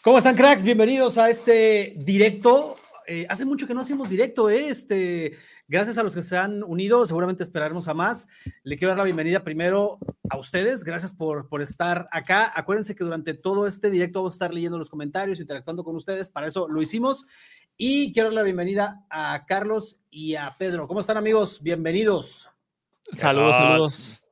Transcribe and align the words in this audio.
¿Cómo 0.00 0.18
están, 0.18 0.36
cracks? 0.36 0.62
Bienvenidos 0.62 1.18
a 1.18 1.28
este 1.28 1.94
directo. 1.96 2.76
Eh, 3.08 3.26
hace 3.28 3.44
mucho 3.44 3.66
que 3.66 3.74
no 3.74 3.80
hacemos 3.80 4.08
directo, 4.08 4.48
¿eh? 4.48 4.68
Este, 4.68 5.36
gracias 5.66 5.98
a 5.98 6.04
los 6.04 6.14
que 6.14 6.22
se 6.22 6.38
han 6.38 6.62
unido, 6.62 7.04
seguramente 7.04 7.42
esperaremos 7.42 7.88
a 7.88 7.94
más. 7.94 8.28
Le 8.62 8.78
quiero 8.78 8.90
dar 8.90 8.98
la 8.98 9.04
bienvenida 9.04 9.42
primero 9.42 9.98
a 10.30 10.38
ustedes, 10.38 10.84
gracias 10.84 11.12
por, 11.12 11.48
por 11.48 11.62
estar 11.62 12.06
acá. 12.12 12.52
Acuérdense 12.54 12.94
que 12.94 13.02
durante 13.02 13.34
todo 13.34 13.66
este 13.66 13.90
directo 13.90 14.20
vamos 14.20 14.34
a 14.34 14.36
estar 14.36 14.54
leyendo 14.54 14.78
los 14.78 14.88
comentarios, 14.88 15.40
interactuando 15.40 15.82
con 15.82 15.96
ustedes, 15.96 16.30
para 16.30 16.46
eso 16.46 16.68
lo 16.68 16.80
hicimos. 16.80 17.26
Y 17.76 18.12
quiero 18.12 18.28
dar 18.28 18.34
la 18.34 18.42
bienvenida 18.44 19.04
a 19.10 19.46
Carlos 19.48 19.98
y 20.12 20.36
a 20.36 20.54
Pedro. 20.58 20.86
¿Cómo 20.86 21.00
están, 21.00 21.16
amigos? 21.16 21.60
Bienvenidos. 21.60 22.50
Saludos, 23.10 23.56
saludos. 23.56 24.22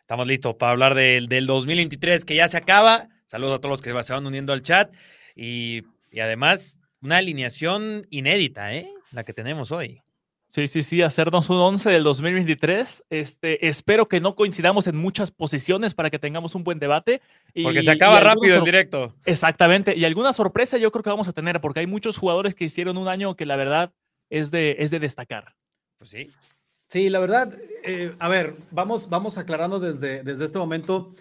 Estamos 0.00 0.26
listos 0.26 0.56
para 0.56 0.72
hablar 0.72 0.96
del, 0.96 1.28
del 1.28 1.46
2023 1.46 2.24
que 2.24 2.34
ya 2.34 2.48
se 2.48 2.56
acaba. 2.56 3.10
Saludos 3.28 3.56
a 3.56 3.58
todos 3.60 3.70
los 3.70 3.82
que 3.82 4.02
se 4.02 4.12
van 4.14 4.26
uniendo 4.26 4.54
al 4.54 4.62
chat. 4.62 4.90
Y, 5.36 5.82
y 6.10 6.20
además, 6.20 6.80
una 7.02 7.18
alineación 7.18 8.06
inédita, 8.08 8.74
¿eh? 8.74 8.90
La 9.12 9.22
que 9.22 9.34
tenemos 9.34 9.70
hoy. 9.70 10.00
Sí, 10.48 10.66
sí, 10.66 10.82
sí, 10.82 11.02
hacernos 11.02 11.50
un 11.50 11.58
11 11.58 11.90
del 11.90 12.04
2023. 12.04 13.04
Este, 13.10 13.68
espero 13.68 14.08
que 14.08 14.18
no 14.18 14.34
coincidamos 14.34 14.86
en 14.86 14.96
muchas 14.96 15.30
posiciones 15.30 15.92
para 15.92 16.08
que 16.08 16.18
tengamos 16.18 16.54
un 16.54 16.64
buen 16.64 16.78
debate. 16.78 17.20
Y, 17.52 17.64
Porque 17.64 17.82
se 17.82 17.90
acaba 17.90 18.18
rápido 18.20 18.56
sor- 18.56 18.64
directo. 18.64 19.14
Exactamente. 19.26 19.94
Y 19.94 20.06
alguna 20.06 20.32
sorpresa 20.32 20.78
yo 20.78 20.90
creo 20.90 21.02
que 21.02 21.10
vamos 21.10 21.28
a 21.28 21.34
tener, 21.34 21.60
porque 21.60 21.80
hay 21.80 21.86
muchos 21.86 22.16
jugadores 22.16 22.54
que 22.54 22.64
hicieron 22.64 22.96
un 22.96 23.08
año 23.08 23.36
que 23.36 23.44
la 23.44 23.56
verdad 23.56 23.92
es 24.30 24.50
de, 24.50 24.76
es 24.78 24.90
de 24.90 25.00
destacar. 25.00 25.54
Pues 25.98 26.08
sí. 26.08 26.30
Sí, 26.88 27.10
la 27.10 27.18
verdad, 27.18 27.52
eh, 27.84 28.14
a 28.18 28.28
ver, 28.30 28.54
vamos, 28.70 29.10
vamos 29.10 29.36
aclarando 29.36 29.78
desde, 29.78 30.22
desde 30.22 30.46
este 30.46 30.58
momento. 30.58 31.12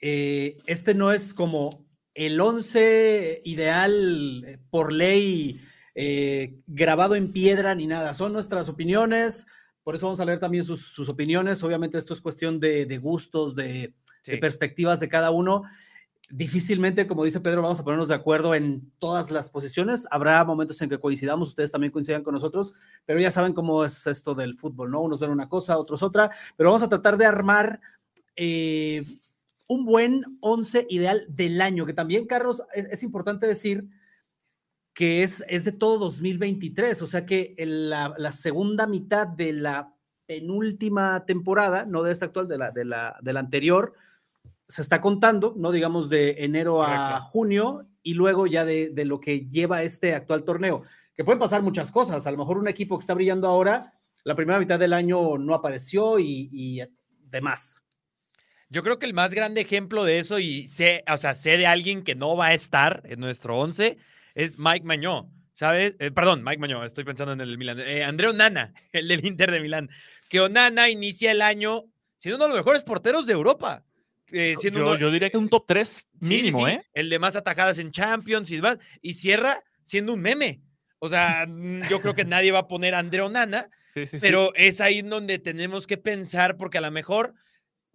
Eh, 0.00 0.56
este 0.66 0.94
no 0.94 1.12
es 1.12 1.34
como 1.34 1.86
el 2.14 2.40
11 2.40 3.42
ideal 3.44 4.44
eh, 4.44 4.58
por 4.70 4.92
ley 4.92 5.60
eh, 5.94 6.60
grabado 6.66 7.14
en 7.14 7.32
piedra 7.32 7.74
ni 7.74 7.86
nada. 7.86 8.14
Son 8.14 8.32
nuestras 8.32 8.68
opiniones. 8.68 9.46
Por 9.82 9.94
eso 9.94 10.06
vamos 10.06 10.20
a 10.20 10.24
leer 10.24 10.38
también 10.38 10.64
sus, 10.64 10.92
sus 10.92 11.08
opiniones. 11.08 11.62
Obviamente 11.62 11.98
esto 11.98 12.14
es 12.14 12.20
cuestión 12.20 12.58
de, 12.58 12.86
de 12.86 12.98
gustos, 12.98 13.54
de, 13.54 13.94
sí. 14.22 14.32
de 14.32 14.38
perspectivas 14.38 15.00
de 15.00 15.08
cada 15.08 15.30
uno. 15.30 15.62
Difícilmente, 16.28 17.06
como 17.06 17.24
dice 17.24 17.40
Pedro, 17.40 17.62
vamos 17.62 17.78
a 17.78 17.84
ponernos 17.84 18.08
de 18.08 18.14
acuerdo 18.14 18.54
en 18.54 18.90
todas 18.98 19.30
las 19.30 19.48
posiciones. 19.48 20.08
Habrá 20.10 20.44
momentos 20.44 20.82
en 20.82 20.88
que 20.88 20.98
coincidamos, 20.98 21.50
ustedes 21.50 21.70
también 21.70 21.92
coincidan 21.92 22.24
con 22.24 22.34
nosotros, 22.34 22.72
pero 23.04 23.20
ya 23.20 23.30
saben 23.30 23.52
cómo 23.52 23.84
es 23.84 24.08
esto 24.08 24.34
del 24.34 24.56
fútbol, 24.56 24.90
¿no? 24.90 25.02
Unos 25.02 25.20
ven 25.20 25.30
una 25.30 25.48
cosa, 25.48 25.78
otros 25.78 26.02
otra, 26.02 26.32
pero 26.56 26.70
vamos 26.70 26.82
a 26.82 26.88
tratar 26.88 27.16
de 27.16 27.26
armar 27.26 27.80
eh, 28.34 29.04
un 29.68 29.84
buen 29.84 30.38
11 30.40 30.86
ideal 30.90 31.26
del 31.28 31.60
año, 31.60 31.86
que 31.86 31.92
también, 31.92 32.26
Carlos, 32.26 32.62
es, 32.74 32.86
es 32.86 33.02
importante 33.02 33.46
decir 33.46 33.88
que 34.94 35.22
es, 35.22 35.44
es 35.48 35.64
de 35.64 35.72
todo 35.72 35.98
2023, 35.98 37.02
o 37.02 37.06
sea 37.06 37.26
que 37.26 37.54
en 37.58 37.90
la, 37.90 38.14
la 38.16 38.32
segunda 38.32 38.86
mitad 38.86 39.26
de 39.28 39.52
la 39.52 39.94
penúltima 40.26 41.24
temporada, 41.26 41.84
no 41.84 42.02
de 42.02 42.12
esta 42.12 42.26
actual, 42.26 42.48
de 42.48 42.58
la, 42.58 42.70
de 42.70 42.84
la, 42.84 43.18
de 43.22 43.32
la 43.32 43.40
anterior, 43.40 43.94
se 44.68 44.82
está 44.82 45.00
contando, 45.00 45.54
¿no? 45.56 45.70
Digamos 45.70 46.08
de 46.08 46.44
enero 46.44 46.82
a 46.82 46.86
Correcto. 46.86 47.22
junio 47.28 47.88
y 48.02 48.14
luego 48.14 48.46
ya 48.46 48.64
de, 48.64 48.90
de 48.90 49.04
lo 49.04 49.20
que 49.20 49.46
lleva 49.46 49.82
este 49.82 50.14
actual 50.14 50.44
torneo, 50.44 50.82
que 51.14 51.24
pueden 51.24 51.38
pasar 51.38 51.62
muchas 51.62 51.92
cosas. 51.92 52.26
A 52.26 52.30
lo 52.30 52.38
mejor 52.38 52.58
un 52.58 52.68
equipo 52.68 52.98
que 52.98 53.02
está 53.02 53.14
brillando 53.14 53.46
ahora, 53.48 53.92
la 54.24 54.34
primera 54.34 54.58
mitad 54.58 54.78
del 54.78 54.92
año 54.92 55.38
no 55.38 55.54
apareció 55.54 56.18
y, 56.18 56.48
y 56.52 56.80
demás. 57.20 57.85
Yo 58.68 58.82
creo 58.82 58.98
que 58.98 59.06
el 59.06 59.14
más 59.14 59.32
grande 59.32 59.60
ejemplo 59.60 60.04
de 60.04 60.18
eso, 60.18 60.38
y 60.38 60.66
sé, 60.68 61.04
o 61.12 61.16
sea, 61.16 61.34
sé 61.34 61.56
de 61.56 61.66
alguien 61.66 62.02
que 62.02 62.14
no 62.14 62.36
va 62.36 62.46
a 62.48 62.54
estar 62.54 63.02
en 63.04 63.20
nuestro 63.20 63.58
11, 63.58 63.96
es 64.34 64.58
Mike 64.58 64.84
Mañó. 64.84 65.30
¿Sabes? 65.52 65.96
Eh, 66.00 66.10
perdón, 66.10 66.42
Mike 66.44 66.58
Mañó, 66.58 66.84
estoy 66.84 67.04
pensando 67.04 67.32
en 67.32 67.40
el 67.40 67.56
Milan. 67.56 67.80
Eh, 67.80 68.04
André 68.04 68.28
Onana, 68.28 68.74
el 68.92 69.08
del 69.08 69.24
Inter 69.24 69.50
de 69.50 69.60
Milán. 69.60 69.88
Que 70.28 70.40
Onana 70.40 70.90
inicia 70.90 71.32
el 71.32 71.40
año 71.40 71.84
siendo 72.18 72.36
uno 72.36 72.44
de 72.44 72.48
los 72.50 72.58
mejores 72.58 72.82
porteros 72.82 73.26
de 73.26 73.32
Europa. 73.32 73.82
eh, 74.32 74.54
siendo 74.58 74.80
Yo, 74.80 74.86
uno- 74.86 74.98
yo 74.98 75.10
diría 75.10 75.30
que 75.30 75.38
un 75.38 75.48
top 75.48 75.64
3 75.66 75.88
Sí, 75.88 76.04
sí, 76.20 76.26
mínimo, 76.28 76.66
sí, 76.66 76.72
¿eh? 76.72 76.82
El 76.92 77.08
de 77.08 77.18
más 77.18 77.36
atajadas 77.36 77.78
en 77.78 77.90
Champions 77.92 78.50
y 78.50 78.56
demás. 78.56 78.78
Y 79.00 79.14
cierra 79.14 79.62
siendo 79.82 80.12
un 80.12 80.20
meme. 80.20 80.60
O 80.98 81.08
sea, 81.08 81.46
mm, 81.48 81.88
yo 81.88 82.00
creo 82.02 82.14
que 82.14 82.24
nadie 82.24 82.50
va 82.52 82.60
a 82.60 82.68
poner 82.68 82.94
a 82.94 83.02
sí, 83.94 84.06
sí. 84.06 84.18
pero 84.20 84.52
es 84.56 84.80
ahí 84.80 85.00
donde 85.02 85.38
tenemos 85.38 85.86
que 85.86 85.96
pensar, 85.96 86.56
porque 86.56 86.78
a 86.78 86.80
lo 86.82 86.90
mejor 86.90 87.34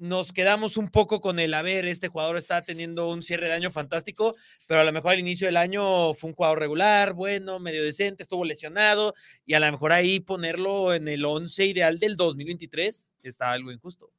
nos 0.01 0.33
quedamos 0.33 0.77
un 0.77 0.89
poco 0.89 1.21
con 1.21 1.37
el, 1.39 1.53
a 1.53 1.61
ver, 1.61 1.85
este 1.85 2.07
jugador 2.07 2.35
está 2.35 2.63
teniendo 2.63 3.07
un 3.09 3.21
cierre 3.21 3.47
de 3.47 3.53
año 3.53 3.69
fantástico, 3.71 4.35
pero 4.67 4.79
a 4.79 4.83
lo 4.83 4.91
mejor 4.91 5.11
al 5.11 5.19
inicio 5.19 5.45
del 5.47 5.57
año 5.57 6.13
fue 6.15 6.31
un 6.31 6.35
jugador 6.35 6.57
regular, 6.59 7.13
bueno, 7.13 7.59
medio 7.59 7.83
decente, 7.83 8.23
estuvo 8.23 8.43
lesionado, 8.43 9.13
y 9.45 9.53
a 9.53 9.59
lo 9.59 9.71
mejor 9.71 9.91
ahí 9.91 10.19
ponerlo 10.19 10.93
en 10.95 11.07
el 11.07 11.23
11 11.23 11.65
ideal 11.67 11.99
del 11.99 12.15
2023 12.15 13.07
está 13.23 13.51
algo 13.51 13.71
injusto. 13.71 14.09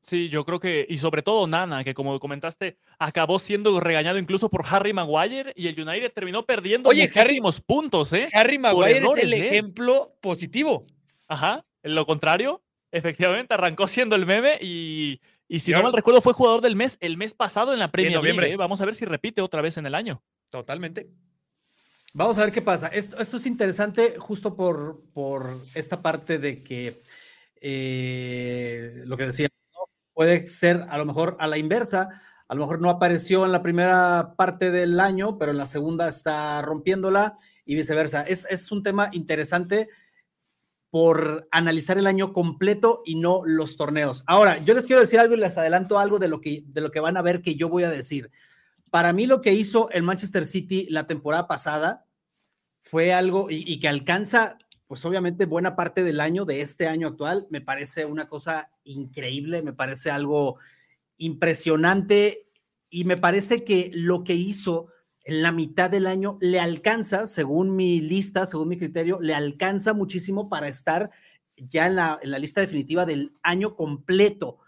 Sí, 0.00 0.28
yo 0.28 0.44
creo 0.44 0.60
que, 0.60 0.86
y 0.88 0.98
sobre 0.98 1.22
todo 1.22 1.46
Nana, 1.46 1.82
que 1.82 1.94
como 1.94 2.20
comentaste, 2.20 2.76
acabó 2.98 3.38
siendo 3.38 3.80
regañado 3.80 4.18
incluso 4.18 4.48
por 4.50 4.64
Harry 4.68 4.92
Maguire 4.92 5.52
y 5.56 5.66
el 5.68 5.80
United 5.80 6.12
terminó 6.12 6.44
perdiendo 6.46 6.88
Oye, 6.90 7.04
Harry- 7.14 7.20
muchísimos 7.22 7.60
puntos, 7.60 8.12
¿eh? 8.12 8.28
Harry 8.32 8.58
Maguire 8.58 8.98
es 8.98 9.18
el 9.24 9.32
él. 9.32 9.42
ejemplo 9.42 10.14
positivo. 10.20 10.86
Ajá, 11.26 11.64
en 11.82 11.94
lo 11.94 12.06
contrario, 12.06 12.62
efectivamente 12.92 13.54
arrancó 13.54 13.88
siendo 13.88 14.16
el 14.16 14.26
meme 14.26 14.58
y, 14.60 15.20
y 15.46 15.60
si 15.60 15.72
no 15.72 15.82
mal 15.82 15.92
recuerdo 15.92 16.20
fue 16.20 16.32
jugador 16.32 16.60
del 16.60 16.76
mes 16.76 16.96
el 17.00 17.16
mes 17.16 17.34
pasado 17.34 17.72
en 17.72 17.78
la 17.78 17.90
Premier 17.90 18.12
League. 18.12 18.22
noviembre. 18.22 18.52
¿eh? 18.52 18.56
Vamos 18.56 18.80
a 18.80 18.84
ver 18.84 18.94
si 18.94 19.04
repite 19.04 19.40
otra 19.40 19.62
vez 19.62 19.76
en 19.76 19.86
el 19.86 19.94
año. 19.94 20.22
Totalmente. 20.50 21.10
Vamos 22.14 22.38
a 22.38 22.44
ver 22.44 22.52
qué 22.52 22.62
pasa. 22.62 22.88
Esto, 22.88 23.18
esto 23.18 23.36
es 23.36 23.46
interesante 23.46 24.14
justo 24.18 24.56
por, 24.56 25.02
por 25.12 25.60
esta 25.74 26.00
parte 26.00 26.38
de 26.38 26.62
que 26.62 27.02
eh, 27.60 29.02
lo 29.04 29.16
que 29.16 29.26
decía, 29.26 29.48
¿no? 29.74 29.80
puede 30.14 30.46
ser 30.46 30.84
a 30.88 30.98
lo 30.98 31.04
mejor 31.04 31.36
a 31.38 31.46
la 31.46 31.58
inversa. 31.58 32.08
A 32.48 32.54
lo 32.54 32.62
mejor 32.62 32.80
no 32.80 32.88
apareció 32.88 33.44
en 33.44 33.52
la 33.52 33.62
primera 33.62 34.34
parte 34.36 34.70
del 34.70 34.98
año, 35.00 35.36
pero 35.36 35.52
en 35.52 35.58
la 35.58 35.66
segunda 35.66 36.08
está 36.08 36.62
rompiéndola 36.62 37.36
y 37.66 37.74
viceversa. 37.74 38.22
Es, 38.22 38.46
es 38.48 38.72
un 38.72 38.82
tema 38.82 39.10
interesante 39.12 39.90
por 40.90 41.48
analizar 41.50 41.98
el 41.98 42.06
año 42.06 42.32
completo 42.32 43.02
y 43.04 43.16
no 43.16 43.42
los 43.44 43.76
torneos. 43.76 44.24
Ahora, 44.26 44.58
yo 44.58 44.74
les 44.74 44.86
quiero 44.86 45.00
decir 45.00 45.20
algo 45.20 45.34
y 45.34 45.38
les 45.38 45.58
adelanto 45.58 45.98
algo 45.98 46.18
de 46.18 46.28
lo 46.28 46.40
que, 46.40 46.62
de 46.66 46.80
lo 46.80 46.90
que 46.90 47.00
van 47.00 47.16
a 47.16 47.22
ver 47.22 47.42
que 47.42 47.56
yo 47.56 47.68
voy 47.68 47.84
a 47.84 47.90
decir. 47.90 48.30
Para 48.90 49.12
mí 49.12 49.26
lo 49.26 49.40
que 49.40 49.52
hizo 49.52 49.90
el 49.90 50.02
Manchester 50.02 50.46
City 50.46 50.86
la 50.90 51.06
temporada 51.06 51.46
pasada 51.46 52.06
fue 52.80 53.12
algo 53.12 53.50
y, 53.50 53.70
y 53.70 53.80
que 53.80 53.88
alcanza, 53.88 54.56
pues 54.86 55.04
obviamente 55.04 55.44
buena 55.44 55.76
parte 55.76 56.04
del 56.04 56.20
año, 56.20 56.46
de 56.46 56.62
este 56.62 56.88
año 56.88 57.08
actual, 57.08 57.46
me 57.50 57.60
parece 57.60 58.06
una 58.06 58.26
cosa 58.26 58.70
increíble, 58.84 59.62
me 59.62 59.74
parece 59.74 60.10
algo 60.10 60.56
impresionante 61.18 62.46
y 62.88 63.04
me 63.04 63.18
parece 63.18 63.64
que 63.64 63.90
lo 63.92 64.24
que 64.24 64.34
hizo 64.34 64.88
en 65.28 65.42
la 65.42 65.52
mitad 65.52 65.90
del 65.90 66.06
año 66.06 66.38
le 66.40 66.58
alcanza, 66.58 67.26
según 67.26 67.76
mi 67.76 68.00
lista, 68.00 68.46
según 68.46 68.68
mi 68.68 68.78
criterio, 68.78 69.18
le 69.20 69.34
alcanza 69.34 69.92
muchísimo 69.92 70.48
para 70.48 70.68
estar 70.68 71.10
ya 71.56 71.86
en 71.86 71.96
la, 71.96 72.18
en 72.22 72.30
la 72.30 72.38
lista 72.38 72.62
definitiva 72.62 73.04
del 73.04 73.30
año 73.42 73.74
completo. 73.74 74.58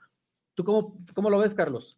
¿Tú 0.55 0.65
cómo, 0.65 0.99
cómo 1.15 1.31
lo 1.31 1.39
ves, 1.39 1.55
Carlos? 1.55 1.97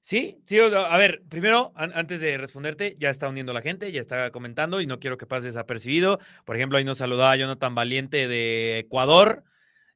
Sí, 0.00 0.40
sí, 0.46 0.58
a 0.58 0.96
ver, 0.96 1.22
primero, 1.28 1.72
an- 1.74 1.92
antes 1.94 2.20
de 2.22 2.38
responderte, 2.38 2.96
ya 2.98 3.10
está 3.10 3.28
uniendo 3.28 3.52
la 3.52 3.60
gente, 3.60 3.92
ya 3.92 4.00
está 4.00 4.30
comentando 4.30 4.80
y 4.80 4.86
no 4.86 5.00
quiero 5.00 5.18
que 5.18 5.26
pase 5.26 5.48
desapercibido. 5.48 6.18
Por 6.46 6.56
ejemplo, 6.56 6.78
ahí 6.78 6.84
nos 6.84 6.98
saludaba 6.98 7.36
Jonathan 7.36 7.74
Valiente 7.74 8.26
de 8.26 8.78
Ecuador, 8.78 9.44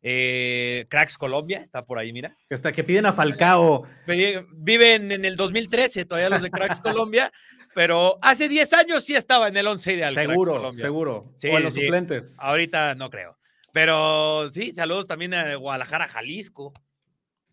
eh, 0.03 0.85
Cracks 0.91 1.17
Colombia, 1.17 1.61
está 1.61 1.87
por 1.87 1.99
ahí, 1.99 2.13
mira. 2.13 2.37
Hasta 2.51 2.73
que 2.73 2.85
piden 2.85 3.07
a 3.07 3.13
Falcao. 3.15 3.85
Viven 4.07 5.13
en 5.13 5.25
el 5.25 5.37
2013 5.37 6.05
todavía 6.05 6.29
los 6.29 6.43
de 6.43 6.51
Cracks 6.51 6.81
Colombia, 6.83 7.33
pero 7.75 8.19
hace 8.23 8.49
10 8.49 8.73
años 8.75 9.05
sí 9.05 9.15
estaba 9.15 9.49
en 9.49 9.57
el 9.57 9.67
11 9.67 9.93
ideal. 9.93 10.15
Seguro, 10.15 10.53
Colombia. 10.53 10.81
seguro. 10.81 11.23
Sí, 11.37 11.49
o 11.49 11.57
en 11.57 11.63
los 11.65 11.75
sí. 11.75 11.83
suplentes. 11.83 12.37
Ahorita 12.41 12.95
no 12.95 13.11
creo. 13.11 13.39
Pero 13.73 14.51
sí, 14.51 14.73
saludos 14.75 15.07
también 15.07 15.35
a 15.35 15.55
Guadalajara, 15.57 16.09
Jalisco. 16.09 16.73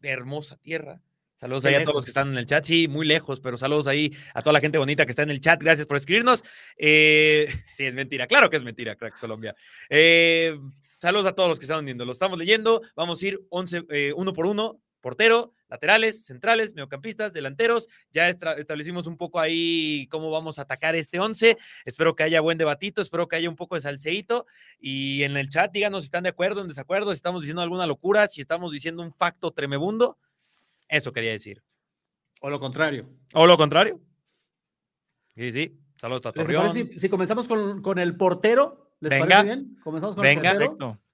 Hermosa 0.01 0.57
tierra. 0.57 1.01
Saludos 1.39 1.63
ahí 1.63 1.75
a 1.75 1.83
todos 1.83 1.95
los 1.95 2.05
que 2.05 2.11
están 2.11 2.31
en 2.31 2.37
el 2.37 2.45
chat. 2.45 2.65
Sí, 2.65 2.89
muy 2.89 3.07
lejos, 3.07 3.39
pero 3.39 3.57
saludos 3.57 3.87
ahí 3.87 4.13
a 4.33 4.41
toda 4.41 4.51
la 4.53 4.59
gente 4.59 4.77
bonita 4.77 5.05
que 5.05 5.11
está 5.11 5.23
en 5.23 5.29
el 5.29 5.39
chat. 5.39 5.61
Gracias 5.61 5.87
por 5.87 5.95
escribirnos. 5.95 6.43
Eh, 6.75 7.47
sí, 7.77 7.85
es 7.85 7.93
mentira. 7.93 8.27
Claro 8.27 8.49
que 8.49 8.57
es 8.57 8.63
mentira, 8.63 8.97
Cracks 8.97 9.19
Colombia. 9.19 9.55
Eh, 9.89 10.59
saludos 10.97 11.27
a 11.27 11.31
todos 11.31 11.47
los 11.47 11.57
que 11.57 11.63
están 11.63 11.79
uniendo. 11.79 12.03
Lo 12.03 12.11
estamos 12.11 12.37
leyendo. 12.37 12.81
Vamos 12.93 13.23
a 13.23 13.27
ir 13.27 13.39
11, 13.49 13.83
eh, 13.89 14.13
uno 14.13 14.33
por 14.33 14.47
uno. 14.47 14.81
Portero, 14.99 15.53
laterales, 15.69 16.25
centrales, 16.25 16.73
mediocampistas, 16.73 17.31
delanteros. 17.31 17.87
Ya 18.11 18.27
estra- 18.29 18.53
establecimos 18.59 19.07
un 19.07 19.17
poco 19.17 19.39
ahí 19.39 20.07
cómo 20.09 20.31
vamos 20.31 20.59
a 20.59 20.63
atacar 20.63 20.95
este 20.95 21.19
11. 21.19 21.57
Espero 21.85 22.15
que 22.15 22.23
haya 22.23 22.41
buen 22.41 22.57
debatito, 22.57 23.01
espero 23.01 23.27
que 23.27 23.35
haya 23.35 23.49
un 23.49 23.55
poco 23.55 23.75
de 23.75 23.81
salseíto. 23.81 24.45
Y 24.79 25.23
en 25.23 25.37
el 25.37 25.49
chat 25.49 25.71
díganos 25.71 26.03
si 26.03 26.07
están 26.07 26.23
de 26.23 26.29
acuerdo, 26.29 26.61
en 26.61 26.67
desacuerdo, 26.67 27.11
si 27.11 27.15
estamos 27.17 27.41
diciendo 27.43 27.61
alguna 27.61 27.85
locura, 27.87 28.27
si 28.27 28.41
estamos 28.41 28.71
diciendo 28.71 29.01
un 29.03 29.13
facto 29.13 29.51
tremebundo. 29.51 30.17
Eso 30.87 31.11
quería 31.13 31.31
decir. 31.31 31.61
O 32.41 32.49
lo 32.49 32.59
contrario. 32.59 33.09
O 33.33 33.45
lo 33.45 33.57
contrario. 33.57 33.99
Sí, 35.35 35.51
sí. 35.51 35.77
Saludos 35.97 36.25
a 36.25 36.29
¿Les 36.29 36.35
Torreón. 36.35 36.63
parece 36.63 36.93
si, 36.93 36.99
si 36.99 37.09
comenzamos 37.09 37.47
con, 37.47 37.81
con 37.81 37.99
el 37.99 38.15
portero? 38.17 38.93
¿Les 39.01 39.09
Venga. 39.11 39.27
parece 39.27 39.43
bien? 39.55 39.77
Comenzamos 39.83 40.15
con 40.15 40.23
Venga. 40.23 40.51
el 40.51 40.57
portero. 40.57 40.77
Perfecto. 40.77 41.08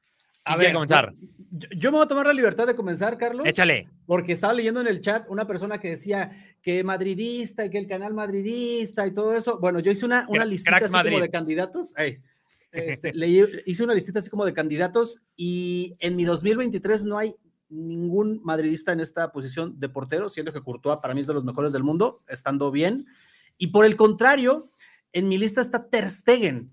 ¿Quién 0.45 0.57
quiere 0.59 0.73
comenzar? 0.73 1.13
Yo, 1.51 1.69
yo 1.75 1.91
me 1.91 1.97
voy 1.97 2.05
a 2.05 2.07
tomar 2.07 2.27
la 2.27 2.33
libertad 2.33 2.67
de 2.67 2.75
comenzar, 2.75 3.17
Carlos. 3.17 3.45
Échale. 3.45 3.87
Porque 4.05 4.33
estaba 4.33 4.53
leyendo 4.53 4.81
en 4.81 4.87
el 4.87 5.01
chat 5.01 5.25
una 5.29 5.47
persona 5.47 5.79
que 5.79 5.89
decía 5.89 6.31
que 6.61 6.83
madridista 6.83 7.65
y 7.65 7.69
que 7.69 7.77
el 7.77 7.87
canal 7.87 8.13
madridista 8.13 9.07
y 9.07 9.13
todo 9.13 9.35
eso. 9.35 9.59
Bueno, 9.59 9.79
yo 9.79 9.91
hice 9.91 10.05
una, 10.05 10.25
una 10.29 10.45
listita 10.45 10.77
así 10.77 10.91
como 10.91 11.19
de 11.21 11.29
candidatos. 11.29 11.93
Ey, 11.97 12.19
este, 12.71 13.13
leí- 13.13 13.61
hice 13.65 13.83
una 13.83 13.93
listita 13.93 14.19
así 14.19 14.29
como 14.29 14.45
de 14.45 14.53
candidatos 14.53 15.21
y 15.35 15.95
en 15.99 16.15
mi 16.15 16.25
2023 16.25 17.05
no 17.05 17.17
hay 17.17 17.35
ningún 17.69 18.41
madridista 18.43 18.91
en 18.91 18.99
esta 18.99 19.31
posición 19.31 19.79
de 19.79 19.89
portero, 19.89 20.29
siendo 20.29 20.53
que 20.53 20.61
Courtois 20.61 20.99
para 21.01 21.13
mí 21.13 21.21
es 21.21 21.27
de 21.27 21.33
los 21.33 21.43
mejores 21.43 21.73
del 21.73 21.83
mundo, 21.83 22.21
estando 22.27 22.69
bien. 22.71 23.07
Y 23.57 23.67
por 23.67 23.85
el 23.85 23.95
contrario, 23.95 24.69
en 25.13 25.27
mi 25.27 25.37
lista 25.37 25.61
está 25.61 25.87
Ter 25.87 26.09
Stegen, 26.09 26.69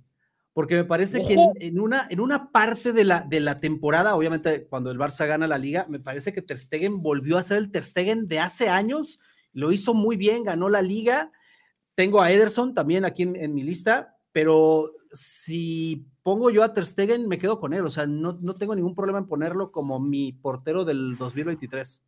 porque 0.55 0.75
me 0.75 0.85
parece 0.85 1.23
que 1.23 1.37
en, 1.61 1.81
una, 1.81 2.07
en 2.11 2.21
una 2.21 2.51
parte 2.51 2.93
de 2.93 3.05
la, 3.05 3.23
de 3.23 3.41
la 3.41 3.59
temporada, 3.59 4.15
obviamente 4.15 4.67
cuando 4.67 4.91
el 4.91 4.99
Barça 4.99 5.27
gana 5.27 5.47
la 5.47 5.59
liga, 5.59 5.87
me 5.89 5.99
parece 5.99 6.33
que 6.33 6.43
Ter 6.43 6.59
Stegen 6.59 7.03
volvió 7.03 7.39
a 7.39 7.43
ser 7.43 7.59
el 7.59 7.71
Ter 7.71 7.85
Stegen 7.85 8.29
de 8.29 8.41
hace 8.41 8.69
años, 8.69 9.19
lo 9.53 9.73
hizo 9.73 9.95
muy 9.95 10.17
bien, 10.17 10.45
ganó 10.45 10.69
la 10.69 10.83
liga. 10.83 11.33
Tengo 11.95 12.21
a 12.21 12.31
Ederson 12.31 12.75
también 12.75 13.05
aquí 13.05 13.23
en, 13.23 13.37
en 13.37 13.55
mi 13.55 13.63
lista, 13.63 14.19
pero 14.33 14.93
si 15.13 16.07
pongo 16.23 16.51
yo 16.51 16.63
a 16.63 16.73
Ter 16.73 16.87
Stegen, 16.87 17.29
me 17.29 17.39
quedo 17.39 17.59
con 17.59 17.73
él, 17.73 17.85
o 17.85 17.91
sea, 17.91 18.07
no, 18.07 18.39
no 18.41 18.55
tengo 18.55 18.75
ningún 18.75 18.95
problema 18.95 19.19
en 19.19 19.27
ponerlo 19.27 19.73
como 19.73 20.01
mi 20.01 20.33
portero 20.33 20.85
del 20.85 21.17
2023. 21.17 22.05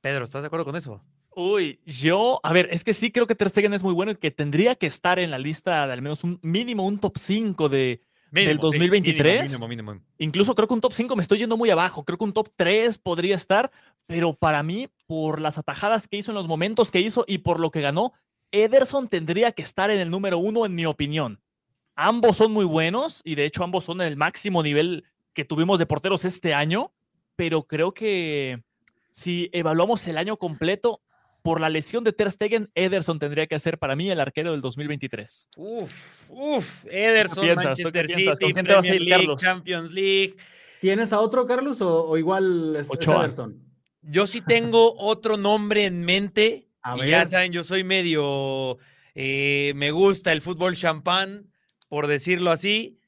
Pedro, 0.00 0.24
¿estás 0.24 0.42
de 0.42 0.46
acuerdo 0.46 0.64
con 0.64 0.76
eso? 0.76 1.02
Uy, 1.38 1.80
yo, 1.84 2.40
a 2.42 2.52
ver, 2.54 2.70
es 2.72 2.82
que 2.82 2.94
sí 2.94 3.12
creo 3.12 3.26
que 3.26 3.34
Ter 3.34 3.50
Stegen 3.50 3.74
es 3.74 3.82
muy 3.82 3.92
bueno 3.92 4.10
y 4.10 4.16
que 4.16 4.30
tendría 4.30 4.74
que 4.74 4.86
estar 4.86 5.18
en 5.18 5.30
la 5.30 5.38
lista 5.38 5.86
de 5.86 5.92
al 5.92 6.00
menos 6.00 6.24
un 6.24 6.40
mínimo 6.42 6.86
un 6.86 6.98
top 6.98 7.18
5 7.18 7.68
de, 7.68 8.00
Mínimo, 8.30 8.52
sí, 8.54 8.78
2023? 8.78 9.42
Mínimo, 9.42 9.68
mínimo, 9.68 9.92
mínimo. 9.92 10.06
incluso 10.16 10.54
creo 10.54 10.66
que 10.66 10.72
un 10.72 10.80
top 10.80 10.94
5 10.94 11.14
me 11.14 11.20
estoy 11.20 11.38
yendo 11.38 11.58
muy 11.58 11.68
abajo, 11.68 12.06
creo 12.06 12.16
que 12.16 12.24
un 12.24 12.32
top 12.32 12.48
3 12.56 12.96
podría 12.96 13.34
estar, 13.34 13.70
pero 14.06 14.32
para 14.32 14.62
mí, 14.62 14.88
por 15.06 15.42
las 15.42 15.58
atajadas 15.58 16.08
que 16.08 16.16
hizo 16.16 16.30
en 16.30 16.36
los 16.36 16.48
momentos 16.48 16.90
que 16.90 17.00
hizo 17.00 17.26
y 17.28 17.38
por 17.38 17.60
lo 17.60 17.70
que 17.70 17.82
ganó, 17.82 18.14
Ederson 18.50 19.08
tendría 19.08 19.52
que 19.52 19.60
estar 19.60 19.90
en 19.90 19.98
el 19.98 20.10
número 20.10 20.38
uno, 20.38 20.64
en 20.64 20.74
mi 20.74 20.86
opinión. 20.86 21.42
Ambos 21.96 22.38
son 22.38 22.50
muy 22.50 22.64
buenos 22.64 23.20
y 23.24 23.34
de 23.34 23.44
hecho 23.44 23.62
ambos 23.62 23.84
son 23.84 24.00
el 24.00 24.16
máximo 24.16 24.62
nivel 24.62 25.04
que 25.34 25.44
tuvimos 25.44 25.78
de 25.78 25.84
porteros 25.84 26.24
este 26.24 26.54
año, 26.54 26.92
pero 27.36 27.64
creo 27.64 27.92
que 27.92 28.62
si 29.10 29.50
evaluamos 29.52 30.06
el 30.08 30.16
año 30.18 30.38
completo, 30.38 31.02
por 31.46 31.60
la 31.60 31.70
lesión 31.70 32.04
de 32.04 32.12
Ter 32.12 32.30
Stegen, 32.30 32.70
Ederson 32.74 33.18
tendría 33.18 33.46
que 33.46 33.58
ser 33.58 33.78
para 33.78 33.96
mí 33.96 34.10
el 34.10 34.20
arquero 34.20 34.52
del 34.52 34.60
2023. 34.60 35.48
Uf, 35.56 35.92
uf. 36.28 36.84
Ederson, 36.90 37.44
piensas? 37.44 37.78
¿Tú 37.78 37.90
qué 37.92 37.98
Manchester 38.00 38.06
piensas? 38.06 38.38
City, 38.38 38.44
¿Con 38.44 38.52
quién 38.52 38.66
te 38.66 38.72
vas 38.74 38.78
a 38.78 38.82
Premier 38.82 39.02
ir, 39.02 39.08
League, 39.08 39.22
Carlos? 39.26 39.40
Champions 39.40 39.90
League. 39.92 40.36
¿Tienes 40.80 41.12
a 41.12 41.20
otro, 41.20 41.46
Carlos, 41.46 41.80
o, 41.80 42.04
o 42.08 42.18
igual 42.18 42.76
es. 42.76 42.90
Ederson? 42.90 43.62
Yo 44.02 44.26
sí 44.26 44.40
tengo 44.40 44.94
otro 44.98 45.36
nombre 45.36 45.84
en 45.84 46.04
mente. 46.04 46.68
A 46.82 46.96
y 46.98 47.10
ya 47.10 47.26
saben, 47.26 47.52
yo 47.52 47.64
soy 47.64 47.82
medio. 47.84 48.78
eh, 49.14 49.72
me 49.76 49.90
gusta 49.90 50.32
el 50.32 50.42
fútbol 50.42 50.76
champán, 50.76 51.50
por 51.88 52.06
decirlo 52.06 52.50
así. 52.50 52.98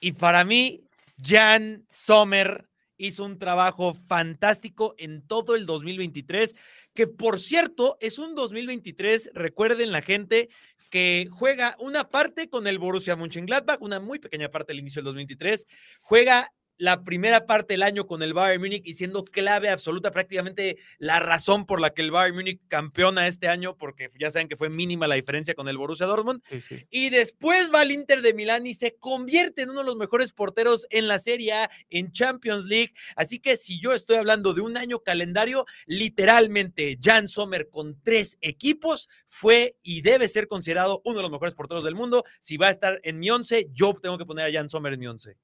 Y 0.00 0.12
para 0.12 0.44
mí, 0.44 0.84
Jan 1.22 1.84
Sommer 1.88 2.66
hizo 2.96 3.24
un 3.24 3.38
trabajo 3.38 3.94
fantástico 4.08 4.94
en 4.98 5.26
todo 5.26 5.54
el 5.54 5.64
2023. 5.64 6.54
Que 6.94 7.06
por 7.06 7.40
cierto, 7.40 7.96
es 8.00 8.18
un 8.18 8.34
2023, 8.34 9.30
recuerden 9.34 9.92
la 9.92 10.02
gente, 10.02 10.48
que 10.90 11.28
juega 11.30 11.76
una 11.78 12.08
parte 12.08 12.48
con 12.48 12.66
el 12.66 12.78
Borussia 12.78 13.16
Mönchengladbach, 13.16 13.80
una 13.80 14.00
muy 14.00 14.18
pequeña 14.18 14.50
parte 14.50 14.72
del 14.72 14.80
inicio 14.80 15.00
del 15.00 15.06
2023, 15.06 15.66
juega 16.00 16.52
la 16.80 17.04
primera 17.04 17.46
parte 17.46 17.74
del 17.74 17.82
año 17.82 18.06
con 18.06 18.22
el 18.22 18.32
Bayern 18.32 18.62
Múnich 18.62 18.82
y 18.86 18.94
siendo 18.94 19.22
clave 19.22 19.68
absoluta, 19.68 20.10
prácticamente 20.10 20.78
la 20.96 21.20
razón 21.20 21.66
por 21.66 21.78
la 21.78 21.90
que 21.90 22.00
el 22.00 22.10
Bayern 22.10 22.34
Múnich 22.34 22.60
campeona 22.68 23.26
este 23.26 23.48
año, 23.48 23.76
porque 23.76 24.10
ya 24.18 24.30
saben 24.30 24.48
que 24.48 24.56
fue 24.56 24.70
mínima 24.70 25.06
la 25.06 25.16
diferencia 25.16 25.54
con 25.54 25.68
el 25.68 25.76
Borussia 25.76 26.06
Dortmund. 26.06 26.42
Y 26.88 27.10
después 27.10 27.70
va 27.72 27.82
al 27.82 27.90
Inter 27.90 28.22
de 28.22 28.32
Milán 28.32 28.66
y 28.66 28.72
se 28.72 28.96
convierte 28.96 29.60
en 29.60 29.70
uno 29.70 29.80
de 29.80 29.86
los 29.86 29.96
mejores 29.96 30.32
porteros 30.32 30.86
en 30.88 31.06
la 31.06 31.18
Serie 31.18 31.52
A, 31.52 31.70
en 31.90 32.12
Champions 32.12 32.64
League. 32.64 32.94
Así 33.14 33.40
que 33.40 33.58
si 33.58 33.78
yo 33.78 33.92
estoy 33.92 34.16
hablando 34.16 34.54
de 34.54 34.62
un 34.62 34.78
año 34.78 35.00
calendario, 35.00 35.66
literalmente 35.84 36.98
Jan 36.98 37.28
Sommer 37.28 37.68
con 37.68 38.00
tres 38.02 38.38
equipos 38.40 39.10
fue 39.28 39.76
y 39.82 40.00
debe 40.00 40.28
ser 40.28 40.48
considerado 40.48 41.02
uno 41.04 41.18
de 41.18 41.22
los 41.24 41.30
mejores 41.30 41.52
porteros 41.52 41.84
del 41.84 41.94
mundo. 41.94 42.24
Si 42.40 42.56
va 42.56 42.68
a 42.68 42.70
estar 42.70 43.00
en 43.02 43.18
mi 43.18 43.28
once, 43.28 43.68
yo 43.74 43.92
tengo 44.00 44.16
que 44.16 44.24
poner 44.24 44.46
a 44.46 44.50
Jan 44.50 44.70
Sommer 44.70 44.94
en 44.94 45.00
mi 45.00 45.06
once. 45.06 45.36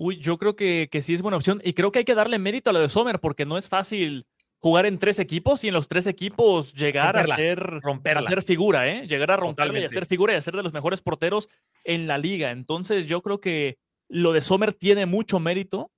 Uy, 0.00 0.20
yo 0.20 0.38
creo 0.38 0.54
que, 0.54 0.88
que 0.92 1.02
sí 1.02 1.12
es 1.12 1.22
buena 1.22 1.36
opción 1.36 1.60
y 1.64 1.72
creo 1.72 1.90
que 1.90 1.98
hay 1.98 2.04
que 2.04 2.14
darle 2.14 2.38
mérito 2.38 2.70
a 2.70 2.72
lo 2.72 2.78
de 2.78 2.88
Sommer 2.88 3.18
porque 3.18 3.44
no 3.44 3.58
es 3.58 3.68
fácil 3.68 4.26
jugar 4.58 4.86
en 4.86 4.96
tres 5.00 5.18
equipos 5.18 5.64
y 5.64 5.68
en 5.68 5.74
los 5.74 5.88
tres 5.88 6.06
equipos 6.06 6.72
llegar 6.72 7.16
Romperla, 7.16 7.34
a 7.34 7.36
ser 7.36 7.80
romperla. 7.80 8.20
a 8.20 8.22
ser 8.22 8.42
figura, 8.44 8.86
¿eh? 8.86 9.08
Llegar 9.08 9.32
a 9.32 9.36
romperla 9.36 9.80
y 9.80 9.84
a 9.84 9.88
ser 9.88 10.06
figura 10.06 10.34
y 10.34 10.36
a 10.36 10.40
ser 10.40 10.54
de 10.54 10.62
los 10.62 10.72
mejores 10.72 11.00
porteros 11.00 11.48
en 11.82 12.06
la 12.06 12.16
liga. 12.16 12.52
Entonces 12.52 13.08
yo 13.08 13.22
creo 13.22 13.40
que 13.40 13.78
lo 14.08 14.32
de 14.32 14.40
Sommer 14.40 14.72
tiene 14.72 15.04
mucho 15.04 15.40
mérito, 15.40 15.90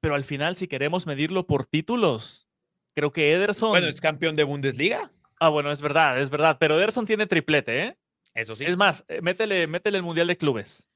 pero 0.00 0.14
al 0.14 0.24
final 0.24 0.56
si 0.56 0.66
queremos 0.66 1.06
medirlo 1.06 1.46
por 1.46 1.66
títulos, 1.66 2.48
creo 2.94 3.12
que 3.12 3.34
Ederson... 3.34 3.72
Bueno, 3.72 3.88
es 3.88 4.00
campeón 4.00 4.36
de 4.36 4.44
Bundesliga. 4.44 5.12
Ah, 5.38 5.50
bueno, 5.50 5.70
es 5.70 5.82
verdad, 5.82 6.18
es 6.18 6.30
verdad, 6.30 6.56
pero 6.58 6.78
Ederson 6.78 7.04
tiene 7.04 7.26
triplete, 7.26 7.82
¿eh? 7.82 7.98
Eso 8.32 8.56
sí. 8.56 8.64
Es 8.64 8.78
más, 8.78 9.04
eh, 9.08 9.20
métele, 9.20 9.66
métele 9.66 9.98
el 9.98 10.02
Mundial 10.02 10.28
de 10.28 10.38
Clubes. 10.38 10.88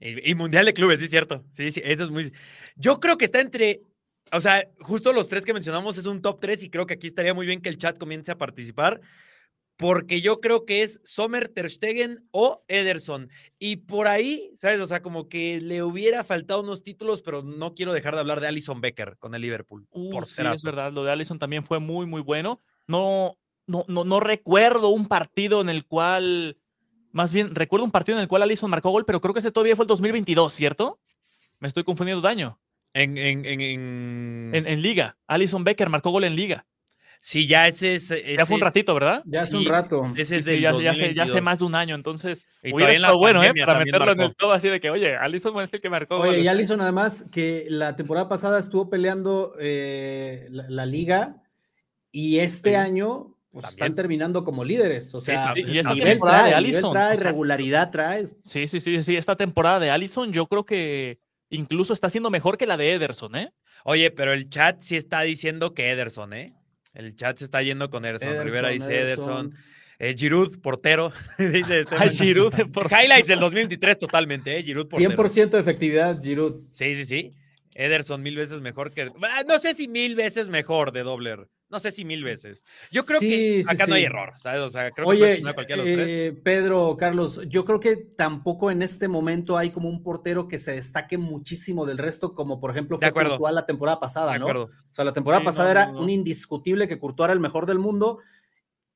Y, 0.00 0.30
y 0.30 0.34
Mundial 0.34 0.64
de 0.64 0.74
Clubes, 0.74 1.00
sí, 1.00 1.08
cierto. 1.08 1.44
Sí, 1.52 1.70
sí, 1.70 1.82
eso 1.84 2.04
es 2.04 2.10
muy. 2.10 2.32
Yo 2.76 2.98
creo 3.00 3.18
que 3.18 3.26
está 3.26 3.40
entre. 3.40 3.82
O 4.32 4.40
sea, 4.40 4.68
justo 4.80 5.12
los 5.12 5.28
tres 5.28 5.44
que 5.44 5.52
mencionamos 5.52 5.98
es 5.98 6.06
un 6.06 6.22
top 6.22 6.40
3 6.40 6.64
y 6.64 6.70
creo 6.70 6.86
que 6.86 6.94
aquí 6.94 7.06
estaría 7.06 7.34
muy 7.34 7.46
bien 7.46 7.60
que 7.60 7.68
el 7.68 7.78
chat 7.78 7.98
comience 7.98 8.32
a 8.32 8.38
participar. 8.38 9.00
Porque 9.76 10.20
yo 10.20 10.40
creo 10.40 10.66
que 10.66 10.82
es 10.82 11.00
Sommer, 11.04 11.48
Ter 11.48 11.70
Stegen 11.70 12.28
o 12.32 12.62
Ederson. 12.68 13.30
Y 13.58 13.76
por 13.76 14.08
ahí, 14.08 14.52
¿sabes? 14.54 14.78
O 14.80 14.86
sea, 14.86 15.00
como 15.00 15.30
que 15.30 15.58
le 15.58 15.82
hubiera 15.82 16.22
faltado 16.22 16.60
unos 16.60 16.82
títulos, 16.82 17.22
pero 17.22 17.42
no 17.42 17.74
quiero 17.74 17.94
dejar 17.94 18.12
de 18.14 18.20
hablar 18.20 18.40
de 18.40 18.48
Alison 18.48 18.82
Becker 18.82 19.16
con 19.18 19.34
el 19.34 19.40
Liverpool. 19.40 19.86
Uh, 19.90 20.10
por 20.10 20.26
sí, 20.26 20.42
es 20.52 20.62
verdad. 20.62 20.92
Lo 20.92 21.02
de 21.02 21.12
Allison 21.12 21.38
también 21.38 21.64
fue 21.64 21.78
muy, 21.78 22.04
muy 22.04 22.20
bueno. 22.20 22.60
No, 22.86 23.38
no, 23.66 23.86
no, 23.88 24.04
no 24.04 24.20
recuerdo 24.20 24.88
un 24.90 25.08
partido 25.08 25.62
en 25.62 25.70
el 25.70 25.86
cual. 25.86 26.58
Más 27.12 27.32
bien, 27.32 27.54
recuerdo 27.54 27.84
un 27.84 27.90
partido 27.90 28.18
en 28.18 28.22
el 28.22 28.28
cual 28.28 28.42
Allison 28.42 28.70
marcó 28.70 28.90
gol, 28.90 29.04
pero 29.04 29.20
creo 29.20 29.32
que 29.34 29.40
ese 29.40 29.50
todavía 29.52 29.76
fue 29.76 29.84
el 29.84 29.88
2022, 29.88 30.52
¿cierto? 30.52 30.98
Me 31.58 31.68
estoy 31.68 31.84
confundiendo 31.84 32.20
daño. 32.22 32.58
En, 32.94 33.16
en, 33.18 33.44
en, 33.44 33.60
en- 33.60 34.50
En, 34.54 34.66
en 34.66 34.82
Liga. 34.82 35.16
Allison 35.26 35.62
Becker 35.64 35.88
marcó 35.88 36.10
gol 36.10 36.24
en 36.24 36.34
Liga. 36.36 36.66
Sí, 37.22 37.46
ya 37.46 37.68
ese 37.68 37.94
es. 37.94 38.08
Ya 38.08 38.46
fue 38.46 38.56
un 38.56 38.62
ratito, 38.62 38.94
¿verdad? 38.94 39.22
Ya 39.26 39.42
hace 39.42 39.50
Sí, 39.50 39.56
un 39.58 39.66
rato. 39.66 40.06
Ese 40.16 40.38
es 40.38 40.44
Sí, 40.46 40.52
del 40.52 40.60
ya, 40.62 40.72
ya 40.80 40.90
hace, 40.92 41.14
ya 41.14 41.24
hace 41.24 41.34
2022. 41.34 41.42
más 41.42 41.58
de 41.58 41.64
un 41.66 41.74
año, 41.74 41.94
entonces 41.94 42.42
Y 42.62 42.72
hubiera 42.72 42.92
estado 42.94 43.18
bueno, 43.18 43.44
¿eh? 43.44 43.52
Para 43.66 43.78
meterlo 43.78 44.12
en 44.12 44.20
el 44.22 44.34
todo 44.34 44.52
así 44.52 44.68
de 44.70 44.80
que, 44.80 44.88
oye, 44.88 45.14
Allison 45.16 45.60
es 45.60 45.72
el 45.74 45.80
que 45.82 45.90
marcó 45.90 46.16
Oye, 46.16 46.30
goles, 46.30 46.44
y. 46.44 46.48
Allison 46.48 46.80
además 46.80 47.26
que 47.30 47.66
la 47.68 47.94
temporada 47.94 48.28
pasada 48.30 48.58
estuvo 48.58 48.88
peleando 48.88 49.54
eh, 49.60 50.46
la, 50.50 50.64
la 50.70 50.86
liga 50.86 51.42
Y 52.10 52.38
este 52.38 52.70
Sí. 52.70 52.74
año 52.76 53.36
pues, 53.50 53.64
También. 53.64 53.84
están 53.84 53.94
terminando 53.94 54.44
como 54.44 54.64
líderes. 54.64 55.14
O 55.14 55.20
sea, 55.20 55.46
también. 55.46 55.68
Y 55.70 55.78
esta 55.78 55.92
nivel 55.94 56.08
temporada 56.12 56.44
de 56.44 56.50
trae, 56.50 56.54
Alisson, 56.58 56.92
trae, 56.92 57.14
o 57.14 57.18
sea, 57.18 57.26
regularidad 57.30 57.90
trae. 57.90 58.28
Sí, 58.44 58.66
sí, 58.66 58.80
sí, 58.80 59.02
sí. 59.02 59.16
Esta 59.16 59.36
temporada 59.36 59.80
de 59.80 59.90
Allison 59.90 60.32
yo 60.32 60.46
creo 60.46 60.64
que 60.64 61.18
incluso 61.50 61.92
está 61.92 62.08
siendo 62.08 62.30
mejor 62.30 62.56
que 62.56 62.66
la 62.66 62.76
de 62.76 62.92
Ederson, 62.94 63.34
¿eh? 63.36 63.52
Oye, 63.84 64.10
pero 64.10 64.32
el 64.32 64.48
chat 64.50 64.80
sí 64.80 64.96
está 64.96 65.22
diciendo 65.22 65.74
que 65.74 65.90
Ederson, 65.90 66.32
¿eh? 66.32 66.46
El 66.94 67.14
chat 67.16 67.38
se 67.38 67.44
está 67.44 67.62
yendo 67.62 67.90
con 67.90 68.04
Ederson. 68.04 68.42
Rivera 68.44 68.68
dice 68.70 69.00
Ederson. 69.00 69.54
Eh, 69.98 70.14
Giroud, 70.16 70.60
portero. 70.60 71.12
dice 71.38 71.80
Esteban. 71.80 72.08
Giroud, 72.10 72.52
por- 72.72 72.86
Highlights 72.90 73.28
del 73.28 73.38
2023 73.40 73.98
totalmente, 73.98 74.58
¿eh? 74.58 74.62
Giroud, 74.62 74.88
portero. 74.88 75.10
100% 75.10 75.50
de 75.50 75.58
efectividad, 75.60 76.20
Giroud. 76.22 76.62
Sí, 76.70 76.94
sí, 76.94 77.04
sí. 77.04 77.30
Ederson 77.74 78.22
mil 78.22 78.36
veces 78.36 78.60
mejor 78.60 78.92
que... 78.92 79.10
Ah, 79.22 79.42
No 79.46 79.58
sé 79.58 79.74
si 79.74 79.88
mil 79.88 80.14
veces 80.16 80.48
mejor 80.48 80.92
de 80.92 81.02
Dobler. 81.02 81.48
No 81.70 81.78
sé 81.80 81.92
si 81.92 82.04
mil 82.04 82.24
veces. 82.24 82.64
Yo 82.90 83.06
creo 83.06 83.20
Sí, 83.20 83.28
que 83.30 83.62
sí, 83.62 83.68
acá 83.70 83.86
no 83.86 83.94
hay 83.94 84.02
sí. 84.02 84.06
error, 84.06 84.32
¿sabes? 84.36 84.64
O 84.64 84.68
sea, 84.68 84.90
creo 84.90 85.06
que 85.06 85.10
Oye, 85.12 85.38
poner 85.38 85.54
cualquiera 85.54 85.82
de 85.84 85.88
los 85.96 85.96
tres. 86.04 86.10
eh, 86.10 86.40
Pedro, 86.42 86.96
Carlos, 86.98 87.40
yo 87.48 87.64
creo 87.64 87.78
que 87.78 87.96
tampoco 87.96 88.70
en 88.72 88.82
este 88.82 89.06
momento 89.06 89.56
hay 89.56 89.70
como 89.70 89.88
un 89.88 90.02
portero 90.02 90.48
que 90.48 90.58
se 90.58 90.72
destaque 90.72 91.16
muchísimo 91.16 91.86
del 91.86 91.98
resto, 91.98 92.34
como 92.34 92.58
por 92.60 92.72
ejemplo 92.72 92.96
De 92.98 93.02
fue 93.06 93.08
acuerdo. 93.10 93.30
Courtois 93.38 93.54
la 93.54 93.66
temporada 93.66 94.00
pasada, 94.00 94.32
De 94.32 94.38
¿no? 94.40 94.46
acuerdo. 94.46 94.64
O 94.64 94.94
sea, 94.94 95.04
la 95.04 95.12
temporada 95.12 95.42
Sí, 95.42 95.46
pasada 95.46 95.68
no, 95.68 95.70
era 95.80 95.86
no, 95.86 95.92
no. 95.98 96.02
un 96.02 96.10
indiscutible 96.10 96.88
que 96.88 96.98
Courtois 96.98 97.26
era 97.26 97.32
el 97.34 97.40
mejor 97.40 97.66
del 97.66 97.78
mundo. 97.78 98.18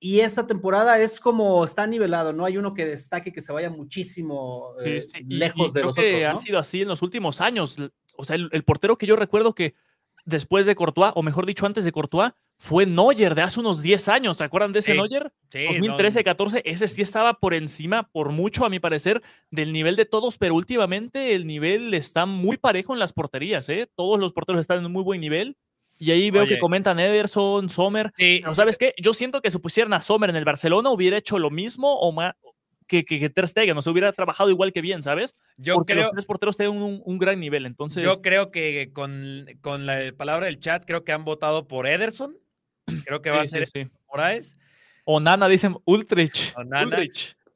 Y 0.01 0.21
esta 0.21 0.47
temporada 0.47 0.99
es 0.99 1.21
como 1.21 1.65
está 1.65 1.87
nivelado, 1.87 2.33
no 2.33 2.45
hay 2.45 2.59
uno 2.59 2.75
que 2.75 2.85
destaque 2.85 3.33
que 3.33 3.41
se 3.41 3.53
vaya 3.53 3.71
muchísimo 3.71 4.75
eh, 4.85 5.01
sí, 5.01 5.19
y- 5.29 5.35
lejos 5.37 5.69
y 5.71 5.73
de 5.73 5.73
creo 5.73 5.87
los 5.87 5.95
que 5.97 6.15
otros. 6.17 6.31
ha 6.31 6.33
¿no? 6.35 6.41
sido 6.41 6.59
así 6.59 6.83
en 6.83 6.89
los 6.89 7.03
últimos 7.03 7.41
años. 7.41 7.77
O 8.17 8.25
sea, 8.25 8.37
el, 8.37 8.49
el 8.53 8.65
portero 8.65 8.99
que 8.99 9.07
yo 9.07 9.17
recuerdo 9.17 9.55
que 9.55 9.75
después 10.27 10.67
de 10.67 10.75
Courtois, 10.75 11.13
o 11.15 11.23
mejor 11.23 11.47
dicho, 11.47 11.65
antes 11.67 11.85
de 11.85 11.93
Courtois, 11.93 12.33
fue 12.57 12.87
Neuer 12.87 13.35
de 13.35 13.43
hace 13.43 13.61
unos 13.61 13.83
10 13.83 14.09
años. 14.09 14.37
¿Se 14.37 14.45
acuerdan 14.45 14.73
de 14.73 14.79
ese 14.79 14.93
Sí, 14.93 14.97
Neuer? 14.97 15.33
Sí, 15.51 15.65
2013, 15.67 16.21
no, 16.21 16.25
14, 16.25 16.63
ese 16.65 16.89
sí 16.89 17.03
estaba 17.03 17.35
por 17.35 17.55
encima, 17.55 18.09
por 18.11 18.31
mucho 18.31 18.65
a 18.65 18.71
mi 18.71 18.81
parecer, 18.81 19.23
del 19.51 19.73
nivel 19.73 19.97
de 19.97 20.07
todos, 20.07 20.39
pero 20.39 20.55
últimamente 20.55 21.35
el 21.35 21.47
nivel 21.47 21.93
está 21.95 22.27
muy 22.27 22.57
parejo 22.57 22.93
en 22.93 22.99
las 22.99 23.13
porterías, 23.13 23.69
¿eh? 23.69 23.89
Todos 23.95 24.19
los 24.19 24.33
porteros 24.33 24.61
están 24.61 24.85
en 24.85 24.91
muy 24.91 25.03
buen 25.03 25.21
nivel. 25.21 25.57
Y 25.99 26.11
ahí 26.11 26.31
veo 26.31 26.47
que 26.47 26.59
comentan 26.59 26.99
Ederson, 26.99 27.71
Sommer. 27.71 28.13
Sí, 28.17 28.41
Pero 28.43 28.55
¿sabes 28.55 28.79
qué? 28.79 28.95
Yo 29.01 29.15
siento 29.15 29.41
que 29.41 29.51
si 29.51 29.59
pusieran 29.59 29.93
a 29.93 30.01
Sommer 30.01 30.29
en 30.29 30.37
el 30.37 30.45
Barcelona 30.45 30.91
hubiera 30.91 31.17
hecho 31.17 31.39
lo 31.39 31.51
mismo 31.51 31.95
o 32.01 32.11
más 32.11 32.35
que, 32.87 33.05
que, 33.05 33.19
que 33.19 33.31
Ter 33.31 33.49
Stegen, 33.49 33.77
o 33.77 33.83
sea, 33.83 33.93
hubiera 33.93 34.13
trabajado 34.13 34.51
igual 34.51 34.73
que 34.73 34.81
bien, 34.81 35.03
¿sabes? 35.03 35.37
yo 35.57 35.75
Porque 35.75 35.95
creo, 35.95 36.05
los 36.05 36.13
tres 36.13 36.27
porteros 36.27 36.57
tienen 36.57 36.81
un, 36.83 37.03
un 37.05 37.19
gran 37.19 37.41
nivel, 37.41 37.67
entonces... 37.67 38.03
yo 38.03 38.17
creo 38.17 38.51
que 38.51 38.91
con, 38.93 39.47
con 39.61 39.87
la 39.87 40.13
palabra 40.17 40.47
del 40.47 40.61
chat, 40.61 40.85
creo 40.85 41.05
que 41.05 41.13
han 41.13 41.25
votado 41.25 41.67
por 41.67 41.87
Ederson. 41.87 42.37
Creo 43.05 43.23
que 43.23 43.31
va 43.31 43.43
a 43.43 43.45
sí, 43.45 43.51
ser 43.51 43.67
sí, 43.67 43.83
sí. 43.85 43.91
Moraes. 44.09 44.57
O 45.05 45.21
Nana, 45.21 45.49
dicen 45.49 45.77
Ultrich. 45.85 46.55
Onana. 46.57 46.97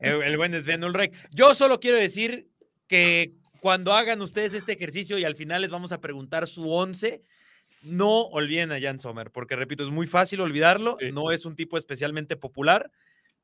El, 0.00 0.22
el 0.22 0.36
buen 0.36 0.60
Sven 0.62 0.84
Ulrich. 0.84 1.12
Yo 1.30 1.54
solo 1.54 1.80
quiero 1.80 1.98
decir 1.98 2.48
que 2.86 3.34
cuando 3.60 3.92
hagan 3.92 4.20
ustedes 4.22 4.54
este 4.54 4.72
ejercicio 4.72 5.18
y 5.18 5.24
al 5.24 5.34
final 5.34 5.62
les 5.62 5.70
vamos 5.70 5.92
a 5.92 6.00
preguntar 6.00 6.46
su 6.46 6.70
11, 6.70 7.22
no 7.82 8.22
olviden 8.22 8.72
a 8.72 8.80
Jan 8.80 8.98
Sommer, 8.98 9.30
porque 9.30 9.56
repito, 9.56 9.82
es 9.82 9.90
muy 9.90 10.06
fácil 10.06 10.40
olvidarlo, 10.40 10.96
no 11.12 11.30
es 11.30 11.44
un 11.44 11.56
tipo 11.56 11.76
especialmente 11.76 12.36
popular, 12.36 12.90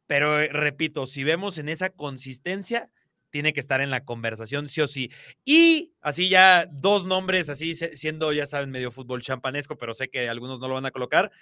pero 0.07 0.41
eh, 0.41 0.49
repito, 0.49 1.07
si 1.07 1.25
vemos 1.25 1.59
en 1.59 1.69
esa 1.69 1.91
consistencia, 1.91 2.91
tiene 3.31 3.53
que 3.53 3.61
estar 3.61 3.81
en 3.81 3.91
la 3.91 4.05
conversación 4.05 4.69
sí 4.69 4.81
o 4.81 4.87
sí. 4.87 5.11
Y 5.45 5.93
así 6.01 6.29
ya 6.29 6.69
dos 6.71 7.05
nombres, 7.05 7.49
así 7.49 7.75
siendo, 7.75 8.33
ya 8.33 8.47
saben, 8.47 8.71
medio 8.71 8.93
fútbol 8.93 9.23
champanesco, 9.23 9.77
pero 9.77 9.93
sé 9.93 10.09
que 10.09 10.29
algunos 10.29 10.61
no 10.61 10.69
lo 10.69 10.75
van 10.75 10.87
a 10.87 10.93
colocar. 10.93 11.33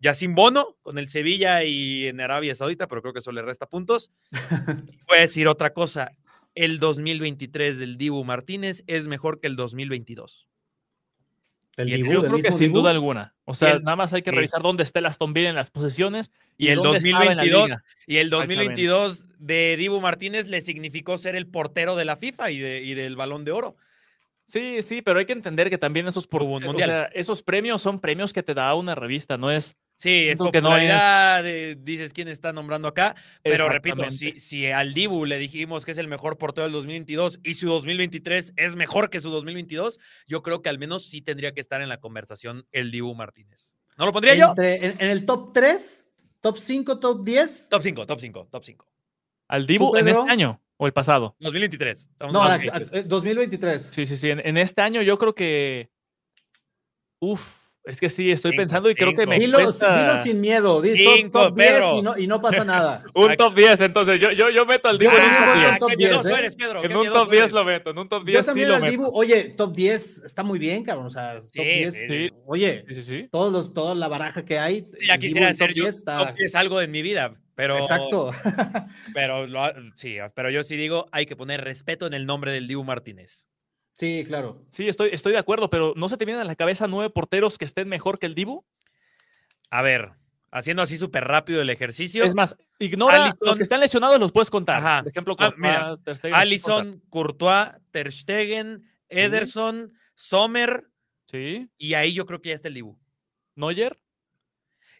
Yacine 0.00 0.34
Bono 0.34 0.76
con 0.82 0.98
el 0.98 1.08
Sevilla 1.08 1.62
y 1.64 2.06
en 2.06 2.20
Arabia 2.20 2.54
Saudita, 2.54 2.88
pero 2.88 3.02
creo 3.02 3.12
que 3.12 3.18
eso 3.20 3.32
le 3.32 3.42
resta 3.42 3.66
puntos. 3.66 4.10
Voy 5.08 5.18
a 5.18 5.20
decir 5.20 5.46
otra 5.46 5.72
cosa. 5.72 6.12
El 6.54 6.78
2023 6.78 7.78
del 7.78 7.96
Dibu 7.96 8.24
Martínez 8.24 8.82
es 8.86 9.06
mejor 9.06 9.40
que 9.40 9.46
el 9.46 9.56
2022. 9.56 10.48
El 11.76 11.88
y 11.88 11.92
el- 11.94 12.02
Dibu, 12.02 12.12
Yo 12.14 12.22
creo 12.22 12.36
que 12.38 12.50
sin 12.52 12.68
Dibu. 12.72 12.78
duda 12.80 12.90
alguna. 12.90 13.34
O 13.44 13.54
sea, 13.54 13.72
el- 13.72 13.82
nada 13.84 13.96
más 13.96 14.12
hay 14.12 14.22
que 14.22 14.30
sí. 14.30 14.36
revisar 14.36 14.62
dónde 14.62 14.82
está 14.82 14.98
el 14.98 15.06
Aston 15.06 15.32
Villa 15.32 15.48
en 15.50 15.54
las 15.54 15.70
posiciones 15.70 16.30
Y 16.58 16.68
el 16.68 16.76
dónde 16.76 16.98
estaba 16.98 17.24
en 17.26 17.36
la 17.36 17.42
2022 17.44 17.68
liga. 17.68 17.84
Y 18.06 18.16
el 18.16 18.26
Exactamente. 18.28 18.54
2022 18.64 19.26
de 19.38 19.76
Dibu 19.78 20.00
Martínez 20.00 20.48
le 20.48 20.60
significó 20.60 21.18
ser 21.18 21.36
el 21.36 21.46
portero 21.46 21.94
de 21.94 22.04
la 22.04 22.16
FIFA 22.16 22.50
y, 22.50 22.58
de, 22.58 22.82
y 22.82 22.94
del 22.94 23.16
Balón 23.16 23.44
de 23.44 23.52
Oro. 23.52 23.76
Sí, 24.44 24.82
sí, 24.82 25.00
pero 25.00 25.20
hay 25.20 25.26
que 25.26 25.32
entender 25.32 25.70
que 25.70 25.78
también 25.78 26.08
esos, 26.08 26.26
por, 26.26 26.42
o 26.42 26.78
sea, 26.78 27.04
esos 27.14 27.40
premios 27.42 27.80
son 27.80 28.00
premios 28.00 28.32
que 28.32 28.42
te 28.42 28.52
da 28.52 28.74
una 28.74 28.96
revista, 28.96 29.38
no 29.38 29.48
es 29.52 29.76
Sí, 30.00 30.28
es 30.30 30.38
Siento 30.38 30.50
que 30.50 30.62
no 30.62 30.68
es- 30.78 30.84
popularidad, 30.90 31.42
de- 31.44 31.76
dices 31.78 32.14
quién 32.14 32.26
está 32.28 32.54
nombrando 32.54 32.88
acá, 32.88 33.14
pero 33.42 33.68
repito, 33.68 34.08
si, 34.10 34.40
si 34.40 34.64
al 34.66 34.94
Dibu 34.94 35.26
le 35.26 35.36
dijimos 35.36 35.84
que 35.84 35.90
es 35.90 35.98
el 35.98 36.08
mejor 36.08 36.38
portero 36.38 36.62
del 36.64 36.72
2022 36.72 37.38
y 37.44 37.52
su 37.52 37.66
2023 37.68 38.54
es 38.56 38.76
mejor 38.76 39.10
que 39.10 39.20
su 39.20 39.28
2022, 39.28 39.98
yo 40.26 40.42
creo 40.42 40.62
que 40.62 40.70
al 40.70 40.78
menos 40.78 41.04
sí 41.04 41.20
tendría 41.20 41.52
que 41.52 41.60
estar 41.60 41.82
en 41.82 41.90
la 41.90 41.98
conversación 42.00 42.66
el 42.72 42.90
Dibu 42.90 43.14
Martínez. 43.14 43.76
¿No 43.98 44.06
lo 44.06 44.12
pondría 44.14 44.34
yo? 44.36 44.48
Entre- 44.48 44.76
en, 44.86 44.94
en 45.00 45.10
el 45.10 45.26
top 45.26 45.52
3, 45.52 46.08
top 46.40 46.56
5, 46.56 46.98
top 46.98 47.22
10. 47.22 47.68
Top 47.68 47.82
5, 47.82 48.06
top 48.06 48.20
5, 48.20 48.48
top 48.50 48.64
5. 48.64 48.86
al 49.48 49.66
Dibu 49.66 49.94
en 49.98 50.08
este 50.08 50.30
año 50.30 50.62
o 50.78 50.86
el 50.86 50.94
pasado. 50.94 51.36
2023. 51.40 51.98
estamos 52.12 52.32
No, 52.32 52.40
hablando 52.42 52.72
la- 52.72 52.78
de- 52.78 52.96
a- 52.96 53.00
eh, 53.00 53.02
2023. 53.02 53.82
Sí, 53.94 54.06
sí, 54.06 54.16
sí. 54.16 54.30
En, 54.30 54.40
en 54.46 54.56
este 54.56 54.80
año 54.80 55.02
yo 55.02 55.18
creo 55.18 55.34
que. 55.34 55.90
Uf, 57.18 57.59
es 57.90 58.00
que 58.00 58.08
sí, 58.08 58.30
estoy 58.30 58.52
Cinco, 58.52 58.60
pensando 58.62 58.90
y 58.90 58.94
creo 58.94 59.10
que 59.10 59.22
cinco. 59.22 59.30
me 59.30 59.38
Dilo, 59.38 59.58
cuesta 59.60 60.00
dilo 60.12 60.22
sin 60.22 60.40
miedo. 60.40 60.80
Di 60.80 61.04
top, 61.04 61.14
Cinco, 61.16 61.42
top 61.48 61.56
10 61.56 61.70
Pedro. 61.70 61.98
y 61.98 62.02
no, 62.02 62.18
y 62.18 62.26
no 62.26 62.40
pasa 62.40 62.64
nada. 62.64 63.04
Un 63.14 63.36
top 63.36 63.54
10, 63.54 63.80
entonces 63.82 64.20
yo, 64.20 64.32
yo, 64.32 64.48
yo 64.50 64.64
meto 64.66 64.88
al 64.88 64.98
Dibu 64.98 65.12
Yo 65.12 65.18
en 65.18 65.24
un 65.24 65.30
top 65.30 65.46
voy 65.46 65.60
con 65.60 65.60
10. 65.60 65.78
top 65.80 65.88
qué 65.90 65.96
10, 65.96 66.08
miedoso 66.10 66.28
¿eh? 66.30 66.38
eres, 66.38 66.56
Pedro. 66.56 66.84
En 66.84 66.96
un 66.96 67.06
top 67.08 67.30
10 67.30 67.40
eres. 67.42 67.52
lo 67.52 67.64
meto, 67.64 67.90
en 67.90 67.98
un 67.98 68.08
top 68.08 68.20
Yo 68.20 68.24
10 68.32 68.40
sí 68.40 68.46
también 68.46 68.68
lo 68.68 68.74
al 68.76 68.80
meto. 68.82 68.90
Dibu, 68.92 69.10
oye, 69.12 69.44
top 69.56 69.74
10 69.74 70.22
está 70.24 70.42
muy 70.42 70.58
bien, 70.58 70.82
cabrón. 70.84 71.06
O 71.06 71.10
sea, 71.10 71.34
top 71.34 71.42
Sí, 71.52 71.60
10. 71.62 71.94
sí, 71.94 72.06
sí. 72.08 72.30
Oye, 72.46 72.84
Sí, 72.88 72.94
sí, 72.94 73.02
sí. 73.02 73.28
todos 73.30 73.52
los, 73.52 73.74
toda 73.74 73.94
la 73.94 74.08
baraja 74.08 74.44
que 74.44 74.58
hay. 74.58 74.86
Sí, 74.96 75.06
ya 75.06 75.14
Dibu 75.16 75.20
quisiera 75.26 75.48
en 75.50 75.56
top 75.56 75.62
hacer 75.64 75.74
yo 75.74 75.82
10 75.84 75.94
está. 75.96 76.18
top 76.28 76.36
10 76.36 76.54
algo 76.54 76.78
de 76.78 76.88
mi 76.88 77.02
vida, 77.02 77.34
pero 77.54 77.76
Exacto. 77.76 78.30
pero 79.14 79.46
lo 79.46 79.60
sí, 79.96 80.16
pero 80.34 80.50
yo 80.50 80.62
sí 80.62 80.76
digo, 80.76 81.06
hay 81.12 81.26
que 81.26 81.36
poner 81.36 81.62
respeto 81.62 82.06
en 82.06 82.14
el 82.14 82.24
nombre 82.26 82.52
del 82.52 82.66
Dibu 82.68 82.84
Martínez. 82.84 83.49
Sí, 83.92 84.24
claro. 84.26 84.64
Sí, 84.70 84.88
estoy, 84.88 85.10
estoy 85.12 85.32
de 85.32 85.38
acuerdo, 85.38 85.70
pero 85.70 85.92
¿no 85.96 86.08
se 86.08 86.16
te 86.16 86.24
vienen 86.24 86.42
a 86.42 86.46
la 86.46 86.56
cabeza 86.56 86.86
nueve 86.86 87.10
porteros 87.10 87.58
que 87.58 87.64
estén 87.64 87.88
mejor 87.88 88.18
que 88.18 88.26
el 88.26 88.34
Dibu? 88.34 88.64
A 89.70 89.82
ver, 89.82 90.12
haciendo 90.50 90.82
así 90.82 90.96
súper 90.96 91.24
rápido 91.24 91.60
el 91.62 91.70
ejercicio. 91.70 92.24
Es 92.24 92.34
más, 92.34 92.56
ignora 92.78 93.26
los 93.26 93.38
Alisson- 93.40 93.56
que 93.56 93.62
están 93.62 93.80
lesionados, 93.80 94.18
los 94.18 94.32
puedes 94.32 94.50
contar. 94.50 94.78
Ajá. 94.78 95.02
Por 95.02 95.10
ejemplo, 95.10 95.36
Ah, 95.38 95.50
Courtois, 95.50 95.58
mira, 95.60 95.96
Ter 96.04 96.16
Stegen, 96.16 96.32
los. 96.32 96.40
Allison, 96.40 97.02
Courtois, 97.08 97.68
Ter 97.90 98.12
Stegen, 98.12 98.82
Ederson, 99.08 99.92
Sommer, 100.14 100.84
Sí, 101.26 101.68
y 101.78 101.94
ahí 101.94 102.12
yo 102.12 102.26
creo 102.26 102.42
que 102.42 102.48
ya 102.48 102.56
está 102.56 102.66
el 102.68 102.74
Dibu. 102.74 102.98
Neuer. 103.54 103.96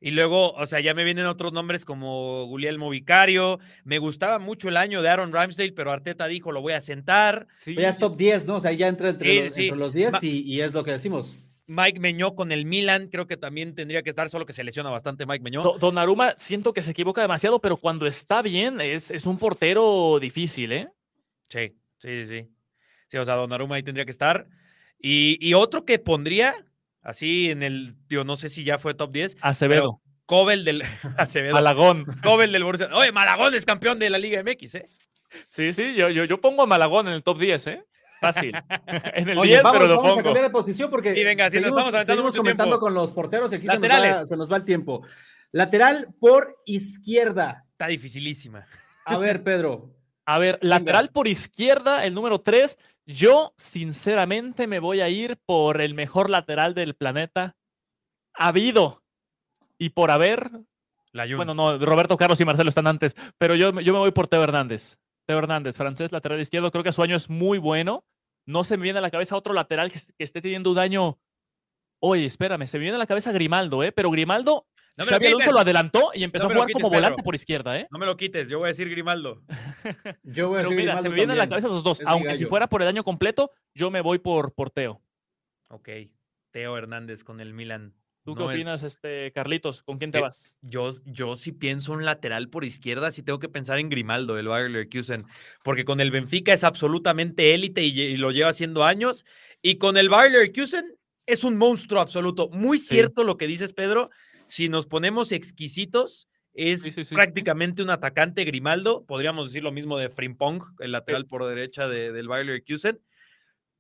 Y 0.01 0.13
luego, 0.13 0.53
o 0.53 0.67
sea, 0.67 0.81
ya 0.81 0.95
me 0.95 1.05
vienen 1.05 1.27
otros 1.27 1.53
nombres 1.53 1.85
como 1.85 2.47
Guglielmo 2.47 2.89
Vicario. 2.89 3.59
Me 3.85 3.99
gustaba 3.99 4.39
mucho 4.39 4.69
el 4.69 4.79
año 4.79 5.03
de 5.03 5.11
Aaron 5.11 5.31
Ramsdale, 5.33 5.73
pero 5.73 5.91
Arteta 5.93 6.27
dijo, 6.27 6.53
lo 6.53 6.63
voy 6.63 6.73
a 6.73 6.81
sentar. 6.81 7.47
Sí, 7.59 7.75
Ya 7.75 7.89
es 7.91 7.99
top 7.99 8.17
10, 8.17 8.47
¿no? 8.47 8.57
O 8.57 8.61
sea, 8.61 8.73
ya 8.73 8.89
entra 8.89 9.11
entre, 9.11 9.31
Sí, 9.31 9.45
los, 9.45 9.53
sí. 9.55 9.63
entre 9.65 9.79
los 9.79 9.93
10 9.93 10.13
Ma- 10.13 10.19
y, 10.23 10.41
y 10.41 10.61
es 10.63 10.73
lo 10.73 10.83
que 10.85 10.93
decimos. 10.93 11.39
Mike 11.67 12.01
Meñó 12.01 12.35
con 12.35 12.51
el 12.51 12.65
Milan, 12.65 13.09
creo 13.09 13.27
que 13.29 13.37
también 13.37 13.75
tendría 13.75 14.03
que 14.03 14.11
estar, 14.11 14.29
solo 14.31 14.45
que 14.47 14.53
se 14.55 14.65
lesiona 14.65 14.89
bastante 14.91 15.27
Mike 15.27 15.45
Meñó. 15.45 15.63
Do- 15.63 15.77
Donnarumma 15.79 16.35
siento 16.39 16.73
que 16.73 16.83
se 16.83 16.91
equivoca 16.93 17.21
demasiado, 17.21 17.61
pero 17.61 17.77
cuando 17.77 18.07
está 18.07 18.41
bien 18.43 18.81
es, 18.81 19.11
es 19.11 19.27
un 19.27 19.39
portero 19.39 20.19
difícil, 20.21 20.73
¿eh? 20.73 20.89
Sí, 21.49 21.75
sí, 21.99 22.25
sí, 22.25 22.27
sí. 22.27 22.49
Sí, 23.09 23.19
o 23.19 23.25
sea, 23.25 23.35
Donnarumma 23.35 23.77
ahí 23.77 23.83
tendría 23.83 24.05
que 24.05 24.11
estar. 24.11 24.49
Y, 24.99 25.37
y 25.47 25.55
otro 25.55 25.85
que 25.85 25.99
pondría, 25.99 26.55
así 27.03 27.51
en 27.51 27.63
el, 27.63 27.97
tío, 28.09 28.25
no 28.25 28.37
sé 28.37 28.49
si 28.49 28.65
ya 28.65 28.79
fue 28.79 28.95
top 28.95 29.13
10, 29.13 29.37
Acevedo, 29.41 30.01
Cobel 30.27 30.65
del 30.65 30.83
Acevedo. 31.19 31.55
Malagón. 31.55 32.05
Cobel 32.23 32.53
del 32.53 32.65
Borussia. 32.65 32.89
Oye, 32.95 33.13
Malagón 33.13 33.55
es 33.55 33.65
campeón 33.65 33.99
de 33.99 34.11
la 34.11 34.19
Liga 34.19 34.43
MX, 34.43 34.75
¿eh? 34.77 34.89
Sí, 35.49 35.73
sí, 35.73 35.95
yo, 35.95 36.09
yo, 36.11 36.25
yo 36.25 36.41
pongo 36.41 36.63
a 36.63 36.67
Malagón 36.67 37.09
en 37.09 37.15
el 37.15 37.23
top 37.23 37.39
10, 37.39 37.67
¿eh? 37.69 37.85
Fácil. 38.21 38.53
en 39.15 39.29
el 39.29 39.39
Oye, 39.39 39.51
10, 39.53 39.63
vamos, 39.63 39.79
pero 39.79 39.89
lo 39.89 39.97
vamos 39.97 40.11
a 40.11 40.15
pongo. 40.15 40.25
cambiar 40.25 40.45
de 40.47 40.51
posición 40.51 40.91
porque 40.91 41.15
Sí, 41.15 41.25
venga, 41.25 41.45
nos 41.45 41.53
seguimos, 41.53 41.71
estamos 41.79 41.95
aventando 41.95 42.13
seguimos 42.17 42.37
comentando 42.37 42.71
tiempo. 42.77 42.85
con 42.87 42.95
los 42.95 43.13
porteros 43.13 43.53
y 43.53 43.55
aquí 43.57 43.67
se 43.67 43.73
nos, 43.75 43.83
va, 43.83 43.89
Laterales. 43.89 44.29
se 44.29 44.37
nos 44.37 44.53
va 44.53 44.57
el 44.57 44.65
tiempo. 44.65 45.07
Lateral 45.53 46.07
por 46.21 46.57
izquierda. 46.67 47.65
Está 47.73 47.87
dificilísima. 47.87 48.67
A 49.05 49.17
ver, 49.19 49.43
Pedro. 49.43 49.91
A 50.33 50.39
ver, 50.39 50.59
lateral 50.63 51.11
por 51.11 51.27
izquierda, 51.27 52.05
el 52.05 52.15
número 52.15 52.41
3. 52.41 52.79
Yo, 53.07 53.53
sinceramente, 53.57 54.67
me 54.69 54.79
voy 54.79 55.01
a 55.01 55.09
ir 55.09 55.39
por 55.45 55.81
el 55.81 55.95
mejor 55.95 56.31
lateral 56.31 56.73
del 56.75 56.95
planeta. 56.95 57.57
Habido. 58.35 59.03
Y 59.79 59.91
por 59.91 60.11
haber. 60.11 60.51
La 61.13 61.27
Jun. 61.27 61.37
Bueno, 61.39 61.55
no, 61.55 61.79
Roberto 61.79 62.17
Carlos 62.17 62.41
y 62.41 62.45
Marcelo 62.45 62.69
están 62.69 62.87
antes. 62.87 63.17
Pero 63.39 63.57
yo, 63.57 63.73
me- 63.73 63.83
yo 63.83 63.93
me 63.93 63.99
voy 63.99 64.13
por 64.13 64.29
Teo 64.29 64.45
Hernández. 64.45 64.99
Teo 65.27 65.39
Hernández, 65.39 65.75
francés, 65.77 66.13
lateral 66.13 66.41
izquierdo. 66.41 66.71
Creo 66.71 66.85
que 66.85 66.93
su 66.93 67.03
año 67.03 67.17
es 67.17 67.29
muy 67.29 67.59
bueno. 67.59 68.05
No 68.47 68.63
se 68.63 68.77
me 68.77 68.85
viene 68.85 68.99
a 69.01 69.03
la 69.03 69.11
cabeza 69.11 69.37
otro 69.37 69.53
lateral 69.53 69.91
que, 69.91 69.99
que 70.17 70.25
esté 70.25 70.41
teniendo 70.41 70.71
un 70.71 70.79
año. 70.79 71.19
Oye, 72.01 72.25
espérame, 72.25 72.67
se 72.67 72.79
me 72.79 72.83
viene 72.83 72.97
a 72.97 72.99
la 72.99 73.07
cabeza 73.07 73.33
Grimaldo, 73.33 73.83
¿eh? 73.83 73.91
Pero 73.93 74.11
Grimaldo 74.11 74.67
No 75.01 75.07
me 75.07 75.11
lo 75.11 75.17
Xavi 75.17 75.27
Alonso 75.27 75.39
quites. 75.45 75.53
lo 75.55 75.59
adelantó 75.61 76.11
y 76.15 76.23
empezó 76.25 76.45
No 76.45 76.51
a 76.51 76.55
jugar 76.55 76.67
quites, 76.69 76.83
como 76.83 76.91
Pedro. 76.91 77.01
volante 77.03 77.23
por 77.23 77.35
izquierda, 77.35 77.79
¿eh? 77.79 77.89
No 77.91 77.99
me 77.99 78.07
lo 78.07 78.17
quites, 78.17 78.49
yo 78.49 78.59
voy 78.59 78.67
a 78.67 78.69
decir 78.69 78.89
Grimaldo. 78.89 79.43
Yo 80.23 80.49
voy 80.49 80.59
a 80.59 80.63
Pero 80.63 80.71
decir 80.71 80.77
mira, 80.77 80.93
Grimaldo 80.93 81.03
se 81.03 81.09
me 81.09 81.15
vienen 81.17 81.31
a 81.33 81.39
la 81.39 81.49
cabeza 81.49 81.67
esos 81.67 81.83
dos. 81.83 82.01
Es 82.01 82.07
Aunque 82.07 82.35
si 82.37 82.47
fuera 82.47 82.69
por 82.69 82.83
el 82.83 82.89
año 82.89 83.03
completo, 83.05 83.51
yo 83.75 83.91
me 83.91 84.01
voy 84.01 84.19
por, 84.19 84.53
por 84.55 84.71
Teo. 84.71 85.03
Ok, 85.69 85.89
Teo 86.53 86.77
Hernández 86.77 87.25
con 87.25 87.41
el 87.41 87.53
Milan. 87.55 87.95
¿Tú 88.23 88.35
No 88.35 88.37
qué 88.49 88.53
es- 88.55 88.61
opinas, 88.61 88.83
este, 88.83 89.33
Carlitos? 89.33 89.83
¿Con 89.83 89.97
quién 89.99 90.11
te 90.13 90.19
Eh, 90.19 90.21
vas? 90.23 90.53
Yo, 90.61 90.93
yo 91.07 91.37
sí 91.37 91.53
pienso 91.53 91.93
un 91.93 92.05
lateral 92.05 92.49
por 92.51 92.65
izquierda, 92.65 93.11
sí 93.11 93.23
tengo 93.23 93.39
que 93.39 93.49
pensar 93.49 93.79
en 93.79 93.89
Grimaldo, 93.89 94.39
el 94.39 94.47
Bayer 94.49 94.71
Leverkusen, 94.71 95.25
porque 95.65 95.87
con 95.87 96.01
el 96.01 96.11
Benfica 96.11 96.53
es 96.53 96.63
absolutamente 96.63 97.55
élite 97.55 97.83
y 97.83 98.17
lo 98.19 98.31
lleva 98.31 98.51
haciendo 98.51 98.85
años, 98.85 99.25
y 99.63 99.77
con 99.79 99.97
el 99.97 100.11
Bayer 100.11 100.33
Leverkusen 100.33 100.97
es 101.27 101.45
un 101.45 101.57
monstruo 101.57 102.01
absoluto. 102.03 102.51
Muy 102.51 102.77
cierto 102.79 103.25
lo 103.25 103.39
que 103.39 103.47
dices, 103.47 103.73
Pedro, 103.73 104.11
si 104.51 104.69
nos 104.69 104.87
ponemos 104.87 105.33
exquisitos, 105.33 106.29
es 106.53 106.83
Sí, 106.83 106.91
sí, 106.93 107.05
sí. 107.05 107.15
prácticamente 107.15 107.83
un 107.83 107.91
atacante 107.91 108.45
Grimaldo, 108.45 109.05
podríamos 109.07 109.47
decir 109.49 109.63
lo 109.63 109.71
mismo 109.73 109.97
de 109.99 110.09
Frimpong, 110.09 110.63
el 110.81 110.93
lateral 110.93 111.27
por 111.27 111.45
derecha 111.47 111.87
de- 111.89 112.11
del 112.13 112.27
Bayer 112.29 112.47
Leverkusen, 112.47 113.01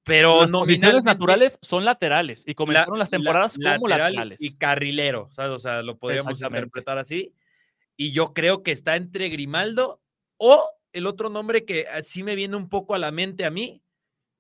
pero 0.04 0.42
Las 0.42 0.52
posiciones 0.52 1.04
nominalmente- 1.04 1.04
naturales 1.04 1.58
son 1.60 1.84
laterales 1.84 2.44
y 2.46 2.54
comenzaron 2.54 2.98
las 2.98 3.10
la- 3.10 3.18
temporadas 3.18 3.56
como 3.56 3.88
lateral 3.88 4.12
laterales. 4.14 4.40
Y 4.40 4.56
carrilero, 4.56 5.28
¿sabes? 5.32 5.50
O 5.50 5.58
sea, 5.58 5.82
lo 5.82 5.98
podríamos 5.98 6.40
interpretar 6.40 6.96
así. 6.98 7.34
Y 7.96 8.12
yo 8.12 8.32
creo 8.32 8.62
que 8.62 8.70
está 8.70 8.96
entre 8.96 9.28
Grimaldo 9.28 10.00
o 10.38 10.70
el 10.92 11.06
otro 11.06 11.28
nombre 11.28 11.64
que 11.64 11.86
sí 12.04 12.22
me 12.22 12.34
viene 12.34 12.56
un 12.56 12.68
poco 12.68 12.94
a 12.94 12.98
la 12.98 13.10
mente 13.10 13.44
a 13.44 13.50
mí 13.50 13.82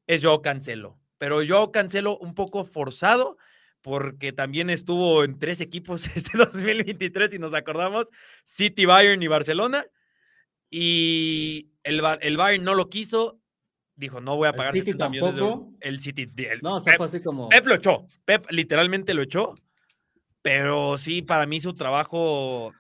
es 0.06 0.22
Joao 0.24 0.40
Cancelo. 0.40 0.98
Pero 1.18 1.40
Joao 1.46 1.70
Cancelo 1.72 2.16
un 2.18 2.32
poco 2.34 2.64
forzado 2.64 3.36
porque 3.82 4.32
también 4.32 4.70
estuvo 4.70 5.24
en 5.24 5.38
tres 5.38 5.60
equipos 5.60 6.06
este 6.16 6.36
2023, 6.36 7.30
si 7.30 7.38
nos 7.38 7.54
acordamos, 7.54 8.08
City, 8.44 8.84
Bayern 8.84 9.22
y 9.22 9.28
Barcelona. 9.28 9.84
Y 10.70 11.70
el, 11.82 12.00
el 12.20 12.36
Bayern 12.36 12.64
no 12.64 12.74
lo 12.74 12.88
quiso, 12.88 13.40
dijo, 13.96 14.20
no 14.20 14.36
voy 14.36 14.46
a 14.46 14.50
El 14.50 14.56
pagar 14.56 14.72
City 14.72 14.92
70 14.92 15.08
millones 15.08 15.34
de 15.34 15.40
euros". 15.40 15.54
tampoco. 15.58 15.76
El 15.80 16.00
City, 16.00 16.28
el- 16.36 16.60
No, 16.62 16.76
o 16.76 16.80
sea, 16.80 16.92
Pep- 16.92 16.96
fue 16.98 17.06
así 17.06 17.22
como. 17.22 17.48
Pep 17.48 17.66
lo 17.66 17.74
echó. 17.74 18.06
Pep 18.24 18.46
literalmente 18.50 19.14
lo 19.14 19.22
echó. 19.22 19.54
Pero 20.42 20.96
sí, 20.96 21.20
para 21.22 21.44
mí 21.46 21.60
su 21.60 21.74
trabajo 21.74 22.72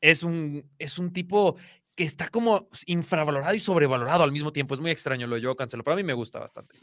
es 0.00 0.22
un, 0.22 0.64
es 0.78 0.98
un 0.98 1.12
tipo 1.12 1.56
que 1.94 2.04
está 2.04 2.28
como 2.28 2.68
infravalorado 2.86 3.54
y 3.54 3.60
sobrevalorado 3.60 4.22
al 4.24 4.32
mismo 4.32 4.50
tiempo. 4.52 4.74
Es 4.74 4.80
muy 4.80 4.90
extraño 4.90 5.26
lo 5.26 5.36
de 5.36 5.42
Joao 5.42 5.54
Cancelo, 5.54 5.84
pero 5.84 5.92
a 5.94 5.96
mí 5.96 6.04
me 6.04 6.14
gusta 6.14 6.38
bastante. 6.38 6.74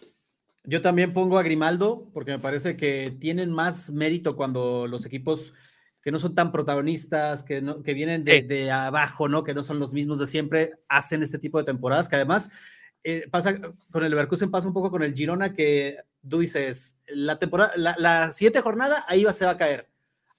Yo 0.66 0.82
también 0.82 1.14
pongo 1.14 1.38
a 1.40 1.44
Grimaldo 1.44 2.10
porque 2.14 2.32
me 2.32 2.40
parece 2.40 2.76
que 2.76 3.16
tienen 3.20 3.52
más 3.52 3.92
mérito 3.92 4.36
cuando 4.36 4.88
los 4.88 5.06
equipos 5.06 5.54
que 6.02 6.12
no 6.12 6.20
son 6.20 6.34
tan 6.36 6.52
protagonistas, 6.52 7.44
que, 7.44 7.62
no, 7.62 7.82
que 7.84 7.94
vienen 7.94 8.24
de, 8.24 8.42
Sí. 8.42 8.48
de 8.48 8.72
abajo, 8.72 9.28
¿no? 9.28 9.44
Que 9.44 9.54
no 9.54 9.64
son 9.64 9.80
los 9.80 9.94
mismos 9.94 10.20
de 10.20 10.28
siempre, 10.28 10.74
hacen 10.88 11.24
este 11.24 11.40
tipo 11.40 11.58
de 11.58 11.66
temporadas 11.66 12.08
que 12.08 12.16
además 12.16 12.50
eh, 13.04 13.28
pasa 13.32 13.58
con 13.92 14.04
el 14.04 14.10
Leverkusen, 14.10 14.52
pasa 14.52 14.68
un 14.68 14.74
poco 14.74 14.92
con 14.92 15.04
el 15.04 15.14
Girona 15.14 15.54
que 15.54 15.98
tú 16.28 16.40
dices, 16.40 16.98
la 17.08 17.40
temporada, 17.40 17.72
la, 17.78 17.96
la 17.98 18.32
siguiente 18.32 18.62
jornada, 18.62 19.06
ahí 19.08 19.24
va, 19.24 19.32
se 19.34 19.46
va 19.46 19.52
a 19.52 19.58
caer. 19.58 19.88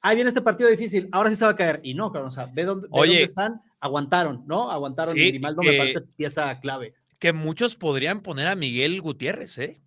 Ahí 0.02 0.14
viene 0.14 0.28
este 0.28 0.40
partido 0.42 0.68
difícil, 0.70 1.08
ahora 1.12 1.28
sí 1.30 1.36
se 1.36 1.44
va 1.44 1.50
a 1.52 1.56
caer. 1.56 1.80
Y 1.82 1.94
no, 1.94 2.10
claro, 2.10 2.28
o 2.28 2.30
sea, 2.30 2.46
ve 2.46 2.64
dónde, 2.64 2.86
ve 2.88 2.98
Oye. 2.98 3.08
dónde 3.12 3.22
están, 3.24 3.60
aguantaron, 3.80 4.44
¿no? 4.46 4.70
Aguantaron 4.70 5.14
Sí, 5.14 5.20
y 5.20 5.28
Grimaldo 5.30 5.62
me 5.62 5.74
parece 5.74 6.00
pieza 6.16 6.58
clave. 6.60 6.94
Que 7.18 7.32
muchos 7.34 7.76
podrían 7.76 8.20
poner 8.22 8.46
a 8.48 8.56
Miguel 8.56 9.00
Gutiérrez, 9.02 9.58
¿eh? 9.58 9.80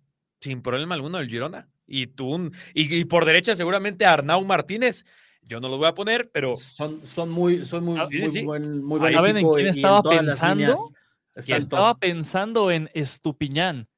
Sin 0.44 0.60
problema 0.60 0.94
alguno 0.94 1.16
del 1.16 1.28
Girona. 1.30 1.66
Y 1.86 2.06
tú, 2.06 2.28
un- 2.28 2.52
y, 2.74 2.94
y 2.94 3.04
por 3.06 3.24
derecha 3.24 3.56
seguramente 3.56 4.04
Arnau 4.04 4.44
Martínez. 4.44 5.06
Yo 5.42 5.58
no 5.58 5.68
lo 5.70 5.78
voy 5.78 5.86
a 5.86 5.94
poner, 5.94 6.30
pero 6.32 6.54
Son, 6.54 7.04
son 7.06 7.30
muy, 7.30 7.64
son 7.64 7.84
muy, 7.84 7.98
Ah, 7.98 8.06
sí, 8.10 8.18
muy 8.18 8.28
sí. 8.30 8.42
buen, 8.44 8.84
muy 8.84 8.98
buen 8.98 9.14
¿Saben 9.14 9.36
en 9.38 9.46
quién 9.54 9.68
estaba 9.68 10.02
pensando? 10.02 10.74
estaba 11.34 11.92
top. 11.92 12.00
pensando 12.00 12.70
en 12.70 12.90
Estupiñán. 12.94 13.88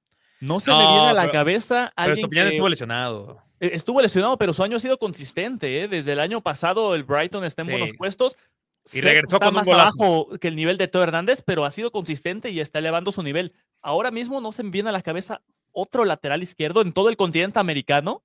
No 0.41 0.61
se 0.61 0.71
me 0.71 0.77
No, 0.79 0.93
viene 0.95 1.09
a 1.09 1.13
la 1.13 1.23
pero- 1.23 1.33
cabeza 1.33 1.93
pero 1.97 2.05
alguien 2.05 2.19
Estupiñán 2.19 2.47
que- 2.49 2.55
estuvo 2.55 2.69
lesionado. 2.69 3.43
Eh, 3.59 3.71
Estuvo 3.73 4.01
lesionado, 4.03 4.37
pero 4.39 4.53
su 4.53 4.63
año 4.63 4.77
ha 4.77 4.81
sido 4.81 4.99
consistente. 4.99 5.83
¿eh? 5.83 5.89
Desde 5.89 6.13
el 6.13 6.21
año 6.21 6.43
pasado 6.43 6.95
el 6.95 7.03
Brighton 7.05 7.45
está 7.45 7.63
en 7.63 7.69
buenos 7.71 7.93
puestos. 7.95 8.37
Y 8.93 9.01
regresó 9.01 9.37
está 9.37 9.47
con 9.47 9.49
un 9.49 9.55
más 9.55 9.67
golazo. 9.67 9.83
abajo 10.05 10.39
que 10.39 10.47
el 10.47 10.55
nivel 10.55 10.79
de 10.79 10.87
Teo 10.87 11.03
Hernández, 11.03 11.43
pero 11.45 11.65
ha 11.65 11.71
sido 11.73 11.91
consistente 11.91 12.51
y 12.51 12.61
está 12.61 12.79
elevando 12.79 13.11
su 13.11 13.23
nivel. 13.25 13.53
Ahora 13.83 14.13
mismo 14.13 14.41
no 14.41 14.53
se 14.53 14.63
me 14.63 14.71
viene 14.71 14.91
a 14.91 14.93
la 14.93 15.03
cabeza 15.03 15.43
otro 15.77 16.05
lateral 16.05 16.43
izquierdo 16.43 16.81
en 16.83 16.93
todo 16.93 17.09
el 17.11 17.17
continente 17.17 17.59
americano 17.59 18.25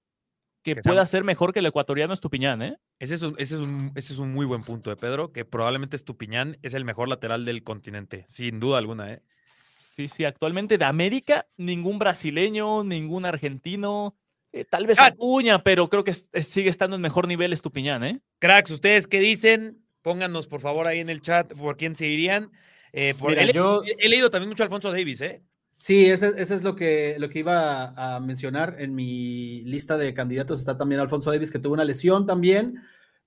que, 0.64 0.76
Que 0.76 0.82
sea- 0.84 0.92
pueda 0.92 1.06
ser 1.06 1.24
mejor 1.24 1.54
que 1.54 1.60
el 1.60 1.66
ecuatoriano 1.66 2.14
Estupiñán. 2.14 2.62
¿eh? 2.62 2.78
Ese 3.00 3.16
es, 3.16 3.22
un, 3.24 3.36
ese, 3.38 3.56
es 3.56 3.62
un, 3.62 3.92
ese 3.96 4.14
es 4.14 4.20
un 4.20 4.32
muy 4.32 4.46
buen 4.46 4.62
punto 4.64 4.90
de 4.90 4.96
Pedro, 4.96 5.32
que 5.32 5.44
probablemente 5.44 5.96
Estupiñán 5.96 6.58
es 6.62 6.74
el 6.76 6.86
mejor 6.86 7.10
lateral 7.10 7.46
del 7.46 7.64
continente, 7.64 8.26
sin 8.30 8.60
duda 8.60 8.78
alguna. 8.78 9.12
¿eh? 9.14 9.22
Sí, 9.96 10.08
sí, 10.08 10.24
actualmente 10.24 10.78
de 10.78 10.86
América, 10.86 11.48
ningún 11.58 12.00
brasileño, 12.00 12.84
ningún 12.84 13.26
argentino, 13.26 14.16
eh, 14.54 14.64
tal 14.64 14.86
vez 14.88 15.00
Ah. 15.00 15.08
Acuña, 15.08 15.64
pero 15.64 15.90
creo 15.90 16.04
que 16.04 16.12
es- 16.12 16.30
es- 16.32 16.48
sigue 16.48 16.70
estando 16.70 16.96
en 16.96 17.02
mejor 17.02 17.28
nivel 17.28 17.54
Estupiñán, 17.54 18.04
¿eh? 18.04 18.22
Cracks, 18.40 18.72
¿ustedes 18.72 19.08
qué 19.08 19.20
dicen? 19.20 19.84
Pónganos 20.04 20.48
por 20.48 20.62
favor 20.62 20.88
ahí 20.88 21.00
en 21.00 21.10
el 21.10 21.22
chat 21.22 21.54
por 21.54 21.76
quién 21.78 21.96
se 21.96 22.08
irían. 22.08 22.52
Eh, 22.94 23.14
por, 23.20 23.30
Mira, 23.32 23.44
he, 23.44 23.46
le- 23.48 23.54
yo- 23.54 23.82
he 23.98 24.10
leído 24.10 24.30
también 24.30 24.50
mucho 24.50 24.64
a 24.64 24.66
Alfonso 24.66 24.92
Davis, 24.92 25.22
¿eh? 25.22 25.42
Sí, 25.82 26.06
ese, 26.12 26.28
ese 26.38 26.54
es 26.54 26.62
lo 26.62 26.76
que, 26.76 27.16
lo 27.18 27.28
que 27.28 27.40
iba 27.40 27.86
a, 27.86 28.18
a 28.18 28.20
mencionar. 28.20 28.76
En 28.78 28.94
mi 28.94 29.64
lista 29.64 29.98
de 29.98 30.14
candidatos 30.14 30.60
está 30.60 30.78
también 30.78 31.02
Alfonso 31.02 31.32
Davis, 31.32 31.50
que 31.50 31.58
tuvo 31.58 31.74
una 31.74 31.86
lesión 31.86 32.28
también, 32.28 32.80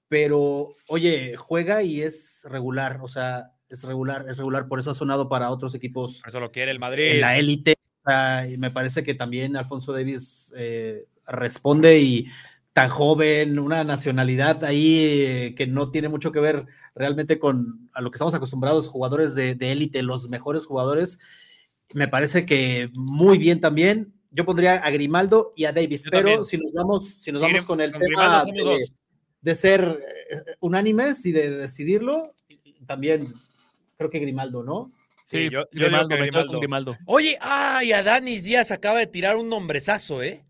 pero 0.07 0.77
oye, 0.87 1.35
juega 1.37 1.83
y 1.83 2.03
es 2.03 2.47
regular, 2.49 3.01
o 3.03 3.09
sea, 3.09 3.51
es 3.69 3.83
regular, 3.83 4.27
es 4.29 4.39
regular, 4.39 4.69
por 4.69 4.79
eso 4.79 4.93
ha 4.93 4.95
sonado 4.95 5.29
para 5.29 5.51
otros 5.51 5.75
equipos 5.75 6.21
Por 6.21 6.29
eso 6.29 6.39
lo 6.39 6.53
quiere 6.53 6.71
el 6.71 6.79
Madrid. 6.79 7.15
en 7.15 7.23
la 7.23 7.37
élite. 7.37 7.75
y 8.49 8.57
me 8.57 8.71
parece 8.71 9.03
que 9.03 9.15
también 9.17 9.57
Alfonso 9.57 9.93
Davis 9.93 10.55
eh, 10.57 11.07
responde 11.27 11.99
y 11.99 12.29
tan 12.73 12.89
joven, 12.89 13.59
una 13.59 13.83
nacionalidad 13.83 14.63
ahí 14.63 15.25
eh, 15.27 15.55
que 15.57 15.67
no 15.67 15.91
tiene 15.91 16.09
mucho 16.09 16.31
que 16.31 16.39
ver 16.39 16.67
realmente 16.95 17.41
con 17.41 17.91
a 17.95 18.01
lo 18.01 18.13
que 18.13 18.15
estamos 18.15 18.37
acostumbrados, 18.37 18.87
jugadores 18.87 19.35
de 19.35 19.57
de 19.57 19.73
élite, 19.73 20.05
los 20.05 20.29
mejores 20.29 20.67
jugadores. 20.67 21.19
Me 21.93 22.09
parece 22.09 22.47
que 22.47 22.91
muy 22.95 23.39
bien 23.39 23.61
también. 23.61 24.13
Yo 24.31 24.45
pondría 24.45 24.75
a 24.77 24.91
Grimaldo 24.91 25.53
y 25.55 25.65
a 25.67 25.73
Davis, 25.73 26.03
Yo 26.05 26.11
pero 26.11 26.23
también. 26.29 26.45
si 26.45 26.59
nos 26.59 26.73
vamos, 26.73 27.09
si 27.21 27.31
nos 27.31 27.43
vamos 27.43 27.67
con 27.67 27.81
el 27.81 27.93
con 27.93 28.01
tema 28.01 28.43
Grimaldo 28.45 28.71
de, 28.79 28.85
de 29.43 29.55
ser 29.55 29.81
eh, 30.31 30.43
unánimes 30.61 31.25
y 31.27 31.33
de 31.33 31.51
decidirlo, 31.51 32.21
también 32.87 33.33
creo 33.97 34.11
que 34.11 34.19
Grimaldo, 34.19 34.65
¿no? 34.65 34.91
Sí, 35.31 35.45
yo- 35.51 35.61
yo 35.63 35.67
Grimaldo, 35.71 36.09
quedo 36.09 36.19
con 36.19 36.27
Grimaldo. 36.27 36.59
Grimaldo. 36.59 36.95
Oye, 37.07 37.39
ay, 37.41 37.93
a 37.93 38.03
Danis 38.03 38.43
Díaz 38.45 38.71
acaba 38.73 38.99
de 38.99 39.07
tirar 39.07 39.37
un 39.37 39.49
nombrezazo, 39.49 40.23
¿eh? 40.23 40.45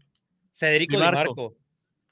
Federico 0.55 0.97
Di 0.97 1.03
Di 1.03 1.11
Marco. 1.11 1.55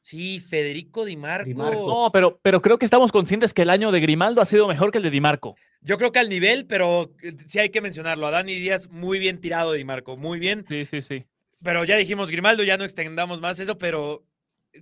Sí, 0.02 0.40
Federico 0.40 1.04
Di 1.04 1.16
Marco. 1.16 1.46
Di 1.46 1.54
Marco. 1.54 1.86
No, 1.86 2.10
pero, 2.12 2.38
pero 2.42 2.60
creo 2.60 2.76
que 2.78 2.84
estamos 2.84 3.12
conscientes 3.12 3.54
que 3.54 3.62
el 3.62 3.70
año 3.70 3.92
de 3.92 4.00
Grimaldo 4.00 4.40
ha 4.42 4.44
sido 4.46 4.66
mejor 4.66 4.90
que 4.90 4.98
el 4.98 5.04
de 5.04 5.10
Di 5.10 5.20
Marco. 5.20 5.54
Yo 5.80 5.96
creo 5.96 6.10
que 6.12 6.18
al 6.18 6.28
nivel, 6.28 6.66
pero 6.66 7.12
eh, 7.22 7.32
sí 7.46 7.60
hay 7.60 7.70
que 7.70 7.80
mencionarlo. 7.80 8.26
A 8.26 8.32
Dani 8.32 8.54
Díaz, 8.54 8.88
muy 8.90 9.18
bien 9.20 9.40
tirado 9.40 9.72
Di 9.72 9.84
Marco, 9.84 10.16
muy 10.16 10.38
bien. 10.40 10.66
Sí, 10.68 10.84
sí, 10.84 11.00
sí. 11.00 11.24
Pero 11.62 11.84
ya 11.84 11.96
dijimos 11.96 12.30
Grimaldo, 12.30 12.64
ya 12.64 12.76
no 12.76 12.84
extendamos 12.84 13.40
más 13.40 13.60
eso, 13.60 13.78
pero 13.78 14.24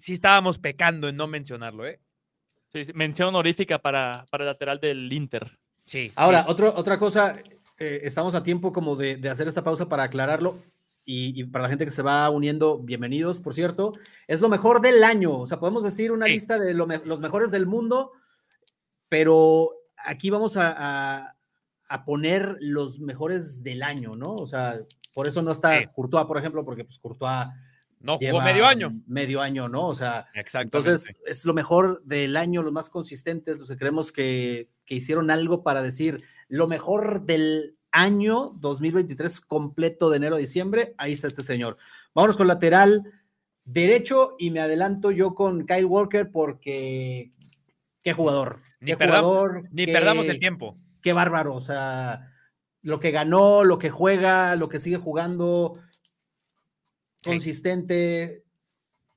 sí 0.01 0.15
estábamos 0.15 0.59
pecando 0.59 1.09
en 1.09 1.17
no 1.17 1.27
mencionarlo, 1.27 1.87
¿eh? 1.87 2.01
sí, 2.73 2.87
sí. 2.87 2.93
Mención 2.95 3.29
honorífica 3.29 3.79
para, 3.79 4.25
para 4.31 4.45
el 4.45 4.49
lateral 4.49 4.81
del 4.81 5.13
Inter. 5.13 5.59
Sí. 5.85 6.11
Ahora, 6.17 6.45
sí. 6.45 6.51
otro- 6.51 6.73
otra 6.75 6.99
cosa, 6.99 7.39
eh, 7.79 8.01
estamos 8.05 8.35
a 8.35 8.43
tiempo 8.43 8.73
como 8.73 8.97
de, 8.97 9.17
de 9.17 9.29
hacer 9.29 9.49
esta 9.49 9.63
pausa 9.63 9.87
para 9.89 10.05
aclararlo 10.05 10.63
y, 11.05 11.41
y 11.41 11.45
para 11.45 11.65
la 11.65 11.69
gente 11.69 11.85
que 11.85 11.91
se 11.91 12.03
va 12.03 12.29
uniendo, 12.31 12.79
bienvenidos, 12.79 13.39
por 13.41 13.55
cierto, 13.55 13.93
es 14.29 14.41
lo 14.41 14.49
mejor 14.49 14.81
del 14.81 15.03
año, 15.05 15.39
o 15.39 15.47
sea, 15.47 15.59
podemos 15.59 15.83
decir 15.83 16.13
una 16.13 16.27
Sí. 16.27 16.33
lista 16.33 16.59
de 16.59 16.75
lo 16.75 16.87
me- 16.87 17.01
los 17.05 17.21
mejores 17.21 17.51
del 17.51 17.67
mundo, 17.67 18.13
pero 19.09 19.71
aquí 19.97 20.31
vamos 20.31 20.57
a, 20.57 20.75
a- 20.77 21.37
a 21.89 22.05
poner 22.05 22.57
los 22.61 23.01
mejores 23.01 23.63
del 23.65 23.83
año, 23.83 24.15
¿no? 24.15 24.35
O 24.37 24.47
sea, 24.47 24.79
por 25.13 25.27
eso 25.27 25.43
no 25.43 25.51
está 25.51 25.79
Sí. 25.79 25.85
Courtois, 25.93 26.25
por 26.27 26.39
ejemplo, 26.39 26.65
porque 26.65 26.85
pues 26.85 26.99
Courtois 27.01 27.47
no 27.99 28.13
jugó 28.15 28.21
lleva 28.21 28.45
medio 28.45 28.65
año. 28.67 28.93
Medio 29.09 29.41
año, 29.41 29.69
¿no? 29.69 29.89
O 29.89 29.95
sea, 29.97 30.29
entonces, 30.55 31.17
es 31.27 31.45
lo 31.45 31.53
mejor 31.53 32.03
del 32.05 32.37
año, 32.37 32.63
los 32.63 32.73
más 32.73 32.91
consistentes, 32.91 33.59
los 33.59 33.69
que 33.69 33.77
creemos 33.77 34.13
que, 34.13 34.69
que 34.87 34.95
hicieron 34.95 35.31
algo 35.33 35.65
para 35.65 35.83
decir 35.83 36.17
lo 36.49 36.69
mejor 36.69 37.25
del 37.27 37.77
año 37.93 38.53
2023 38.61 39.41
completo 39.43 40.11
de 40.11 40.17
enero 40.19 40.37
a 40.37 40.39
diciembre. 40.39 40.95
Ahí 40.99 41.13
está 41.13 41.27
este 41.27 41.43
señor. 41.43 41.77
Vámonos 42.15 42.37
con 42.37 42.47
lateral 42.47 43.05
derecho 43.65 44.37
y 44.39 44.51
me 44.51 44.61
adelanto 44.61 45.11
yo 45.11 45.35
con 45.35 45.67
Kyle 45.67 45.85
Walker 45.85 46.31
porque 46.31 47.31
qué 48.03 48.13
jugador. 48.13 48.61
Ni, 48.81 48.93
qué 48.93 48.97
perdamos, 48.97 49.31
jugador, 49.31 49.63
ni 49.73 49.87
qué- 49.87 49.93
perdamos 49.93 50.27
el 50.27 50.39
tiempo. 50.41 50.77
Qué 51.03 51.13
bárbaro. 51.13 51.55
O 51.55 51.61
sea, 51.61 52.33
lo 52.83 52.99
que 53.01 53.11
ganó, 53.11 53.65
lo 53.65 53.79
que 53.79 53.91
juega, 53.91 54.57
lo 54.57 54.69
que 54.69 54.79
sigue 54.79 54.97
jugando, 54.97 55.73
Sí. 57.23 57.31
consistente. 57.31 58.45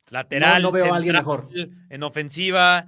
Lateral. 0.09 0.61
no 0.61 0.71
veo 0.71 0.93
a 0.93 0.97
alguien 0.97 1.15
mejor. 1.15 1.49
En 1.89 2.03
ofensiva. 2.03 2.87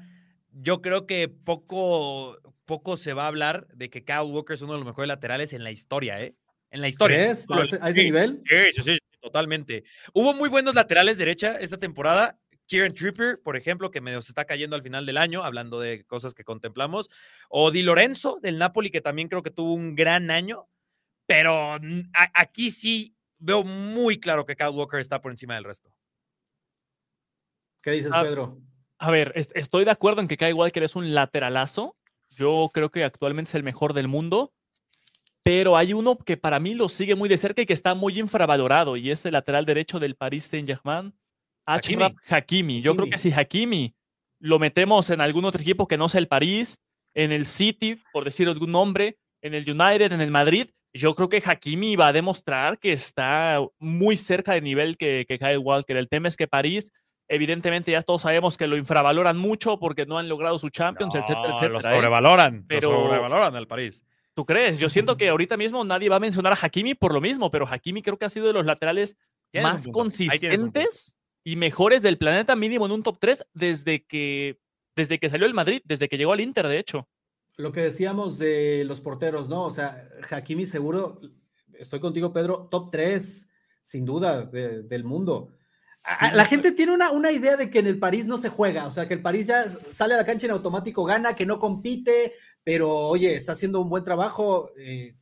yo 0.57 0.81
creo 0.81 1.05
que 1.07 1.27
poco, 1.27 2.37
poco 2.65 2.97
se 2.97 3.13
va 3.13 3.23
a 3.23 3.27
hablar 3.27 3.67
de 3.73 3.89
que 3.89 4.03
Kyle 4.03 4.21
Walker 4.21 4.53
es 4.55 4.61
uno 4.61 4.73
de 4.73 4.79
los 4.79 4.85
mejores 4.87 5.07
laterales 5.07 5.53
en 5.53 5.63
la 5.63 5.71
historia, 5.71 6.19
¿eh? 6.21 6.35
En 6.71 6.81
la 6.81 6.87
historia. 6.87 7.17
¿Crees? 7.17 7.49
¿A 7.51 7.61
ese, 7.63 7.77
a 7.81 7.89
ese 7.89 7.99
Sí, 7.99 8.05
nivel? 8.05 8.41
Sí, 8.45 8.55
sí, 8.73 8.81
sí, 8.83 8.97
totalmente. 9.21 9.83
Hubo 10.13 10.33
muy 10.33 10.49
buenos 10.49 10.73
laterales 10.75 11.17
derecha 11.17 11.57
esta 11.59 11.77
temporada. 11.77 12.39
Kieran 12.67 12.91
Trippier, 12.93 13.39
por 13.43 13.55
ejemplo, 13.55 13.91
que 13.91 14.01
medio 14.01 14.21
se 14.23 14.31
está 14.31 14.45
cayendo 14.45 14.75
al 14.75 14.81
final 14.81 15.05
del 15.05 15.17
año, 15.17 15.43
hablando 15.43 15.79
de 15.79 16.03
cosas 16.05 16.33
que 16.33 16.43
contemplamos. 16.43 17.09
O 17.49 17.69
Di 17.69 17.83
Lorenzo 17.83 18.39
del 18.41 18.57
Napoli, 18.57 18.89
que 18.89 19.01
también 19.01 19.27
creo 19.29 19.43
que 19.43 19.51
tuvo 19.51 19.73
un 19.73 19.95
gran 19.95 20.31
año. 20.31 20.67
Pero 21.27 21.77
mm, 21.79 22.09
aquí 22.33 22.71
sí 22.71 23.15
veo 23.37 23.63
muy 23.63 24.19
claro 24.19 24.45
que 24.45 24.55
Kyle 24.55 24.69
Walker 24.69 24.99
está 24.99 25.21
por 25.21 25.31
encima 25.31 25.53
del 25.55 25.63
resto. 25.63 25.93
¿Qué 27.83 27.91
dices, 27.91 28.11
Ah, 28.15 28.23
Pedro? 28.23 28.57
A 28.97 29.11
ver, 29.11 29.31
es- 29.35 29.51
estoy 29.53 29.85
de 29.85 29.91
acuerdo 29.91 30.21
en 30.21 30.27
que 30.27 30.37
Kyle 30.37 30.53
Walker 30.53 30.81
es 30.83 30.95
un 30.95 31.13
lateralazo. 31.13 31.95
Yo 32.35 32.69
creo 32.73 32.89
que 32.89 33.03
actualmente 33.03 33.49
es 33.49 33.55
el 33.55 33.63
mejor 33.63 33.93
del 33.93 34.07
mundo. 34.07 34.53
Pero 35.43 35.77
hay 35.77 35.93
uno 35.93 36.17
que 36.17 36.37
para 36.37 36.59
mí 36.59 36.73
lo 36.73 36.89
sigue 36.89 37.13
muy 37.13 37.29
de 37.29 37.37
cerca 37.37 37.61
y 37.61 37.67
que 37.67 37.73
está 37.73 37.93
muy 37.93 38.19
infravalorado. 38.19 38.97
Y 38.97 39.11
es 39.11 39.25
el 39.25 39.33
lateral 39.33 39.65
derecho 39.65 39.99
del 39.99 40.15
Paris 40.15 40.45
Saint-Germain, 40.45 41.13
Hakimi. 41.67 42.03
Achraf 42.03 42.31
Hakimi. 42.31 42.81
Yo 42.81 42.93
creo 42.95 43.03
Hakimi. 43.03 43.11
que 43.11 43.17
si 43.17 43.31
Hakimi 43.31 43.95
lo 44.39 44.57
metemos 44.57 45.09
en 45.11 45.21
algún 45.21 45.45
otro 45.45 45.61
equipo 45.61 45.87
que 45.87 45.97
no 45.97 46.09
sea 46.09 46.19
el 46.19 46.27
París, 46.27 46.79
en 47.13 47.31
el 47.31 47.45
City, 47.45 48.01
por 48.11 48.23
decir 48.23 48.47
algún 48.47 48.71
nombre, 48.71 49.17
en 49.41 49.53
el 49.53 49.69
United, 49.69 50.11
en 50.11 50.21
el 50.21 50.31
Madrid, 50.31 50.69
yo 50.93 51.13
creo 51.13 51.29
que 51.29 51.43
Hakimi 51.45 51.95
va 51.95 52.07
a 52.07 52.13
demostrar 52.13 52.79
que 52.79 52.91
está 52.91 53.59
muy 53.79 54.17
cerca 54.17 54.53
de 54.53 54.61
nivel 54.61 54.97
que, 54.97 55.25
que 55.27 55.37
Kyle 55.37 55.57
Walker. 55.59 55.97
El 55.97 56.09
tema 56.09 56.27
es 56.27 56.37
que 56.37 56.47
París, 56.47 56.91
evidentemente 57.27 57.91
ya 57.91 58.01
todos 58.01 58.21
sabemos 58.23 58.57
que 58.57 58.67
lo 58.67 58.77
infravaloran 58.77 59.37
mucho 59.37 59.77
porque 59.79 60.05
no 60.05 60.17
han 60.17 60.29
logrado 60.29 60.57
su 60.59 60.69
Champions, 60.69 61.15
etcétera, 61.15 61.47
No, 61.49 61.55
etcétera. 61.55 61.69
Lo 61.73 61.79
¿eh? 61.79 61.81
sobrevaloran. 61.95 62.65
Pero- 62.67 62.91
Lo 62.91 63.03
sobrevaloran 63.05 63.55
al 63.55 63.67
París. 63.67 64.03
¿Tú 64.33 64.45
crees? 64.45 64.79
Yo 64.79 64.89
siento 64.89 65.15
que 65.15 65.29
ahorita 65.29 65.55
mismo 65.55 65.83
nadie 65.85 66.09
va 66.09 66.17
a 66.17 66.19
mencionar 66.19 66.51
a 66.53 66.57
Hakimi 66.61 66.93
por 66.93 67.13
lo 67.13 67.21
mismo, 67.21 67.49
pero 67.49 67.65
Hakimi 67.65 68.01
creo 68.01 68.17
que 68.17 68.25
ha 68.25 68.29
sido 68.29 68.47
de 68.47 68.53
los 68.53 68.65
laterales 68.65 69.17
más 69.53 69.87
consistentes 69.87 71.15
y 71.43 71.55
mejores 71.55 72.01
del 72.01 72.17
planeta 72.17 72.55
mínimo 72.55 72.85
en 72.85 72.91
un 72.91 73.03
top 73.03 73.17
3 73.19 73.45
desde 73.53 74.03
que, 74.05 74.59
desde 74.95 75.19
que 75.19 75.29
salió 75.29 75.45
el 75.45 75.53
Madrid, 75.53 75.81
desde 75.85 76.09
que 76.09 76.17
llegó 76.17 76.33
al 76.33 76.41
Inter, 76.41 76.67
de 76.67 76.79
hecho. 76.79 77.07
Lo 77.57 77.71
que 77.71 77.79
decíamos 77.81 78.37
de 78.37 78.83
los 78.85 78.99
porteros, 78.99 79.47
¿no? 79.47 79.61
O 79.61 79.71
sea, 79.71 80.09
Hakimi 80.29 80.65
seguro, 80.65 81.21
estoy 81.79 82.01
contigo, 82.01 82.33
Pedro, 82.33 82.67
top 82.69 82.91
3, 82.91 83.49
sin 83.81 84.03
duda, 84.05 84.41
de- 84.43 84.83
del 84.83 85.05
mundo. 85.05 85.53
A- 86.07 86.27
a- 86.27 86.31
La 86.33 86.45
gente 86.45 86.71
tiene 86.71 86.93
una, 86.93 87.11
una 87.11 87.31
idea 87.31 87.57
de 87.57 87.69
que 87.69 87.79
en 87.79 87.87
el 87.87 87.97
París 87.99 88.27
no 88.27 88.37
se 88.37 88.49
juega, 88.49 88.85
o 88.87 88.91
sea, 88.91 89.07
que 89.07 89.13
el 89.15 89.21
París 89.21 89.47
ya 89.47 89.65
sale 89.89 90.13
a 90.13 90.17
la 90.17 90.25
cancha 90.25 90.45
en 90.45 90.51
automático, 90.51 91.03
gana, 91.03 91.35
que 91.35 91.45
no 91.45 91.57
compite, 91.59 92.33
pero 92.63 92.89
oye, 92.91 93.35
está 93.35 93.53
haciendo 93.53 93.81
un 93.81 93.89
buen 93.89 94.03
trabajo. 94.03 94.69
eh, 94.77 95.15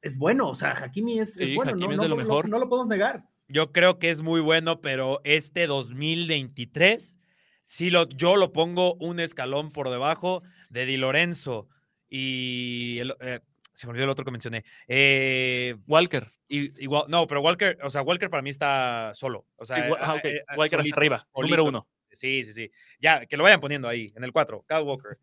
es 0.00 0.16
bueno, 0.16 0.48
o 0.50 0.54
sea, 0.54 0.70
Hakimi 0.72 1.18
es, 1.18 1.36
bueno, 1.56 1.72
Hakimi 1.72 1.86
no, 1.88 1.92
es 1.94 2.00
no, 2.02 2.08
lo 2.08 2.16
no- 2.16 2.22
mejor. 2.22 2.48
no 2.48 2.58
lo 2.60 2.68
podemos 2.68 2.88
negar. 2.88 3.24
Yo 3.48 3.72
creo 3.72 3.98
que 3.98 4.10
es 4.10 4.20
muy 4.22 4.40
bueno, 4.40 4.80
pero 4.80 5.20
este 5.24 5.66
2023, 5.66 7.16
sí 7.64 7.90
lo, 7.90 8.08
yo 8.08 8.36
lo 8.36 8.52
pongo 8.52 8.94
un 9.00 9.18
escalón 9.20 9.70
por 9.72 9.90
debajo 9.90 10.42
de 10.70 10.86
Di 10.86 10.96
Lorenzo 10.98 11.68
y 12.08 12.98
el- 13.00 13.16
eh, 13.20 13.40
se 13.78 13.86
me 13.86 13.92
olvidó 13.92 14.04
el 14.04 14.10
otro 14.10 14.24
que 14.24 14.32
mencioné. 14.32 14.64
Eh, 14.88 15.76
Walker. 15.86 16.32
y- 16.48 16.82
igual, 16.82 17.04
no, 17.08 17.26
pero 17.28 17.40
Walker, 17.42 17.78
o 17.82 17.90
sea, 17.90 18.02
Walker 18.02 18.28
para 18.28 18.42
mí 18.42 18.50
está 18.50 19.12
solo. 19.14 19.46
O 19.56 19.64
sea, 19.64 19.76
ah, 20.00 20.16
eh, 20.24 20.36
eh, 20.36 20.42
Walker 20.56 20.80
hasta 20.80 20.82
solito, 20.82 20.96
arriba, 20.96 21.24
número 21.36 21.64
uno. 21.64 21.86
Sí, 22.10 22.44
sí, 22.44 22.52
sí. 22.52 22.70
Ya, 23.00 23.24
que 23.26 23.36
lo 23.36 23.44
vayan 23.44 23.60
poniendo 23.60 23.86
ahí, 23.86 24.06
en 24.16 24.24
el 24.24 24.32
4, 24.32 24.64
Kyle 24.66 24.82
Walker. 24.82 25.18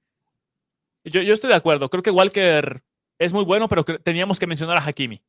Yo, 1.04 1.22
yo 1.22 1.34
estoy 1.34 1.50
de 1.50 1.56
acuerdo. 1.56 1.90
Creo 1.90 2.02
que 2.02 2.12
Walker 2.12 2.82
es 3.20 3.34
muy 3.34 3.44
bueno, 3.44 3.68
pero 3.68 3.84
teníamos 3.84 4.40
que 4.40 4.48
mencionar 4.48 4.78
a 4.78 4.86
Hakimi. 4.86 5.22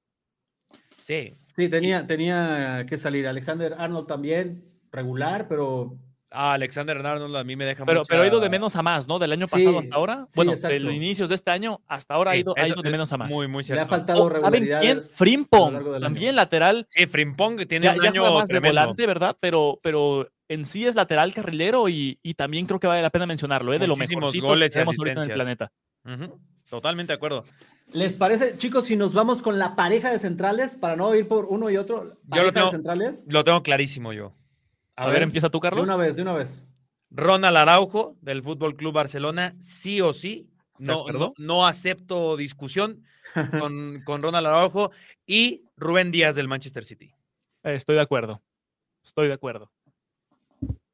Sí. 1.02 1.34
Sí, 1.56 1.68
tenía, 1.68 2.06
tenía 2.06 2.86
que 2.88 2.96
salir. 2.96 3.26
Alexander 3.26 3.74
Arnold 3.76 4.06
también, 4.06 4.64
regular, 4.92 5.48
pero 5.48 5.98
Ah, 6.38 6.52
Alexander 6.52 6.98
Arnold 6.98 7.34
a 7.34 7.44
mí 7.44 7.56
me 7.56 7.64
deja 7.64 7.86
Pero, 7.86 8.02
pero 8.06 8.22
ha 8.22 8.26
ido 8.26 8.40
de 8.40 8.50
menos 8.50 8.76
a 8.76 8.82
más, 8.82 9.08
¿no? 9.08 9.18
Del 9.18 9.32
año 9.32 9.46
Sí, 9.46 9.56
pasado 9.56 9.78
hasta 9.78 9.96
ahora. 9.96 10.26
sí, 10.28 10.36
bueno, 10.36 10.52
de 10.54 10.80
los 10.80 10.92
inicios 10.92 11.30
de 11.30 11.34
este 11.34 11.50
año 11.50 11.80
hasta 11.88 12.12
ahora 12.14 12.32
ha 12.32 12.36
ido, 12.36 12.52
ha 12.56 12.60
eso 12.60 12.74
ido 12.74 12.82
de 12.82 12.90
menos 12.90 13.10
a 13.12 13.16
más. 13.16 13.30
Muy, 13.30 13.48
muy 13.48 13.62
le 13.62 13.66
cierto. 13.68 13.82
ha 13.84 13.86
faltado 13.86 14.24
Oh, 14.24 14.28
¿Saben 14.38 14.62
regularidad. 14.64 14.80
quién? 14.82 14.98
a 14.98 15.00
lo 15.00 15.08
Frimpong, 15.08 15.76
año. 15.76 16.00
también 16.00 16.36
lateral. 16.36 16.84
Sí, 16.88 17.06
Frimpong 17.06 17.56
que 17.56 17.64
tiene 17.66 17.84
Ya, 17.84 17.92
un 17.94 18.00
ya 18.02 18.10
año 18.10 18.20
juega 18.20 18.38
más 18.38 18.48
de 18.48 18.60
volante, 18.60 19.06
¿verdad? 19.06 19.36
Pero, 19.40 19.80
pero 19.82 20.28
en 20.48 20.66
sí 20.66 20.86
es 20.86 20.94
lateral 20.94 21.32
carrilero 21.32 21.88
y, 21.88 22.18
y 22.22 22.34
también 22.34 22.66
creo 22.66 22.80
que 22.80 22.86
vale 22.86 23.00
la 23.00 23.10
pena 23.10 23.24
mencionarlo, 23.24 23.72
¿eh? 23.72 23.78
De 23.78 23.86
lo 23.86 23.96
mejorcito 23.96 24.46
goles 24.46 24.66
y 24.66 24.68
que 24.68 24.72
tenemos 24.74 24.98
ahorita 24.98 25.22
en 25.24 25.30
el 25.30 25.34
planeta. 25.34 25.72
Totalmente 26.68 27.12
de 27.12 27.16
acuerdo. 27.16 27.44
¿Les 27.92 28.14
parece, 28.14 28.58
chicos, 28.58 28.84
si 28.86 28.96
nos 28.96 29.12
vamos 29.14 29.42
con 29.42 29.58
la 29.58 29.76
pareja 29.76 30.10
de 30.10 30.18
centrales 30.18 30.76
para 30.76 30.96
no 30.96 31.14
ir 31.14 31.28
por 31.28 31.46
uno 31.46 31.70
y 31.70 31.76
otro? 31.76 32.18
Pareja 32.28 32.52
tengo- 32.52 32.66
de 32.66 32.70
centrales. 32.72 33.26
Lo 33.30 33.44
tengo 33.44 33.62
clarísimo 33.62 34.12
yo. 34.12 34.32
A, 34.96 35.08
ver, 35.08 35.22
empieza 35.22 35.50
tú, 35.50 35.58
De 35.58 35.62
Carlos. 35.62 35.84
una 35.84 35.96
vez, 35.96 36.16
de 36.16 36.22
una 36.22 36.32
vez. 36.32 36.66
Ronald 37.10 37.56
Araujo 37.56 38.16
del 38.20 38.42
Fútbol 38.42 38.76
Club 38.76 38.94
Barcelona, 38.94 39.54
sí 39.58 40.00
o 40.00 40.12
sí. 40.12 40.50
¿De 40.78 40.86
No, 40.86 41.06
no, 41.08 41.34
no 41.38 41.66
acepto 41.66 42.36
discusión 42.36 43.04
con, 43.60 44.02
con 44.04 44.22
Ronald 44.22 44.46
Araujo 44.46 44.90
y 45.26 45.64
Rubén 45.76 46.10
Díaz 46.10 46.36
del 46.36 46.48
Manchester 46.48 46.84
City. 46.84 47.12
Eh, 47.62 47.74
estoy 47.74 47.96
de 47.96 48.02
acuerdo. 48.02 48.42
Estoy 49.04 49.28
de 49.28 49.34
acuerdo. 49.34 49.70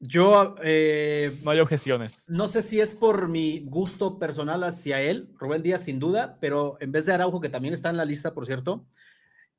Yo 0.00 0.56
eh, 0.62 1.36
No 1.44 1.52
hay 1.52 1.60
objeciones. 1.60 2.24
no 2.26 2.48
sé 2.48 2.60
si 2.60 2.80
es 2.80 2.92
por 2.92 3.28
mi 3.28 3.60
gusto 3.60 4.18
personal 4.18 4.64
hacia 4.64 5.00
él, 5.00 5.30
Rubén 5.38 5.62
Díaz 5.62 5.84
sin 5.84 6.00
duda, 6.00 6.38
pero 6.40 6.76
en 6.80 6.90
vez 6.90 7.06
de 7.06 7.12
Araujo, 7.12 7.40
que 7.40 7.48
también 7.48 7.72
está 7.72 7.88
en 7.90 7.96
la 7.96 8.04
lista, 8.04 8.34
por 8.34 8.44
cierto, 8.46 8.84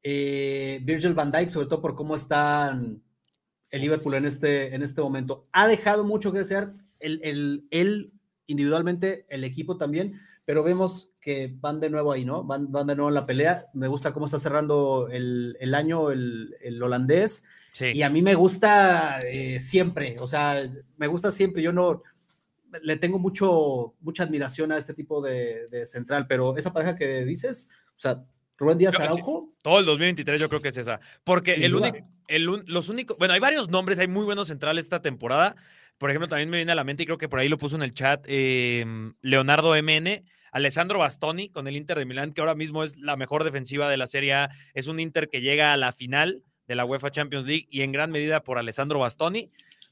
eh, 0.03 0.81
Virgil 0.83 1.13
van 1.13 1.31
Dijk, 1.31 1.49
sobre 1.49 1.67
todo 1.67 1.81
por 1.81 1.95
cómo 1.95 2.15
está 2.15 2.77
el 3.73 3.81
Liverpool 3.81 4.13
en 4.13 4.25
este, 4.25 4.75
en 4.75 4.83
este 4.83 5.01
momento, 5.01 5.47
ha 5.51 5.67
dejado 5.67 6.05
mucho 6.05 6.31
que 6.31 6.39
desear, 6.39 6.73
el, 6.99 7.19
el- 7.23 7.67
él 7.71 8.13
individualmente, 8.45 9.25
el 9.29 9.43
equipo 9.43 9.77
también, 9.77 10.19
pero 10.45 10.63
vemos 10.63 11.09
que 11.19 11.55
van 11.59 11.79
de 11.79 11.89
nuevo 11.89 12.11
ahí, 12.11 12.23
¿no? 12.23 12.43
Van, 12.43 12.71
van 12.71 12.85
de 12.85 12.95
nuevo 12.95 13.09
en 13.09 13.15
la 13.15 13.25
pelea. 13.25 13.65
Me 13.73 13.87
gusta 13.87 14.13
cómo 14.13 14.25
está 14.27 14.37
cerrando 14.37 15.07
el, 15.09 15.55
el 15.59 15.73
año 15.73 16.11
el, 16.11 16.55
el 16.61 16.83
holandés. 16.83 17.43
Sí. 17.71 17.85
Y 17.93 18.01
a 18.03 18.09
mí 18.09 18.21
me 18.21 18.35
gusta 18.35 19.21
eh, 19.25 19.59
siempre, 19.59 20.17
o 20.19 20.27
sea, 20.27 20.69
me 20.97 21.07
gusta 21.07 21.31
siempre. 21.31 21.63
Yo 21.63 21.71
no 21.73 22.03
le 22.81 22.97
tengo 22.97 23.17
mucho, 23.19 23.95
mucha 24.01 24.23
admiración 24.23 24.71
a 24.71 24.77
este 24.77 24.93
tipo 24.93 25.21
de, 25.21 25.65
de 25.71 25.85
central, 25.85 26.27
pero 26.27 26.57
esa 26.57 26.73
pareja 26.73 26.95
que 26.97 27.23
dices, 27.25 27.69
o 27.95 27.99
sea, 27.99 28.23
Rubén 28.57 28.77
Díaz 28.77 28.95
sí. 28.95 29.01
Araujo, 29.01 29.53
Todo 29.61 29.79
el 29.79 29.85
2023 29.85 30.39
yo 30.39 30.49
creo 30.49 30.61
que 30.61 30.69
es 30.69 30.77
esa. 30.77 30.99
Porque 31.23 31.55
Sin 31.55 31.63
el 31.63 31.75
único, 31.75 31.97
el 32.27 32.43
los 32.67 32.89
únicos, 32.89 33.17
bueno, 33.17 33.33
hay 33.33 33.39
varios 33.39 33.69
nombres, 33.69 33.99
hay 33.99 34.07
muy 34.07 34.25
buenos 34.25 34.47
centrales 34.47 34.85
esta 34.85 35.01
temporada. 35.01 35.55
Por 35.97 36.09
ejemplo, 36.09 36.27
también 36.27 36.49
me 36.49 36.57
viene 36.57 36.71
a 36.71 36.75
la 36.75 36.83
mente 36.83 37.03
y 37.03 37.05
creo 37.05 37.17
que 37.17 37.29
por 37.29 37.39
ahí 37.39 37.49
lo 37.49 37.57
puso 37.57 37.75
en 37.75 37.83
el 37.83 37.93
chat 37.93 38.23
eh, 38.27 38.85
Leonardo 39.21 39.73
MN, 39.81 40.23
Alessandro 40.51 40.99
Bastoni 40.99 41.49
con 41.49 41.67
el 41.67 41.75
Inter 41.75 41.97
de 41.97 42.05
Milán, 42.05 42.33
que 42.33 42.41
ahora 42.41 42.55
mismo 42.55 42.83
es 42.83 42.97
la 42.97 43.15
mejor 43.15 43.43
defensiva 43.43 43.89
de 43.89 43.97
la 43.97 44.07
Serie 44.07 44.33
A. 44.33 44.49
Es 44.73 44.87
un 44.87 44.99
Inter 44.99 45.29
que 45.29 45.41
llega 45.41 45.73
a 45.73 45.77
la 45.77 45.93
final 45.93 46.43
de 46.67 46.75
la 46.75 46.85
UEFA 46.85 47.11
Champions 47.11 47.45
League 47.45 47.67
y 47.69 47.81
en 47.81 47.91
gran 47.91 48.11
medida 48.11 48.43
por 48.43 48.57
Alessandro 48.57 48.99
Bastoni. 48.99 49.51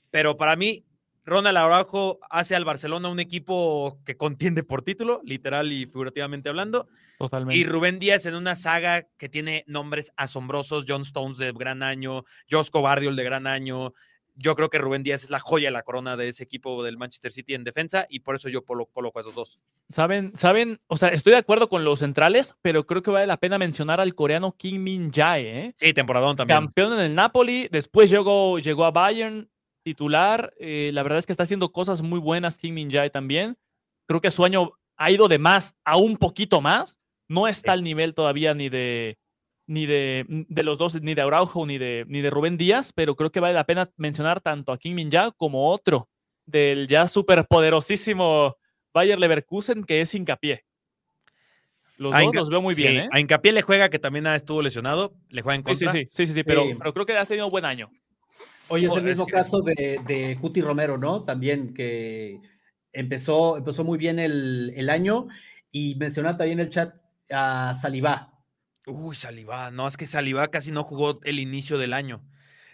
Pero 0.10 0.38
para 0.38 0.56
mí, 0.56 0.84
Ronald 1.24 1.58
Araujo 1.58 2.20
hace 2.30 2.56
al 2.56 2.66
Barcelona 2.66 3.10
un 3.10 3.20
equipo 3.20 4.00
que 4.06 4.18
contiende 4.18 4.64
por 4.64 4.82
título, 4.82 5.22
literal 5.24 5.72
y 5.72 5.86
figurativamente 5.86 6.50
hablando. 6.50 6.88
Totalmente. 7.20 7.58
Y 7.58 7.64
Rubén 7.64 8.00
Díaz 8.00 8.26
en 8.26 8.36
una 8.36 8.56
saga 8.56 9.08
que 9.18 9.30
tiene 9.30 9.64
nombres 9.68 10.12
asombrosos, 10.18 10.86
John 10.88 11.04
Stones 11.04 11.38
de 11.38 11.52
gran 11.52 11.84
año, 11.84 12.24
Josco 12.50 12.82
Bardiol 12.82 13.16
de 13.16 13.24
gran 13.24 13.46
año. 13.46 13.94
Yo 14.34 14.56
creo 14.56 14.70
que 14.70 14.80
Rubén 14.80 15.04
Díaz 15.04 15.24
es 15.24 15.30
la 15.30 15.40
joya 15.40 15.68
de 15.68 15.74
la 15.74 15.84
corona 15.84 16.18
de 16.18 16.30
ese 16.30 16.44
equipo 16.44 16.84
del 16.84 16.98
Manchester 16.98 17.32
City 17.32 17.54
en 17.54 17.64
defensa 17.64 18.08
y 18.10 18.22
por 18.22 18.36
eso 18.36 18.50
yo 18.50 18.64
coloco 18.64 19.20
a 19.20 19.22
esos 19.22 19.36
dos. 19.36 19.60
¿Saben? 19.90 20.32
¿Saben? 20.36 20.80
O 20.88 20.98
sea, 20.98 21.10
estoy 21.10 21.34
de 21.34 21.40
acuerdo 21.40 21.70
con 21.70 21.84
los 21.84 22.00
centrales, 22.00 22.56
pero 22.62 22.88
creo 22.88 23.04
que 23.04 23.12
vale 23.12 23.28
la 23.28 23.38
pena 23.38 23.60
mencionar 23.60 24.00
al 24.00 24.16
coreano 24.16 24.56
Kim 24.58 24.82
Min 24.82 25.12
Jae, 25.12 25.66
¿eh? 25.66 25.74
Sí, 25.76 25.94
temporadón 25.94 26.38
también. 26.38 26.58
Campeón 26.58 26.94
en 26.94 27.02
el 27.02 27.14
Napoli, 27.14 27.68
después 27.70 28.10
llegó, 28.10 28.58
llegó 28.58 28.86
a 28.86 28.92
Bayern, 28.92 29.51
titular. 29.84 30.54
eh, 30.60 30.92
la 30.94 31.04
verdad 31.04 31.20
es 31.20 31.26
que 31.26 31.32
está 31.34 31.44
haciendo 31.44 31.72
cosas 31.72 32.02
muy 32.02 32.20
buenas 32.20 32.58
Kim 32.58 32.76
Min 32.76 32.92
Jae 32.92 33.10
también. 33.10 33.58
Creo 34.08 34.22
que 34.22 34.32
su 34.32 34.44
año 34.44 34.72
ha 34.98 35.12
ido 35.12 35.28
de 35.28 35.38
más 35.40 35.76
a 35.86 35.98
un 35.98 36.18
poquito 36.18 36.62
más. 36.62 37.00
No 37.28 37.48
está 37.48 37.72
Sí. 37.72 37.78
al 37.78 37.84
nivel 37.84 38.14
todavía 38.14 38.54
ni 38.54 38.70
de 38.70 39.18
ni 39.68 39.86
de, 39.86 40.26
de 40.28 40.64
los 40.64 40.78
dos, 40.78 41.02
ni 41.02 41.14
de 41.14 41.22
Araujo 41.22 41.66
ni 41.66 41.78
de, 41.78 42.04
ni 42.10 42.20
de 42.20 42.30
Rubén 42.30 42.58
Díaz, 42.58 42.92
pero 42.92 43.16
creo 43.16 43.32
que 43.32 43.40
vale 43.40 43.54
la 43.54 43.64
pena 43.66 43.90
mencionar 43.96 44.42
tanto 44.42 44.74
a 44.74 44.78
Kim 44.78 44.96
Min 44.96 45.10
Jae 45.10 45.32
como 45.38 45.70
otro 45.70 46.10
del 46.46 46.90
ya 46.90 47.08
superpoderosísimo 47.08 48.58
Bayer 48.94 49.18
Leverkusen, 49.18 49.84
que 49.86 50.02
es 50.02 50.14
hincapié. 50.14 50.66
Los 51.98 52.14
A 52.16 52.22
dos 52.22 52.36
los 52.36 52.50
veo 52.50 52.62
muy 52.62 52.76
Sí, 52.76 52.82
bien, 52.82 52.98
¿eh? 52.98 53.10
A 53.12 53.20
Hincapié 53.20 53.52
le 53.54 53.62
juega, 53.62 53.90
que 53.90 54.00
también 54.00 54.26
estuvo 54.28 54.62
lesionado, 54.62 55.14
le 55.30 55.42
juega 55.44 55.56
en 55.56 55.64
Sí, 55.64 55.76
sí, 55.76 55.86
contra. 55.86 56.02
sí, 56.02 56.08
sí, 56.12 56.28
sí, 56.28 56.34
sí, 56.34 56.44
pero, 56.44 56.64
Sí. 56.64 56.74
pero 56.78 56.94
creo 56.94 57.06
que 57.06 57.18
ha 57.18 57.26
tenido 57.26 57.50
buen 57.50 57.64
año. 57.64 57.90
Oye, 58.72 58.88
es 58.88 58.94
el 58.96 59.00
es 59.00 59.06
mismo 59.10 59.26
que- 59.26 59.32
caso 59.34 59.62
de, 59.62 60.00
de 60.08 60.38
Cuti 60.40 60.62
Romero, 60.62 60.98
¿no? 60.98 61.24
También 61.24 61.74
que 61.74 62.40
empezó, 62.94 63.58
empezó 63.58 63.84
muy 63.84 63.98
bien 63.98 64.20
el, 64.20 64.74
el 64.76 64.90
año 64.90 65.28
y 65.72 65.96
mencionaba 65.96 66.38
también 66.38 66.60
en 66.60 66.66
el 66.66 66.70
chat 66.72 66.96
a 67.32 67.74
Salivá. 67.74 68.34
Uy, 68.88 69.16
Salivá, 69.16 69.72
no, 69.72 69.88
es 69.88 69.96
que 69.96 70.08
Salivá 70.08 70.50
casi 70.50 70.72
no 70.72 70.84
jugó 70.84 71.14
el 71.24 71.40
inicio 71.40 71.78
del 71.78 71.94
año. 71.94 72.24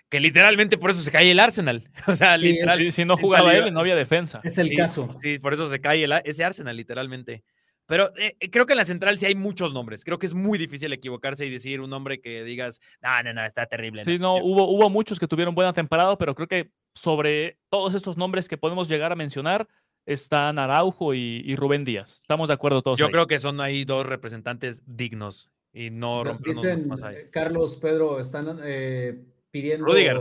Que 0.10 0.22
literalmente 0.22 0.78
por 0.78 0.90
eso 0.92 1.02
se 1.02 1.12
cae 1.12 1.30
el 1.30 1.40
Arsenal. 1.40 1.92
O 2.08 2.16
sea, 2.16 2.38
Sí, 2.38 2.54
literal. 2.54 2.78
Si, 2.80 2.92
si 2.92 3.04
no 3.06 3.18
jugaba 3.18 3.54
él, 3.54 3.74
no 3.74 3.82
había 3.82 3.96
defensa. 3.96 4.40
Es 4.44 4.58
el 4.58 4.70
Sí, 4.70 4.76
caso. 4.78 5.14
Sí, 5.22 5.38
por 5.38 5.54
eso 5.54 5.70
se 5.70 5.82
cae 5.82 6.04
el, 6.06 6.14
ese 6.24 6.46
Arsenal, 6.46 6.78
literalmente. 6.78 7.44
Pero 7.88 8.16
eh, 8.18 8.36
eh, 8.40 8.52
creo 8.52 8.66
que 8.66 8.74
en 8.74 8.78
la 8.78 8.86
central 8.86 9.18
sí 9.18 9.26
hay 9.26 9.36
muchos 9.36 9.74
nombres. 9.74 10.04
Creo 10.04 10.20
que 10.20 10.26
es 10.26 10.34
muy 10.34 10.58
difícil 10.58 10.92
equivocarse 10.94 11.46
y 11.46 11.50
decir 11.50 11.82
un 11.82 11.90
nombre 11.90 12.20
que 12.20 12.44
digas, 12.44 12.80
no, 13.02 13.24
no, 13.24 13.34
no, 13.34 13.46
está 13.46 13.66
terrible. 13.66 14.04
Sí, 14.06 14.20
no, 14.20 14.36
hubo, 14.36 14.70
hubo 14.70 14.90
muchos 14.90 15.20
que 15.20 15.28
tuvieron 15.28 15.56
buena 15.56 15.74
temporada, 15.74 16.18
pero 16.18 16.36
creo 16.36 16.48
que 16.48 16.70
sobre 16.94 17.58
todos 17.70 17.96
estos 17.96 18.18
nombres 18.18 18.48
que 18.48 18.58
podemos 18.58 18.90
llegar 18.90 19.12
a 19.12 19.16
mencionar 19.16 19.68
están 20.06 20.60
Araujo 20.60 21.14
y, 21.14 21.42
y 21.46 21.56
Rubén 21.56 21.84
Díaz. 21.84 22.20
Estamos 22.22 22.48
de 22.48 22.54
acuerdo 22.54 22.82
todos. 22.82 23.00
Yo 23.00 23.06
ahí. 23.08 23.12
creo 23.12 23.28
que 23.28 23.40
son 23.40 23.62
ahí 23.62 23.86
dos 23.86 24.06
representantes 24.06 24.82
dignos 24.86 25.50
y 25.74 25.90
no 25.90 26.24
Dicen, 26.40 26.88
más 26.88 27.04
ahí. 27.04 27.16
eh, 27.16 27.30
Carlos, 27.32 27.78
Pedro, 27.78 28.20
están 28.20 28.60
eh, 28.64 29.22
pidiendo 29.52 29.86
Rudiger. 29.86 30.20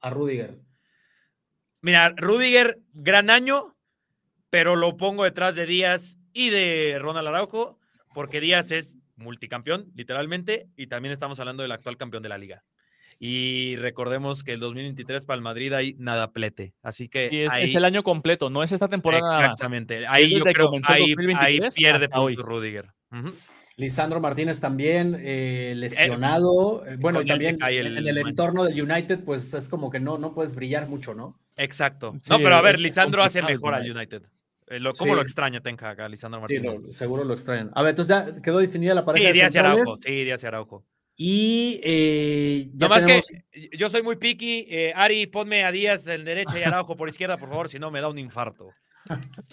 a 0.00 0.10
Rudiger. 0.10 0.58
Mira, 1.80 2.10
Rudiger, 2.10 2.80
gran 2.92 3.30
año, 3.30 3.76
pero 4.50 4.76
lo 4.76 4.96
pongo 4.96 5.24
detrás 5.24 5.54
de 5.54 5.66
Díaz 5.66 6.17
y 6.32 6.50
de 6.50 6.98
Ronald 7.00 7.28
Araujo, 7.28 7.78
porque 8.14 8.40
Díaz 8.40 8.70
es 8.70 8.96
multicampeón, 9.16 9.90
literalmente, 9.94 10.68
y 10.76 10.86
también 10.86 11.12
estamos 11.12 11.40
hablando 11.40 11.62
del 11.62 11.72
actual 11.72 11.96
campeón 11.96 12.22
de 12.22 12.28
la 12.28 12.38
liga. 12.38 12.64
Y 13.20 13.74
recordemos 13.76 14.44
que 14.44 14.52
el 14.52 14.60
2023 14.60 15.24
para 15.24 15.36
el 15.36 15.42
Madrid 15.42 15.72
hay 15.72 15.94
nada 15.98 16.30
plete. 16.30 16.74
Así 16.82 17.08
que 17.08 17.28
Sí, 17.28 17.40
es, 17.40 17.52
ahí, 17.52 17.64
es 17.64 17.74
el 17.74 17.84
año 17.84 18.04
completo, 18.04 18.48
no 18.48 18.62
es 18.62 18.70
esta 18.70 18.88
temporada 18.88 19.22
nada 19.26 19.38
más. 19.38 19.50
Exactamente. 19.50 20.06
Ahí 20.06 20.38
yo 20.38 20.44
creo 20.44 20.70
ahí, 20.84 21.02
ahí 21.02 21.14
2023 21.14 21.74
pierde 21.74 22.08
puntos 22.08 22.44
Rudiger. 22.44 22.92
Lisandro 23.76 24.20
Martínez 24.20 24.60
también 24.60 25.16
eh, 25.20 25.72
lesionado. 25.76 26.84
Eh, 26.86 26.96
bueno, 26.98 27.22
y 27.22 27.26
también 27.26 27.58
en 27.60 28.08
el 28.08 28.18
entorno 28.18 28.64
del 28.64 28.80
United, 28.80 29.24
pues 29.24 29.52
es 29.54 29.68
como 29.68 29.90
que 29.90 29.98
no, 29.98 30.18
no 30.18 30.34
puedes 30.34 30.54
brillar 30.54 30.88
mucho, 30.88 31.14
¿no? 31.14 31.38
Exacto. 31.56 32.12
Sí, 32.22 32.30
no, 32.30 32.38
pero 32.38 32.54
a 32.54 32.62
ver, 32.62 32.78
Lisandro 32.78 33.22
hace 33.22 33.42
mejor 33.42 33.74
al. 33.74 33.90
United. 33.90 34.22
Eh, 34.70 34.80
lo- 34.80 34.92
¿Cómo 34.92 35.12
Sí. 35.12 35.16
lo 35.16 35.22
extraña 35.22 35.60
Ten 35.60 35.76
Hag 35.82 36.00
a 36.00 36.08
Lisandro 36.08 36.40
Sí, 36.46 36.58
Martínez? 36.60 36.82
lo- 36.88 36.92
seguro 36.92 37.24
lo 37.24 37.32
extrañan. 37.34 37.70
A 37.74 37.82
ver, 37.82 37.90
entonces 37.90 38.14
ya 38.14 38.42
quedó 38.42 38.58
definida 38.58 38.94
la 38.94 39.04
pareja 39.04 39.22
Sí, 39.22 39.26
de 39.28 39.32
Díaz 39.34 39.54
y 39.54 39.58
Araujo. 39.58 39.94
Sí, 39.96 40.10
Díaz 40.24 40.42
y 40.42 40.46
Araujo. 40.46 40.84
Y 41.16 41.80
eh, 41.82 42.70
ya 42.74 42.86
No 42.86 42.88
más 42.90 43.00
tenemos- 43.04 43.26
que 43.26 43.70
yo 43.76 43.90
soy 43.90 44.02
muy 44.02 44.16
picky. 44.16 44.66
eh, 44.68 44.92
Ari, 44.94 45.26
ponme 45.26 45.64
a 45.64 45.72
Díaz 45.72 46.06
en 46.08 46.24
derecha 46.24 46.58
y 46.60 46.62
Araujo 46.62 46.96
por 46.96 47.08
izquierda, 47.08 47.36
por 47.36 47.48
favor, 47.48 47.68
si 47.68 47.78
no 47.78 47.90
me 47.90 48.00
da 48.00 48.08
un 48.08 48.18
infarto. 48.18 48.70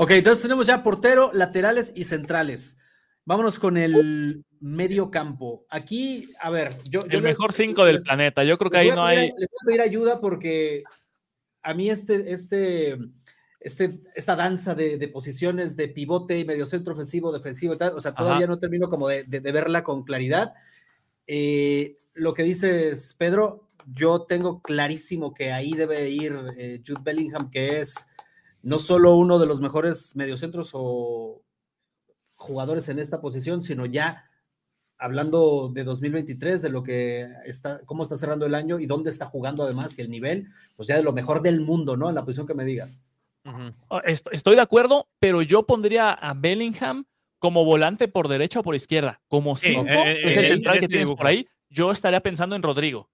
Ok, 0.00 0.12
entonces 0.12 0.42
tenemos 0.42 0.68
ya 0.68 0.84
portero, 0.84 1.30
laterales 1.34 1.92
y 1.96 2.04
centrales. 2.04 2.78
Vámonos 3.24 3.58
con 3.58 3.76
el 3.76 4.44
medio 4.60 5.10
campo. 5.10 5.66
Aquí, 5.70 6.30
a 6.38 6.50
ver, 6.50 6.70
yo... 6.88 7.00
yo 7.00 7.06
El 7.18 7.24
les- 7.24 7.32
mejor 7.32 7.52
cinco 7.52 7.84
del 7.84 7.98
planeta. 7.98 8.44
Yo 8.44 8.56
creo 8.58 8.70
que 8.70 8.78
ahí 8.78 8.88
no 8.90 9.04
pedir- 9.06 9.18
hay. 9.18 9.26
Les 9.36 9.48
voy 9.50 9.58
a 9.60 9.66
pedir 9.66 9.80
ayuda 9.80 10.20
porque 10.20 10.84
a 11.62 11.74
mí 11.74 11.90
este, 11.90 12.32
este, 12.32 12.96
este, 13.60 14.00
esta 14.14 14.36
danza 14.36 14.74
de, 14.74 14.98
de 14.98 15.08
posiciones 15.08 15.76
de 15.76 15.88
pivote 15.88 16.38
y 16.38 16.44
mediocentro 16.44 16.92
ofensivo, 16.94 17.32
defensivo 17.32 17.74
y 17.74 17.78
tal, 17.78 17.94
o 17.94 18.00
sea, 18.00 18.12
Ajá. 18.12 18.22
todavía 18.24 18.46
no 18.46 18.58
termino 18.58 18.88
como 18.88 19.08
de, 19.08 19.24
de- 19.24 19.40
de 19.40 19.52
verla 19.52 19.82
con 19.84 20.04
claridad. 20.04 20.54
Eh, 21.26 21.96
lo 22.14 22.34
que 22.34 22.42
dices, 22.44 23.14
Pedro, 23.18 23.66
yo 23.94 24.22
tengo 24.22 24.60
clarísimo 24.62 25.34
que 25.34 25.52
ahí 25.52 25.72
debe 25.72 26.08
ir 26.10 26.36
eh, 26.56 26.80
Jude 26.86 27.00
Bellingham, 27.04 27.50
que 27.50 27.80
es 27.80 28.08
no 28.62 28.78
solo 28.78 29.16
uno 29.16 29.38
de 29.38 29.46
los 29.46 29.60
mejores 29.60 30.14
mediocentros 30.16 30.70
o 30.74 31.42
jugadores 32.36 32.88
en 32.88 32.98
esta 32.98 33.20
posición, 33.20 33.62
sino 33.62 33.86
ya 33.86 34.24
hablando 34.96 35.70
de 35.72 35.84
2023, 35.84 36.60
de 36.62 36.68
lo 36.70 36.82
que 36.82 37.28
está, 37.44 37.80
cómo 37.86 38.02
está 38.02 38.16
cerrando 38.16 38.46
el 38.46 38.54
año 38.54 38.78
y 38.80 38.86
dónde 38.86 39.10
está 39.10 39.26
jugando 39.26 39.62
además 39.62 39.96
y 39.98 40.02
el 40.02 40.10
nivel, 40.10 40.48
pues 40.76 40.88
ya 40.88 40.96
de 40.96 41.02
lo 41.04 41.12
mejor 41.12 41.40
del 41.42 41.60
mundo, 41.60 41.96
¿no? 41.96 42.08
En 42.08 42.14
la 42.16 42.24
posición 42.24 42.46
que 42.46 42.54
me 42.54 42.64
digas. 42.64 43.04
Ah, 43.90 44.02
est- 44.04 44.26
Estoy 44.32 44.54
de 44.56 44.62
acuerdo, 44.62 45.08
pero 45.18 45.42
yo 45.42 45.64
pondría 45.64 46.10
a 46.12 46.34
Bellingham 46.34 47.04
como 47.38 47.64
volante 47.64 48.08
por 48.08 48.28
derecha 48.28 48.60
o 48.60 48.62
por 48.62 48.74
izquierda. 48.74 49.20
Como 49.28 49.56
Sí, 49.56 49.68
cinco, 49.70 49.86
eh, 49.88 50.20
es 50.24 50.36
eh, 50.36 50.40
el 50.40 50.44
en 50.44 50.48
central 50.50 50.72
que 50.74 50.78
este 50.78 50.88
tienes 50.88 51.06
dibujo. 51.08 51.18
por 51.18 51.26
ahí. 51.28 51.46
Yo 51.70 51.90
estaría 51.90 52.20
pensando 52.20 52.56
en 52.56 52.62
Rodrigo 52.62 53.08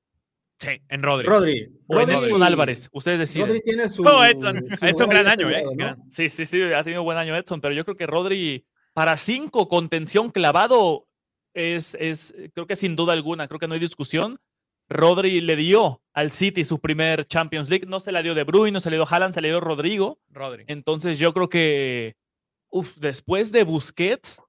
Sí, 0.61 0.81
en 0.89 1.03
Rodri. 1.03 1.27
Rodri. 1.27 1.69
o 1.89 2.01
en 2.01 2.09
Rodri- 2.09 2.27
Edson 2.29 2.43
Álvarez. 2.45 2.89
Ustedes 2.93 3.19
deciden. 3.19 3.49
Rodri 3.49 3.61
tiene 3.63 3.89
su. 3.89 4.03
Oh, 4.05 4.25
Edson. 4.25 4.65
su 4.79 4.87
Edson, 4.87 5.09
gran 5.11 5.27
año, 5.27 5.51
¿eh? 5.51 5.63
¿no? 5.77 5.97
Sí, 6.11 6.29
sí, 6.31 6.47
sí, 6.47 6.63
ha 6.73 6.85
tenido 6.85 7.03
buen 7.03 7.19
año 7.19 7.37
Edson, 7.37 7.61
pero 7.61 7.75
yo 7.75 7.85
creo 7.85 7.97
que 7.97 8.07
Rodri 8.07 8.65
para 8.93 9.17
cinco 9.17 9.69
contención 9.69 10.31
clavado 10.31 11.07
es, 11.55 11.97
es, 12.01 12.33
creo 12.55 12.67
que 12.69 12.77
sin 12.77 12.95
duda 12.97 13.13
alguna, 13.13 13.49
creo 13.49 13.59
que 13.59 13.67
no 13.67 13.75
hay 13.75 13.81
discusión. 13.81 14.39
Rodri 14.89 15.41
le 15.41 15.57
dio 15.57 16.03
al 16.13 16.31
City 16.31 16.65
su 16.65 16.79
primer 16.81 17.27
Champions 17.27 17.69
League, 17.69 17.87
no 17.87 18.01
se 18.01 18.13
la 18.13 18.23
dio 18.23 18.35
De 18.35 18.45
Bruyne, 18.45 18.73
no 18.73 18.81
se 18.81 18.91
le 18.91 18.97
dio 18.97 19.07
Haaland, 19.09 19.35
se 19.35 19.41
le 19.41 19.49
dio 19.49 19.61
Rodrigo. 19.61 20.19
Rodri. 20.31 20.65
Entonces 20.69 21.19
yo 21.19 21.33
creo 21.33 21.49
que 21.49 22.17
uf, 22.71 22.95
después 22.97 23.51
de 23.53 23.65
Busquets 23.65 24.43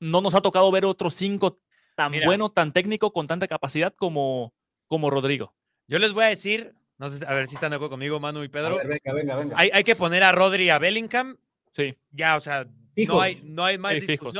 no 0.00 0.20
nos 0.20 0.34
ha 0.34 0.40
tocado 0.42 0.70
ver 0.70 0.84
otro 0.84 1.08
cinco 1.10 1.60
tan 1.94 2.12
Mira. 2.12 2.26
bueno, 2.26 2.50
tan 2.50 2.72
técnico, 2.72 3.12
con 3.12 3.26
tanta 3.26 3.48
capacidad 3.48 3.94
como, 3.94 4.52
como 4.86 5.08
Rodrigo. 5.10 5.54
Yo 5.88 5.98
les 5.98 6.12
voy 6.12 6.24
a 6.24 6.28
decir, 6.28 6.74
no 6.98 7.08
sé, 7.08 7.24
a 7.26 7.32
ver 7.32 7.46
si 7.48 7.54
están 7.54 7.70
de 7.70 7.76
acuerdo 7.76 7.90
conmigo, 7.92 8.20
Manu 8.20 8.42
y 8.44 8.48
Pedro. 8.48 8.76
ver, 8.76 8.86
venga, 8.88 9.12
venga, 9.14 9.36
venga. 9.36 9.54
Hay, 9.58 9.70
hay 9.72 9.84
que 9.84 9.96
poner 9.96 10.22
a 10.24 10.32
Rodri 10.32 10.64
y 10.64 10.70
a 10.70 10.78
Bellingham. 10.78 11.38
Sí, 11.72 11.96
Ya, 12.10 12.36
o 12.36 12.40
sea, 12.40 12.64
no 12.64 12.70
Fijos. 12.94 13.22
hay, 13.22 13.36
no 13.44 13.64
hay 13.64 13.78
más 13.78 13.94
Sí, 13.94 14.00
fijos. 14.02 14.34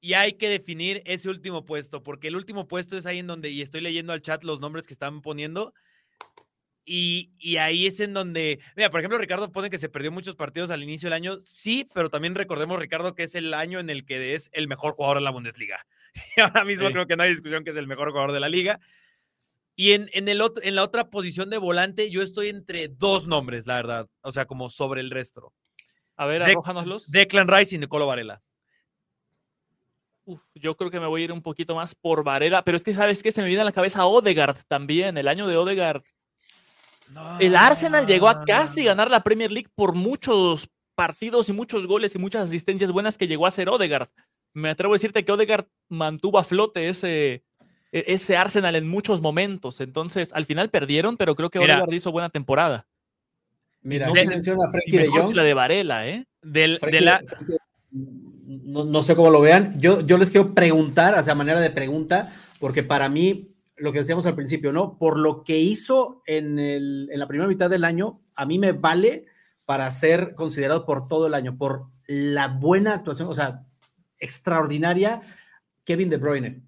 Y 0.00 0.14
hay 0.14 0.32
que 0.34 0.48
definir 0.48 1.02
ese 1.04 1.28
último 1.28 1.64
puesto, 1.66 2.02
porque 2.02 2.28
el 2.28 2.36
último 2.36 2.66
puesto 2.66 2.96
es 2.96 3.04
ahí 3.06 3.18
en 3.18 3.26
donde, 3.26 3.50
y 3.50 3.60
estoy 3.62 3.80
leyendo 3.82 4.12
al 4.12 4.22
chat 4.22 4.42
los 4.44 4.60
nombres 4.60 4.86
que 4.86 4.94
están 4.94 5.20
poniendo, 5.20 5.74
y, 6.84 7.30
y 7.38 7.58
ahí 7.58 7.86
es 7.86 8.00
en 8.00 8.14
donde, 8.14 8.58
mira, 8.74 8.90
por 8.90 9.00
ejemplo, 9.00 9.18
Ricardo 9.18 9.52
pone 9.52 9.70
que 9.70 9.78
se 9.78 9.88
perdió 9.90 10.10
muchos 10.10 10.34
partidos 10.34 10.70
al 10.70 10.82
inicio 10.82 11.06
del 11.06 11.12
año, 11.12 11.38
sí, 11.44 11.86
pero 11.94 12.08
también 12.10 12.34
recordemos, 12.34 12.80
Ricardo, 12.80 13.14
que 13.14 13.24
es 13.24 13.34
el 13.34 13.52
año 13.54 13.78
en 13.78 13.90
el 13.90 14.04
que 14.06 14.34
es 14.34 14.48
el 14.52 14.66
mejor 14.66 14.94
jugador 14.94 15.18
de 15.18 15.24
la 15.24 15.30
Bundesliga. 15.30 15.86
Y 16.36 16.40
ahora 16.40 16.64
mismo 16.64 16.88
Sí. 16.88 16.92
creo 16.92 17.06
que 17.06 17.16
no 17.16 17.22
hay 17.22 17.30
discusión 17.30 17.62
que 17.62 17.70
es 17.70 17.76
el 17.76 17.86
mejor 17.86 18.10
jugador 18.10 18.32
de 18.32 18.40
la 18.40 18.48
liga. 18.48 18.80
Y 19.76 19.92
en, 19.92 20.10
en, 20.12 20.28
el 20.28 20.40
otro, 20.40 20.62
en 20.64 20.74
la 20.74 20.82
otra 20.82 21.10
posición 21.10 21.48
de 21.50 21.58
volante, 21.58 22.10
yo 22.10 22.22
estoy 22.22 22.48
entre 22.48 22.88
dos 22.88 23.26
nombres, 23.28 23.66
la 23.66 23.76
verdad, 23.76 24.08
o 24.22 24.32
sea, 24.32 24.46
como 24.46 24.68
sobre 24.70 25.00
el 25.00 25.10
resto. 25.10 25.52
a 26.16 26.26
ver, 26.26 26.42
arrójanoslos. 26.42 27.08
Declan 27.10 27.46
Rice 27.46 27.76
y 27.76 27.78
Nicolo 27.78 28.06
Varela. 28.06 28.42
Uf, 30.32 30.40
yo 30.54 30.76
creo 30.76 30.90
que 30.90 31.00
me 31.00 31.06
voy 31.06 31.22
a 31.22 31.24
ir 31.24 31.32
un 31.32 31.42
poquito 31.42 31.74
más 31.74 31.94
por 31.94 32.22
Varela, 32.22 32.62
pero 32.62 32.76
es 32.76 32.84
que 32.84 32.94
sabes 32.94 33.22
que 33.22 33.32
se 33.32 33.40
me 33.42 33.48
viene 33.48 33.62
a 33.62 33.64
la 33.64 33.72
cabeza 33.72 34.06
Odegaard 34.06 34.58
también, 34.68 35.18
el 35.18 35.26
año 35.28 35.46
de 35.48 35.56
Odegaard. 35.56 36.02
El 37.40 37.56
Arsenal 37.56 38.06
llegó 38.06 38.28
a 38.28 38.44
casi 38.44 38.84
ganar 38.84 39.10
la 39.10 39.24
Premier 39.24 39.50
League 39.50 39.68
por 39.74 39.94
muchos 39.94 40.68
partidos 40.94 41.48
y 41.48 41.52
muchos 41.52 41.86
goles 41.86 42.14
y 42.14 42.18
muchas 42.18 42.48
asistencias 42.48 42.92
buenas 42.92 43.18
que 43.18 43.26
llegó 43.26 43.46
a 43.46 43.50
ser 43.50 43.68
Odegaard. 43.68 44.08
Me 44.52 44.70
atrevo 44.70 44.94
a 44.94 44.96
decirte 44.96 45.24
que 45.24 45.32
Odegaard 45.32 45.66
mantuvo 45.88 46.38
a 46.38 46.44
flote 46.44 46.88
ese, 46.88 47.42
e- 47.90 48.04
ese 48.06 48.36
Arsenal 48.36 48.76
en 48.76 48.86
muchos 48.86 49.20
momentos. 49.20 49.80
Entonces, 49.80 50.32
al 50.32 50.44
final 50.44 50.70
perdieron, 50.70 51.16
pero 51.16 51.34
creo 51.34 51.50
que 51.50 51.58
Mira. 51.58 51.74
Odegaard 51.78 51.92
hizo 51.94 52.12
buena 52.12 52.30
temporada. 52.30 52.86
Mira, 53.82 54.06
no 54.06 54.14
menciona 54.14 54.62
a 54.64 54.68
Y 54.68 54.90
Frenkie 54.92 54.98
de 54.98 55.08
Jong. 55.08 55.34
la 55.34 55.42
de 55.42 55.54
Varela, 55.54 56.06
¿eh? 56.08 56.26
Del, 56.42 56.78
de 56.78 57.00
la, 57.00 57.20
no, 57.92 58.84
no 58.84 59.02
sé 59.02 59.16
cómo 59.16 59.30
lo 59.30 59.40
vean. 59.40 59.78
Yo, 59.80 60.00
yo 60.00 60.16
les 60.18 60.30
quiero 60.30 60.54
preguntar, 60.54 61.18
o 61.18 61.22
sea, 61.22 61.34
manera 61.34 61.60
de 61.60 61.70
pregunta, 61.70 62.32
porque 62.58 62.82
para 62.82 63.08
mí, 63.08 63.54
lo 63.76 63.92
que 63.92 64.00
decíamos 64.00 64.26
al 64.26 64.34
principio, 64.34 64.72
¿no? 64.72 64.98
Por 64.98 65.18
lo 65.18 65.42
que 65.44 65.58
hizo 65.58 66.22
en, 66.26 66.58
el- 66.58 67.08
en 67.12 67.18
la 67.18 67.26
primera 67.28 67.48
mitad 67.48 67.70
del 67.70 67.84
año, 67.84 68.20
a 68.34 68.46
mí 68.46 68.58
me 68.58 68.72
vale 68.72 69.26
para 69.64 69.90
ser 69.90 70.34
considerado 70.34 70.84
por 70.84 71.08
todo 71.08 71.26
el 71.26 71.34
año, 71.34 71.56
por 71.56 71.86
la 72.06 72.48
buena 72.48 72.94
actuación, 72.94 73.28
o 73.28 73.34
sea, 73.34 73.64
extraordinaria, 74.18 75.22
Kevin 75.84 76.10
De 76.10 76.16
Bruyne. 76.18 76.62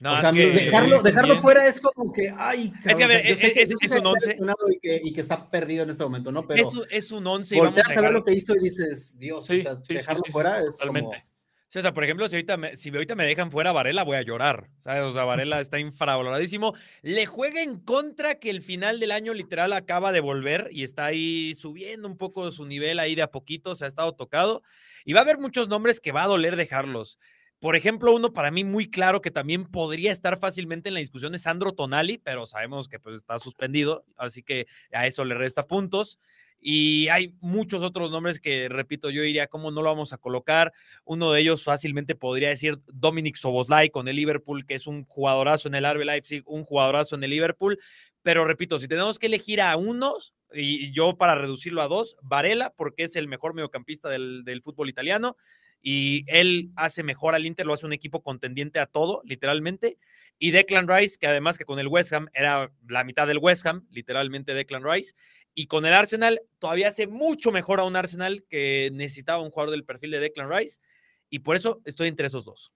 No, 0.00 0.12
o 0.12 0.14
es 0.14 0.20
sea, 0.20 0.32
que- 0.32 0.50
dejarlo, 0.50 1.02
dejarlo 1.02 1.36
fuera 1.36 1.66
es 1.66 1.80
como 1.80 2.12
que, 2.12 2.32
ay, 2.36 2.70
cabrón, 2.82 2.98
que, 2.98 3.04
a 3.04 3.06
ver, 3.06 3.26
es- 3.26 3.38
que, 3.38 3.46
es- 3.46 3.70
es 3.70 3.76
un 3.76 3.78
está 3.82 4.08
once. 4.08 4.26
lesionado 4.26 4.66
y 4.70 4.78
que, 4.78 5.00
y 5.02 5.12
que 5.12 5.20
está 5.20 5.48
perdido 5.48 5.84
en 5.84 5.90
este 5.90 6.02
momento, 6.04 6.30
¿no? 6.32 6.46
Pero 6.46 6.66
es, 6.68 6.74
un- 6.74 6.84
es 6.90 7.12
un 7.12 7.26
11 7.26 7.56
y 7.56 7.60
vamos 7.60 7.78
a 7.78 7.88
dejar- 7.88 8.12
lo 8.12 8.24
que 8.24 8.32
hizo 8.32 8.54
y 8.54 8.60
dices, 8.60 9.18
Dios, 9.18 9.46
Sí, 9.46 9.60
o 9.60 9.62
sea, 9.62 9.78
sí, 9.86 9.94
dejarlo 9.94 10.22
sí, 10.26 10.32
fuera 10.32 10.60
es 10.60 10.76
totalmente. 10.76 11.16
como... 11.16 11.36
O 11.74 11.82
sea, 11.82 11.92
por 11.92 12.04
ejemplo, 12.04 12.26
si 12.28 12.36
ahorita, 12.36 12.56
me, 12.56 12.74
si 12.76 12.88
ahorita 12.88 13.14
me 13.16 13.26
dejan 13.26 13.50
fuera 13.50 13.70
Varela, 13.70 14.02
voy 14.02 14.16
a 14.16 14.22
llorar. 14.22 14.70
¿sabes? 14.78 15.02
O 15.02 15.12
sea, 15.12 15.24
Varela 15.24 15.60
está 15.60 15.78
infravaloradísimo. 15.78 16.74
Le 17.02 17.26
juega 17.26 17.60
en 17.60 17.80
contra 17.80 18.36
que 18.36 18.48
el 18.48 18.62
final 18.62 18.98
del 18.98 19.10
año 19.12 19.34
literal 19.34 19.74
acaba 19.74 20.10
de 20.12 20.20
volver 20.20 20.68
y 20.72 20.84
está 20.84 21.04
ahí 21.06 21.54
subiendo 21.54 22.08
un 22.08 22.16
poco 22.16 22.50
su 22.50 22.64
nivel 22.64 22.98
ahí 22.98 23.14
de 23.14 23.22
a 23.22 23.30
poquito, 23.30 23.74
se 23.76 23.84
ha 23.84 23.88
estado 23.88 24.14
tocado. 24.14 24.62
Y 25.04 25.12
va 25.12 25.20
a 25.20 25.22
haber 25.24 25.36
muchos 25.38 25.68
nombres 25.68 26.00
que 26.00 26.12
va 26.12 26.22
a 26.22 26.28
doler 26.28 26.56
dejarlos. 26.56 27.18
Por 27.60 27.74
ejemplo, 27.74 28.14
uno 28.14 28.32
para 28.32 28.50
mí 28.50 28.64
muy 28.64 28.90
claro 28.90 29.22
que 29.22 29.30
también 29.30 29.64
podría 29.64 30.12
estar 30.12 30.38
fácilmente 30.38 30.88
en 30.88 30.94
la 30.94 31.00
discusión 31.00 31.34
es 31.34 31.42
Sandro 31.42 31.72
Tonali, 31.72 32.18
pero 32.18 32.46
sabemos 32.46 32.86
que 32.86 32.98
pues 32.98 33.16
está 33.16 33.38
suspendido, 33.38 34.04
así 34.16 34.42
que 34.42 34.66
a 34.92 35.06
eso 35.06 35.24
le 35.24 35.34
resta 35.34 35.66
puntos. 35.66 36.18
Y 36.60 37.08
hay 37.08 37.34
muchos 37.40 37.82
otros 37.82 38.10
nombres 38.10 38.40
que, 38.40 38.68
repito, 38.68 39.10
yo 39.10 39.22
diría, 39.22 39.46
¿cómo 39.46 39.70
no 39.70 39.82
lo 39.82 39.90
vamos 39.90 40.12
a 40.12 40.18
colocar? 40.18 40.72
Uno 41.04 41.32
de 41.32 41.40
ellos 41.40 41.62
fácilmente 41.62 42.14
podría 42.14 42.48
decir 42.48 42.78
Dominic 42.86 43.36
Soboslai 43.36 43.90
con 43.90 44.08
el 44.08 44.16
Liverpool, 44.16 44.66
que 44.66 44.74
es 44.74 44.86
un 44.86 45.04
jugadorazo 45.04 45.68
en 45.68 45.76
el 45.76 45.84
RB 45.84 46.04
Leipzig, 46.04 46.42
un 46.46 46.64
jugadorazo 46.64 47.14
en 47.14 47.24
el 47.24 47.30
Liverpool. 47.30 47.78
Pero 48.22 48.44
repito, 48.44 48.78
si 48.78 48.88
tenemos 48.88 49.18
que 49.18 49.26
elegir 49.26 49.60
a 49.60 49.76
unos, 49.76 50.34
y 50.52 50.92
yo 50.92 51.16
para 51.16 51.36
reducirlo 51.36 51.82
a 51.82 51.88
dos, 51.88 52.16
Varela, 52.22 52.72
porque 52.76 53.04
es 53.04 53.16
el 53.16 53.28
mejor 53.28 53.54
mediocampista 53.54 54.08
del, 54.08 54.42
del 54.44 54.62
fútbol 54.62 54.88
italiano, 54.88 55.36
y 55.82 56.24
él 56.26 56.70
hace 56.76 57.02
mejor 57.02 57.34
al 57.34 57.46
Inter, 57.46 57.66
lo 57.66 57.74
hace 57.74 57.86
un 57.86 57.92
equipo 57.92 58.22
contendiente 58.22 58.80
a 58.80 58.86
todo, 58.86 59.22
literalmente. 59.24 59.98
Y 60.38 60.50
Declan 60.50 60.88
Rice, 60.88 61.16
que 61.18 61.26
además 61.26 61.58
que 61.58 61.64
con 61.64 61.78
el 61.78 61.88
West 61.88 62.12
Ham 62.12 62.28
era 62.34 62.72
la 62.88 63.04
mitad 63.04 63.26
del 63.26 63.38
West 63.38 63.66
Ham, 63.66 63.86
literalmente 63.90 64.52
Declan 64.52 64.84
Rice. 64.84 65.14
Y 65.54 65.66
con 65.68 65.86
el 65.86 65.94
Arsenal 65.94 66.40
todavía 66.58 66.88
hace 66.88 67.06
mucho 67.06 67.52
mejor 67.52 67.80
a 67.80 67.84
un 67.84 67.96
Arsenal 67.96 68.44
que 68.48 68.90
necesitaba 68.92 69.42
un 69.42 69.50
jugador 69.50 69.70
del 69.70 69.84
perfil 69.84 70.10
de 70.10 70.20
Declan 70.20 70.50
Rice. 70.50 70.80
Y 71.30 71.38
por 71.40 71.56
eso 71.56 71.80
estoy 71.84 72.08
entre 72.08 72.26
esos 72.26 72.44
dos. 72.44 72.72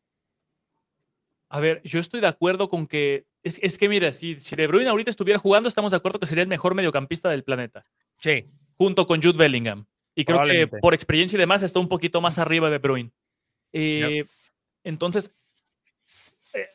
A 1.48 1.60
ver, 1.60 1.82
yo 1.84 1.98
estoy 1.98 2.20
de 2.20 2.28
acuerdo 2.28 2.68
con 2.70 2.86
que. 2.86 3.26
Es, 3.42 3.58
es 3.62 3.76
que 3.76 3.88
mira, 3.88 4.12
si, 4.12 4.38
si 4.38 4.54
De 4.54 4.66
Bruyne 4.66 4.88
ahorita 4.88 5.10
estuviera 5.10 5.38
jugando, 5.38 5.68
estamos 5.68 5.90
de 5.90 5.96
acuerdo 5.96 6.20
que 6.20 6.26
sería 6.26 6.42
el 6.42 6.48
mejor 6.48 6.74
mediocampista 6.74 7.28
del 7.28 7.42
planeta. 7.42 7.84
Sí. 8.16 8.46
Junto 8.76 9.06
con 9.06 9.20
Jude 9.20 9.36
Bellingham. 9.36 9.86
Y 10.14 10.24
creo 10.24 10.44
que 10.44 10.66
por 10.80 10.92
experiencia 10.94 11.36
y 11.36 11.40
demás 11.40 11.62
está 11.62 11.78
un 11.78 11.88
poquito 11.88 12.20
más 12.20 12.38
arriba 12.38 12.68
de 12.70 12.78
Bruin. 12.78 13.12
Eh, 13.72 14.24
Entonces, 14.82 15.32
eh, 16.54 16.66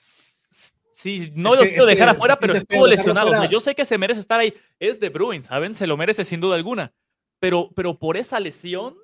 sí, 0.95 1.31
no 1.35 1.53
Es 1.53 1.59
lo 1.59 1.63
que- 1.63 1.69
quiero 1.69 1.85
dejar 1.85 2.09
que 2.09 2.15
afuera, 2.15 2.35
sí 2.35 2.39
pero 2.41 2.53
estuvo 2.53 2.87
lesionado. 2.87 3.27
O 3.27 3.31
sea, 3.31 3.37
afuera. 3.39 3.51
yo 3.51 3.59
sé 3.59 3.75
que 3.75 3.83
se 3.85 3.97
merece 3.97 4.19
estar 4.19 4.39
ahí. 4.39 4.53
Es 4.79 4.99
de 4.99 5.09
Bruin, 5.09 5.43
¿saben? 5.43 5.75
Se 5.75 5.87
lo 5.87 5.97
merece 5.97 6.23
sin 6.23 6.39
duda 6.39 6.55
alguna. 6.55 6.93
Pero, 7.39 7.69
pero 7.75 7.99
por 7.99 8.15
esa 8.17 8.39
lesión 8.39 8.95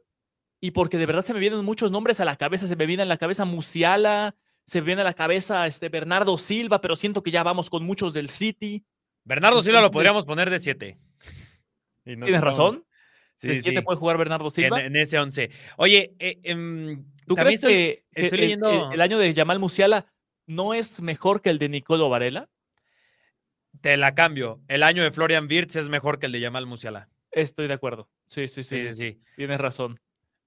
y 0.62 0.72
porque 0.72 0.98
de 0.98 1.06
verdad 1.06 1.24
se 1.24 1.34
me 1.34 1.40
vienen 1.40 1.66
muchos 1.66 1.92
nombres 1.92 2.20
a 2.20 2.26
la 2.26 2.36
cabeza. 2.38 2.68
Se 2.68 2.76
me 2.76 2.86
viene 2.86 3.04
a 3.04 3.08
la 3.08 3.18
cabeza 3.18 3.44
Musiala, 3.46 4.36
se 4.66 4.80
me 4.82 4.86
viene 4.86 5.02
a 5.02 5.06
la 5.06 5.14
cabeza 5.14 5.66
este 5.68 5.90
Bernardo 5.90 6.38
Silva, 6.38 6.80
pero 6.80 6.96
siento 6.96 7.24
que 7.24 7.32
ya 7.32 7.44
vamos 7.44 7.70
con 7.70 7.84
muchos 7.84 8.14
del 8.14 8.30
City. 8.30 8.86
Bernardo 9.26 9.62
Silva 9.64 9.82
lo 9.82 9.92
podríamos 9.92 10.26
poner 10.26 10.50
de 10.50 10.60
7. 10.60 10.98
Tienes 12.04 12.42
razón. 12.42 12.86
Sí, 13.42 13.48
de 13.48 13.56
sí, 13.56 13.62
7 13.64 13.82
puede 13.82 13.98
jugar 13.98 14.18
Bernardo 14.18 14.46
en, 14.46 14.52
Silva. 14.52 14.84
en 14.84 14.96
ese 14.96 15.18
11. 15.20 15.50
Oye, 15.78 16.14
eh, 16.20 16.40
em, 16.44 17.04
¿Tú 17.26 17.36
crees 17.36 17.56
estoy- 17.56 17.74
que, 17.74 18.04
estoy 18.14 18.40
el- 18.40 18.46
leyendo- 18.46 18.88
el, 18.90 18.94
el 18.94 19.02
año 19.02 19.18
de 19.18 19.34
Yamal 19.34 19.58
Musiala 19.60 20.06
no 20.46 20.74
es 20.74 21.02
mejor 21.02 21.42
que 21.42 21.50
el 21.50 21.58
de 21.58 21.70
Nicolo 21.70 22.08
Varela? 22.10 22.50
Te 23.82 23.98
la 23.98 24.14
cambio. 24.14 24.60
El 24.68 24.84
año 24.84 25.02
de 25.04 25.12
Florian 25.12 25.48
Wirtz 25.50 25.76
es 25.76 25.90
mejor 25.90 26.20
que 26.20 26.28
el 26.28 26.32
de 26.34 26.40
Yamal 26.42 26.66
Musiala. 26.68 27.10
Estoy 27.32 27.68
de 27.68 27.74
acuerdo. 27.74 28.10
Sí, 28.28 28.48
sí, 28.48 28.64
sí. 28.64 28.84
Sí, 28.84 28.90
sí, 28.92 28.96
sí. 29.14 29.20
Tienes 29.38 29.60
razón. 29.60 30.00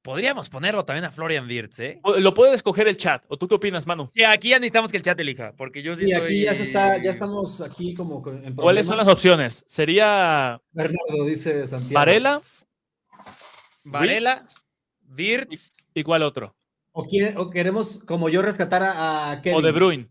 Podríamos 0.03 0.51
ponerlo 0.51 0.85
también 0.85 1.07
a 1.07 1.11
Florian 1.11 1.49
Wirtz, 1.49 1.81
¿eh? 1.81 1.99
Lo 2.19 2.35
puede 2.35 2.55
escoger 2.55 2.87
el 2.89 2.99
chat. 2.99 3.25
¿O 3.29 3.39
tú 3.39 3.49
qué 3.49 3.55
opinas, 3.55 3.87
Manu? 3.87 4.11
Sí, 4.13 4.23
aquí 4.23 4.51
ya 4.51 4.57
necesitamos 4.59 4.91
que 4.91 4.99
el 4.99 5.03
chat 5.03 5.19
elija, 5.19 5.55
porque 5.57 5.83
yo 5.83 5.97
sí 5.97 6.05
Y 6.11 6.13
aquí 6.13 6.43
ya 6.43 6.53
se 6.53 6.65
está, 6.65 7.03
ya 7.03 7.11
estamos 7.11 7.63
aquí 7.63 7.95
como 7.95 8.23
en 8.29 8.55
¿Cuáles 8.55 8.87
son 8.87 8.99
las 8.99 9.07
problemas. 9.07 9.09
opciones? 9.09 9.65
¿Sería 9.67 10.61
Bernardo 10.73 11.25
dice 11.27 11.67
Santiago. 11.67 11.95
Varela 11.95 12.43
Varela, 13.85 14.39
Wirtz. 15.17 15.73
y 15.95 16.03
cuál 16.03 16.23
otro? 16.23 16.57
O, 16.93 17.05
quiere- 17.07 17.35
o 17.37 17.51
queremos, 17.51 17.99
como 18.07 18.29
yo 18.29 18.43
rescatara 18.43 19.31
a 19.31 19.43
Kevin. 19.43 19.59
¿O 19.59 19.63
De 19.63 19.73
Bruyne? 19.73 20.09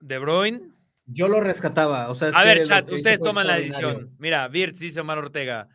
De 0.00 0.18
Bruyne. 0.18 0.60
Yo 1.06 1.28
lo 1.28 1.40
rescataba. 1.40 2.10
O 2.10 2.14
sea, 2.14 2.28
es 2.28 2.36
A 2.36 2.40
que 2.42 2.46
ver, 2.46 2.62
chat, 2.66 2.90
ustedes 2.90 3.20
toman 3.20 3.46
la 3.46 3.56
decisión. 3.56 4.14
Mira, 4.18 4.48
Wirtz 4.52 4.78
dice 4.78 5.00
Omar 5.00 5.18
Ortega. 5.18 5.68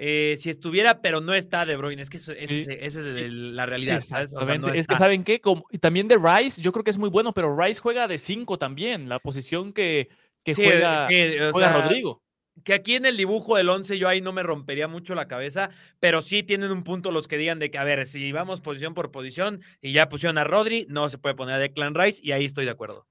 Eh, 0.00 0.36
si 0.40 0.50
estuviera, 0.50 1.00
pero 1.00 1.20
no 1.20 1.34
está 1.34 1.64
De 1.66 1.76
Bruyne. 1.76 2.02
Es 2.02 2.10
que 2.10 2.18
Sí. 2.18 2.32
ese 2.38 2.84
es 2.86 2.94
la 3.32 3.66
realidad. 3.66 4.00
¿sabes? 4.00 4.30
O 4.34 4.38
sea, 4.38 4.40
Exactamente. 4.54 4.66
no 4.68 4.74
es 4.74 4.86
que 4.86 4.96
saben 4.96 5.24
qué, 5.24 5.40
Como- 5.40 5.64
y 5.70 5.78
también 5.78 6.06
de 6.06 6.16
Rice, 6.18 6.60
yo 6.62 6.70
creo 6.72 6.84
que 6.84 6.90
es 6.90 6.98
muy 6.98 7.08
bueno, 7.08 7.32
pero 7.32 7.56
Rice 7.58 7.80
juega 7.80 8.06
de 8.06 8.18
5 8.18 8.58
también, 8.58 9.08
la 9.08 9.18
posición 9.18 9.72
que, 9.72 10.08
que 10.44 10.54
Sí, 10.54 10.62
juega, 10.64 10.96
es 11.00 11.04
que, 11.08 11.50
juega 11.50 11.72
sea, 11.72 11.82
Rodrigo. 11.82 12.22
Que 12.64 12.74
aquí 12.74 12.96
en 12.96 13.06
el 13.06 13.16
dibujo 13.16 13.56
del 13.56 13.68
11 13.68 13.98
yo 13.98 14.08
ahí 14.08 14.20
no 14.20 14.32
me 14.32 14.42
rompería 14.42 14.88
mucho 14.88 15.14
la 15.14 15.28
cabeza, 15.28 15.70
pero 16.00 16.22
sí 16.22 16.42
tienen 16.42 16.70
un 16.70 16.84
punto 16.84 17.10
los 17.10 17.28
que 17.28 17.38
digan 17.38 17.58
de 17.58 17.70
que, 17.70 17.78
a 17.78 17.84
ver, 17.84 18.06
si 18.06 18.32
vamos 18.32 18.60
posición 18.60 18.94
por 18.94 19.10
posición 19.10 19.62
y 19.80 19.92
ya 19.92 20.08
pusieron 20.08 20.38
a 20.38 20.44
Rodri, 20.44 20.86
no 20.88 21.08
se 21.10 21.18
puede 21.18 21.34
poner 21.34 21.56
a 21.56 21.58
Declan 21.58 21.94
Rice 21.94 22.20
y 22.22 22.32
ahí 22.32 22.44
estoy 22.44 22.64
de 22.64 22.70
acuerdo. 22.70 23.06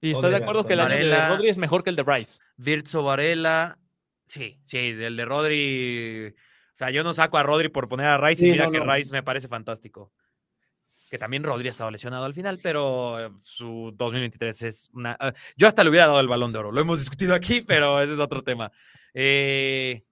Y 0.00 0.12
está 0.12 0.28
de 0.28 0.36
Odegaard, 0.36 0.42
acuerdo 0.42 0.66
que 0.66 0.74
el 0.74 1.10
de. 1.10 1.28
Rodri 1.28 1.48
es 1.48 1.58
mejor 1.58 1.82
que 1.84 1.90
el 1.90 1.96
de 1.96 2.02
Rice. 2.02 2.40
Virzo 2.56 3.02
Varela, 3.02 3.78
sí, 4.26 4.58
sí, 4.64 4.78
el 4.78 5.16
de 5.16 5.24
Rodri, 5.24 6.28
o 6.28 6.76
sea, 6.76 6.90
yo 6.90 7.04
no 7.04 7.12
saco 7.12 7.36
a 7.36 7.42
Rodri 7.42 7.68
por 7.68 7.88
poner 7.88 8.06
a 8.06 8.16
Rice 8.16 8.46
y 8.46 8.52
mira 8.52 8.64
no, 8.64 8.70
que 8.70 8.78
no. 8.78 8.92
Rice 8.92 9.12
me 9.12 9.22
parece 9.22 9.48
fantástico. 9.48 10.12
Que 11.10 11.18
también 11.18 11.42
Rodri 11.42 11.66
ha 11.66 11.70
estado 11.72 11.90
lesionado 11.90 12.24
al 12.24 12.34
final, 12.34 12.60
pero 12.62 13.18
eh, 13.26 13.30
su 13.42 13.92
2023 13.96 14.62
es 14.62 14.90
una... 14.94 15.16
ah, 15.18 15.32
yo 15.56 15.66
hasta 15.66 15.82
le 15.82 15.90
hubiera 15.90 16.06
dado 16.06 16.20
el 16.20 16.28
balón 16.28 16.52
de 16.52 16.58
oro, 16.58 16.70
lo 16.72 16.80
hemos 16.80 17.00
discutido 17.00 17.34
aquí, 17.34 17.60
pero 17.62 18.00
ese 18.00 18.14
es 18.14 18.18
otro 18.20 18.42
tema. 18.42 18.70
Eh, 19.12 20.02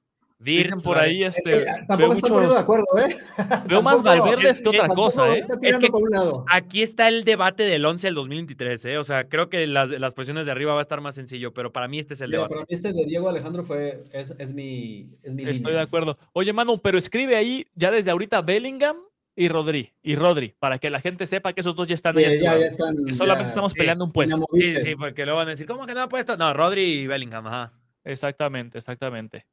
Dicen 0.40 0.80
por 0.80 0.96
ahí, 0.96 1.24
Es 1.24 1.34
que, 1.44 1.52
este, 1.52 1.68
ah, 1.68 1.84
tampoco 1.88 2.12
estoy 2.12 2.30
poniendo 2.30 2.54
de 2.54 2.60
muchos, 2.60 2.62
acuerdo, 2.62 2.98
¿eh? 2.98 3.16
veo 3.68 3.82
más 3.82 4.02
Valverdes 4.04 4.62
que 4.62 4.68
es- 4.68 4.74
otra 4.82 4.86
cosa, 4.94 5.34
¿eh? 5.34 5.38
Está 5.38 5.58
tirando 5.58 5.84
que- 5.86 5.90
por 5.90 6.00
un 6.02 6.10
lado. 6.10 6.44
Aquí 6.48 6.82
está 6.82 7.08
el 7.08 7.24
debate 7.24 7.64
del 7.64 7.84
11 7.84 8.06
del 8.06 8.14
2023, 8.14 8.84
¿eh? 8.84 8.98
O 8.98 9.04
sea, 9.04 9.28
creo 9.28 9.48
que 9.48 9.66
las, 9.66 9.90
las 9.90 10.14
posiciones 10.14 10.46
de 10.46 10.52
arriba 10.52 10.74
va 10.74 10.78
a 10.78 10.82
estar 10.82 11.00
más 11.00 11.16
sencillo, 11.16 11.52
pero 11.52 11.72
para 11.72 11.88
mí 11.88 11.98
este 11.98 12.14
es 12.14 12.20
el 12.20 12.30
Digo, 12.30 12.44
debate. 12.44 12.54
para 12.54 12.66
mí 12.68 12.74
este 12.74 12.92
de 12.92 13.04
Diego 13.04 13.28
Alejandro 13.28 13.64
fue, 13.64 14.04
es, 14.12 14.30
es 14.38 14.54
mi, 14.54 15.10
es 15.24 15.34
mi 15.34 15.42
Estoy 15.42 15.54
línea. 15.54 15.72
de 15.72 15.80
acuerdo. 15.80 16.16
Oye, 16.32 16.52
Manu, 16.52 16.78
pero 16.80 16.98
escribe 16.98 17.34
ahí 17.34 17.66
ya 17.74 17.90
desde 17.90 18.12
ahorita 18.12 18.40
Bellingham 18.42 18.96
y 19.40 19.48
Rodri, 19.48 19.94
y 20.02 20.16
Rodri, 20.16 20.54
para 20.58 20.78
que 20.78 20.90
la 20.90 21.00
gente 21.00 21.24
sepa 21.26 21.52
que 21.52 21.60
esos 21.60 21.76
dos 21.76 21.86
ya 21.86 21.94
están 21.94 22.14
Sí, 22.16 22.24
ahí. 22.24 22.40
ya, 22.40 22.58
ya 22.58 22.66
asegurados. 22.68 22.72
están. 22.72 22.96
Que 23.06 23.14
solamente 23.14 23.44
ya 23.44 23.48
estamos 23.48 23.72
sí, 23.72 23.78
peleando 23.78 24.04
un 24.04 24.12
puesto. 24.12 24.46
Sí, 24.52 24.74
sí, 24.84 24.94
porque 24.98 25.24
luego 25.24 25.38
van 25.38 25.48
a 25.48 25.50
decir, 25.52 25.66
¿cómo 25.66 25.86
que 25.86 25.94
no 25.94 26.00
ha 26.02 26.08
puesto? 26.08 26.36
No, 26.36 26.52
Rodri 26.52 26.82
y 26.82 27.06
Bellingham, 27.06 27.46
ajá. 27.46 27.72
Exactamente, 28.04 28.78
exactamente. 28.78 29.46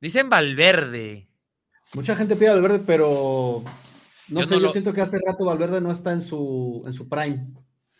Dicen 0.00 0.30
Valverde. 0.30 1.28
Mucha 1.94 2.14
gente 2.16 2.36
pide 2.36 2.50
Valverde, 2.50 2.80
pero 2.86 3.62
no 4.28 4.40
Yo 4.40 4.46
sé, 4.46 4.54
no 4.54 4.60
yo 4.60 4.66
lo- 4.66 4.72
siento 4.72 4.92
que 4.92 5.00
hace 5.00 5.18
rato 5.24 5.44
Valverde 5.44 5.80
no 5.80 5.90
está 5.90 6.12
en 6.12 6.20
su, 6.22 6.82
en 6.86 6.92
su 6.92 7.08
prime. 7.08 7.46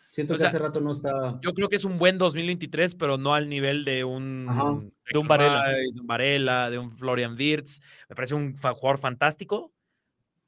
Siento 0.06 0.32
O 0.34 0.36
que 0.36 0.40
sea, 0.40 0.48
hace 0.48 0.58
rato 0.58 0.80
no 0.80 0.92
está. 0.92 1.38
Yo 1.42 1.52
creo 1.52 1.68
que 1.68 1.76
es 1.76 1.84
un 1.84 1.98
buen 1.98 2.16
2023, 2.16 2.94
pero 2.94 3.18
no 3.18 3.34
al 3.34 3.48
nivel 3.50 3.84
de 3.84 4.04
un, 4.04 4.46
Ajá. 4.48 4.78
De 5.12 5.18
un 5.18 5.28
Varela. 5.28 5.68
De 5.68 6.00
un 6.00 6.06
Varela, 6.06 6.70
de 6.70 6.78
un 6.78 6.96
Florian 6.96 7.34
Wirtz. 7.38 7.80
Me 8.08 8.16
parece 8.16 8.34
un 8.34 8.56
jugador 8.56 8.98
fantástico, 8.98 9.70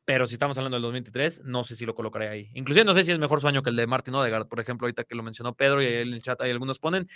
pero 0.04 0.26
si 0.26 0.34
estamos 0.34 0.56
hablando 0.58 0.76
del 0.76 0.82
2023, 0.82 1.42
no 1.44 1.62
sé 1.64 1.76
si 1.76 1.84
lo 1.86 1.94
colocaré 1.94 2.28
ahí. 2.28 2.50
Inclusive 2.54 2.84
no 2.84 2.94
sé 2.94 3.02
si 3.04 3.12
es 3.12 3.18
mejor 3.18 3.40
su 3.40 3.46
año 3.48 3.62
que 3.62 3.70
el 3.70 3.76
de 3.76 3.86
Martin 3.86 4.14
Odegaard, 4.14 4.48
por 4.48 4.58
ejemplo, 4.60 4.86
ahorita 4.86 5.04
que 5.04 5.14
lo 5.14 5.22
mencionó 5.22 5.54
Pedro 5.54 5.82
y 5.82 5.86
ahí 5.86 6.02
en 6.02 6.12
el 6.14 6.22
chat 6.22 6.40
hay 6.40 6.50
algunos 6.50 6.78
ponen. 6.78 7.08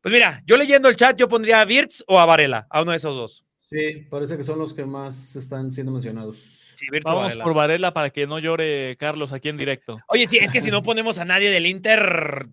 Pues 0.00 0.12
mira, 0.12 0.42
yo 0.46 0.56
leyendo 0.56 0.88
el 0.88 0.96
chat, 0.96 1.16
yo 1.18 1.28
pondría 1.28 1.60
a 1.60 1.66
Wirtz 1.66 2.04
o 2.06 2.20
a 2.20 2.26
Varela, 2.26 2.66
a 2.70 2.82
uno 2.82 2.92
de 2.92 2.98
esos 2.98 3.16
dos. 3.16 3.44
Sí, 3.68 4.06
parece 4.08 4.36
que 4.36 4.44
son 4.44 4.60
los 4.60 4.72
que 4.74 4.84
más 4.84 5.34
están 5.34 5.72
siendo 5.72 5.90
mencionados. 5.90 6.36
Sí, 6.76 6.86
Vamos 7.02 7.24
Varela. 7.24 7.44
por 7.44 7.54
Varela 7.54 7.92
para 7.92 8.10
que 8.10 8.26
no 8.26 8.38
llore 8.38 8.96
Carlos 8.96 9.32
aquí 9.32 9.48
en 9.48 9.56
directo. 9.56 9.98
Oye, 10.06 10.28
sí, 10.28 10.38
es 10.38 10.52
que 10.52 10.60
si 10.60 10.70
no 10.70 10.82
ponemos 10.84 11.18
a 11.18 11.24
nadie 11.24 11.50
del 11.50 11.66
Inter. 11.66 12.46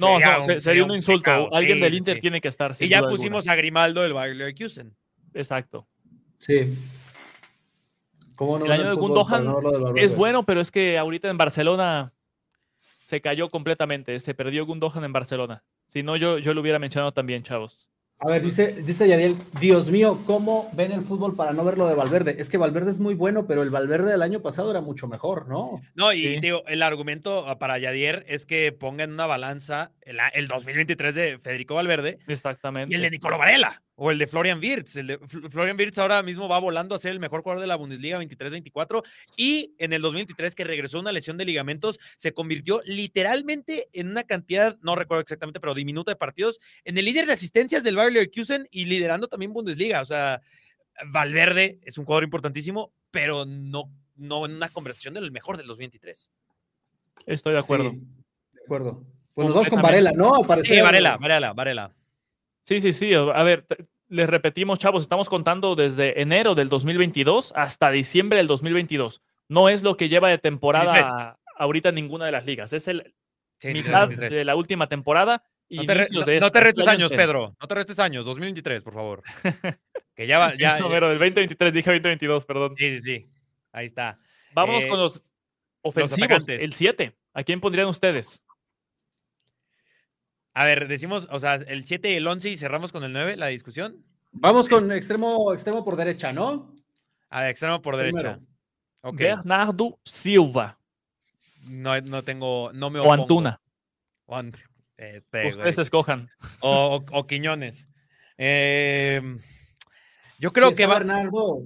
No, 0.00 0.18
no, 0.20 0.42
se- 0.42 0.60
sería 0.60 0.84
un, 0.84 0.94
insulto. 0.94 1.20
pecado. 1.22 1.48
Alguien 1.54 1.78
Sí, 1.78 1.82
del 1.84 1.94
Inter 1.94 2.14
sí. 2.16 2.20
tiene 2.20 2.40
que 2.40 2.48
estar. 2.48 2.72
Y 2.78 2.88
ya 2.88 3.00
pusimos 3.02 3.38
alguna. 3.48 3.52
a 3.52 3.56
Grimaldo 3.56 4.02
del 4.02 4.12
Bayer 4.12 4.36
Leverkusen. 4.36 4.94
Exacto. 5.32 5.88
Sí. 6.38 6.74
¿Cómo 8.38 8.56
no 8.56 8.66
El 8.66 8.70
año 8.72 8.88
de 8.90 8.94
Gundogan 8.94 9.42
no 9.44 9.60
de? 9.92 10.00
Es 10.00 10.14
bueno, 10.14 10.44
pero 10.44 10.60
es 10.60 10.70
que 10.70 10.96
ahorita 10.96 11.28
en 11.28 11.36
Barcelona 11.36 12.12
se 13.04 13.20
cayó 13.20 13.48
completamente. 13.48 14.20
Se 14.20 14.32
perdió 14.32 14.64
Gundogan 14.64 15.02
en 15.02 15.12
Barcelona. 15.12 15.64
Si 15.86 16.04
no, 16.04 16.14
yo, 16.14 16.38
yo 16.38 16.54
lo 16.54 16.60
hubiera 16.60 16.78
mencionado 16.78 17.10
también, 17.10 17.42
chavos. 17.42 17.90
A 18.20 18.28
ver, 18.28 18.42
dice, 18.42 18.74
dice 18.82 19.08
Yadiel, 19.08 19.36
Dios 19.60 19.90
mío, 19.90 20.18
¿cómo 20.24 20.68
ven 20.74 20.92
el 20.92 21.00
fútbol 21.02 21.34
para 21.34 21.52
no 21.52 21.64
verlo 21.64 21.88
de 21.88 21.96
Valverde? 21.96 22.36
Es 22.38 22.48
que 22.48 22.58
Valverde 22.58 22.90
es 22.92 23.00
muy 23.00 23.14
bueno, 23.14 23.46
pero 23.48 23.62
el 23.64 23.70
Valverde 23.70 24.10
del 24.12 24.22
año 24.22 24.40
pasado 24.40 24.70
era 24.70 24.80
mucho 24.80 25.08
mejor, 25.08 25.48
¿no? 25.48 25.80
No, 25.96 26.12
y 26.12 26.22
Sí. 26.34 26.40
digo, 26.40 26.62
el 26.68 26.82
argumento 26.82 27.48
ah, 27.48 27.58
para 27.58 27.78
Yadier 27.78 28.24
es 28.28 28.46
que 28.46 28.70
ponga 28.70 29.02
en 29.02 29.12
una 29.12 29.26
balanza 29.26 29.90
el, 30.02 30.18
el 30.34 30.46
2023 30.46 31.14
de 31.14 31.38
Federico 31.38 31.74
Valverde 31.74 32.18
Exactamente. 32.28 32.92
y 32.92 32.96
el 32.96 33.02
de 33.02 33.10
Nicolo 33.10 33.36
Varela 33.38 33.82
o 34.00 34.12
el 34.12 34.18
de 34.18 34.28
Florian 34.28 34.60
Wirtz. 34.60 34.94
El 34.96 35.08
de 35.08 35.20
Fl- 35.20 35.50
Florian 35.50 35.76
Wirtz 35.76 35.98
ahora 35.98 36.22
mismo 36.22 36.48
va 36.48 36.60
volando 36.60 36.94
a 36.94 36.98
ser 37.00 37.10
el 37.10 37.18
mejor 37.18 37.42
jugador 37.42 37.60
de 37.60 37.66
la 37.66 37.74
Bundesliga 37.74 38.18
23-24 38.22 39.02
y 39.36 39.74
en 39.78 39.92
el 39.92 40.00
2023 40.02 40.54
que 40.54 40.62
regresó 40.62 41.00
una 41.00 41.10
lesión 41.10 41.36
de 41.36 41.44
ligamentos 41.44 41.98
se 42.16 42.32
convirtió 42.32 42.80
literalmente 42.84 43.88
en 43.92 44.08
una 44.08 44.22
cantidad, 44.22 44.78
no 44.82 44.94
recuerdo 44.94 45.22
exactamente, 45.22 45.58
pero 45.58 45.74
diminuta 45.74 46.12
de 46.12 46.16
partidos, 46.16 46.60
en 46.84 46.96
el 46.96 47.04
líder 47.04 47.26
de 47.26 47.32
asistencias 47.32 47.82
del 47.82 47.96
Bayer 47.96 48.12
Leverkusen 48.12 48.68
y 48.70 48.84
liderando 48.84 49.26
también 49.26 49.52
Bundesliga. 49.52 50.00
O 50.00 50.04
sea, 50.04 50.40
Valverde 51.08 51.78
es 51.82 51.98
un 51.98 52.04
jugador 52.04 52.22
importantísimo, 52.24 52.92
pero 53.10 53.44
no, 53.46 53.90
no 54.14 54.46
en 54.46 54.54
una 54.54 54.68
conversación 54.68 55.14
del 55.14 55.30
mejor 55.32 55.56
del 55.56 55.66
2023. 55.66 56.30
Estoy 57.26 57.52
de 57.52 57.58
acuerdo. 57.58 57.90
Sí, 57.90 57.98
de 58.52 58.60
acuerdo. 58.64 59.04
Pues 59.34 59.46
nos 59.46 59.54
vamos 59.54 59.70
con 59.70 59.82
Varela. 59.82 60.12
¿no? 60.14 60.34
Sí, 60.62 60.80
Varela, 60.80 61.16
Varela, 61.16 61.52
Varela. 61.52 61.90
Sí, 62.68 62.82
sí, 62.82 62.92
sí. 62.92 63.14
A 63.14 63.42
ver, 63.44 63.64
les 64.08 64.28
repetimos, 64.28 64.78
chavos, 64.78 65.00
estamos 65.00 65.30
contando 65.30 65.74
desde 65.74 66.20
enero 66.20 66.54
del 66.54 66.68
2022 66.68 67.54
hasta 67.56 67.90
diciembre 67.90 68.36
del 68.36 68.46
2022. 68.46 69.22
No 69.48 69.70
es 69.70 69.82
lo 69.82 69.96
que 69.96 70.10
lleva 70.10 70.28
de 70.28 70.36
temporada 70.36 71.38
ahorita 71.56 71.92
ninguna 71.92 72.26
de 72.26 72.32
las 72.32 72.44
ligas. 72.44 72.74
Es 72.74 72.86
el 72.86 73.14
mitad 73.64 74.10
de 74.10 74.44
la 74.44 74.54
última 74.54 74.86
temporada. 74.86 75.42
Y 75.66 75.78
no 75.78 75.86
te, 75.86 76.02
este 76.02 76.60
restes 76.60 76.86
años, 76.86 77.10
Pedro. 77.10 77.56
No 77.58 77.66
te 77.66 77.74
restes 77.74 77.98
años. 77.98 78.26
2023, 78.26 78.82
por 78.82 78.92
favor. 78.92 79.22
que 80.14 80.26
ya 80.26 80.38
va. 80.38 80.54
Ya, 80.54 80.76
Eso, 80.76 80.90
pero 80.90 81.08
del 81.08 81.18
2023, 81.18 81.72
dije 81.72 81.90
2022, 81.90 82.44
perdón. 82.44 82.74
Sí, 82.76 82.98
sí, 82.98 83.00
sí. 83.00 83.30
Ahí 83.72 83.86
está. 83.86 84.18
Vámonos 84.52 84.86
con 84.86 84.98
los 84.98 85.22
ofensivos. 85.80 86.46
el 86.48 86.74
7. 86.74 87.16
¿A 87.32 87.42
quién 87.44 87.62
pondrían 87.62 87.88
ustedes? 87.88 88.42
A 90.58 90.64
ver, 90.64 90.88
decimos, 90.88 91.28
o 91.30 91.38
sea, 91.38 91.54
el 91.54 91.84
7 91.84 92.10
y 92.10 92.14
el 92.16 92.26
11 92.26 92.48
y 92.50 92.56
cerramos 92.56 92.90
con 92.90 93.04
el 93.04 93.12
9, 93.12 93.36
la 93.36 93.46
discusión. 93.46 94.04
Vamos 94.32 94.68
con 94.68 94.90
extremo, 94.90 95.52
extremo 95.52 95.84
por 95.84 95.94
derecha, 95.94 96.32
¿no? 96.32 96.74
A 97.30 97.42
ver, 97.42 97.50
extremo 97.50 97.80
por 97.80 97.96
derecha. 97.96 98.40
Bernardo 99.12 100.00
Silva. 100.02 100.76
No, 101.62 102.00
no 102.00 102.22
tengo, 102.22 102.72
no 102.72 102.90
me 102.90 102.98
opongo. 102.98 103.14
O 103.14 103.22
Antuna. 103.22 103.60
Este, 104.96 105.46
Ustedes 105.46 105.78
escojan. 105.78 106.28
O, 106.58 107.04
o, 107.12 107.26
Quiñones. 107.28 107.88
Em, 108.36 109.38
yo 110.40 110.50
creo 110.50 110.72
que 110.72 110.86
va... 110.86 110.94
Bernardo, 110.94 111.62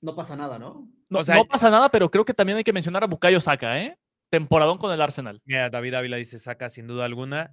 no 0.00 0.14
pasa 0.14 0.36
nada, 0.36 0.60
¿no? 0.60 0.88
No, 1.08 1.24
no, 1.24 1.44
pasa 1.46 1.70
nada, 1.70 1.88
pero 1.88 2.08
creo 2.08 2.24
que 2.24 2.34
también 2.34 2.56
hay 2.56 2.64
que 2.64 2.72
mencionar 2.72 3.02
a 3.02 3.08
Bucayo 3.08 3.40
Saca, 3.40 3.80
¿eh? 3.80 3.98
Temporadón 4.30 4.78
con 4.78 4.92
el 4.92 5.02
Arsenal. 5.02 5.42
Mira, 5.44 5.70
David 5.70 5.94
Ávila 5.94 6.18
dice 6.18 6.38
Saca 6.38 6.68
sin 6.68 6.86
duda 6.86 7.04
alguna. 7.04 7.52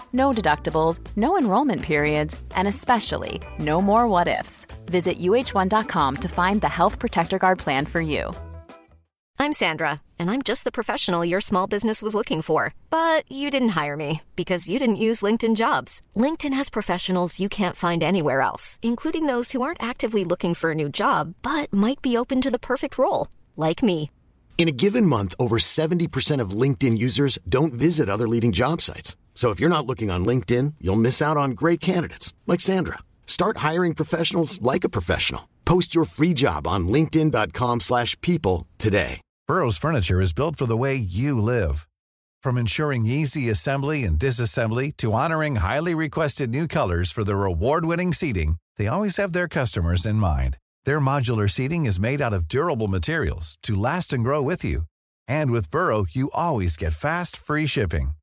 No 0.13 0.31
deductibles, 0.31 0.99
no 1.15 1.37
enrollment 1.37 1.81
periods, 1.81 2.41
and 2.55 2.67
especially 2.67 3.41
no 3.59 3.81
more 3.81 4.07
what 4.07 4.27
ifs. 4.27 4.65
Visit 4.85 5.19
uh1.com 5.19 6.15
to 6.15 6.27
find 6.29 6.61
the 6.61 6.69
Health 6.69 6.99
Protector 6.99 7.37
Guard 7.39 7.59
plan 7.59 7.85
for 7.85 8.01
you. 8.01 8.31
I'm 9.41 9.53
Sandra, 9.53 10.01
and 10.19 10.29
I'm 10.29 10.43
just 10.43 10.65
the 10.65 10.71
professional 10.71 11.25
your 11.25 11.41
small 11.41 11.65
business 11.65 12.03
was 12.03 12.13
looking 12.13 12.43
for. 12.43 12.75
But 12.91 13.23
you 13.27 13.49
didn't 13.49 13.69
hire 13.69 13.97
me 13.97 14.21
because 14.35 14.69
you 14.69 14.77
didn't 14.77 15.07
use 15.07 15.23
LinkedIn 15.23 15.55
jobs. 15.55 16.01
LinkedIn 16.15 16.53
has 16.53 16.69
professionals 16.69 17.39
you 17.39 17.49
can't 17.49 17.75
find 17.75 18.03
anywhere 18.03 18.41
else, 18.41 18.77
including 18.83 19.25
those 19.25 19.51
who 19.51 19.63
aren't 19.63 19.81
actively 19.81 20.23
looking 20.23 20.53
for 20.53 20.71
a 20.71 20.75
new 20.75 20.89
job 20.89 21.33
but 21.41 21.73
might 21.73 22.01
be 22.03 22.15
open 22.15 22.39
to 22.41 22.51
the 22.51 22.59
perfect 22.59 22.99
role, 22.99 23.29
like 23.57 23.81
me. 23.81 24.11
In 24.59 24.67
a 24.67 24.79
given 24.83 25.07
month, 25.07 25.33
over 25.39 25.57
70% 25.57 26.39
of 26.39 26.51
LinkedIn 26.51 26.99
users 26.99 27.39
don't 27.49 27.73
visit 27.73 28.09
other 28.09 28.27
leading 28.27 28.51
job 28.51 28.79
sites. 28.79 29.15
So 29.41 29.49
if 29.49 29.59
you're 29.59 29.75
not 29.75 29.87
looking 29.87 30.11
on 30.11 30.23
LinkedIn, 30.23 30.75
you'll 30.79 31.07
miss 31.07 31.19
out 31.19 31.35
on 31.35 31.57
great 31.61 31.79
candidates 31.79 32.31
like 32.45 32.61
Sandra. 32.61 32.99
Start 33.25 33.57
hiring 33.69 33.95
professionals 33.95 34.61
like 34.61 34.83
a 34.83 34.95
professional. 34.97 35.49
Post 35.65 35.95
your 35.95 36.05
free 36.05 36.35
job 36.35 36.67
on 36.67 36.87
linkedin.com/people 36.87 38.67
today. 38.77 39.19
Burrow's 39.47 39.79
furniture 39.79 40.21
is 40.21 40.31
built 40.31 40.55
for 40.57 40.67
the 40.67 40.77
way 40.77 40.95
you 40.95 41.41
live. 41.41 41.87
From 42.43 42.59
ensuring 42.59 43.07
easy 43.07 43.49
assembly 43.49 44.03
and 44.05 44.19
disassembly 44.19 44.95
to 44.97 45.13
honoring 45.23 45.55
highly 45.55 45.95
requested 45.95 46.51
new 46.51 46.67
colors 46.67 47.11
for 47.11 47.23
their 47.23 47.43
award-winning 47.43 48.13
seating, 48.13 48.57
they 48.77 48.87
always 48.87 49.17
have 49.17 49.33
their 49.33 49.47
customers 49.47 50.05
in 50.05 50.17
mind. 50.17 50.59
Their 50.85 51.01
modular 51.01 51.49
seating 51.49 51.87
is 51.87 52.05
made 52.07 52.21
out 52.21 52.35
of 52.37 52.47
durable 52.47 52.87
materials 52.87 53.57
to 53.63 53.81
last 53.87 54.13
and 54.13 54.23
grow 54.23 54.43
with 54.43 54.63
you. 54.63 54.81
And 55.27 55.49
with 55.49 55.71
Burrow, 55.71 56.05
you 56.17 56.29
always 56.31 56.77
get 56.77 56.93
fast, 56.93 57.35
free 57.37 57.67
shipping. 57.67 58.20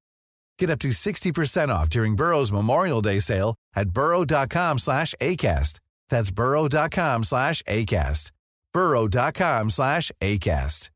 Get 0.58 0.70
up 0.70 0.80
to 0.80 0.88
60% 0.88 1.68
off 1.68 1.88
during 1.88 2.16
Burrow's 2.16 2.52
Memorial 2.52 3.00
Day 3.00 3.20
sale 3.20 3.54
at 3.76 3.90
burrow.com 3.90 4.78
slash 4.78 5.14
ACAST. 5.20 5.80
That's 6.10 6.30
burrow.com 6.30 7.24
slash 7.24 7.62
ACAST. 7.62 8.32
burrow.com 8.72 9.70
slash 9.70 10.12
ACAST. 10.20 10.90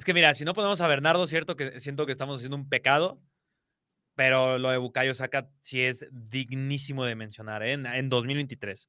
Es 0.00 0.04
que 0.06 0.14
mira, 0.14 0.34
si 0.34 0.46
no 0.46 0.54
ponemos 0.54 0.80
a 0.80 0.88
Bernardo, 0.88 1.26
cierto 1.26 1.56
que 1.56 1.78
siento 1.78 2.06
que 2.06 2.12
estamos 2.12 2.38
haciendo 2.38 2.56
un 2.56 2.70
pecado, 2.70 3.20
pero 4.14 4.58
lo 4.58 4.70
de 4.70 4.78
Bukayo 4.78 5.14
Saka 5.14 5.50
sí 5.60 5.82
es 5.82 6.06
dignísimo 6.10 7.04
de 7.04 7.14
mencionar 7.16 7.62
¿eh? 7.62 7.72
en, 7.72 8.08
2023. 8.08 8.88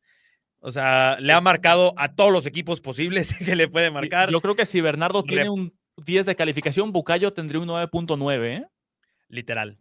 O 0.60 0.72
sea, 0.72 1.18
le 1.20 1.34
ha 1.34 1.42
marcado 1.42 1.94
a 1.98 2.16
todos 2.16 2.32
los 2.32 2.46
equipos 2.46 2.80
posibles 2.80 3.34
que 3.46 3.58
le 3.58 3.68
puede 3.68 3.92
marcar. 3.92 4.32
Yo 4.32 4.40
creo 4.40 4.56
que 4.56 4.64
si 4.64 4.80
Bernardo 4.80 5.24
tiene 5.24 5.50
un 5.50 5.78
10 5.98 6.26
de 6.26 6.36
calificación, 6.36 6.92
Bucayo 6.92 7.34
tendría 7.34 7.62
un 7.62 7.68
9.9, 7.68 8.46
¿eh? 8.46 8.68
Literal. 9.28 9.78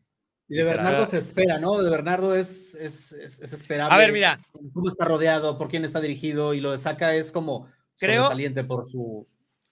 Y 0.49 0.57
de 0.57 0.65
Bernardo 0.65 1.07
se 1.07 1.19
espera, 1.19 1.59
¿no? 1.61 1.81
De 1.81 1.89
Bernardo 1.89 2.35
es, 2.35 2.75
es, 2.75 3.13
es, 3.13 3.53
esperable. 3.53 3.95
A 3.95 3.99
ver, 3.99 4.13
mira. 4.13 4.37
Cómo 4.73 4.89
está 4.89 5.05
rodeado, 5.05 5.57
por 5.57 5.69
quién 5.69 5.85
está 5.85 6.01
dirigido, 6.01 6.55
y 6.55 6.61
lo 6.61 6.73
de 6.73 6.79
Saka 6.79 7.15
es 7.15 7.31
como 7.31 7.69
creo, 7.97 8.27
saliente 8.27 8.65
por 8.65 8.85
su. 8.85 9.29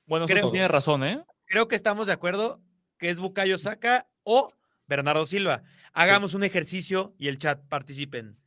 Bueno, 0.07 0.27
creo, 0.27 0.53
tiene 0.53 0.69
razón, 0.69 1.03
¿eh? 1.03 1.25
Creo 1.47 1.67
que 1.67 1.75
estamos 1.75 2.07
de 2.07 2.13
acuerdo 2.13 2.61
que 2.97 3.11
es 3.11 3.19
Bucayo 3.19 3.59
Saka 3.59 4.09
o 4.23 4.53
Bernardo 4.87 5.27
Silva. 5.27 5.65
Hagamos 5.93 6.35
un 6.35 6.45
ejercicio 6.45 7.15
y 7.19 7.27
el 7.27 7.39
chat 7.39 7.61
participen. 7.69 8.39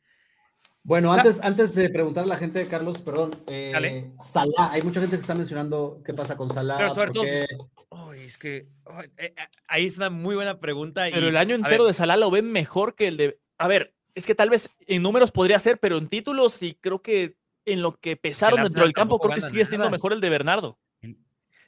Bueno, 0.84 1.12
antes, 1.12 1.40
antes 1.42 1.74
de 1.76 1.88
preguntarle 1.90 2.32
a 2.32 2.34
la 2.34 2.40
gente, 2.40 2.66
Carlos, 2.66 2.98
perdón, 2.98 3.30
eh, 3.46 4.10
Salah, 4.18 4.72
hay 4.72 4.82
mucha 4.82 5.00
gente 5.00 5.14
que 5.14 5.20
está 5.20 5.34
mencionando 5.34 6.02
qué 6.04 6.12
pasa 6.12 6.36
con 6.36 6.50
Salah. 6.50 6.76
Pero 6.78 6.94
sobre 6.94 7.12
todo, 7.12 8.12
es 8.12 8.36
que 8.36 8.56
eh, 8.56 9.10
eh, 9.16 9.34
ahí 9.68 9.86
es 9.86 9.96
una 9.96 10.10
muy 10.10 10.34
buena 10.34 10.58
pregunta. 10.58 11.04
Pero 11.12 11.28
el 11.28 11.36
año 11.36 11.54
entero 11.54 11.86
de 11.86 11.92
Salah 11.92 12.16
lo 12.16 12.30
ven 12.32 12.50
mejor 12.50 12.96
que 12.96 13.06
el 13.06 13.16
de. 13.16 13.38
A 13.58 13.68
ver, 13.68 13.94
es 14.16 14.26
que 14.26 14.34
tal 14.34 14.50
vez 14.50 14.70
en 14.80 15.02
números 15.02 15.30
podría 15.30 15.58
ser, 15.60 15.78
pero 15.78 15.98
en 15.98 16.08
títulos 16.08 16.54
sí 16.54 16.76
creo 16.80 17.00
que 17.00 17.36
en 17.64 17.80
lo 17.80 17.96
que 18.00 18.16
pesaron 18.16 18.62
dentro 18.62 18.82
del 18.82 18.92
campo, 18.92 19.20
creo 19.20 19.36
que 19.36 19.40
sigue 19.40 19.64
siendo 19.64 19.88
mejor 19.88 20.12
el 20.12 20.20
de 20.20 20.30
Bernardo. 20.30 20.80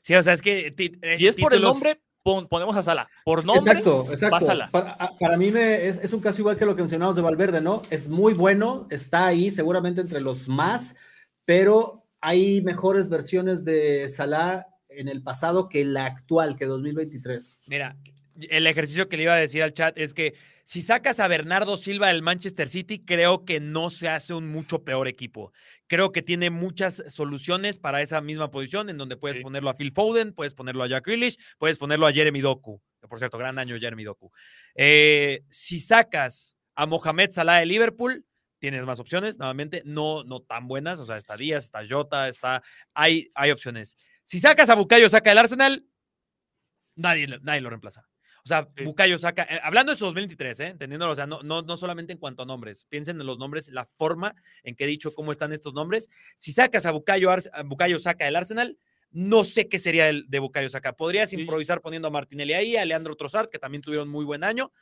Sí, 0.02 0.14
o 0.16 0.22
sea, 0.24 0.32
es 0.32 0.42
que. 0.42 0.74
si 1.16 1.28
es 1.28 1.36
por 1.36 1.54
el 1.54 1.62
nombre, 1.62 2.00
ponemos 2.24 2.76
a 2.76 2.82
Sala. 2.82 3.06
Por 3.24 3.44
nombre, 3.44 3.70
exacto, 3.70 4.06
exacto. 4.10 4.46
Para, 4.72 5.36
mí 5.36 5.50
me, 5.50 5.86
es, 5.86 6.12
un 6.12 6.20
caso 6.20 6.40
igual 6.40 6.56
que 6.56 6.64
lo 6.64 6.74
que 6.74 6.82
mencionamos 6.82 7.16
de 7.16 7.22
Valverde, 7.22 7.60
¿no? 7.60 7.82
Es 7.90 8.08
muy 8.08 8.32
bueno, 8.32 8.86
está 8.90 9.26
ahí 9.26 9.50
seguramente 9.50 10.00
entre 10.00 10.20
los 10.20 10.48
más, 10.48 10.96
pero 11.44 12.06
hay 12.20 12.62
mejores 12.62 13.10
versiones 13.10 13.64
de 13.64 14.08
Salah 14.08 14.66
en 14.88 15.08
el 15.08 15.22
pasado 15.22 15.68
que 15.68 15.84
la 15.84 16.06
actual, 16.06 16.56
que 16.56 16.64
2023. 16.64 17.60
Mira, 17.66 17.96
el 18.40 18.66
ejercicio 18.66 19.08
que 19.08 19.16
le 19.16 19.24
iba 19.24 19.34
a 19.34 19.38
decir 19.38 19.62
al 19.62 19.72
chat 19.72 19.96
es 19.98 20.14
que 20.14 20.34
si 20.64 20.80
sacas 20.80 21.20
a 21.20 21.28
Bernardo 21.28 21.76
Silva 21.76 22.08
del 22.08 22.22
Manchester 22.22 22.68
City, 22.68 22.98
creo 22.98 23.44
que 23.44 23.60
no 23.60 23.90
se 23.90 24.08
hace 24.08 24.32
un 24.32 24.48
mucho 24.48 24.82
peor 24.82 25.08
equipo. 25.08 25.52
Creo 25.86 26.10
que 26.10 26.22
tiene 26.22 26.48
muchas 26.48 27.02
soluciones 27.08 27.78
para 27.78 28.00
esa 28.00 28.22
misma 28.22 28.50
posición, 28.50 28.88
en 28.88 28.96
donde 28.96 29.18
puedes 29.18 29.42
ponerlo 29.42 29.68
a 29.68 29.76
Phil 29.76 29.92
Foden, 29.92 30.32
puedes 30.32 30.54
ponerlo 30.54 30.82
a 30.82 30.88
Jack 30.88 31.06
Grealish, 31.06 31.38
puedes 31.58 31.76
ponerlo 31.76 32.06
a 32.06 32.12
Jeremy 32.12 32.40
Doku. 32.40 32.80
por 33.08 33.18
cierto, 33.18 33.36
gran 33.36 33.58
año 33.58 33.78
Jeremy 33.78 34.04
Doku. 34.04 34.32
Eh, 34.74 35.44
si 35.50 35.78
sacas 35.80 36.56
a 36.74 36.86
Mohamed 36.86 37.30
Salah 37.30 37.58
de 37.58 37.66
Liverpool, 37.66 38.24
tienes 38.58 38.86
más 38.86 38.98
opciones, 38.98 39.36
nuevamente, 39.36 39.82
no, 39.84 40.24
no 40.24 40.40
tan 40.40 40.66
buenas, 40.66 40.98
o 40.98 41.04
sea, 41.04 41.18
está 41.18 41.36
Díaz, 41.36 41.64
está 41.64 41.86
Jota, 41.86 42.28
está, 42.28 42.62
hay, 42.94 43.30
hay 43.34 43.50
opciones. 43.50 43.98
Si 44.24 44.40
sacas 44.40 44.70
a 44.70 44.74
Bucayo, 44.74 45.10
saca 45.10 45.30
el 45.30 45.36
Arsenal, 45.36 45.84
nadie, 46.94 47.26
nadie 47.42 47.60
lo 47.60 47.68
reemplaza. 47.68 48.08
O 48.44 48.48
sea, 48.48 48.68
Bucayo 48.84 49.18
saca, 49.18 49.46
eh, 49.48 49.58
hablando 49.62 49.92
de 49.92 49.96
su 49.96 50.04
2023, 50.04 50.60
¿eh? 50.60 50.66
entendiéndolo, 50.66 51.12
o 51.12 51.16
sea, 51.16 51.26
no, 51.26 51.42
no, 51.42 51.62
no 51.62 51.78
solamente 51.78 52.12
en 52.12 52.18
cuanto 52.18 52.42
a 52.42 52.46
nombres, 52.46 52.84
piensen 52.90 53.18
en 53.18 53.26
los 53.26 53.38
nombres, 53.38 53.70
la 53.70 53.88
forma 53.96 54.34
en 54.62 54.76
que 54.76 54.84
he 54.84 54.86
dicho 54.86 55.14
cómo 55.14 55.32
están 55.32 55.54
estos 55.54 55.72
nombres. 55.72 56.10
Si 56.36 56.52
sacas 56.52 56.84
a 56.84 56.90
Bucayo, 56.90 57.34
Bucayo 57.64 57.98
saca 57.98 58.28
el 58.28 58.36
Arsenal, 58.36 58.76
no 59.10 59.44
sé 59.44 59.68
qué 59.70 59.78
sería 59.78 60.10
el 60.10 60.28
de 60.28 60.40
Bucayo 60.40 60.68
saca. 60.68 60.92
Podrías 60.92 61.32
improvisar 61.32 61.80
poniendo 61.80 62.08
a 62.08 62.10
Martinelli 62.10 62.52
ahí, 62.52 62.76
a 62.76 62.84
Leandro 62.84 63.16
Trossard, 63.16 63.48
que 63.48 63.58
también 63.58 63.80
tuvieron 63.80 64.10
muy 64.10 64.26
buen 64.26 64.44
año, 64.44 64.72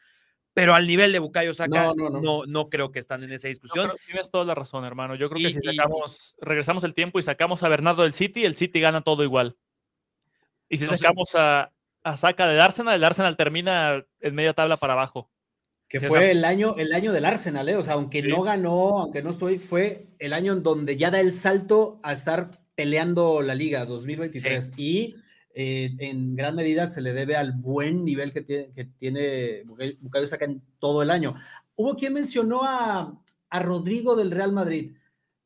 pero 0.55 0.75
al 0.75 0.89
nivel 0.89 1.13
de 1.13 1.21
Bucayo 1.21 1.55
saca, 1.55 1.93
no, 1.95 2.21
no, 2.21 2.45
no, 2.45 2.69
creo 2.69 2.91
que 2.91 2.99
están 2.99 3.23
en 3.23 3.31
esa 3.31 3.47
discusión. 3.47 3.93
tienes 4.07 4.29
toda 4.29 4.45
la 4.45 4.57
razón, 4.57 4.85
hermano. 4.85 5.15
Yo 5.15 5.31
creo 5.31 5.41
que 5.41 5.53
si 5.53 5.61
sacamos, 5.61 6.35
regresamos 6.41 6.83
el 6.83 6.95
tiempo 6.95 7.21
y 7.21 7.23
sacamos 7.23 7.63
a 7.63 7.69
Bernardo 7.69 8.03
del 8.03 8.13
City, 8.13 8.45
el 8.45 8.57
City 8.57 8.81
gana 8.81 9.03
todo 9.03 9.23
igual. 9.23 9.57
Y 10.69 10.79
si 10.79 10.87
sacamos 10.89 11.37
a, 11.37 11.71
a 12.05 12.17
saca 12.17 12.47
del 12.47 12.61
Arsenal, 12.61 12.95
el 12.95 13.05
Arsenal 13.05 13.37
termina 13.37 14.05
en 14.21 14.35
media 14.35 14.55
tabla 14.55 14.77
para 14.77 14.95
abajo. 14.95 15.31
Que 15.89 16.01
fue 16.01 16.31
el 16.31 16.45
año, 16.47 16.75
el 16.79 16.93
año 16.95 17.13
del 17.13 17.27
Arsenal, 17.27 17.69
¿eh? 17.69 17.77
O 17.77 17.83
sea, 17.83 17.95
aunque 17.95 18.23
no 18.23 18.43
ganó, 18.43 19.01
aunque 19.01 19.23
no 19.23 19.29
estoy, 19.29 19.59
fue 19.59 20.01
el 20.19 20.33
año 20.33 20.55
en 20.55 20.63
donde 20.63 20.97
ya 20.97 21.11
da 21.11 21.21
el 21.21 21.35
salto 21.35 22.01
a 22.03 22.15
estar 22.15 22.51
peleando 22.75 23.43
la 23.43 23.55
liga 23.55 23.85
2023 23.85 24.73
y 24.79 25.17
eh, 25.55 25.95
en 25.99 26.35
gran 26.35 26.57
medida 26.57 26.87
se 26.87 27.03
le 27.03 27.13
debe 27.13 27.37
al 27.37 27.53
buen 27.53 28.07
nivel 28.07 28.33
que 28.33 28.41
tiene, 28.41 28.73
que 28.73 28.87
tiene 28.87 29.65
Bukayo 30.01 30.27
Saka 30.27 30.47
en 30.47 30.63
todo 30.79 31.03
el 31.03 31.11
año. 31.11 31.35
Hubo 31.75 31.95
quien 31.97 32.15
mencionó 32.15 32.63
a, 32.65 33.23
a 33.51 33.59
Rodrigo 33.61 34.17
del 34.17 34.31
Real 34.31 34.53
Madrid. 34.53 34.97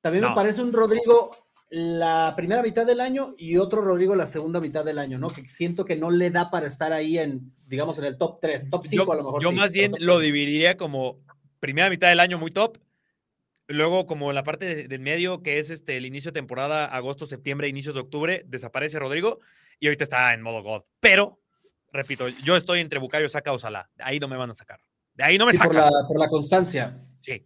También 0.01 0.25
me 0.27 0.35
parece 0.35 0.63
un 0.63 0.73
Rodrigo 0.73 1.33
la 1.69 2.33
primera 2.37 2.63
mitad 2.63 2.87
del 2.87 3.01
año 3.01 3.35
y 3.37 3.57
otro 3.57 3.83
Rodrigo 3.83 4.15
la 4.15 4.27
segunda 4.27 4.61
mitad 4.61 4.85
del 4.85 4.99
año, 4.99 5.19
¿no? 5.19 5.29
Que 5.29 5.43
siento 5.49 5.85
que 5.85 5.97
no 5.97 6.11
le 6.11 6.31
da 6.31 6.51
para 6.51 6.67
estar 6.67 6.93
ahí 6.93 7.19
en, 7.19 7.53
digamos, 7.67 7.99
en 7.99 8.05
el 8.05 8.19
top 8.19 8.39
3, 8.41 8.71
top 8.71 8.87
5 8.87 9.13
a 9.13 9.17
lo 9.17 9.25
mejor. 9.25 9.43
Yo 9.43 9.53
más 9.53 9.73
bien 9.73 9.93
lo 9.99 10.21
dividiría 10.21 10.77
como 10.77 11.19
primera 11.59 11.91
mitad 11.91 12.09
del 12.09 12.21
año 12.21 12.39
muy 12.39 12.53
top, 12.53 12.79
luego 13.67 14.07
como 14.07 14.33
la 14.33 14.45
parte 14.45 14.87
del 14.87 15.01
medio, 15.01 15.43
que 15.43 15.59
es 15.59 15.71
este, 15.71 15.97
el 15.97 16.07
inicio 16.07 16.31
de 16.31 16.41
temporada, 16.41 16.87
agosto, 16.87 17.27
septiembre, 17.27 17.69
inicios 17.69 17.95
de 17.95 18.01
octubre, 18.01 18.45
desaparece 18.47 18.99
Rodrigo 19.01 19.41
y 19.81 19.89
ahorita 19.89 20.05
está 20.05 20.33
en 20.35 20.43
modo 20.43 20.63
God. 20.63 20.83
Pero, 21.01 21.41
repito, 21.93 22.29
yo 22.29 22.57
estoy 22.57 22.81
entre 22.81 23.01
Bucayo, 23.01 23.29
Saca 23.29 23.53
o 23.53 23.59
Salah. 23.59 23.91
De 23.97 24.05
ahí 24.05 24.21
no 24.21 24.29
me 24.29 24.37
van 24.37 24.51
a 24.51 24.55
sacar. 24.55 24.79
De 25.15 25.25
ahí 25.25 25.37
no 25.37 25.47
me 25.47 25.53
sacan. 25.53 25.69
Por 25.69 25.77
la, 25.77 25.91
por 26.07 26.19
la 26.21 26.29
constancia. 26.29 27.03
Sí. 27.23 27.45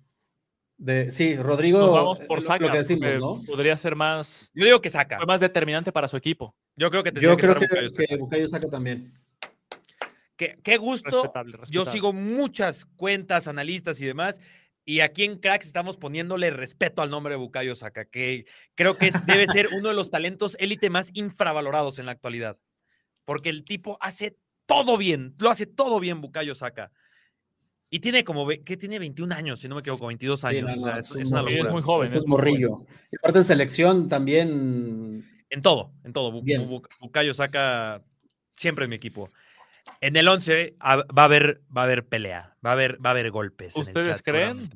De, 0.81 1.11
sí, 1.11 1.37
Rodrigo, 1.37 1.93
vamos 1.93 2.21
por 2.21 2.41
saca, 2.41 2.65
lo 2.65 2.73
que 2.73 2.79
decimos, 2.79 3.19
¿no? 3.19 3.43
Podría 3.47 3.77
ser 3.77 3.95
más. 3.95 4.51
Yo 4.55 4.65
digo 4.65 4.81
que 4.81 4.89
saca. 4.89 5.19
Fue 5.19 5.27
más 5.27 5.39
determinante 5.39 5.93
para 5.93 6.09
su 6.09 6.17
equipo. 6.17 6.57
Yo 6.75 6.91
creo 6.91 7.05
que 7.05 7.13
Yo 7.21 7.37
creo 7.37 7.55
que, 7.55 7.67
que, 8.07 8.17
Bucayo 8.17 8.49
saca 8.49 8.67
también. 8.67 9.13
Qué, 10.39 10.59
qué 10.63 10.79
gusto. 10.79 11.11
Respetable, 11.11 11.59
respetable. 11.59 11.85
Yo 11.85 11.93
sigo 11.93 12.15
muchas 12.15 12.87
cuentas, 12.97 13.47
analistas 13.47 14.01
y 14.01 14.07
demás. 14.07 14.41
Y 14.87 15.01
aquí 15.01 15.25
en 15.25 15.37
Cracks 15.37 15.67
estamos 15.67 15.99
poniéndole 15.99 16.51
respeto 16.51 17.03
al 17.03 17.11
nombre 17.11 17.35
de 17.35 17.39
Bucayo 17.39 17.75
Saca, 17.75 18.07
que 18.07 18.47
creo 18.75 18.97
que 18.97 19.13
debe 19.27 19.47
ser 19.49 19.69
uno 19.77 19.91
de 19.91 19.95
los 19.95 20.11
talentos 20.11 20.57
élite 20.59 20.89
más 20.89 21.11
infravalorados 21.13 21.99
en 21.99 22.07
la 22.07 22.13
actualidad. 22.13 22.59
Porque 23.27 23.51
el 23.51 23.65
tipo 23.65 23.99
hace 24.01 24.39
todo 24.65 24.97
bien, 24.97 25.35
lo 25.39 25.51
hace 25.51 25.67
todo 25.67 26.01
bien 26.01 26.23
Bucayo 26.23 26.55
Saca. 26.55 26.91
Y 27.93 27.99
tiene 27.99 28.23
como, 28.23 28.47
que 28.47 28.77
tiene 28.77 29.01
21 29.01 29.35
años, 29.35 29.61
si 29.61 29.69
no 29.69 29.75
me 29.75 29.81
equivoco, 29.81 30.07
22 30.07 30.45
años. 30.45 30.71
es, 30.71 31.11
una 31.27 31.43
locura. 31.43 31.63
es, 31.63 31.71
muy 31.71 31.83
joven. 31.83 32.15
Es, 32.15 32.27
morrillo. 32.27 32.87
Y 33.11 33.17
aparte 33.17 33.39
en 33.39 33.45
selección 33.45 34.07
también. 34.07 35.25
En 35.51 35.63
todo, 35.63 35.93
en 36.05 36.13
todo. 36.13 36.41
Bucayo 37.01 37.35
saca 37.35 38.03
siempre 38.57 38.85
en 38.85 38.91
mi 38.91 38.97
equipo. 38.97 39.33
En 40.01 40.15
el 40.17 40.29
11 40.29 40.77
va 40.81 41.05
a 41.17 41.25
haber, 41.25 41.63
va 41.77 41.83
a 41.83 41.85
haber 41.85 42.07
pelea, 42.07 42.57
va 42.65 42.71
a 42.71 42.73
haber, 42.75 43.05
va 43.05 43.11
a 43.11 43.13
haber 43.13 43.33
golpes. 43.33 43.77
¿Ustedes 43.77 44.23
creen? 44.23 44.71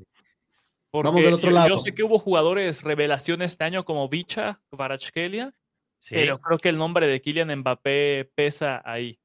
Vamos 0.92 1.22
del 1.22 1.34
otro 1.34 1.50
lado. 1.50 1.68
Yo 1.68 1.78
sé 1.78 1.94
que 1.94 2.02
hubo 2.02 2.18
jugadores 2.18 2.82
revelación 2.82 3.42
este 3.42 3.64
año 3.64 3.84
como 3.84 4.08
Bicha, 4.08 4.60
Varachkelia, 4.70 5.54
sí. 5.98 6.14
pero 6.14 6.40
creo 6.40 6.58
que 6.58 6.68
el 6.68 6.76
nombre 6.76 7.06
de 7.06 7.20
Kylian 7.20 7.56
Mbappé 7.60 8.30
pesa 8.34 8.82
ahí. 8.84 9.18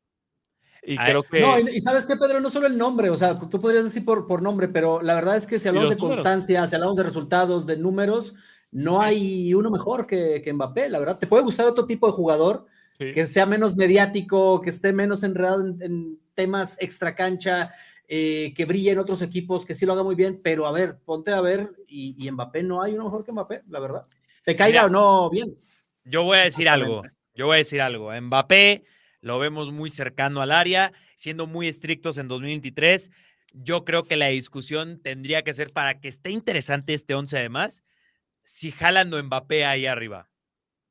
Y 0.84 0.98
creo 0.98 1.24
que... 1.24 1.42
No, 1.42 1.60
y, 1.60 1.80
sabes 1.80 2.06
qué, 2.06 2.16
Pedro, 2.16 2.40
no 2.40 2.50
solo 2.50 2.68
el 2.68 2.78
nombre, 2.78 3.10
o 3.10 3.18
sea, 3.18 3.36
tú 3.36 3.60
podrías 3.60 3.84
decir 3.84 4.06
por, 4.06 4.28
por 4.28 4.42
nombre, 4.42 4.68
pero 4.68 5.02
la 5.02 5.14
verdad 5.16 5.36
es 5.36 5.46
que 5.46 5.60
si 5.60 5.68
hablamos 5.68 5.90
de 5.90 5.98
constancia, 5.98 6.66
si 6.68 6.76
hablamos 6.76 6.98
de 6.98 7.04
resultados, 7.04 7.66
de 7.66 7.78
números, 7.78 8.34
no 8.72 9.02
hay 9.02 9.54
uno 9.54 9.72
mejor 9.72 10.08
que, 10.08 10.42
que, 10.44 10.54
Mbappé, 10.54 10.90
la 10.90 11.00
verdad. 11.00 11.20
Te 11.20 11.28
puede 11.28 11.44
gustar 11.44 11.68
otro 11.68 11.86
tipo 11.86 12.08
de 12.08 12.14
jugador 12.14 12.66
que 12.98 13.26
sea 13.26 13.46
menos 13.46 13.78
mediático, 13.78 14.60
que 14.60 14.70
esté 14.70 14.92
menos 14.92 15.24
enredado 15.24 15.66
en, 15.66 16.20
temas 16.36 16.78
extra 16.82 17.16
cancha, 17.16 17.72
eh, 18.08 18.54
que 18.56 18.66
brille 18.66 18.92
en 18.92 19.00
otros 19.00 19.22
equipos, 19.22 19.66
que 19.66 19.76
sí 19.76 19.86
lo 19.86 19.92
haga 19.92 20.04
muy 20.04 20.16
bien, 20.16 20.40
pero 20.42 20.66
a 20.66 20.72
ver, 20.72 20.98
ponte 21.04 21.32
a 21.32 21.42
ver, 21.42 21.72
y, 21.88 22.16
y 22.18 22.32
Mbappé 22.32 22.64
no 22.64 22.82
hay 22.82 22.94
uno 22.94 23.06
mejor 23.06 23.26
que 23.26 23.32
Mbappé, 23.34 23.64
la 23.68 23.80
verdad. 23.80 24.06
Te 24.46 24.56
caiga 24.56 24.86
o 24.86 24.90
no 24.90 25.30
bien. 25.30 25.58
Yo 26.06 26.24
voy 26.24 26.38
a 26.38 26.44
decir 26.44 26.70
algo, 26.70 27.04
yo 27.34 27.48
voy 27.48 27.56
a 27.56 27.58
decir 27.58 27.82
algo. 27.82 28.10
Mbappé 28.12 28.86
lo 29.22 29.40
vemos 29.40 29.72
muy 29.72 29.90
cercano 29.90 30.42
al 30.42 30.52
área, 30.52 30.94
siendo 31.16 31.48
muy 31.48 31.68
estrictos 31.68 32.18
en 32.18 32.28
2023. 32.28 33.12
Yo 33.54 33.84
creo 33.84 34.04
que 34.04 34.16
la 34.16 34.28
discusión 34.28 35.02
tendría 35.02 35.44
que 35.44 35.54
ser 35.54 35.72
para 35.72 36.00
que 36.00 36.08
esté 36.08 36.32
interesante 36.32 36.94
este 36.94 37.16
11 37.16 37.38
además, 37.38 37.84
si 38.44 38.72
jalan 38.72 39.14
o 39.14 39.22
Mbappé 39.22 39.66
ahí 39.66 39.86
arriba. 39.86 40.30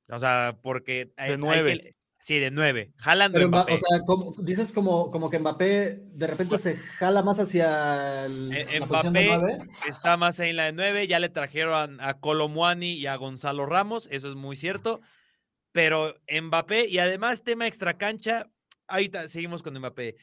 O 0.09 0.19
sea, 0.19 0.57
porque... 0.63 1.13
Hay, 1.17 1.33
de 1.33 1.39
nueve. 1.39 1.97
sí, 2.21 2.39
de 2.39 2.51
nueve. 2.51 2.93
Jalando 2.97 3.47
Mbappé. 3.47 3.75
O 3.75 3.79
sea, 3.79 3.99
dices 4.39 4.73
como, 4.73 5.11
como 5.11 5.31
que 5.31 5.39
Mbappé 5.39 6.01
de 6.13 6.27
repente 6.27 6.59
se 6.59 6.77
jala 6.77 7.23
más 7.23 7.39
hacia 7.39 8.27
el, 8.27 8.53
e, 8.53 8.81
Mbappé 8.81 9.59
está 9.89 10.17
más 10.17 10.41
ahí 10.41 10.51
en 10.51 10.57
la 10.57 10.65
de 10.65 10.73
nueve. 10.73 11.07
Ya 11.07 11.19
le 11.19 11.29
trajeron 11.29 12.01
a, 12.01 12.09
a 12.09 12.15
Colomuani 12.21 12.93
y 12.93 13.07
a 13.07 13.17
Gonzalo 13.17 13.67
Ramos. 13.67 14.09
Eso 14.11 14.29
es 14.29 14.35
muy 14.35 14.57
cierto 14.57 15.01
pero 15.79 16.21
Mbappé, 16.29 16.89
y 16.89 16.99
además 16.99 17.45
tema 17.45 17.69
extracancha, 17.69 18.51
ahí 18.89 19.13
seguimos 19.29 19.63
con 19.63 19.79
Mbappé. 19.79 20.17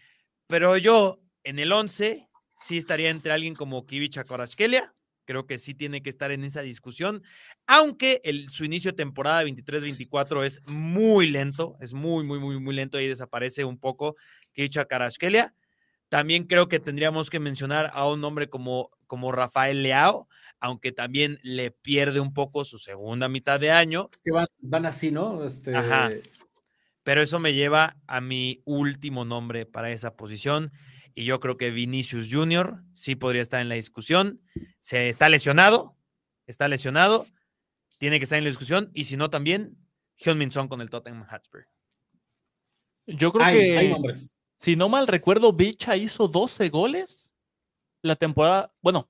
Pero 0.48 0.76
yo 0.76 1.22
en 1.46 1.60
el 1.60 1.72
11 1.72 2.28
sí 2.60 2.76
estaría 2.76 3.10
entre 3.10 3.32
alguien 3.32 3.56
como 3.56 3.86
Kivicha 3.86 4.26
Korachkelia, 4.26 4.94
creo 5.24 5.48
que 5.48 5.58
sí 5.58 5.74
tiene 5.74 6.04
que 6.04 6.10
estar 6.10 6.32
en 6.32 6.44
esa 6.44 6.62
discusión, 6.62 7.24
aunque 7.68 8.22
su 8.50 8.66
inicio 8.66 8.92
de 8.92 8.98
temporada 8.98 9.46
23-24 9.46 10.44
es 10.44 10.62
muy 10.68 11.28
lento, 11.28 11.78
es 11.80 11.94
muy, 11.94 12.26
muy, 12.26 12.38
muy, 12.38 12.60
muy 12.60 12.76
lento, 12.76 12.98
ahí 12.98 13.08
desaparece 13.08 13.64
un 13.64 13.80
poco 13.80 14.18
Kivicha 14.52 14.84
Karashkelia. 14.84 15.56
También 16.10 16.48
creo 16.48 16.68
que 16.68 16.82
tendríamos 16.82 17.30
que 17.30 17.40
mencionar 17.40 17.92
a 17.94 18.06
un 18.10 18.22
hombre 18.26 18.50
como, 18.50 18.92
como 19.08 19.32
Rafael 19.32 19.84
Leao, 19.84 20.28
aunque 20.60 20.92
también 20.92 21.40
le 21.44 21.72
pierde 21.72 22.20
un 22.20 22.34
poco 22.34 22.64
su 22.64 22.78
segunda 22.78 23.28
mitad 23.30 23.60
de 23.60 23.72
año. 23.72 24.10
Que 24.24 24.32
van, 24.32 24.86
así, 24.86 25.12
¿no? 25.12 25.44
Este... 25.44 25.76
Ajá. 25.76 26.10
Pero 27.04 27.22
eso 27.22 27.38
me 27.38 27.54
lleva 27.54 27.98
a 28.08 28.20
mi 28.20 28.64
último 28.66 29.26
nombre 29.26 29.68
para 29.68 29.92
esa 29.92 30.16
posición. 30.16 30.72
Y 31.14 31.26
yo 31.26 31.40
creo 31.40 31.56
que 31.56 31.70
Vinicius 31.70 32.30
Jr. 32.32 32.84
sí 32.94 33.16
podría 33.16 33.44
estar 33.44 33.62
en 33.62 33.70
la 33.70 33.76
discusión. 33.76 34.42
Se 34.82 35.10
está 35.10 35.30
lesionado, 35.30 35.96
está 36.48 36.68
lesionado, 36.68 37.28
tiene 38.00 38.20
que 38.20 38.24
estar 38.24 38.38
en 38.38 38.44
la 38.44 38.50
discusión. 38.50 38.90
Y 38.94 39.04
si 39.04 39.18
no, 39.18 39.30
también 39.30 39.78
Hyun-Min 40.18 40.52
Son 40.52 40.68
con 40.68 40.82
el 40.82 40.90
Tottenham 40.90 41.26
Hotspur. 41.28 41.62
Yo 43.06 43.32
creo 43.32 43.46
que, 43.48 43.78
hay 43.78 43.90
nombres. 43.90 44.36
si 44.58 44.76
no 44.76 44.90
mal 44.90 45.08
recuerdo, 45.08 45.54
Bicha 45.54 45.96
hizo 45.96 46.28
12 46.28 46.70
goles 46.70 47.34
la 48.02 48.16
temporada. 48.16 48.74
Bueno, 48.82 49.10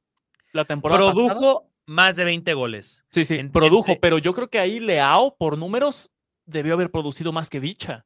la 0.55 0.65
temporada 0.65 1.11
Produjo 1.11 1.69
más 1.85 2.15
de 2.15 2.23
20 2.23 2.53
goles. 2.53 3.03
Sí, 3.11 3.25
sí, 3.25 3.43
produjo, 3.43 3.99
pero 3.99 4.17
yo 4.17 4.33
creo 4.33 4.49
que 4.49 4.59
ahí 4.59 4.79
Leao, 4.79 5.35
por 5.37 5.57
números, 5.57 6.11
debió 6.45 6.73
haber 6.73 6.89
producido 6.89 7.31
más 7.31 7.49
que 7.49 7.59
Bicha. 7.59 8.05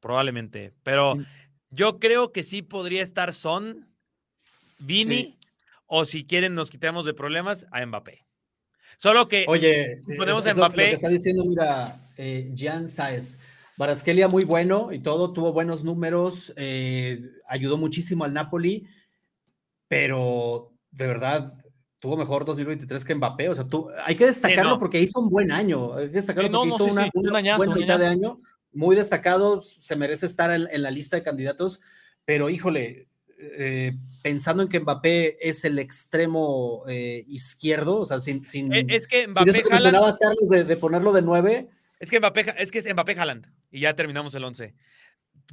Probablemente, 0.00 0.74
pero 0.82 1.16
yo 1.70 1.98
creo 1.98 2.30
que 2.30 2.42
sí 2.42 2.60
podría 2.60 3.02
estar 3.02 3.32
Son, 3.32 3.88
Vini, 4.78 5.38
o 5.86 6.04
si 6.04 6.26
quieren 6.26 6.54
nos 6.54 6.70
quitamos 6.70 7.06
de 7.06 7.14
problemas, 7.14 7.66
a 7.72 7.84
Mbappé. 7.86 8.26
Solo 8.98 9.28
que 9.28 9.46
Oye, 9.48 9.98
ponemos 10.18 10.46
a 10.46 10.54
Mbappé. 10.54 10.82
Lo 10.82 10.88
que 10.88 10.94
está 10.94 11.08
diciendo, 11.08 11.44
mira, 11.46 11.96
eh, 12.18 12.52
Jan 12.56 12.88
Saez. 12.88 13.40
Baratskelia 13.76 14.28
muy 14.28 14.44
bueno 14.44 14.92
y 14.92 15.00
todo, 15.00 15.32
tuvo 15.32 15.52
buenos 15.52 15.82
números, 15.82 16.52
eh, 16.56 17.20
ayudó 17.48 17.76
muchísimo 17.76 18.22
al 18.22 18.32
Napoli, 18.32 18.86
pero 19.88 20.72
de 20.92 21.06
verdad 21.08 21.63
tuvo 22.04 22.18
mejor 22.18 22.44
2023 22.44 23.02
que 23.02 23.14
Mbappé. 23.14 23.48
O 23.48 23.54
sea, 23.54 23.64
tú, 23.64 23.88
hay 24.04 24.14
que 24.14 24.26
destacarlo 24.26 24.78
porque 24.78 25.00
hizo 25.00 25.20
un 25.20 25.30
buen 25.30 25.50
año. 25.50 25.94
Hay 25.94 26.08
que 26.08 26.16
destacarlo 26.16 26.50
porque 26.50 26.68
hizo 26.68 26.84
una, 26.84 27.08
buena 27.56 27.74
mitad 27.74 27.98
de 27.98 28.08
año. 28.08 28.42
Muy 28.74 28.94
destacado, 28.94 29.62
se 29.62 29.96
merece 29.96 30.26
estar 30.26 30.50
en, 30.50 30.82
la 30.82 30.90
lista 30.90 31.16
de 31.16 31.22
candidatos. 31.22 31.80
Pero 32.26 32.50
híjole, 32.50 33.08
eh, 33.38 33.96
pensando 34.22 34.62
en 34.62 34.68
que 34.68 34.80
Mbappé 34.80 35.48
es 35.48 35.64
el 35.64 35.78
extremo 35.78 36.84
eh, 36.88 37.24
izquierdo, 37.26 38.00
o 38.00 38.04
sea, 38.04 38.20
sin, 38.20 38.44
sin, 38.44 38.70
e, 38.74 38.84
es 38.90 39.08
que 39.08 39.26
Mbappé 39.26 39.52
sin 39.52 39.62
Carlos, 39.62 40.18
de, 40.50 40.76
ponerlo 40.76 41.10
de 41.10 41.22
nueve. 41.22 41.70
Es 42.00 42.10
que 42.10 42.20
Mbappé, 42.20 42.54
es 42.58 42.70
que 42.70 42.80
es 42.80 42.92
Mbappé 42.92 43.18
Haaland, 43.18 43.46
y 43.70 43.80
ya 43.80 43.96
terminamos 43.96 44.34
el 44.34 44.44
11. 44.44 44.74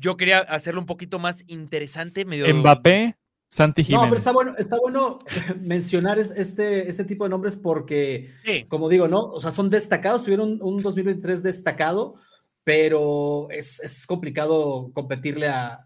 Yo 0.02 0.18
quería 0.18 0.40
hacerlo 0.40 0.82
un 0.82 0.86
poquito 0.86 1.18
más 1.18 1.46
interesante. 1.48 2.26
Medio... 2.26 2.54
Mbappé, 2.54 3.16
Santi 3.52 3.84
Jiménez. 3.84 4.06
No, 4.06 4.10
pero 4.10 4.18
está 4.18 4.32
bueno, 4.32 4.56
está 4.58 4.78
bueno 4.80 5.20
mencionar 5.60 6.18
este, 6.18 6.88
este 6.88 7.04
tipo 7.04 7.26
de 7.26 7.32
nombres 7.32 7.58
porque, 7.58 8.32
como 8.70 8.88
digo, 8.88 9.10
¿no? 9.10 9.26
O 9.26 9.42
sea, 9.42 9.52
son 9.52 9.70
destacados, 9.70 10.24
tuvieron 10.24 10.58
un, 10.62 10.82
2023 10.82 11.44
destacado, 11.44 12.16
pero 12.64 13.50
es, 13.52 14.06
complicado 14.08 14.92
competirle 14.94 15.50
a 15.50 15.86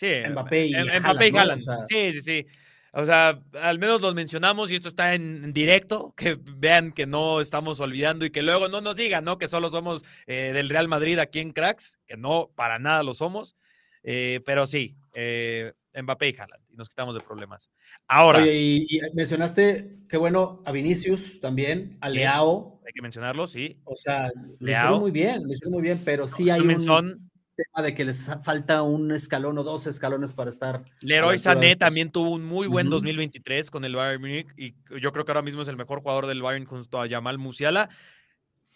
Mbappé 0.00 0.66
y 0.66 0.74
Mbappé 1.00 1.28
y 1.28 1.36
Haaland. 1.36 1.64
sí, 1.88 2.12
sí, 2.12 2.22
sí. 2.22 2.46
O 2.94 3.04
sea, 3.04 3.40
al 3.60 3.78
menos 3.78 4.00
los 4.00 4.14
mencionamos 4.14 4.70
y 4.70 4.76
esto 4.76 4.88
está 4.88 5.14
en 5.14 5.52
directo, 5.52 6.14
que 6.16 6.38
vean 6.38 6.92
que 6.92 7.06
no 7.06 7.40
estamos 7.40 7.80
olvidando 7.80 8.26
y 8.26 8.30
que 8.30 8.42
luego 8.42 8.68
no 8.68 8.80
nos 8.80 8.94
digan, 8.94 9.24
¿no? 9.24 9.38
Que 9.38 9.48
solo 9.48 9.70
somos 9.70 10.04
eh, 10.26 10.52
del 10.54 10.68
Real 10.68 10.88
Madrid 10.88 11.18
aquí 11.18 11.40
en 11.40 11.52
Cracks, 11.52 11.98
que 12.06 12.16
no, 12.16 12.50
para 12.54 12.78
nada 12.78 13.02
lo 13.02 13.14
somos. 13.14 13.56
Eh, 14.04 14.40
pero 14.44 14.66
sí, 14.66 14.94
eh, 15.14 15.72
Mbappé 15.94 16.30
y 16.30 16.36
Haaland, 16.36 16.62
y 16.70 16.76
nos 16.76 16.88
quitamos 16.88 17.14
de 17.14 17.20
problemas. 17.20 17.70
Ahora. 18.08 18.40
Oye, 18.40 18.54
y, 18.54 18.86
y 18.90 19.00
mencionaste, 19.14 19.98
qué 20.08 20.16
bueno, 20.16 20.62
a 20.64 20.72
Vinicius 20.72 21.40
también, 21.40 21.98
a 22.00 22.08
Leao. 22.08 22.80
Hay 22.86 22.92
que 22.92 23.02
mencionarlo, 23.02 23.46
sí. 23.46 23.80
O 23.84 23.96
sea, 23.96 24.30
lo 24.58 24.70
hicieron 24.70 25.00
muy 25.00 25.10
bien, 25.10 25.42
lo 25.44 25.52
hicieron 25.52 25.72
muy 25.72 25.82
bien, 25.82 26.00
pero 26.04 26.26
sí 26.26 26.50
hay 26.50 26.60
un 26.60 27.30
tema 27.54 27.82
de 27.84 27.94
que 27.94 28.04
les 28.04 28.30
falta 28.42 28.82
un 28.82 29.12
escalón 29.12 29.58
o 29.58 29.62
dos 29.62 29.86
escalones 29.86 30.32
para 30.32 30.50
estar. 30.50 30.84
Leroy 31.02 31.38
Sané 31.38 31.76
también 31.76 32.10
tuvo 32.10 32.30
un 32.30 32.44
muy 32.44 32.66
buen 32.66 32.88
2023 32.90 33.70
con 33.70 33.84
el 33.84 33.94
Bayern 33.94 34.20
Munich 34.20 34.48
y 34.56 34.74
yo 35.00 35.12
creo 35.12 35.24
que 35.24 35.32
ahora 35.32 35.42
mismo 35.42 35.62
es 35.62 35.68
el 35.68 35.76
mejor 35.76 36.00
jugador 36.00 36.26
del 36.26 36.42
Bayern 36.42 36.64
junto 36.64 37.00
a 37.00 37.08
Jamal 37.08 37.38
Musiala. 37.38 37.90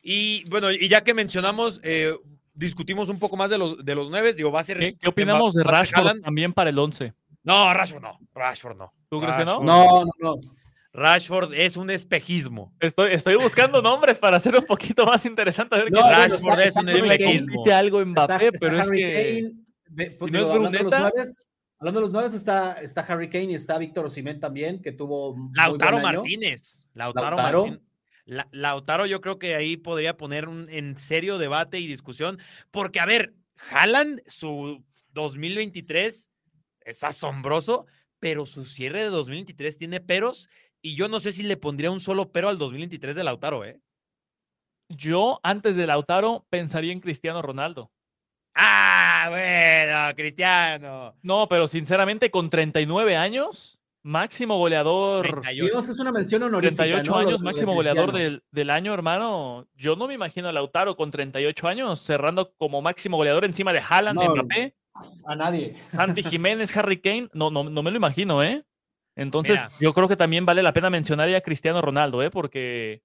Y 0.03 0.49
bueno, 0.51 0.71
y 0.71 0.89
ya 0.89 1.03
que 1.03 1.15
mencionamos, 1.15 1.81
eh, 1.83 2.15
discutimos 2.57 3.09
un 3.09 3.19
poco 3.19 3.37
más 3.37 3.51
de 3.51 3.59
los, 3.59 3.85
de 3.85 3.95
los 3.95 4.11
nueve. 4.11 4.33
Digo, 4.33 4.51
va 4.51 4.61
a 4.61 4.65
ser. 4.65 4.79
¿Qué, 4.79 5.09
opinamos 5.09 5.55
de 5.55 5.63
Rashford 5.63 6.23
también 6.23 6.53
para 6.53 6.71
el 6.71 6.79
11? 6.79 7.15
No, 7.45 7.73
Rashford 7.73 8.03
no. 8.03 8.19
Rashford 8.35 8.77
no. 8.77 8.93
¿Tú 9.09 9.21
crees 9.21 9.37
que 9.37 9.45
no? 9.45 9.63
No, 9.63 10.05
no, 10.05 10.11
no. 10.21 10.41
Rashford 10.93 11.53
es 11.53 11.77
un 11.77 11.91
espejismo. 11.91 12.75
Estoy, 12.81 13.13
estoy 13.13 13.37
buscando 13.37 13.83
nombres 13.83 14.19
para 14.19 14.39
hacer 14.39 14.57
un 14.57 14.65
poquito 14.65 15.05
más 15.07 15.25
interesante. 15.27 15.77
A 15.77 15.79
ver 15.85 15.93
no, 15.93 16.03
qué 16.03 16.11
Rashford 16.11 16.61
es 16.61 16.77
un 16.77 16.89
espejismo. 16.89 17.65
algo 17.73 18.01
en 18.01 18.09
Mbappé, 18.11 18.51
pero 18.59 18.81
es 18.81 18.91
que. 18.91 19.53
Pues, 20.19 20.33
no 20.33 20.39
es 20.41 21.49
hablando 21.79 22.01
de 22.01 22.07
los 22.07 22.11
nueve, 22.11 22.29
está, 22.35 22.81
está 22.81 23.03
Harry 23.03 23.29
Kane 23.29 23.53
y 23.53 23.55
está 23.55 23.79
Víctor 23.79 24.07
Osimén 24.07 24.41
también, 24.41 24.81
que 24.81 24.93
tuvo. 24.93 25.37
Lautaro 25.53 26.01
Martínez. 26.01 26.87
Lautaro, 26.95 27.37
Lautaro. 27.37 27.59
Martínez. 27.63 27.87
Lautaro 28.27 29.07
yo 29.07 29.21
creo 29.21 29.39
que 29.39 29.55
ahí 29.55 29.77
podría 29.77 30.17
poner 30.17 30.49
un, 30.49 30.69
en 30.69 30.99
serio 30.99 31.39
debate 31.39 31.79
y 31.79 31.87
discusión, 31.87 32.39
porque 32.71 33.01
a 33.01 33.07
ver, 33.07 33.35
Haaland, 33.71 34.21
su 34.27 34.85
2023 35.13 36.31
es 36.81 37.05
asombroso, 37.05 37.87
pero 38.19 38.47
su 38.47 38.65
cierre 38.65 39.01
de 39.01 39.11
2023 39.11 39.79
tiene 39.79 40.01
peros 40.01 40.49
y 40.83 40.95
yo 40.95 41.09
no 41.09 41.21
sé 41.21 41.33
si 41.33 41.43
le 41.43 41.57
pondría 41.57 41.91
un 41.91 42.01
solo 42.01 42.33
pero 42.33 42.49
al 42.49 42.59
2023 42.59 43.17
de 43.17 43.25
Lautaro, 43.25 43.65
¿eh? 43.65 43.81
Yo 44.89 45.41
antes 45.43 45.75
de 45.77 45.87
Lautaro 45.87 46.47
pensaría 46.49 46.93
en 46.93 47.01
Cristiano 47.01 47.43
Ronaldo. 47.43 47.91
Ah, 48.55 49.27
bueno, 49.29 50.15
Cristiano. 50.17 51.17
No, 51.23 51.49
pero 51.49 51.67
sinceramente 51.67 52.31
con 52.31 52.49
39 52.51 53.17
años, 53.17 53.79
Máximo 54.07 54.57
goleador. 54.57 55.43
Digamos 55.51 55.85
que 55.85 55.91
es 55.91 55.99
una 55.99 56.13
mención 56.13 56.41
honorífica. 56.41 56.85
38 56.85 57.17
años, 57.17 57.43
máximo 57.43 57.75
goleador 57.75 58.13
del, 58.13 58.41
del, 58.53 58.71
año, 58.71 58.95
hermano. 58.95 59.67
Yo 59.75 59.97
no 59.97 60.07
me 60.07 60.15
imagino 60.15 60.49
a 60.49 60.53
Lautaro 60.53 60.95
con 60.95 61.11
38 61.11 61.67
años 61.67 62.01
cerrando 62.03 62.53
como 62.57 62.81
máximo 62.81 63.17
goleador 63.17 63.45
encima 63.45 63.73
de 63.73 63.81
Haaland, 63.81 64.21
no, 64.21 64.33
Mbappé. 64.33 64.77
A 65.27 65.35
nadie. 65.35 65.75
Santi 65.91 66.23
Jiménez, 66.23 66.77
Harry 66.77 67.01
Kane. 67.01 67.29
No, 67.33 67.51
no, 67.51 67.65
no 67.65 67.83
me 67.83 67.91
lo 67.91 67.97
imagino, 67.97 68.45
¿eh? 68.45 68.65
Entonces, 69.17 69.69
yo 69.81 69.93
creo 69.93 70.07
que 70.07 70.17
también 70.17 70.47
vale 70.47 70.63
la 70.63 70.73
pena 70.73 70.89
mencionar 70.89 71.29
a 71.35 71.41
Cristiano 71.41 71.83
Ronaldo, 71.83 72.23
¿eh? 72.23 72.31
Porque. 72.31 73.03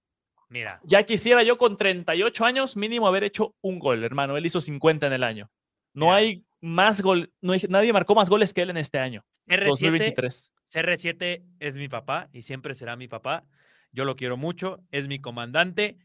Mira. 0.49 0.81
Ya 0.83 1.01
quisiera 1.01 1.41
yo 1.41 1.57
con 1.57 1.77
38 1.77 2.45
años 2.45 2.77
mínimo 2.77 3.07
haber 3.07 3.23
hecho 3.23 3.55
un 3.61 3.79
gol, 3.79 4.03
hermano. 4.03 4.37
Él 4.37 4.45
hizo 4.45 4.61
50 4.61 5.07
en 5.07 5.13
el 5.13 5.23
año. 5.23 5.49
No 5.95 6.13
hay 6.13 6.45
más 6.61 7.01
gol, 7.01 7.33
no 7.41 7.53
hay, 7.53 7.61
nadie 7.69 7.91
marcó 7.91 8.15
más 8.15 8.29
goles 8.29 8.53
que 8.53 8.61
él 8.61 8.69
en 8.69 8.77
este 8.77 8.99
año. 8.99 9.25
R7, 9.47 9.67
2023. 9.67 10.51
CR7 10.71 11.43
es 11.59 11.75
mi 11.75 11.89
papá 11.89 12.29
y 12.31 12.43
siempre 12.43 12.73
será 12.73 12.95
mi 12.95 13.07
papá. 13.07 13.43
Yo 13.91 14.05
lo 14.05 14.15
quiero 14.15 14.37
mucho, 14.37 14.79
es 14.91 15.07
mi 15.07 15.19
comandante, 15.19 15.97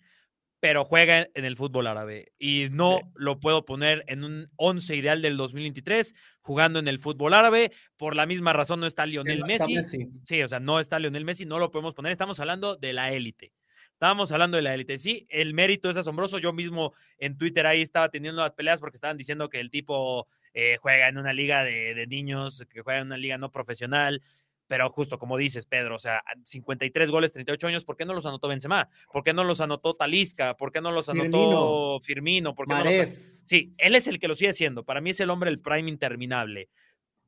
pero 0.58 0.84
juega 0.84 1.28
en 1.34 1.44
el 1.44 1.56
fútbol 1.56 1.86
árabe 1.86 2.32
y 2.38 2.68
no 2.70 3.00
lo 3.14 3.38
puedo 3.38 3.64
poner 3.64 4.02
en 4.08 4.24
un 4.24 4.50
11 4.56 4.96
ideal 4.96 5.22
del 5.22 5.36
2023 5.36 6.14
jugando 6.40 6.78
en 6.78 6.88
el 6.88 6.98
fútbol 6.98 7.34
árabe. 7.34 7.70
Por 7.96 8.16
la 8.16 8.26
misma 8.26 8.52
razón 8.52 8.80
no 8.80 8.86
está 8.86 9.06
Lionel 9.06 9.44
Messi. 9.44 10.08
Sí, 10.26 10.42
o 10.42 10.48
sea, 10.48 10.58
no 10.58 10.80
está 10.80 10.98
Lionel 10.98 11.24
Messi, 11.24 11.44
no 11.44 11.58
lo 11.58 11.70
podemos 11.70 11.94
poner. 11.94 12.10
Estamos 12.10 12.40
hablando 12.40 12.76
de 12.76 12.92
la 12.92 13.12
élite. 13.12 13.52
Estábamos 13.92 14.32
hablando 14.32 14.56
de 14.56 14.62
la 14.62 14.74
élite. 14.74 14.98
Sí, 14.98 15.26
el 15.30 15.54
mérito 15.54 15.88
es 15.88 15.96
asombroso. 15.96 16.38
Yo 16.38 16.52
mismo 16.52 16.92
en 17.18 17.38
Twitter 17.38 17.66
ahí 17.66 17.80
estaba 17.80 18.08
teniendo 18.08 18.42
las 18.42 18.52
peleas 18.52 18.80
porque 18.80 18.96
estaban 18.96 19.16
diciendo 19.16 19.48
que 19.48 19.60
el 19.60 19.70
tipo 19.70 20.28
eh, 20.58 20.78
juega 20.80 21.08
en 21.08 21.18
una 21.18 21.34
liga 21.34 21.62
de, 21.64 21.92
de, 21.92 22.06
niños, 22.06 22.64
que 22.70 22.80
juega 22.80 23.00
en 23.00 23.08
una 23.08 23.18
liga 23.18 23.36
no 23.36 23.52
profesional, 23.52 24.22
pero 24.66 24.88
justo 24.88 25.18
como 25.18 25.36
dices, 25.36 25.66
Pedro, 25.66 25.96
o 25.96 25.98
sea, 25.98 26.24
53 26.44 27.10
goles, 27.10 27.30
38 27.30 27.66
años, 27.66 27.84
¿por 27.84 27.94
qué 27.94 28.06
no 28.06 28.14
los 28.14 28.24
anotó 28.24 28.48
Benzema? 28.48 28.88
¿Por 29.12 29.22
qué 29.22 29.34
no 29.34 29.44
los 29.44 29.60
anotó 29.60 29.96
Talisca? 29.96 30.56
¿Por 30.56 30.72
qué 30.72 30.80
no 30.80 30.92
los 30.92 31.10
anotó 31.10 32.00
Firmino? 32.00 32.54
¿Por 32.54 32.66
qué 32.66 32.74
no 32.74 32.84
los... 32.84 33.42
Sí, 33.44 33.74
él 33.76 33.94
es 33.96 34.08
el 34.08 34.18
que 34.18 34.28
lo 34.28 34.34
sigue 34.34 34.50
haciendo. 34.50 34.82
Para 34.82 35.02
mí 35.02 35.10
es 35.10 35.20
el 35.20 35.28
hombre 35.28 35.50
del 35.50 35.60
prime 35.60 35.90
interminable. 35.90 36.70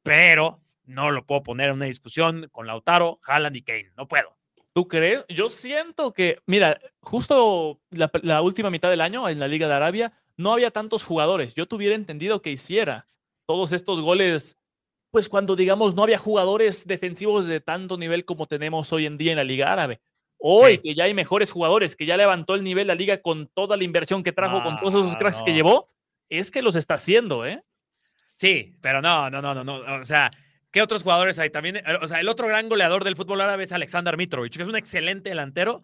Pero 0.03 0.63
no 0.87 1.11
lo 1.11 1.27
puedo 1.27 1.43
poner 1.43 1.69
en 1.69 1.75
una 1.75 1.85
discusión 1.85 2.49
con 2.51 2.67
Lautaro, 2.67 3.21
Haaland 3.27 3.57
y 3.57 3.63
Kane. 3.63 3.93
No 3.95 4.09
puedo. 4.09 4.39
¿Tú 4.73 4.89
crees? 4.89 5.27
Yo 5.29 5.51
siento 5.51 6.15
que, 6.15 6.39
mira, 6.47 6.81
justo 7.01 7.79
la, 7.91 8.11
la 8.23 8.41
última 8.41 8.71
mitad 8.71 8.89
del 8.89 9.03
año 9.03 9.29
en 9.29 9.39
la 9.39 9.49
Liga 9.49 9.69
de 9.69 9.75
Arabia 9.75 10.15
no 10.39 10.51
había 10.51 10.71
tantos 10.71 11.05
jugadores. 11.05 11.53
Yo 11.55 11.67
tuviera 11.67 11.95
entendido 11.95 12.41
que 12.41 12.53
hiciera 12.53 13.05
todos 13.49 13.73
estos 13.73 14.01
goles 14.03 14.59
pues 15.11 15.29
cuando 15.29 15.57
digamos 15.57 15.95
no 15.95 16.03
había 16.03 16.19
jugadores 16.19 16.87
defensivos 16.87 17.47
de 17.47 17.61
tanto 17.61 17.97
nivel 17.97 18.27
como 18.27 18.47
tenemos 18.47 18.93
hoy 18.93 19.07
en 19.07 19.17
día 19.17 19.33
en 19.33 19.39
la 19.39 19.45
Liga 19.45 19.73
Árabe. 19.73 20.01
Hoy 20.37 20.79
que 20.79 20.95
ya 20.95 21.05
hay 21.05 21.15
mejores 21.15 21.51
jugadores, 21.51 21.97
que 21.97 22.07
ya 22.07 22.17
levantó 22.17 22.55
el 22.55 22.63
nivel 22.63 22.87
la 22.87 22.95
liga 22.95 23.21
con 23.21 23.49
toda 23.49 23.77
la 23.77 23.85
inversión 23.85 24.23
que 24.23 24.33
trajo, 24.33 24.63
con 24.63 24.79
todos 24.79 25.07
esos 25.07 25.17
cracks 25.17 25.43
que 25.43 25.53
llevó, 25.53 25.89
es 26.29 26.53
que 26.53 26.63
los 26.63 26.77
está 26.77 26.95
haciendo, 26.95 27.45
¿eh? 27.45 27.65
Sí, 28.37 28.77
pero 28.81 29.03
no, 29.03 29.31
no, 29.31 29.43
no, 29.43 29.53
no, 29.53 29.65
no. 29.65 30.01
O 30.01 30.05
sea, 30.05 30.31
¿qué 30.71 30.81
otros 30.81 31.03
jugadores 31.03 31.41
hay? 31.41 31.51
También, 31.51 31.79
eh, 31.79 31.83
o 32.01 32.07
sea, 32.07 32.21
el 32.21 32.29
otro 32.29 32.47
gran 32.47 32.69
goleador 32.69 33.03
del 33.03 33.17
fútbol 33.17 33.41
árabe 33.41 33.65
es 33.65 33.73
Alexander 33.73 34.17
Mitrovic, 34.17 34.57
que 34.57 34.63
es 34.63 34.69
un 34.69 34.77
excelente 34.77 35.31
delantero, 35.31 35.83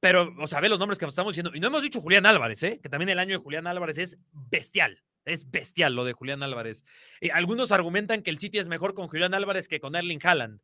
pero, 0.00 0.34
o 0.40 0.48
sea, 0.48 0.58
ve 0.60 0.68
los 0.68 0.80
nombres 0.80 0.98
que 0.98 1.04
estamos 1.04 1.32
diciendo. 1.32 1.52
Y 1.54 1.60
no 1.60 1.68
hemos 1.68 1.82
dicho 1.82 2.00
Julián 2.00 2.26
Álvarez, 2.26 2.60
¿eh? 2.64 2.80
Que 2.82 2.88
también 2.88 3.10
el 3.10 3.20
año 3.20 3.38
de 3.38 3.44
Julián 3.44 3.68
Álvarez 3.68 3.98
es 3.98 4.18
bestial. 4.32 5.00
Es 5.26 5.50
bestial 5.50 5.94
lo 5.94 6.04
de 6.04 6.12
Julián 6.12 6.42
Álvarez. 6.42 6.84
Eh, 7.20 7.30
algunos 7.32 7.72
argumentan 7.72 8.22
que 8.22 8.30
el 8.30 8.38
City 8.38 8.58
es 8.58 8.68
mejor 8.68 8.94
con 8.94 9.08
Julián 9.08 9.34
Álvarez 9.34 9.68
que 9.68 9.80
con 9.80 9.96
Erling 9.96 10.20
Haaland. 10.22 10.60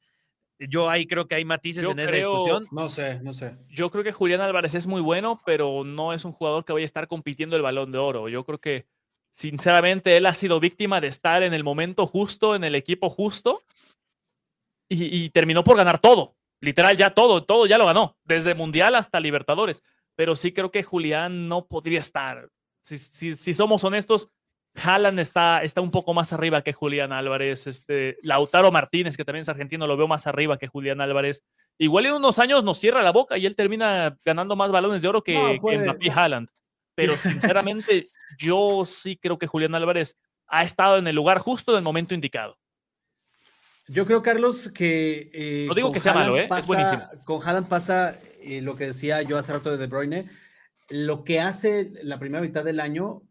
Yo 0.58 0.88
ahí 0.88 1.06
creo 1.06 1.26
que 1.26 1.34
hay 1.34 1.44
matices 1.44 1.84
en 1.84 1.98
esa 1.98 2.12
discusión. 2.12 2.64
No 2.70 2.88
sé, 2.88 3.20
no 3.20 3.32
sé. 3.32 3.56
Yo 3.68 3.90
creo 3.90 4.04
que 4.04 4.12
Julián 4.12 4.40
Álvarez 4.40 4.74
es 4.76 4.86
muy 4.86 5.00
bueno, 5.00 5.40
pero 5.44 5.82
no 5.84 6.12
es 6.12 6.24
un 6.24 6.32
jugador 6.32 6.64
que 6.64 6.72
vaya 6.72 6.84
a 6.84 6.86
estar 6.86 7.08
compitiendo 7.08 7.56
el 7.56 7.62
balón 7.62 7.90
de 7.90 7.98
oro. 7.98 8.28
Yo 8.28 8.44
creo 8.44 8.60
que, 8.60 8.86
sinceramente, 9.30 10.16
él 10.16 10.26
ha 10.26 10.32
sido 10.32 10.60
víctima 10.60 11.00
de 11.00 11.08
estar 11.08 11.42
en 11.42 11.54
el 11.54 11.64
momento 11.64 12.06
justo, 12.06 12.54
en 12.54 12.62
el 12.62 12.76
equipo 12.76 13.10
justo, 13.10 13.62
y, 14.88 15.30
terminó 15.30 15.64
por 15.64 15.76
ganar 15.76 15.98
todo. 15.98 16.36
Literal, 16.60 16.96
ya 16.96 17.10
todo, 17.10 17.44
todo 17.44 17.66
ya 17.66 17.78
lo 17.78 17.86
ganó, 17.86 18.16
desde 18.24 18.54
Mundial 18.54 18.94
hasta 18.94 19.18
Libertadores. 19.18 19.82
Pero 20.14 20.36
sí 20.36 20.52
creo 20.52 20.70
que 20.70 20.82
Julián 20.82 21.48
no 21.48 21.66
podría 21.66 21.98
estar. 21.98 22.50
Si, 22.82 22.98
si 23.34 23.54
somos 23.54 23.82
honestos, 23.84 24.28
Haaland 24.74 25.18
está, 25.18 25.62
está 25.62 25.80
un 25.80 25.90
poco 25.90 26.14
más 26.14 26.32
arriba 26.32 26.62
que 26.62 26.72
Julián 26.72 27.12
Álvarez. 27.12 27.66
Este, 27.66 28.16
Lautaro 28.22 28.72
Martínez, 28.72 29.16
que 29.16 29.24
también 29.24 29.42
es 29.42 29.48
argentino, 29.48 29.86
lo 29.86 29.96
veo 29.96 30.08
más 30.08 30.26
arriba 30.26 30.58
que 30.58 30.66
Julián 30.66 31.00
Álvarez. 31.00 31.42
Igual 31.78 32.06
en 32.06 32.14
unos 32.14 32.38
años 32.38 32.64
nos 32.64 32.78
cierra 32.78 33.02
la 33.02 33.12
boca 33.12 33.36
y 33.36 33.46
él 33.46 33.54
termina 33.54 34.16
ganando 34.24 34.56
más 34.56 34.70
balones 34.70 35.02
de 35.02 35.08
oro 35.08 35.22
que, 35.22 35.60
Mbappé 35.60 36.10
Haaland. 36.10 36.48
Pero 36.94 37.16
sinceramente, 37.16 38.10
yo 38.38 38.84
sí 38.86 39.16
creo 39.16 39.38
que 39.38 39.46
Julián 39.46 39.74
Álvarez 39.74 40.16
ha 40.46 40.62
estado 40.62 40.98
en 40.98 41.06
el 41.06 41.16
lugar 41.16 41.38
justo 41.38 41.72
en 41.72 41.78
el 41.78 41.84
momento 41.84 42.14
indicado. 42.14 42.58
Yo 43.88 44.06
creo, 44.06 44.22
Carlos, 44.22 44.70
que. 44.72 45.30
Eh, 45.32 45.64
no 45.68 45.74
digo 45.74 45.90
que 45.90 46.00
sea 46.00 46.14
malo, 46.14 46.36
¿eh? 46.36 46.48
es 46.56 46.66
buenísimo. 46.66 47.02
Con 47.24 47.42
Haaland 47.42 47.68
pasa 47.68 48.18
eh, 48.40 48.62
lo 48.62 48.76
que 48.76 48.86
decía 48.86 49.22
yo 49.22 49.36
hace 49.36 49.52
rato 49.52 49.70
de 49.70 49.76
De 49.76 49.86
Bruyne. 49.86 50.30
Lo 50.88 51.24
que 51.24 51.40
hace 51.40 51.92
la 52.02 52.18
primera 52.18 52.42
mitad 52.42 52.64
del 52.64 52.80
año 52.80 53.22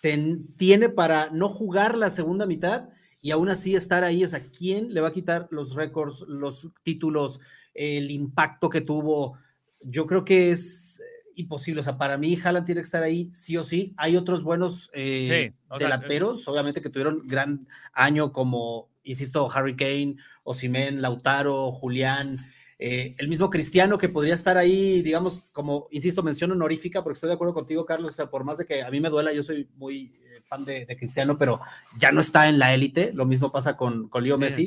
tiene 0.00 0.88
para 0.88 1.30
no 1.30 1.48
jugar 1.48 1.96
la 1.96 2.10
segunda 2.10 2.46
mitad 2.46 2.88
y 3.20 3.30
aún 3.30 3.48
así 3.48 3.74
estar 3.74 4.04
ahí. 4.04 4.24
O 4.24 4.28
sea, 4.28 4.46
¿quién 4.46 4.94
le 4.94 5.00
va 5.00 5.08
a 5.08 5.12
quitar 5.12 5.46
los 5.50 5.74
récords, 5.74 6.24
los 6.26 6.68
títulos, 6.82 7.40
el 7.74 8.10
impacto 8.10 8.70
que 8.70 8.80
tuvo? 8.80 9.38
Yo 9.82 10.06
creo 10.06 10.24
que 10.24 10.50
es 10.50 11.02
imposible. 11.34 11.80
O 11.80 11.84
sea, 11.84 11.98
para 11.98 12.16
mí, 12.16 12.38
Haaland 12.42 12.66
tiene 12.66 12.80
que 12.80 12.86
estar 12.86 13.02
ahí 13.02 13.28
sí 13.32 13.56
o 13.56 13.64
sí. 13.64 13.94
Hay 13.96 14.16
otros 14.16 14.42
buenos 14.42 14.90
eh, 14.94 15.52
delanteros, 15.78 16.46
obviamente, 16.48 16.80
que 16.80 16.90
tuvieron 16.90 17.22
gran 17.26 17.66
año, 17.92 18.32
como, 18.32 18.88
insisto, 19.02 19.50
Harry 19.52 19.76
Kane, 19.76 20.16
Osimen, 20.44 21.02
Lautaro, 21.02 21.72
Julián. 21.72 22.38
Eh, 22.82 23.14
el 23.18 23.28
mismo 23.28 23.50
Cristiano 23.50 23.98
que 23.98 24.08
podría 24.08 24.32
estar 24.32 24.56
ahí, 24.56 25.02
digamos, 25.02 25.42
como, 25.52 25.86
insisto, 25.90 26.22
mención 26.22 26.50
honorífica, 26.50 27.04
porque 27.04 27.18
estoy 27.18 27.28
de 27.28 27.34
acuerdo 27.34 27.52
contigo, 27.52 27.84
Carlos, 27.84 28.12
o 28.12 28.14
sea, 28.14 28.30
por 28.30 28.42
más 28.42 28.56
de 28.56 28.64
que 28.64 28.82
a 28.82 28.90
mí 28.90 29.00
me 29.00 29.10
duela, 29.10 29.34
yo 29.34 29.42
soy 29.42 29.68
muy 29.76 30.18
eh, 30.24 30.40
fan 30.42 30.64
de, 30.64 30.86
Cristiano, 30.96 31.36
pero 31.36 31.60
ya 31.98 32.10
no 32.10 32.22
está 32.22 32.48
en 32.48 32.58
la 32.58 32.72
élite, 32.72 33.12
lo 33.12 33.26
mismo 33.26 33.52
pasa 33.52 33.76
con, 33.76 34.08
con 34.08 34.24
Leo 34.24 34.38
Messi, 34.38 34.66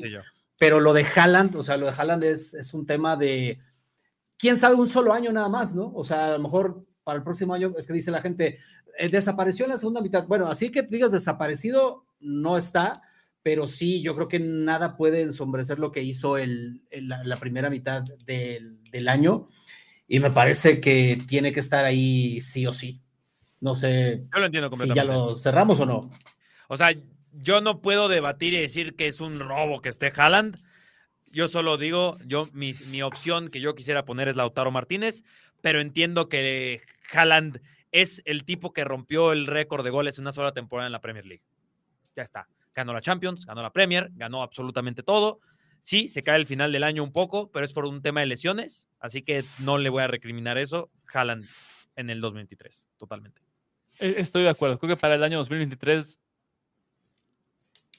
pero 0.60 0.80
lo 0.80 0.94
de 0.94 1.04
Haaland, 1.04 1.56
o 1.56 1.64
sea, 1.64 1.76
lo 1.76 1.88
de 1.88 1.94
Haaland 1.98 2.24
es, 2.26 2.54
es 2.54 2.76
un 2.76 2.86
tema 2.86 3.18
de, 3.18 3.58
quién 4.38 4.58
sabe, 4.58 4.76
un 4.76 4.88
solo 4.88 5.12
año 5.12 5.34
nada 5.34 5.50
más, 5.50 5.74
¿no? 5.74 5.92
O 5.96 6.04
sea, 6.04 6.28
a 6.28 6.38
lo 6.38 6.40
mejor 6.44 6.86
para 7.04 7.18
el 7.18 7.24
próximo 7.24 7.56
año, 7.56 7.74
es 7.80 7.88
que 7.88 7.94
dice 7.94 8.12
la 8.12 8.22
gente, 8.22 8.60
eh, 9.00 9.10
desapareció 9.10 9.66
en 9.66 9.72
la 9.72 9.80
segunda 9.80 10.02
mitad, 10.02 10.28
bueno, 10.28 10.46
así 10.46 10.70
que 10.70 10.84
digas 10.84 11.12
desaparecido, 11.12 12.06
no 12.20 12.60
está, 12.60 12.94
pero 13.44 13.68
sí, 13.68 14.02
yo 14.02 14.16
creo 14.16 14.30
que 14.30 14.40
nada 14.40 14.96
puede 14.96 15.22
ensombrecer 15.22 15.78
lo 15.78 15.92
que 15.92 16.02
hizo 16.02 16.38
el, 16.38 16.82
la, 16.92 17.38
primera 17.38 17.70
mitad 17.70 18.02
del, 18.26 18.82
del, 18.90 19.10
año 19.10 19.50
y 20.08 20.22
me 20.22 20.32
parece 20.32 20.80
que 20.80 21.20
tiene 21.28 21.52
que 21.52 21.60
estar 21.60 21.84
ahí 21.84 22.40
sí 22.40 22.66
o 22.66 22.72
sí. 22.72 23.02
No 23.60 23.76
sé 23.76 24.24
yo 24.34 24.40
lo 24.40 24.46
entiendo 24.46 24.72
si 24.72 24.94
ya 24.94 25.04
lo 25.04 25.36
cerramos 25.36 25.80
o 25.82 25.86
no. 25.86 26.10
O 26.70 26.78
sea, 26.78 26.96
yo 27.34 27.60
no 27.60 27.82
puedo 27.82 28.08
debatir 28.08 28.54
y 28.54 28.62
decir 28.62 28.96
que 28.96 29.08
es 29.08 29.20
un 29.20 29.40
robo 29.42 29.82
que 29.82 29.90
esté 29.90 30.12
Haaland. 30.16 30.58
Yo 31.30 31.50
solo 31.50 31.78
digo, 31.78 32.18
yo 32.26 32.44
mi, 32.54 32.74
mi 32.92 33.02
opción 33.02 33.50
que 33.50 33.60
yo 33.60 33.76
quisiera 33.76 34.06
poner 34.06 34.30
es 34.30 34.38
Lautaro 34.38 34.72
Martínez, 34.72 35.24
pero 35.62 35.82
entiendo 35.82 36.30
que 36.30 36.82
Haaland 37.12 37.62
es 37.92 38.22
el 38.26 38.46
tipo 38.46 38.72
que 38.72 38.86
rompió 38.86 39.34
el 39.34 39.48
récord 39.48 39.84
de 39.84 39.90
goles 39.90 40.18
en 40.18 40.24
una 40.24 40.32
sola 40.32 40.54
temporada 40.54 40.88
en 40.88 40.94
la 40.94 41.02
Premier 41.02 41.26
League. 41.26 41.44
Ya 42.16 42.24
está 42.24 42.48
ganó 42.74 42.94
la 42.94 43.02
Champions, 43.02 43.46
ganó 43.46 43.62
la 43.62 43.72
Premier, 43.72 44.10
ganó 44.14 44.42
absolutamente 44.42 45.04
todo. 45.04 45.40
Sí, 45.80 46.08
se 46.08 46.24
cae 46.24 46.38
el 46.38 46.46
final 46.46 46.72
del 46.72 46.84
año 46.84 47.04
un 47.04 47.12
poco, 47.12 47.52
pero 47.52 47.66
es 47.66 47.74
por 47.74 47.86
un 47.86 48.02
tema 48.02 48.22
de 48.22 48.28
lesiones, 48.28 48.88
así 49.00 49.22
que 49.22 49.44
no 49.60 49.78
le 49.78 49.90
voy 49.90 50.04
a 50.04 50.08
recriminar 50.08 50.58
eso. 50.58 50.90
Haaland 51.14 51.46
en 51.96 52.10
el 52.10 52.22
2023, 52.22 52.90
totalmente. 52.98 53.42
E, 54.00 54.16
estoy 54.18 54.44
de 54.44 54.50
acuerdo. 54.50 54.80
Creo 54.80 54.96
que 54.96 55.00
para 55.00 55.16
el 55.16 55.24
año 55.24 55.38
2023 55.40 56.20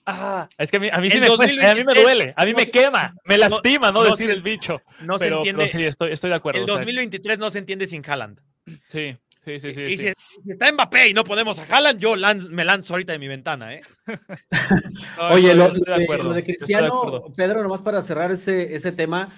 Ah, 0.07 0.49
es 0.59 0.71
que 0.71 0.77
a 0.77 1.01
mí, 1.01 1.09
sí 1.09 1.19
me 1.19 1.29
cuesta, 1.29 1.71
a 1.71 1.75
mí 1.75 1.83
me 1.83 1.95
duele, 1.95 2.35
a 2.37 2.45
mí 2.45 2.53
me 2.53 2.71
quema, 2.71 3.15
me 3.25 3.39
lastima 3.39 3.91
no, 3.91 4.03
decir 4.03 4.29
el 4.29 4.43
bicho. 4.43 4.83
No 5.01 5.19
se 5.19 5.29
entiende. 5.29 5.67
sí, 5.69 5.83
estoy, 5.83 6.13
estoy 6.13 6.29
de 6.29 6.37
acuerdo. 6.37 6.61
El 6.61 6.67
2023 6.67 7.39
no 7.39 7.51
se 7.51 7.59
entiende 7.59 7.87
sin 7.87 8.03
Haaland. 8.09 8.41
Sí. 8.89 9.17
Sí, 9.45 9.61
sí, 9.61 9.73
sí. 9.73 9.81
Y 9.83 9.97
Si, 9.99 10.13
está 10.49 10.73
Mbappé 10.73 11.09
y 11.09 11.15
no 11.15 11.25
podemos 11.25 11.59
a 11.59 11.65
Haaland, 11.65 12.01
yo 12.01 12.15
me 12.51 12.65
lanzo 12.65 12.95
ahorita 12.95 13.13
de 13.13 13.19
mi 13.19 13.29
ventana, 13.29 13.75
¿eh? 13.75 13.81
Oye, 15.31 15.55
lo, 15.55 15.71
de, 15.71 16.43
Cristiano, 16.43 17.25
Pedro, 17.37 17.63
nomás 17.63 17.83
para 17.83 18.01
cerrar 18.01 18.31
ese, 18.31 18.75
ese 18.75 18.93
tema, 18.93 19.29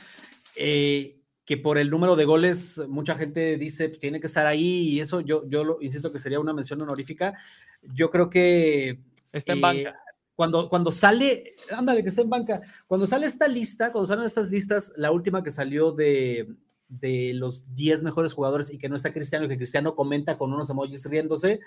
eh, 0.55 1.19
que 1.45 1.57
por 1.57 1.79
el 1.79 1.91
número 1.91 2.15
de 2.15 2.25
goles, 2.25 2.81
mucha 2.89 3.17
gente 3.17 3.57
dice 3.57 3.89
pues, 3.89 3.99
tiene 3.99 4.21
que 4.21 4.27
estar 4.27 4.47
ahí, 4.47 4.91
y 4.91 5.01
eso 5.01 5.21
yo, 5.21 5.49
yo 5.49 5.65
lo, 5.65 5.79
insisto 5.81 6.13
que 6.13 6.19
sería 6.19 6.41
una 6.41 6.53
mención 6.53 6.81
honorífica. 6.83 7.35
Yo 7.83 8.11
creo 8.11 8.31
que. 8.31 9.01
Está 9.33 9.53
en 9.53 9.61
banca. 9.61 9.91
Eh, 9.91 9.95
cuando, 10.37 10.69
cuando 10.69 10.93
sale, 10.93 11.55
ándale, 11.71 12.03
que 12.03 12.11
está 12.11 12.21
en 12.21 12.29
banca, 12.29 12.61
cuando 12.87 13.07
sale 13.07 13.27
esta 13.27 13.49
lista, 13.49 13.91
cuando 13.91 14.07
salen 14.07 14.27
estas 14.27 14.51
listas, 14.51 14.93
la 14.97 15.11
última 15.11 15.43
que 15.43 15.51
salió 15.51 15.93
de, 15.93 16.47
de 16.89 17.33
los 17.35 17.75
10 17.75 18.03
mejores 18.03 18.33
jugadores 18.33 18.73
y 18.73 18.79
que 18.79 18.89
no 18.89 18.97
está 18.97 19.13
Cristiano 19.13 19.49
que 19.49 19.57
Cristiano 19.57 19.95
comenta 19.95 20.39
con 20.39 20.53
unos 20.53 20.71
emojis 20.71 21.05
riéndose, 21.07 21.61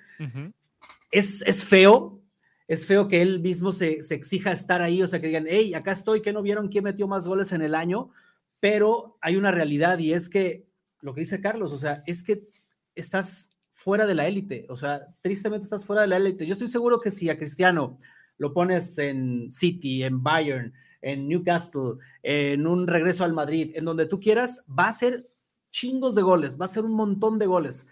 es, 1.11 1.41
es, 1.45 1.65
feo, 1.65 2.21
es 2.67 2.87
feo 2.87 3.07
que 3.07 3.21
él 3.21 3.41
mismo 3.41 3.71
se, 3.71 4.01
se, 4.01 4.15
exija 4.15 4.51
estar 4.51 4.81
ahí, 4.81 5.01
o 5.01 5.07
sea, 5.07 5.19
que 5.19 5.27
digan, 5.27 5.45
hey, 5.47 5.73
acá 5.73 5.91
estoy, 5.91 6.21
que 6.21 6.33
no 6.33 6.41
vieron 6.41 6.69
quién 6.69 6.83
metió 6.83 7.07
más 7.07 7.27
goles 7.27 7.51
en 7.51 7.61
el 7.61 7.75
año, 7.75 8.11
pero 8.59 9.17
hay 9.21 9.35
una 9.35 9.51
realidad 9.51 9.99
y 9.99 10.13
es 10.13 10.29
que, 10.29 10.67
lo 11.01 11.13
que 11.13 11.21
dice 11.21 11.41
Carlos, 11.41 11.73
o 11.73 11.77
sea, 11.77 12.03
es 12.05 12.23
que 12.23 12.47
estás 12.95 13.51
fuera 13.71 14.05
de 14.05 14.15
la 14.15 14.27
élite, 14.27 14.65
o 14.69 14.75
sea, 14.75 15.07
tristemente 15.21 15.63
estás 15.63 15.85
fuera 15.85 16.01
de 16.01 16.09
la 16.09 16.17
élite. 16.17 16.45
Yo 16.45 16.53
estoy 16.53 16.67
seguro 16.67 16.99
que 16.99 17.11
si 17.11 17.29
a 17.29 17.37
Cristiano 17.37 17.97
lo 18.37 18.53
pones 18.53 18.97
en 18.97 19.51
City, 19.51 20.03
en 20.03 20.21
Bayern, 20.21 20.73
en 21.01 21.27
Newcastle, 21.27 21.97
en 22.23 22.67
un 22.67 22.87
regreso 22.87 23.23
al 23.23 23.33
Madrid, 23.33 23.71
en 23.75 23.85
donde 23.85 24.05
tú 24.05 24.19
quieras, 24.19 24.63
va 24.67 24.87
a 24.87 24.93
ser 24.93 25.29
chingos 25.71 26.15
de 26.15 26.21
goles, 26.21 26.59
va 26.59 26.65
a 26.65 26.69
ser 26.69 26.83
un 26.83 26.93
montón 26.93 27.39
de 27.39 27.45
goles. 27.45 27.87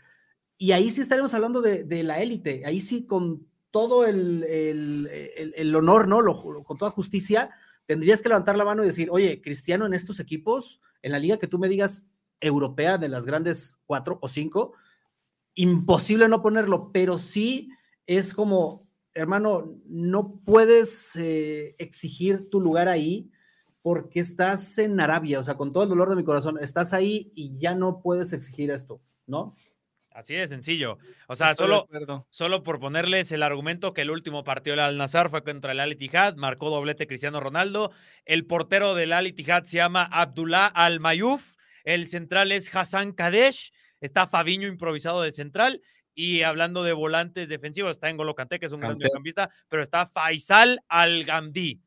Y 0.57 0.71
ahí 0.71 0.89
sí 0.89 1.01
estaremos 1.01 1.33
hablando 1.33 1.61
de, 1.61 2.03
la 2.03 2.21
élite, 2.21 2.63
ahí 2.65 2.81
sí 2.81 3.05
con 3.05 3.47
todo 3.71 4.05
el, 4.05 4.43
el, 4.43 5.75
honor, 5.75 6.07
¿no? 6.07 6.23
con 6.63 6.77
toda 6.77 6.91
justicia, 6.91 7.51
tendrías 7.85 8.21
que 8.21 8.29
levantar 8.29 8.57
la 8.57 8.65
mano 8.65 8.83
y 8.83 8.87
decir, 8.87 9.09
oye, 9.11 9.41
Cristiano 9.41 9.85
en 9.85 9.93
estos 9.93 10.19
equipos, 10.19 10.81
en 11.01 11.11
la 11.11 11.19
liga 11.19 11.37
que 11.37 11.47
tú 11.47 11.59
me 11.59 11.69
digas 11.69 12.05
europea 12.39 12.97
de 12.97 13.09
las 13.09 13.25
grandes 13.25 13.79
cuatro 13.85 14.17
o 14.21 14.27
cinco, 14.27 14.73
imposible 15.53 16.27
no 16.27 16.41
ponerlo, 16.41 16.91
pero 16.91 17.17
sí 17.17 17.69
es 18.05 18.33
como 18.33 18.86
hermano, 19.17 19.75
no 19.85 20.39
puedes 20.45 21.15
eh, 21.15 21.75
exigir 21.79 22.49
tu 22.49 22.61
lugar 22.61 22.87
ahí 22.87 23.29
porque 23.81 24.19
estás 24.19 24.77
en 24.77 24.99
Arabia, 24.99 25.39
o 25.39 25.43
sea, 25.43 25.55
con 25.55 25.71
todo 25.71 25.83
el 25.83 25.89
dolor 25.89 26.09
de 26.09 26.15
mi 26.15 26.23
corazón, 26.23 26.57
estás 26.61 26.93
ahí 26.93 27.31
y 27.33 27.57
ya 27.57 27.73
no 27.73 28.01
puedes 28.01 28.33
exigir 28.33 28.69
esto, 28.69 29.01
¿no? 29.25 29.55
Así 30.17 30.33
de 30.33 30.47
sencillo. 30.47 30.97
O 31.27 31.35
sea, 31.35 31.53
solo, 31.53 31.87
solo 32.31 32.63
por 32.63 32.79
ponerles 32.79 33.31
el 33.31 33.43
argumento 33.43 33.93
que 33.93 34.01
el 34.01 34.09
último 34.09 34.43
partido 34.43 34.75
del 34.75 34.85
Al-Nazar 34.85 35.29
fue 35.29 35.43
contra 35.43 35.73
el 35.73 35.79
Al-Ittihad, 35.79 36.35
marcó 36.37 36.71
doblete 36.71 37.05
Cristiano 37.05 37.39
Ronaldo. 37.39 37.91
El 38.25 38.47
portero 38.47 38.95
del 38.95 39.13
Al-Ittihad 39.13 39.65
se 39.65 39.77
llama 39.77 40.09
Abdullah 40.11 40.65
Al-Mayuf. 40.65 41.53
El 41.83 42.07
central 42.07 42.51
es 42.51 42.75
Hassan 42.75 43.11
Kadesh. 43.11 43.71
Está 44.01 44.27
Fabiño 44.27 44.67
improvisado 44.67 45.21
de 45.21 45.31
central. 45.31 45.83
Y 46.19 46.41
hablando 46.41 46.81
de 46.81 46.93
volantes 46.93 47.47
defensivos, 47.47 47.91
está 47.91 48.09
en 48.09 48.17
Golo 48.17 48.33
que 48.35 48.57
es 48.65 48.71
un 48.71 48.79
gran 48.79 48.97
mediocampista, 48.97 49.51
pero 49.69 49.83
está 49.83 50.07
Faisal 50.07 50.81
Al-Gamdi. 50.87 51.79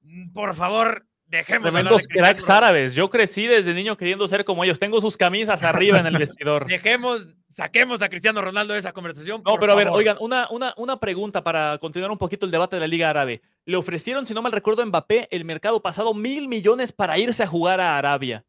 Mm, 0.00 0.32
por 0.32 0.56
favor, 0.56 1.06
dejemos 1.26 1.62
Tremendos 1.62 2.08
cracks 2.08 2.50
árabes. 2.50 2.96
Yo 2.96 3.08
crecí 3.08 3.46
desde 3.46 3.74
niño 3.74 3.96
queriendo 3.96 4.26
ser 4.26 4.44
como 4.44 4.64
ellos. 4.64 4.80
Tengo 4.80 5.00
sus 5.00 5.16
camisas 5.16 5.62
arriba 5.62 6.00
en 6.00 6.06
el 6.06 6.18
vestidor. 6.18 6.66
Dejemos, 6.68 7.28
saquemos 7.48 8.02
a 8.02 8.08
Cristiano 8.08 8.40
Ronaldo 8.40 8.72
de 8.72 8.80
esa 8.80 8.92
conversación. 8.92 9.40
No, 9.46 9.56
pero 9.56 9.74
a 9.74 9.76
ver, 9.76 9.86
oigan, 9.88 10.16
una, 10.18 10.48
una, 10.50 10.74
una 10.76 10.98
pregunta 10.98 11.44
para 11.44 11.78
continuar 11.78 12.10
un 12.10 12.18
poquito 12.18 12.44
el 12.44 12.50
debate 12.50 12.74
de 12.74 12.80
la 12.80 12.88
Liga 12.88 13.08
Árabe. 13.08 13.40
Le 13.66 13.76
ofrecieron, 13.76 14.26
si 14.26 14.34
no 14.34 14.42
mal 14.42 14.50
recuerdo, 14.50 14.82
a 14.82 14.86
Mbappé 14.86 15.28
el 15.30 15.44
mercado 15.44 15.80
pasado 15.80 16.12
mil 16.12 16.48
millones 16.48 16.90
para 16.90 17.18
irse 17.18 17.44
a 17.44 17.46
jugar 17.46 17.80
a 17.80 17.96
Arabia. 17.96 18.44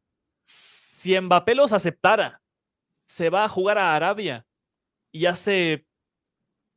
Si 0.90 1.16
Mbappé 1.20 1.54
los 1.54 1.74
aceptara, 1.74 2.42
se 3.06 3.30
va 3.30 3.44
a 3.44 3.50
jugar 3.50 3.78
a 3.78 3.96
Arabia 3.96 4.47
y 5.12 5.26
hace... 5.26 5.86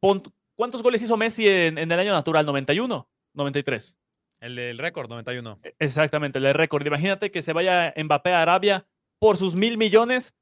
¿Cuántos 0.01 0.83
goles 0.83 1.03
hizo 1.03 1.17
Messi 1.17 1.47
en, 1.49 1.79
el 1.79 1.93
año 1.93 2.13
natural? 2.13 2.47
¿91? 2.47 3.07
¿93? 3.35 3.97
El 4.41 4.57
del 4.57 4.79
récord, 4.79 5.09
91. 5.09 5.61
E, 5.63 5.75
exactamente, 5.79 6.39
el 6.39 6.45
del 6.45 6.55
récord. 6.55 6.87
Imagínate 6.87 7.31
que 7.31 7.43
se 7.43 7.53
vaya 7.53 7.95
Mbappé 7.97 8.33
a 8.33 8.43
Arabia 8.43 8.87
por 9.19 9.37
sus 9.37 9.55
mil 9.55 9.77
millones 9.77 10.35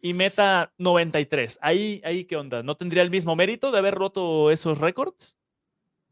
y 0.00 0.14
meta 0.14 0.72
93. 0.78 1.58
Ahí, 1.62 2.00
ahí, 2.04 2.24
¿qué 2.24 2.36
onda? 2.36 2.62
¿No 2.62 2.76
tendría 2.76 3.02
el 3.02 3.10
mismo 3.10 3.34
mérito 3.36 3.70
de 3.70 3.78
haber 3.78 3.94
roto 3.94 4.50
esos 4.50 4.78
récords? 4.78 5.36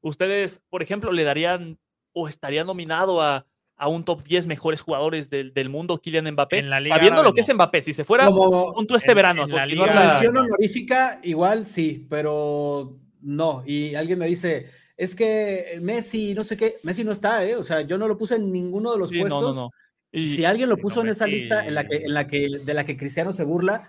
¿Ustedes, 0.01 0.63
por 0.71 0.83
ejemplo, 0.83 1.13
le 1.13 1.25
darían 1.25 1.79
o 2.13 2.29
estaría 2.29 2.65
nominado 2.65 3.23
a 3.23 3.47
a 3.77 3.89
un 3.89 4.05
top 4.05 4.23
10 4.25 4.47
mejores 4.47 4.81
jugadores 4.81 5.29
del, 5.29 5.53
del 5.53 5.69
mundo, 5.69 5.99
Kylian 5.99 6.33
Mbappé, 6.33 6.65
sabiendo 6.87 7.23
lo 7.23 7.35
que 7.35 7.43
es 7.43 7.55
Mbappé, 7.55 7.83
si 7.83 7.93
se 7.93 8.05
fuera 8.05 8.27
junto 8.27 8.97
este 8.97 9.15
verano. 9.15 9.45
En 9.45 9.77
la, 9.79 10.07
mención 10.09 10.37
honorífica, 10.37 11.21
igual 11.23 11.67
sí, 11.67 12.07
pero 12.09 12.99
no. 13.21 13.63
Y 13.67 13.95
alguien 13.95 14.19
me 14.19 14.27
dice, 14.27 14.71
es 14.97 15.15
que 15.15 15.79
Messi, 15.83 16.35
no 16.35 16.43
sé 16.43 16.57
qué, 16.57 16.79
Messi 16.83 17.05
no 17.05 17.13
está, 17.13 17.45
¿eh? 17.45 17.57
O 17.57 17.63
sea, 17.63 17.83
yo 17.83 17.99
no 17.99 18.09
lo 18.09 18.17
puse 18.17 18.37
en 18.37 18.51
ninguno 18.51 18.93
de 18.93 18.99
los 18.99 19.11
puestos. 19.11 19.69
Y, 20.11 20.25
si 20.25 20.45
alguien 20.47 20.71
lo 20.71 20.79
puso 20.79 21.03
en 21.03 21.09
esa 21.09 21.27
lista 21.27 21.67
en 21.67 21.75
la 21.75 21.87
que, 21.87 21.97
en 21.97 22.15
la 22.15 22.27
que, 22.27 22.49
de 22.65 22.75
la 22.75 22.85
que 22.85 22.97
Cristiano 22.97 23.33
se 23.35 23.45
burla, 23.45 23.87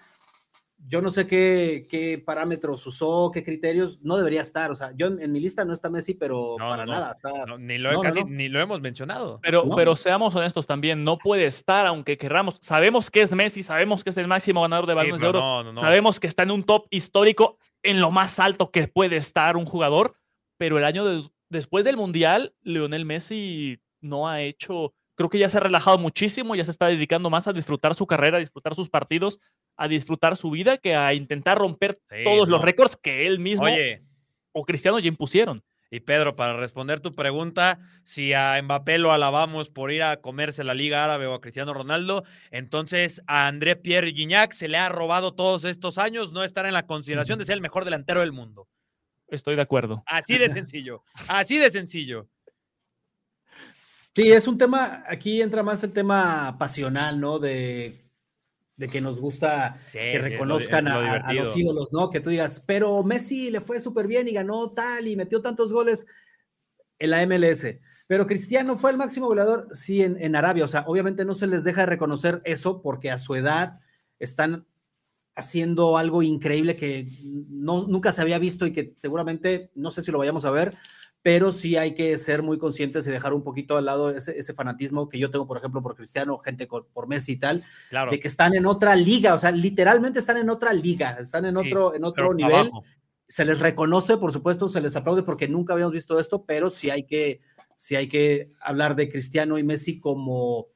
yo 0.88 1.02
no 1.02 1.12
sé 1.12 1.28
qué, 1.28 2.24
parámetros 2.26 2.88
usó, 2.88 3.30
qué 3.34 3.44
criterios, 3.44 4.00
no 4.02 4.16
debería 4.16 4.42
estar. 4.42 4.72
O 4.72 4.76
sea, 4.76 4.94
yo 4.96 5.08
en, 5.08 5.32
mi 5.32 5.40
lista 5.42 5.66
no 5.66 5.74
está 5.74 5.90
Messi, 5.90 6.14
pero 6.14 6.56
para 6.58 6.86
nada. 6.86 7.14
ni, 7.60 7.78
lo 7.78 8.02
ni 8.26 8.48
lo 8.48 8.62
hemos 8.62 8.80
mencionado. 8.80 9.40
Pero, 9.42 9.66
pero 9.76 9.96
seamos 9.98 10.34
honestos 10.34 10.66
también, 10.66 11.04
no 11.04 11.18
puede 11.18 11.46
estar 11.46 11.86
aunque 11.88 12.18
querramos. 12.18 12.58
Sabemos 12.62 13.12
que 13.12 13.22
es 13.22 13.36
Messi, 13.36 13.64
sabemos 13.64 14.04
que 14.04 14.12
es 14.12 14.18
el 14.18 14.28
máximo 14.28 14.62
ganador 14.62 14.88
de 14.88 14.94
balones 14.94 15.20
de 15.20 15.28
oro. 15.28 15.74
Sabemos 15.82 16.20
que 16.20 16.28
está 16.28 16.44
en 16.44 16.52
un 16.52 16.64
top 16.64 16.88
histórico 16.90 17.58
en 17.84 18.00
lo 18.00 18.10
más 18.10 18.40
alto 18.40 18.72
que 18.72 18.88
puede 18.88 19.18
estar 19.18 19.58
un 19.58 19.66
jugador, 19.66 20.16
pero 20.58 20.78
el 20.78 20.86
año 20.86 21.30
después 21.50 21.84
del 21.84 21.98
Mundial, 21.98 22.56
Lionel 22.62 23.06
Messi 23.06 23.82
no 24.00 24.30
ha 24.30 24.42
hecho 24.42 24.94
creo 25.18 25.30
que 25.30 25.40
ya 25.40 25.50
se 25.50 25.58
ha 25.58 25.62
relajado 25.62 25.98
muchísimo, 25.98 26.56
ya 26.56 26.64
se 26.64 26.72
está 26.72 26.86
dedicando 26.86 27.30
más 27.30 27.48
a 27.48 27.54
disfrutar 27.54 27.96
su 27.96 28.06
carrera, 28.06 28.38
a 28.38 28.40
disfrutar 28.40 28.76
sus 28.76 28.88
partidos, 28.88 29.40
a 29.78 29.88
disfrutar 29.88 30.36
su 30.36 30.52
vida, 30.52 30.78
que 30.78 30.96
a 30.96 31.14
intentar 31.14 31.58
romper 31.58 31.98
todos 32.24 32.50
los 32.50 32.62
récords 32.62 32.98
que 32.98 33.28
él 33.28 33.40
mismo 33.40 33.68
o 34.52 34.66
Cristiano 34.66 35.00
ya 35.00 35.08
impusieron. 35.08 35.64
Y 35.90 36.02
Pedro, 36.02 36.36
para 36.36 36.58
responder 36.58 37.00
tu 37.00 37.14
pregunta, 37.14 37.80
si 38.04 38.34
a 38.34 38.62
Mbappé 38.62 38.98
lo 38.98 39.14
alabamos 39.14 39.70
por 39.70 39.92
ir 39.92 40.04
a 40.04 40.20
comerse 40.20 40.66
la 40.66 40.74
Liga 40.74 41.06
Árabe 41.06 41.28
o 41.28 41.34
a 41.34 41.40
Cristiano 41.40 41.74
Ronaldo, 41.74 42.26
entonces 42.52 43.22
a 43.26 43.48
André 43.48 43.78
Pierre 43.78 44.12
Gignac 44.12 44.52
se 44.52 44.68
le 44.68 44.78
ha 44.78 44.90
robado 44.90 45.34
todos 45.34 45.64
estos 45.64 45.98
años 45.98 46.34
no 46.34 46.44
estar 46.44 46.66
en 46.66 46.74
la 46.74 46.86
consideración 46.88 47.40
de 47.40 47.46
ser 47.46 47.54
el 47.54 47.62
mejor 47.62 47.86
delantero 47.86 48.20
del 48.20 48.34
mundo. 48.34 48.68
Estoy 49.30 49.56
de 49.56 49.62
acuerdo. 49.62 50.04
Así 50.06 50.38
de 50.38 50.50
sencillo, 50.50 51.04
así 51.30 51.58
de 51.58 51.72
sencillo. 51.72 52.28
Sí, 54.14 54.32
es 54.32 54.48
un 54.48 54.58
tema, 54.58 55.04
aquí 55.08 55.42
entra 55.42 55.64
más 55.64 55.84
el 55.84 55.94
tema 55.94 56.58
pasional, 56.58 57.20
¿no? 57.20 57.40
De, 57.40 58.07
que 58.86 59.02
nos 59.02 59.20
gusta 59.20 59.76
que 59.92 60.20
reconozcan 60.20 60.88
a, 60.88 61.34
los 61.34 61.58
ídolos, 61.58 61.92
¿no? 61.94 62.12
Que 62.12 62.20
tú 62.20 62.30
digas, 62.30 62.62
pero 62.68 63.04
Messi 63.04 63.50
le 63.50 63.60
fue 63.60 63.80
súper 63.80 64.06
bien 64.06 64.28
y 64.28 64.34
ganó 64.34 64.72
tal 64.72 65.08
y 65.08 65.16
metió 65.16 65.42
tantos 65.42 65.74
goles. 65.74 66.06
en 67.00 67.10
la 67.10 67.26
MLS. 67.26 67.66
Pero 68.06 68.28
Cristiano 68.28 68.78
fue 68.78 68.92
el 68.92 68.98
máximo 68.98 69.28
goleador, 69.28 69.68
sí, 69.72 70.04
en, 70.04 70.22
en, 70.24 70.36
Arabia. 70.36 70.64
O 70.66 70.68
sea, 70.68 70.84
obviamente 70.86 71.26
no 71.26 71.34
se 71.34 71.48
les 71.48 71.64
deja 71.64 71.82
de 71.82 71.88
reconocer 71.88 72.42
eso 72.46 72.82
porque 72.82 73.10
a 73.10 73.18
su 73.18 73.36
edad 73.36 73.80
están 74.20 74.66
haciendo 75.38 75.98
algo 75.98 76.24
increíble 76.24 76.76
que 76.76 77.08
no, 77.24 77.88
nunca 77.88 78.12
se 78.12 78.22
había 78.24 78.40
visto 78.40 78.66
y 78.66 78.74
que 78.74 78.94
seguramente, 78.96 79.72
no 79.76 79.92
sé 79.92 80.02
si 80.02 80.12
lo 80.12 80.18
vayamos 80.18 80.46
a 80.46 80.52
ver, 80.52 80.76
pero 81.22 81.52
sí 81.52 81.76
hay 81.76 81.94
que 81.94 82.18
ser 82.18 82.42
muy 82.44 82.58
conscientes 82.58 83.06
y 83.08 83.12
dejar 83.12 83.34
un 83.34 83.44
poquito 83.44 83.76
al 83.76 83.86
lado 83.86 84.10
ese, 84.12 84.38
ese 84.38 84.54
fanatismo 84.54 85.10
que 85.10 85.20
yo 85.20 85.30
tengo, 85.30 85.46
por 85.48 85.58
ejemplo, 85.58 85.82
por 85.82 85.96
Cristiano, 85.96 86.38
gente 86.40 86.68
por, 86.68 86.88
por 86.88 87.08
Messi 87.08 87.34
y 87.34 87.38
tal, 87.38 87.64
Claro. 87.90 88.12
de 88.12 88.20
que 88.20 88.28
están 88.28 88.56
en 88.56 88.66
otra 88.66 88.96
liga, 88.96 89.34
o 89.34 89.38
sea, 89.38 89.52
literalmente 89.52 90.20
están 90.20 90.38
en 90.38 90.50
otra 90.50 90.74
liga, 90.74 91.18
están 91.20 91.46
en 91.46 91.56
Sí, 91.58 91.68
otro, 91.68 91.94
en 91.96 92.04
otro 92.06 92.34
nivel. 92.34 92.54
abajo. 92.56 92.84
Se 93.28 93.44
les 93.44 93.60
reconoce, 93.60 94.16
por 94.18 94.32
supuesto, 94.32 94.70
se 94.70 94.80
les 94.80 94.96
aplaude 94.96 95.24
porque 95.24 95.50
nunca 95.50 95.74
habíamos 95.74 95.92
visto 95.94 96.18
esto, 96.18 96.46
pero 96.46 96.70
sí 96.70 96.90
hay 96.90 97.04
que, 97.04 97.42
sí 97.76 97.96
hay 97.98 98.08
que 98.08 98.52
hablar 98.62 98.96
de 98.96 99.10
Cristiano 99.10 99.58
y 99.58 99.64
Messi 99.64 100.00
como 100.00 100.68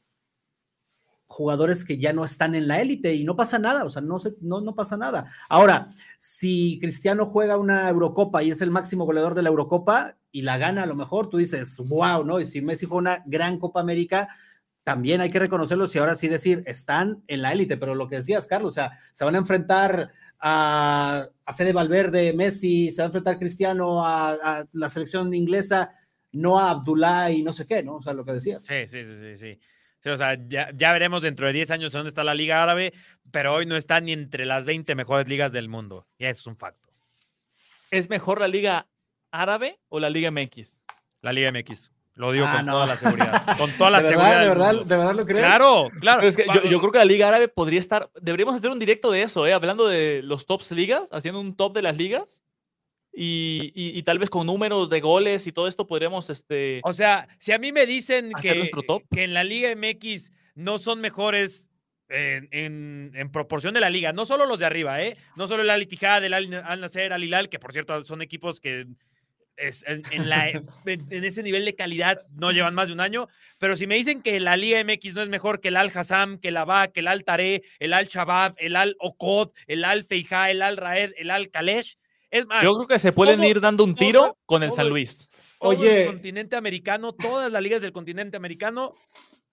jugadores 1.32 1.86
que 1.86 1.98
ya 1.98 2.12
no 2.12 2.26
están 2.26 2.56
en 2.56 2.68
la 2.68 2.82
élite 2.82 3.16
y 3.16 3.24
no 3.24 3.36
pasa 3.36 3.58
nada, 3.58 3.86
o 3.86 3.90
sea, 3.90 4.02
no, 4.02 4.20
se, 4.20 4.36
no, 4.42 4.60
no 4.60 4.76
pasa 4.76 4.98
nada. 4.98 5.32
Ahora, 5.48 5.88
si 6.18 6.78
Cristiano 6.80 7.26
juega 7.26 7.58
una 7.58 7.90
Eurocopa 7.90 8.44
y 8.44 8.52
es 8.52 8.62
el 8.62 8.70
máximo 8.70 9.06
goleador 9.06 9.34
de 9.34 9.42
la 9.42 9.50
Eurocopa 9.50 10.18
y 10.32 10.42
la 10.42 10.58
gana 10.58 10.84
a 10.84 10.86
lo 10.86 10.96
mejor, 10.96 11.30
tú 11.30 11.38
dices, 11.38 11.78
wow, 11.78 12.26
¿no? 12.26 12.40
Y 12.40 12.46
si 12.46 12.62
Messi 12.62 12.86
juega 12.86 13.00
una 13.00 13.24
gran 13.26 13.60
Copa 13.60 13.80
América, 13.80 14.28
también 14.84 15.22
hay 15.22 15.30
que 15.30 15.40
reconocerlos 15.40 15.96
y 15.96 16.00
ahora 16.00 16.16
sí 16.16 16.28
decir, 16.28 16.64
están 16.66 17.24
en 17.28 17.42
la 17.42 17.54
élite, 17.54 17.78
pero 17.78 17.96
lo 17.96 18.10
que 18.10 18.18
decías, 18.18 18.48
Carlos, 18.48 18.74
o 18.74 18.76
sea, 18.76 19.00
se 19.14 19.24
van 19.24 19.36
a 19.36 19.40
enfrentar 19.40 20.12
a, 20.38 21.28
a 21.46 21.54
Fede 21.54 21.72
Valverde, 21.72 22.34
Messi, 22.34 22.90
se 22.90 23.02
va 23.02 23.06
a 23.06 23.08
enfrentar 23.08 23.40
Cristiano 23.40 24.06
a, 24.06 24.66
la 24.74 24.90
selección 24.90 25.34
inglesa, 25.34 25.92
no 26.34 26.60
a 26.60 26.72
Abdullah 26.72 27.32
y 27.32 27.42
no 27.42 27.54
sé 27.54 27.66
qué, 27.66 27.84
¿no? 27.84 27.98
O 27.98 28.04
sea, 28.04 28.14
lo 28.14 28.26
que 28.26 28.34
decías. 28.34 28.66
Sí, 28.66 28.86
sí, 28.88 29.04
sí, 29.04 29.38
sí. 29.38 29.60
Sí. 30.02 30.10
O 30.10 30.18
sea, 30.18 30.38
ya, 30.48 30.70
ya, 30.76 30.92
veremos 30.94 31.22
dentro 31.22 31.48
de 31.48 31.54
10 31.54 31.72
años 31.72 31.92
dónde 31.92 32.10
está 32.10 32.24
la 32.24 32.34
Liga 32.36 32.62
Árabe, 32.62 32.94
pero 33.32 33.54
hoy 33.54 33.66
no 33.66 33.76
está 33.76 34.00
ni 34.02 34.14
entre 34.14 34.46
las 34.46 34.66
20 34.66 34.94
mejores 34.96 35.28
ligas 35.28 35.52
del 35.52 35.70
mundo. 35.70 36.08
Y 36.18 36.26
eso 36.26 36.42
es 36.42 36.48
un 36.48 36.58
facto. 36.58 36.90
¿Es 37.90 38.10
mejor 38.10 38.40
la 38.40 38.48
Liga 38.48 38.88
Árabe 39.32 39.80
o 39.90 40.00
la 40.00 40.10
Liga 40.10 40.32
MX? 40.32 40.82
La 41.22 41.34
Liga 41.34 41.52
MX. 41.52 41.92
Lo 42.16 42.32
digo 42.34 42.46
Ah, 42.46 42.58
con 42.58 42.66
no. 42.66 42.74
toda 42.74 42.88
la 42.88 42.98
seguridad. 42.98 43.58
Con 43.58 43.72
toda 43.78 43.90
la 43.90 44.02
¿De 44.02 44.10
seguridad. 44.10 44.30
verdad, 44.40 44.42
de 44.42 44.48
del 44.50 44.58
verdad, 44.58 44.86
de 44.86 44.98
verdad 44.98 45.16
lo 45.16 45.26
crees? 45.26 45.46
Claro, 45.46 45.90
claro. 46.00 46.22
Es 46.24 46.36
que 46.36 46.46
yo, 46.54 46.64
yo 46.64 46.80
creo 46.80 46.92
que 46.92 46.98
la 46.98 47.06
Liga 47.06 47.28
Árabe 47.30 47.48
podría 47.48 47.80
estar. 47.80 48.10
Deberíamos 48.20 48.56
hacer 48.56 48.70
un 48.70 48.80
directo 48.80 49.12
de 49.12 49.22
eso, 49.24 49.48
¿eh? 49.48 49.54
hablando 49.54 49.88
de 49.88 50.22
los 50.24 50.46
tops 50.46 50.72
ligas, 50.72 51.10
haciendo 51.12 51.40
un 51.40 51.56
top 51.56 51.74
de 51.74 51.82
las 51.82 51.98
ligas. 51.98 52.44
Y, 53.14 53.72
y- 53.76 53.98
y 53.98 54.04
tal 54.04 54.20
vez 54.20 54.30
con 54.30 54.48
números 54.48 54.90
de 54.90 55.02
goles 55.02 55.46
y 55.48 55.52
todo 55.52 55.68
esto 55.68 55.86
podríamos. 55.86 56.30
Este, 56.30 56.80
O 56.84 56.94
sea, 56.94 57.28
si 57.40 57.52
a 57.52 57.60
mí 57.60 57.72
me 57.72 57.86
dicen 57.86 58.32
¿Hacer 58.34 58.54
que, 58.54 58.58
nuestro 58.60 58.84
top? 58.84 59.04
que 59.14 59.24
en 59.24 59.34
la 59.34 59.44
Liga 59.44 59.70
MX 59.76 60.32
no 60.56 60.80
son 60.80 61.02
mejores 61.02 61.70
en, 62.10 62.48
en- 62.52 63.12
en 63.16 63.32
proporción 63.32 63.74
de 63.74 63.80
la 63.82 63.90
liga, 63.90 64.12
no 64.14 64.26
solo 64.26 64.46
los 64.46 64.60
de 64.60 64.66
arriba, 64.66 65.02
¿eh? 65.02 65.14
No 65.38 65.48
solo 65.48 65.64
el 65.64 65.70
Al 65.70 65.82
Ittihad, 65.82 66.24
el 66.26 66.34
Al, 66.34 66.50
Nasser, 66.50 67.14
Al 67.14 67.24
Hilal, 67.24 67.48
que 67.50 67.60
por 67.60 67.72
cierto 67.74 68.02
son 68.04 68.22
equipos 68.22 68.60
que 68.60 68.86
es, 69.58 69.84
en, 69.88 70.04
en 70.12 70.28
la- 70.30 70.50
en- 70.50 70.66
ese 71.24 71.44
nivel 71.44 71.64
de 71.66 71.76
calidad 71.76 72.20
no 72.32 72.52
llevan 72.52 72.76
más 72.76 72.88
de 72.88 72.94
un 72.94 73.00
año, 73.02 73.28
pero 73.60 73.76
si 73.78 73.88
me 73.88 73.96
dicen 73.96 74.22
que 74.22 74.40
la 74.40 74.58
Liga 74.58 74.80
MX 74.84 75.14
no 75.14 75.22
es 75.22 75.30
mejor 75.30 75.62
que 75.62 75.68
el 75.70 75.78
Al 75.78 75.92
Hassam, 75.94 76.38
que 76.38 76.48
el 76.50 76.58
Abak, 76.58 76.96
el 76.98 77.08
Al 77.08 77.24
Taré, 77.24 77.64
el 77.80 77.94
Al 77.94 78.08
Shabab, 78.08 78.56
el 78.58 78.76
Al 78.76 78.96
Okod, 79.00 79.52
el 79.68 79.84
Al 79.86 80.04
Feijá, 80.04 80.50
el 80.52 80.62
Al 80.62 80.78
Raed, 80.78 81.12
el 81.18 81.30
Al 81.32 81.50
Kalesh, 81.50 81.98
es 82.32 82.48
más, 82.48 82.64
yo 82.64 82.74
creo 82.76 82.88
que 82.88 82.98
se 83.00 83.12
pueden 83.12 83.38
todo- 83.38 83.48
ir 83.48 83.62
dando 83.62 83.84
un 83.84 83.94
todo- 83.94 84.06
tiro 84.06 84.38
con 84.48 84.64
el 84.64 84.70
todo 84.70 84.76
San 84.78 84.90
Luis. 84.90 85.30
todo 85.60 85.70
Oye. 85.70 86.02
el 86.04 86.08
continente 86.08 86.56
americano, 86.56 87.14
todas 87.14 87.52
las 87.52 87.62
ligas 87.62 87.82
del 87.82 87.92
continente 87.94 88.36
americano, 88.38 88.94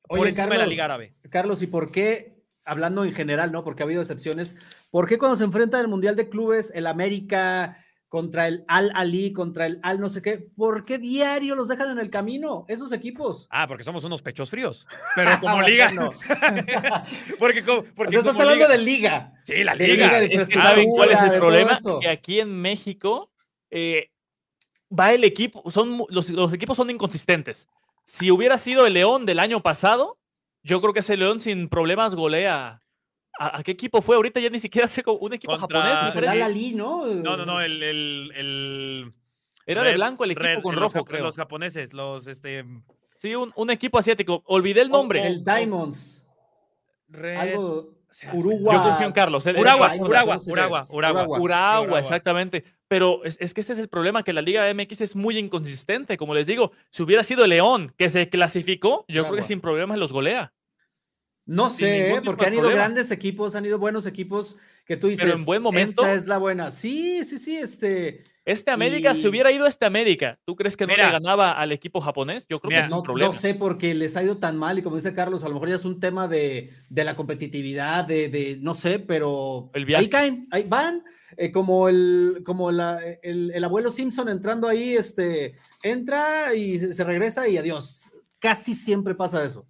por 0.03 0.21
Oye, 0.21 0.31
encima 0.31 0.49
de 0.49 0.57
la 0.59 0.67
Liga 0.67 0.85
Árabe. 0.87 1.15
Carlos, 1.29 1.61
¿y 1.61 1.67
por 1.67 1.93
qué, 1.93 2.39
hablando 2.65 3.05
en 3.05 3.13
general, 3.13 3.53
¿no? 3.53 3.63
Porque 3.65 3.83
ha 3.83 3.85
habido 3.87 4.01
excepciones, 4.01 4.57
¿por 4.91 5.07
qué 5.09 5.19
cuando 5.19 5.37
se 5.37 5.45
enfrenta 5.45 5.79
el 5.81 5.89
Mundial 5.89 6.17
de 6.17 6.29
Clubes, 6.31 6.73
el 6.75 6.87
América 6.87 7.85
contra 8.09 8.49
el 8.49 8.65
Al 8.69 8.91
Ali, 8.95 9.33
contra 9.33 9.67
el 9.67 9.79
Al 9.83 10.01
no 10.01 10.09
sé 10.09 10.23
qué, 10.23 10.39
¿por 10.39 10.83
qué 10.83 10.97
diario 10.99 11.55
los 11.55 11.69
dejan 11.69 11.91
en 11.91 11.99
el 11.99 12.09
camino 12.11 12.65
esos 12.69 12.91
equipos? 12.93 13.47
Ah, 13.51 13.67
porque 13.69 13.85
somos 13.85 14.03
unos 14.05 14.23
pechos 14.23 14.49
fríos. 14.51 14.87
Pero 15.15 15.39
como 15.41 15.61
liga. 15.69 15.93
Porque 17.39 17.63
como, 17.63 17.81
O 17.81 17.85
porque 17.95 18.13
sea, 18.13 18.21
estás 18.21 18.33
como 18.35 18.49
hablando 18.49 18.65
liga- 18.67 18.77
de 18.79 18.85
liga. 18.85 19.33
Sí, 19.45 19.65
la 19.65 19.75
de 19.75 19.87
liga. 19.89 20.07
liga 20.07 20.21
de 20.21 20.27
Es 20.27 20.49
que 20.49 20.55
Claro, 20.55 20.71
¿saben 20.71 20.89
cuál 20.91 21.11
es 21.11 21.23
el 21.23 21.33
problema? 21.39 21.79
Que 22.01 22.09
aquí 22.09 22.41
en 22.41 22.61
México 22.61 23.31
eh, 23.71 24.11
va 24.97 25.13
el 25.13 25.25
equipo, 25.25 25.71
son, 25.71 26.05
los, 26.09 26.31
los 26.31 26.53
equipos 26.53 26.77
son 26.77 26.91
inconsistentes. 26.91 27.69
Si 28.05 28.31
hubiera 28.31 28.57
sido 28.59 28.87
el 28.87 28.95
León 28.95 29.27
del 29.27 29.39
año 29.39 29.63
pasado, 29.63 30.19
yo 30.63 30.81
creo 30.81 30.93
que 30.95 31.01
ese 31.01 31.17
León 31.17 31.41
sin 31.41 31.69
problemas 31.69 32.15
golea. 32.15 32.83
¿A, 33.39 33.59
a 33.59 33.63
qué 33.63 33.73
equipo 33.73 34.03
fue? 34.03 34.17
Ahorita 34.17 34.41
ya 34.41 34.51
ni 34.51 34.59
siquiera 34.61 34.89
sé 34.89 35.03
un 35.07 35.33
equipo 35.33 35.57
Contra- 35.57 35.81
japonés. 35.81 35.99
Pues 36.01 36.15
el 36.17 36.25
parece. 36.25 36.43
Al 36.43 36.51
Ali, 36.51 36.75
¿no? 36.75 37.07
No, 37.07 37.37
no, 37.37 37.47
no, 37.47 37.61
el. 37.61 37.83
el, 37.83 38.33
el 38.37 39.11
Era 39.67 39.83
de 39.85 39.95
blanco 39.95 40.25
el 40.25 40.33
equipo 40.33 40.45
red- 40.47 40.63
con 40.63 40.75
los 40.75 40.83
rojo, 40.93 41.05
jap- 41.05 41.09
creo. 41.09 41.25
Los 41.25 41.37
japoneses, 41.37 41.93
los. 41.93 42.27
Este, 42.27 42.65
Sí, 43.17 43.35
un, 43.35 43.53
un 43.57 43.71
equipo 43.71 43.99
asiático. 43.99 44.43
Olvidé 44.47 44.81
el 44.83 44.91
nombre. 44.91 45.27
El 45.27 45.43
Diamonds. 45.45 46.23
red- 47.09 47.37
Algo. 47.37 47.95
Uruguay. 48.33 48.77
Yo 48.77 48.83
confío 48.83 49.07
en 49.07 49.13
Carlos. 49.13 49.47
Uragua, 49.47 49.95
Uragua, 49.99 50.37
no 50.37 50.43
Uragua. 50.91 51.39
Uragua. 51.39 52.01
Exactamente. 52.01 52.65
Pero 52.89 53.23
es, 53.25 53.37
es 53.41 53.55
que 53.55 53.61
ese 53.61 53.75
es 53.75 53.79
el 53.79 53.89
problema, 53.89 54.23
que 54.25 54.33
la 54.33 54.41
Liga 54.43 54.65
MX 54.75 55.03
es 55.03 55.15
muy 55.17 55.37
inconsistente. 55.39 56.17
Como 56.17 56.35
les 56.35 56.47
digo, 56.47 56.73
si 56.91 57.03
hubiera 57.03 57.23
sido 57.23 57.47
León 57.47 57.95
que 57.97 58.09
se 58.09 58.29
clasificó, 58.29 59.05
yo 59.09 59.25
creo 59.25 59.37
que 59.37 59.43
sin 59.45 59.61
problemas 59.61 59.99
los 59.99 60.13
golea. 60.13 60.53
No 61.49 61.71
sé, 61.71 62.11
¿eh? 62.11 62.21
porque 62.23 62.45
han 62.45 62.53
ido 62.53 62.61
problema. 62.65 62.85
grandes 62.85 63.11
equipos, 63.11 63.55
han 63.55 63.65
ido 63.65 63.79
buenos 63.79 64.05
equipos 64.05 64.57
que 64.85 64.99
tú 64.99 65.09
dices. 65.09 65.25
Pero 65.25 65.37
en 65.37 65.45
buen 65.47 65.63
momento. 65.63 66.03
Esta 66.03 66.13
es 66.15 66.27
la 66.27 66.37
buena. 66.37 66.73
Sí, 66.73 67.25
sí, 67.25 67.39
sí, 67.39 67.57
este. 67.57 68.23
Este 68.45 68.71
América, 68.71 69.15
si 69.15 69.23
Y- 69.23 69.29
hubiera 69.29 69.51
ido 69.51 69.67
este 69.67 69.87
América, 69.87 70.39
¿tú 70.45 70.57
crees 70.57 70.77
que 70.77 70.87
no 70.87 70.93
Mira. 70.93 71.07
le 71.07 71.13
ganaba 71.13 71.53
al 71.53 71.73
equipo 71.73 72.01
japonés? 72.03 72.47
Yo 72.49 72.61
creo 72.61 72.69
Mira, 72.69 72.81
que 72.83 72.87
sin 72.89 72.97
No, 72.97 73.03
problema. 73.03 73.33
no 73.33 73.39
sé 73.39 73.55
porque 73.55 73.95
les 73.95 74.15
ha 74.17 74.23
ido 74.23 74.37
tan 74.37 74.57
mal 74.59 74.79
y 74.79 74.83
como 74.83 74.97
dice 74.97 75.15
Carlos, 75.15 75.43
a 75.43 75.49
lo 75.49 75.55
mejor 75.55 75.71
ya 75.71 75.77
es 75.77 75.85
un 75.87 76.01
tema 76.01 76.29
de, 76.29 76.71
de 76.91 77.05
la 77.05 77.17
competitividad, 77.17 78.05
de, 78.05 78.29
de- 78.29 78.59
no 78.61 78.75
sé, 78.75 78.99
pero 78.99 79.71
El 79.75 79.85
viaje. 79.87 80.05
ahí 80.05 80.11
caen, 80.11 80.49
ahí 80.51 80.65
van, 80.69 81.03
eh, 81.39 81.51
como 81.51 81.89
el 81.89 82.43
como 82.45 82.71
la- 82.71 83.01
el, 83.23 83.53
el 83.55 83.65
abuelo 83.65 83.91
Simpson 83.91 84.29
entrando 84.29 84.69
ahí, 84.69 84.95
este, 84.97 85.55
entra 85.83 86.55
y 86.55 86.79
se 86.79 87.05
regresa 87.05 87.49
y 87.49 87.57
adiós. 87.57 88.13
Casi 88.39 88.73
siempre 88.75 89.15
pasa 89.15 89.45
eso. 89.45 89.67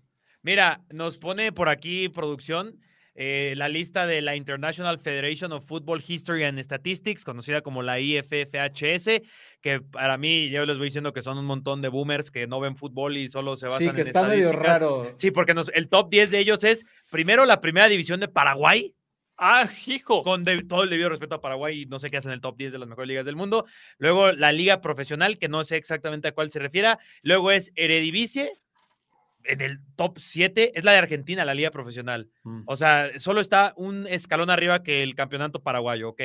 Mira, 0.48 0.80
nos 0.94 1.18
pone 1.18 1.52
por 1.52 1.68
aquí 1.68 2.08
producción 2.08 2.80
eh, 3.14 3.52
la 3.58 3.68
lista 3.68 4.06
de 4.06 4.22
la 4.22 4.34
International 4.34 4.98
Federation 4.98 5.52
of 5.52 5.66
Football 5.66 6.02
History 6.08 6.44
and 6.44 6.58
Statistics, 6.60 7.22
conocida 7.22 7.60
como 7.60 7.82
la 7.82 8.00
IFFHS, 8.00 9.20
que 9.60 9.82
para 9.82 10.16
mí 10.16 10.48
yo 10.48 10.64
les 10.64 10.78
voy 10.78 10.86
diciendo 10.86 11.12
que 11.12 11.20
son 11.20 11.36
un 11.36 11.44
montón 11.44 11.82
de 11.82 11.88
boomers 11.88 12.30
que 12.30 12.46
no 12.46 12.60
ven 12.60 12.76
fútbol 12.76 13.18
y 13.18 13.28
solo 13.28 13.58
se 13.58 13.66
basan 13.66 13.78
Sí, 13.78 13.86
en 13.88 13.94
que 13.96 14.00
está 14.00 14.22
medio 14.26 14.52
raro. 14.52 15.12
Sí, 15.16 15.30
porque 15.32 15.52
nos- 15.52 15.70
el 15.74 15.90
top 15.90 16.08
10 16.08 16.30
de 16.30 16.38
ellos 16.38 16.64
es 16.64 16.86
primero 17.10 17.44
la 17.44 17.60
primera 17.60 17.86
división 17.90 18.18
de 18.18 18.28
Paraguay, 18.28 18.94
¡Ah, 19.36 19.68
hijo! 19.86 20.22
con 20.22 20.44
de- 20.44 20.62
todo 20.62 20.84
el 20.84 20.88
debido 20.88 21.10
respeto 21.10 21.34
a 21.34 21.42
Paraguay, 21.42 21.82
y 21.82 21.84
no 21.84 21.98
sé 21.98 22.08
qué 22.08 22.16
hacen 22.16 22.30
en 22.30 22.36
el 22.36 22.40
top 22.40 22.56
10 22.56 22.72
de 22.72 22.78
las 22.78 22.88
mejores 22.88 23.08
ligas 23.08 23.26
del 23.26 23.36
mundo. 23.36 23.66
Luego 23.98 24.32
la 24.32 24.52
liga 24.52 24.80
profesional, 24.80 25.36
que 25.36 25.50
no 25.50 25.62
sé 25.64 25.76
exactamente 25.76 26.28
a 26.28 26.32
cuál 26.32 26.50
se 26.50 26.58
refiera. 26.58 26.98
Luego 27.22 27.50
es 27.50 27.70
Eredivisie, 27.76 28.50
en 29.44 29.60
el 29.60 29.80
top 29.96 30.18
7, 30.20 30.72
es 30.74 30.84
la 30.84 30.92
de 30.92 30.98
Argentina, 30.98 31.44
la 31.44 31.54
liga 31.54 31.70
profesional. 31.70 32.30
Mm. 32.42 32.62
O 32.66 32.76
sea, 32.76 33.18
solo 33.18 33.40
está 33.40 33.72
un 33.76 34.06
escalón 34.06 34.50
arriba 34.50 34.82
que 34.82 35.02
el 35.02 35.14
campeonato 35.14 35.62
paraguayo, 35.62 36.10
ok. 36.10 36.20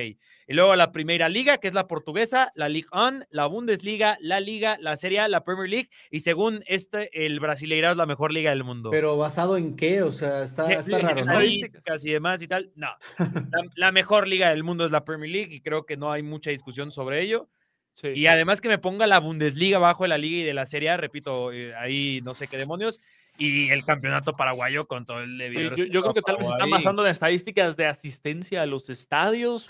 Y 0.47 0.53
luego 0.53 0.75
la 0.75 0.91
primera 0.91 1.29
liga, 1.29 1.57
que 1.57 1.67
es 1.67 1.73
la 1.73 1.87
portuguesa, 1.87 2.51
la 2.55 2.69
Ligue 2.69 2.87
1, 2.91 3.25
la 3.29 3.45
Bundesliga, 3.45 4.17
la 4.19 4.39
Liga, 4.39 4.77
la 4.79 4.97
Serie 4.97 5.19
A, 5.21 5.27
la 5.27 5.43
Premier 5.43 5.69
League, 5.69 5.89
y 6.11 6.19
según 6.19 6.61
este, 6.67 7.25
el 7.25 7.39
Brasileirao 7.39 7.91
es 7.91 7.97
la 7.97 8.05
mejor 8.05 8.33
liga 8.33 8.49
del 8.49 8.63
mundo. 8.63 8.89
Pero 8.91 9.17
basado 9.17 9.57
en 9.57 9.75
qué, 9.75 10.01
o 10.01 10.11
sea, 10.11 10.43
está, 10.43 10.65
Sí, 10.67 10.73
está 10.73 10.99
raro. 10.99 11.15
¿no? 11.15 11.21
estadísticas 11.21 12.05
y 12.05 12.11
demás 12.11 12.41
y 12.41 12.47
tal. 12.47 12.71
No. 12.75 12.89
La, 13.51 13.63
la 13.75 13.91
mejor 13.91 14.27
liga 14.27 14.49
del 14.49 14.63
mundo 14.63 14.85
es 14.85 14.91
la 14.91 15.05
Premier 15.05 15.29
League 15.29 15.55
y 15.55 15.61
creo 15.61 15.85
que 15.85 15.97
no 15.97 16.11
hay 16.11 16.23
mucha 16.23 16.49
discusión 16.49 16.91
sobre 16.91 17.21
ello. 17.21 17.49
Sí. 17.95 18.07
Y 18.15 18.27
además 18.27 18.59
que 18.61 18.69
me 18.69 18.77
ponga 18.79 19.05
la 19.07 19.19
Bundesliga 19.19 19.77
abajo 19.77 20.03
de 20.03 20.09
la 20.09 20.17
liga 20.17 20.37
y 20.41 20.43
de 20.43 20.53
la 20.53 20.65
Serie 20.65 20.89
A, 20.89 20.97
repito, 20.97 21.51
eh, 21.51 21.73
ahí 21.75 22.21
no 22.23 22.33
sé 22.33 22.47
qué 22.47 22.57
demonios. 22.57 22.99
Y 23.37 23.69
el 23.71 23.83
campeonato 23.83 24.33
paraguayo 24.33 24.85
con 24.85 25.05
todo 25.05 25.21
el 25.21 25.37
debido 25.37 25.71
Yo, 25.71 25.75
yo- 25.75 25.85
yo 25.85 26.01
creo 26.01 26.13
que 26.13 26.21
tal 26.21 26.37
vez 26.37 26.45
se 26.47 26.51
están 26.53 26.69
basando 26.69 27.03
en 27.03 27.09
estadísticas 27.11 27.75
de 27.75 27.87
asistencia 27.87 28.61
a 28.61 28.65
los 28.67 28.89
estadios. 28.89 29.69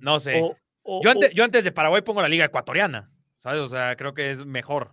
No 0.00 0.18
sé. 0.20 0.40
o- 0.40 0.56
o- 0.82 1.02
yo, 1.02 1.10
antes, 1.10 1.30
o- 1.30 1.32
yo 1.32 1.44
antes 1.44 1.64
de 1.64 1.72
Paraguay 1.72 2.02
pongo 2.02 2.22
la 2.22 2.28
liga 2.28 2.44
ecuatoriana, 2.44 3.10
¿sabes? 3.38 3.60
O 3.60 3.68
sea, 3.68 3.94
creo 3.96 4.12
que 4.14 4.30
es 4.30 4.44
mejor. 4.46 4.92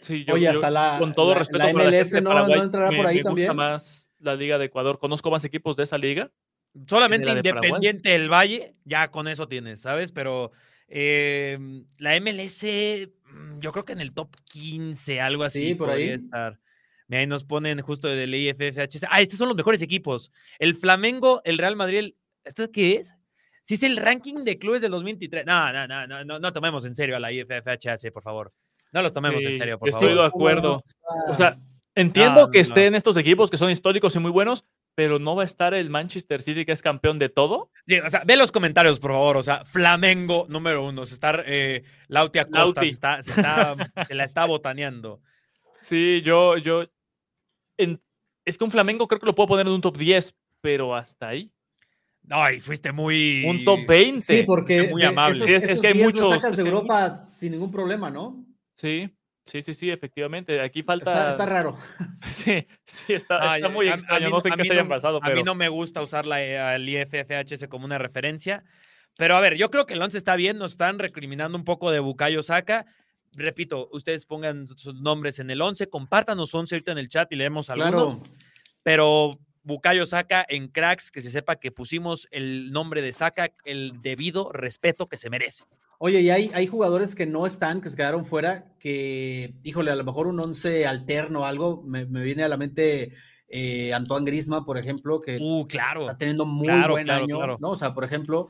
sí, 0.00 0.24
yo- 0.24 0.34
Oye, 0.34 0.44
yo, 0.44 0.50
hasta 0.50 0.70
la- 0.70 0.96
con 0.98 1.12
todo 1.14 1.32
la- 1.32 1.38
respeto 1.40 1.58
la 1.58 1.72
para 1.72 1.84
MLS 1.84 1.98
gente 2.04 2.14
de 2.16 2.20
no- 2.22 2.30
Paraguay, 2.30 2.58
no 2.58 2.64
entrará 2.64 2.90
me- 2.90 2.96
por 2.96 3.06
ahí 3.06 3.14
me 3.16 3.20
gusta 3.22 3.30
también. 3.30 3.56
más 3.56 4.14
la 4.18 4.34
Liga 4.34 4.58
de 4.58 4.64
Ecuador. 4.64 4.98
Conozco 4.98 5.30
más 5.30 5.44
equipos 5.44 5.76
de 5.76 5.82
esa 5.84 5.98
liga. 5.98 6.30
Solamente 6.88 7.26
la 7.26 7.34
de. 7.34 7.48
Independiente 7.48 8.08
del 8.10 8.32
Valle, 8.32 8.74
ya 8.84 9.10
con 9.10 9.28
eso 9.28 9.46
tienes, 9.46 9.80
¿sabes? 9.82 10.10
Pero 10.10 10.50
eh, 10.88 11.58
la 11.98 12.16
MLS, 12.20 13.08
mm, 13.26 13.58
yo 13.60 13.72
creo 13.72 13.84
que 13.84 13.92
en 13.94 14.00
el 14.00 14.12
top 14.12 14.34
15, 14.52 15.20
algo 15.20 15.44
así. 15.44 15.58
Sí, 15.68 15.74
por 15.74 15.90
ahí. 15.90 15.94
podría 16.00 16.14
estar. 16.14 16.60
Mira, 17.08 17.20
ahí 17.20 17.26
nos 17.26 17.44
ponen 17.44 17.80
justo 17.82 18.08
del 18.08 18.34
IFFHS. 18.34 19.06
Ah, 19.10 19.20
estos 19.20 19.38
son 19.38 19.48
los 19.48 19.56
mejores 19.56 19.82
equipos. 19.82 20.32
El 20.58 20.74
Flamengo, 20.74 21.40
el 21.44 21.58
Real 21.58 21.76
Madrid. 21.76 21.98
el- 21.98 22.16
¿Esto 22.44 22.70
qué 22.70 22.96
es? 22.96 23.14
Si 23.62 23.74
es 23.74 23.82
el 23.82 23.96
ranking 23.96 24.44
de 24.44 24.58
clubes 24.58 24.82
del 24.82 24.90
2023. 24.90 25.46
No, 25.46 25.72
no, 25.72 25.86
no, 25.86 26.06
no, 26.06 26.24
no, 26.24 26.38
no 26.38 26.52
tomemos 26.52 26.84
en 26.84 26.94
serio 26.94 27.16
a 27.16 27.20
la 27.20 27.32
IFFHS, 27.32 28.10
por 28.12 28.22
favor. 28.22 28.52
No 28.92 29.00
los 29.02 29.12
tomemos 29.12 29.42
en 29.42 29.56
serio, 29.56 29.78
por 29.78 29.88
estoy 29.88 30.08
favor. 30.08 30.20
de 30.22 30.26
acuerdo. 30.28 30.84
O 31.28 31.34
sea, 31.34 31.58
entiendo 31.94 32.42
No, 32.42 32.50
que 32.50 32.58
no. 32.58 32.62
estén 32.62 32.94
estos 32.94 33.16
equipos 33.16 33.50
que 33.50 33.56
son 33.56 33.70
históricos 33.70 34.14
y 34.16 34.18
muy 34.18 34.30
buenos, 34.30 34.64
pero 34.94 35.18
no 35.18 35.34
va 35.36 35.42
a 35.42 35.46
estar 35.46 35.74
el 35.74 35.90
Manchester 35.90 36.40
City 36.40 36.64
que 36.64 36.72
es 36.72 36.82
campeón 36.82 37.18
de 37.18 37.28
todo. 37.28 37.70
Sí, 37.86 37.98
o 37.98 38.08
sea, 38.10 38.22
ve 38.24 38.36
los 38.36 38.52
comentarios, 38.52 39.00
por 39.00 39.10
favor. 39.12 39.36
O 39.36 39.42
sea, 39.42 39.64
Flamengo 39.64 40.46
número 40.48 40.84
uno. 40.86 41.04
Se 41.06 41.14
está 41.14 41.42
eh, 41.46 41.82
Lauti 42.08 42.38
Acosta, 42.38 42.58
Lauti. 42.82 42.86
Se, 42.86 42.92
está, 42.92 43.22
se, 43.22 43.30
está- 43.30 43.76
se 44.06 44.14
la 44.14 44.24
está 44.24 44.44
botaneando. 44.44 45.20
Sí, 45.80 46.22
yo, 46.24 46.56
yo. 46.58 46.84
en- 47.76 48.00
es 48.44 48.56
que 48.58 48.64
un 48.64 48.70
Flamengo 48.70 49.08
creo 49.08 49.18
que 49.20 49.26
lo 49.26 49.34
puedo 49.34 49.48
poner 49.48 49.66
en 49.66 49.72
un 49.72 49.80
top 49.80 49.96
10, 49.96 50.34
pero 50.60 50.94
hasta 50.94 51.28
ahí. 51.28 51.50
Ay, 52.30 52.60
fuiste 52.60 52.90
muy. 52.92 53.44
Un 53.46 53.64
top 53.64 53.80
20. 53.86 54.20
Sí, 54.20 54.42
porque 54.44 54.88
muy 54.90 55.02
amable. 55.02 55.36
esos- 55.36 55.48
Es- 55.48 55.64
es 55.64 55.70
esos 55.70 55.80
que 55.82 55.88
hay 55.88 55.92
10 55.94 56.06
los 56.06 56.14
muchos- 56.14 56.34
sacas 56.42 56.56
de 56.56 56.62
es 56.62 56.64
que 56.64 56.68
hay 56.68 56.74
Europa 56.74 57.28
sin 57.30 57.52
ningún 57.52 57.70
problema, 57.70 58.10
¿no? 58.10 58.46
Sí, 58.76 59.10
sí, 59.44 59.62
sí, 59.62 59.74
sí, 59.74 59.90
efectivamente. 59.90 60.60
Aquí 60.60 60.82
falta. 60.82 61.10
Está, 61.12 61.30
está 61.30 61.46
raro. 61.46 61.76
Sí, 62.26 62.66
sí, 62.84 63.12
está, 63.12 63.56
está 63.56 63.68
muy 63.68 63.88
a- 63.88 63.92
a 63.92 63.94
extraño. 63.94 64.26
mí 64.26 64.32
no 64.32 64.40
sé 64.40 64.48
a 64.52 64.56
qué 64.56 64.64
se 64.64 64.72
hayan 64.72 64.88
no- 64.88 64.94
pasado, 64.94 65.18
A 65.18 65.20
pero. 65.20 65.36
mí 65.36 65.42
no 65.42 65.54
me 65.54 65.68
gusta 65.68 66.02
usar 66.02 66.26
la, 66.26 66.42
eh, 66.42 66.58
al 66.58 66.88
IFFHS 66.88 67.68
como 67.68 67.84
una 67.84 67.98
referencia. 67.98 68.64
Pero 69.16 69.36
a 69.36 69.40
ver, 69.40 69.56
yo 69.56 69.70
creo 69.70 69.86
que 69.86 69.94
el 69.94 70.02
11 70.02 70.18
está 70.18 70.34
bien. 70.36 70.58
Nos 70.58 70.72
están 70.72 70.98
recriminando 70.98 71.56
un 71.56 71.64
poco 71.64 71.90
de 71.90 72.00
Bukayo 72.00 72.42
Saka. 72.42 72.86
Repito, 73.36 73.88
ustedes 73.92 74.24
pongan 74.26 74.66
sus- 74.66 74.80
sus 74.80 75.00
nombres 75.00 75.38
en 75.38 75.50
el 75.50 75.60
11. 75.62 75.88
Compártanos 75.88 76.52
11 76.54 76.74
ahorita 76.74 76.92
en 76.92 76.98
el 76.98 77.08
chat 77.08 77.30
y 77.32 77.36
leemos 77.36 77.70
algunos. 77.70 78.14
Claro. 78.14 78.22
pero 78.82 79.30
Bukayo 79.64 80.06
Saka 80.06 80.44
en 80.48 80.68
cracks, 80.68 81.10
que 81.10 81.20
se 81.20 81.30
sepa 81.30 81.56
que 81.56 81.72
pusimos 81.72 82.28
el 82.30 82.70
nombre 82.70 83.02
de 83.02 83.12
Saka, 83.12 83.50
el 83.64 84.00
debido 84.02 84.52
respeto 84.52 85.08
que 85.08 85.16
se 85.16 85.30
merece. 85.30 85.64
Oye, 85.98 86.20
y 86.20 86.30
hay, 86.30 86.50
hay 86.54 86.66
jugadores 86.66 87.14
que 87.14 87.24
no 87.26 87.46
están, 87.46 87.80
que 87.80 87.88
se 87.88 87.96
quedaron 87.96 88.26
fuera, 88.26 88.66
que, 88.78 89.54
híjole, 89.62 89.90
a 89.90 89.96
lo 89.96 90.04
mejor 90.04 90.26
un 90.26 90.38
once 90.38 90.86
alterno 90.86 91.40
o 91.40 91.44
algo, 91.44 91.82
me, 91.82 92.04
me 92.04 92.22
viene 92.22 92.44
a 92.44 92.48
la 92.48 92.56
mente 92.56 93.12
eh, 93.48 93.94
Antoine 93.94 94.26
Grisma, 94.26 94.64
por 94.64 94.76
ejemplo, 94.76 95.20
que 95.20 95.38
Uh, 95.40 95.66
claro. 95.66 96.02
está 96.02 96.18
teniendo 96.18 96.44
muy 96.44 96.66
claro, 96.66 96.94
buen 96.94 97.06
claro, 97.06 97.24
año, 97.24 97.36
claro. 97.38 97.56
¿no? 97.60 97.70
O 97.70 97.76
sea, 97.76 97.94
por 97.94 98.04
ejemplo, 98.04 98.48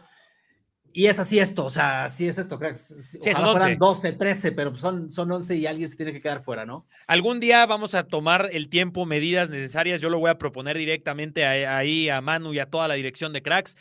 y 0.95 1.07
es 1.09 1.19
así 1.19 1.39
esto, 1.39 1.65
o 1.67 1.71
sea, 1.71 2.05
así 2.05 2.27
es 2.29 2.39
esto, 2.39 2.59
cracks. 2.59 2.79
Sí, 3.21 3.31
Ojalá 3.33 3.51
fueran 3.51 3.69
11. 3.73 3.77
12, 3.79 4.13
13, 4.13 4.53
pero 4.53 4.75
son, 4.77 5.11
son 5.11 5.31
11 5.31 5.57
y 5.57 5.67
alguien 5.67 5.91
se 5.91 5.97
tiene 5.97 6.13
que 6.13 6.21
quedar 6.21 6.41
fuera, 6.41 6.65
¿no? 6.65 6.87
Algún 7.07 7.41
día 7.41 7.67
vamos 7.67 7.95
a 7.95 8.05
tomar 8.05 8.49
el 8.53 8.69
tiempo, 8.69 9.05
medidas 9.05 9.51
necesarias. 9.51 10.01
Yo 10.01 10.09
lo 10.09 10.19
voy 10.21 10.31
a 10.31 10.39
proponer 10.39 10.79
directamente 10.79 11.45
a- 11.45 11.77
ahí 11.77 12.09
a 12.09 12.21
Manu 12.21 12.55
y 12.55 12.61
a 12.61 12.67
toda 12.71 12.89
la 12.89 12.95
dirección 12.95 13.33
de 13.33 13.43
cracks. 13.43 13.77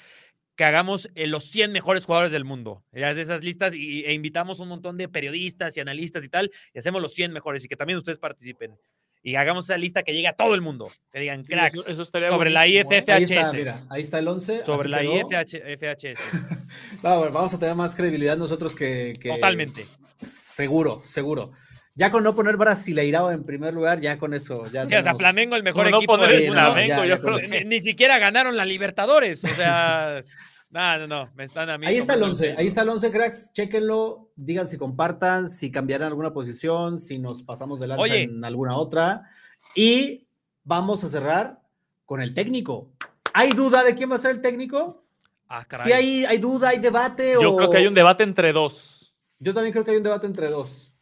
Que 0.55 0.65
hagamos 0.65 1.09
eh, 1.15 1.25
los 1.25 1.45
100 1.45 1.71
mejores 1.71 2.05
jugadores 2.05 2.31
del 2.31 2.45
mundo. 2.45 2.83
Esas 2.91 3.43
listas 3.43 3.73
y, 3.73 4.03
e 4.05 4.13
invitamos 4.13 4.59
un 4.59 4.67
montón 4.67 4.97
de 4.97 5.09
periodistas 5.09 5.75
y 5.75 5.79
analistas 5.79 6.23
y 6.23 6.29
tal. 6.29 6.51
Y 6.75 6.79
hacemos 6.79 7.01
los 7.01 7.15
100 7.15 7.31
mejores 7.33 7.65
y 7.65 7.67
que 7.67 7.75
también 7.75 7.97
ustedes 7.97 8.19
participen. 8.19 8.77
Y 9.25 9.35
hagamos 9.35 9.65
esa 9.65 9.77
lista 9.77 10.03
que 10.03 10.13
llegue 10.13 10.27
a 10.27 10.33
todo 10.33 10.53
el 10.53 10.61
mundo. 10.61 10.89
Que 11.11 11.19
digan 11.21 11.45
Sí, 11.45 11.53
cracks. 11.53 11.73
eso, 11.75 11.87
eso 11.87 12.01
estaría 12.01 12.29
sobre 12.29 12.49
la 12.49 12.61
buenísimo, 12.65 12.91
¿eh? 12.91 13.03
Ahí 13.07 13.23
está, 13.23 13.51
mira, 13.53 13.79
ahí 13.89 14.01
está 14.01 14.19
el 14.19 14.27
11. 14.27 14.65
sobre 14.65 14.89
la 14.89 15.01
bueno, 17.17 17.31
vamos 17.31 17.53
a 17.53 17.59
tener 17.59 17.75
más 17.75 17.95
credibilidad 17.95 18.37
nosotros 18.37 18.75
que, 18.75 19.13
que- 19.19 19.29
Totalmente. 19.31 19.85
Seguro, 20.29 21.01
seguro. 21.05 21.51
Ya 21.95 22.09
con 22.09 22.23
no 22.23 22.33
poner 22.35 22.57
Brasileirao 22.57 23.31
en 23.31 23.43
primer 23.43 23.73
lugar, 23.73 23.99
ya 24.01 24.17
con 24.17 24.33
eso. 24.33 24.65
Ya 24.71 24.87
Sí, 24.87 24.95
o 24.95 25.03
sea, 25.03 25.13
Flamengo 25.15 25.55
el 25.55 25.63
mejor 25.63 25.89
no 25.91 25.97
equipo 25.97 26.17
poner 26.17 26.41
Sí, 26.41 26.47
no, 26.47 26.53
mundo. 26.55 26.71
Flamengo, 26.73 26.89
ya, 26.89 26.97
yo 26.97 27.05
ya 27.05 27.17
creo 27.21 27.31
con 27.33 27.39
que 27.39 27.45
eso. 27.45 27.55
Ni, 27.55 27.63
ni 27.65 27.79
siquiera 27.81 28.17
ganaron 28.17 28.57
la 28.57 28.65
Libertadores. 28.65 29.43
O 29.43 29.47
sea, 29.49 30.19
no, 30.73 30.97
no, 30.99 31.07
no. 31.07 31.23
Me 31.35 31.43
están 31.45 31.69
a 31.69 31.77
mí 31.77 31.85
Ahí 31.85 31.97
está 31.97 32.15
el 32.15 32.19
como- 32.19 32.31
11, 32.31 32.55
ahí 32.57 32.67
está 32.67 32.81
el 32.81 32.89
11, 32.89 33.11
cracks. 33.11 33.53
Chéquenlo, 33.53 34.29
digan 34.35 34.67
si 34.67 34.77
compartan, 34.77 35.49
si 35.49 35.71
cambiarán 35.71 36.07
alguna 36.09 36.33
posición, 36.33 36.99
si 36.99 37.19
nos 37.19 37.43
pasamos 37.43 37.79
de 37.79 37.87
lanza 37.87 38.01
Oye. 38.03 38.23
en 38.23 38.43
alguna 38.43 38.75
otra. 38.75 39.29
Y 39.75 40.27
vamos 40.63 41.03
a 41.03 41.09
cerrar 41.09 41.61
con 42.05 42.21
el 42.21 42.33
técnico. 42.33 42.91
¿Hay 43.33 43.51
duda 43.51 43.83
de 43.83 43.95
quién 43.95 44.11
va 44.11 44.15
a 44.15 44.19
ser 44.19 44.31
el 44.31 44.41
técnico? 44.41 45.03
Ah, 45.47 45.65
caray. 45.65 45.85
Si 45.85 45.91
hay, 45.93 46.25
hay 46.25 46.37
duda, 46.39 46.69
hay 46.69 46.79
debate. 46.79 47.33
Yo 47.41 47.53
o... 47.53 47.57
creo 47.57 47.69
que 47.69 47.77
hay 47.77 47.87
un 47.87 47.93
debate 47.93 48.23
entre 48.23 48.51
dos. 48.53 49.15
Yo 49.39 49.53
también 49.53 49.71
creo 49.73 49.85
que 49.85 49.91
hay 49.91 49.97
un 49.97 50.03
debate 50.03 50.25
entre 50.27 50.49
dos. 50.49 50.93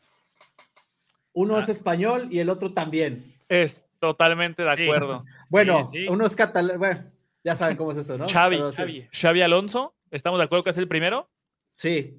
Uno 1.33 1.55
Ah. 1.55 1.59
es 1.59 1.69
español 1.69 2.27
y 2.31 2.39
el 2.39 2.49
otro 2.49 2.73
también. 2.73 3.33
Es 3.47 3.85
totalmente 3.99 4.63
de 4.63 4.75
Sí. 4.75 4.83
acuerdo. 4.83 5.23
Bueno, 5.49 5.87
sí. 5.91 6.07
uno 6.09 6.25
es 6.25 6.35
catalán. 6.35 6.77
Bueno, 6.79 7.03
ya 7.43 7.55
saben 7.55 7.77
cómo 7.77 7.91
es 7.91 7.97
eso, 7.97 8.17
¿no? 8.17 8.27
Xavi, 8.27 8.57
Pero 8.57 8.71
sí. 8.71 8.77
Xavi, 8.77 9.07
Xavi 9.11 9.41
Alonso, 9.41 9.95
¿estamos 10.11 10.39
de 10.39 10.45
acuerdo 10.45 10.63
que 10.63 10.69
es 10.71 10.77
el 10.77 10.87
primero? 10.87 11.29
Sí, 11.75 12.17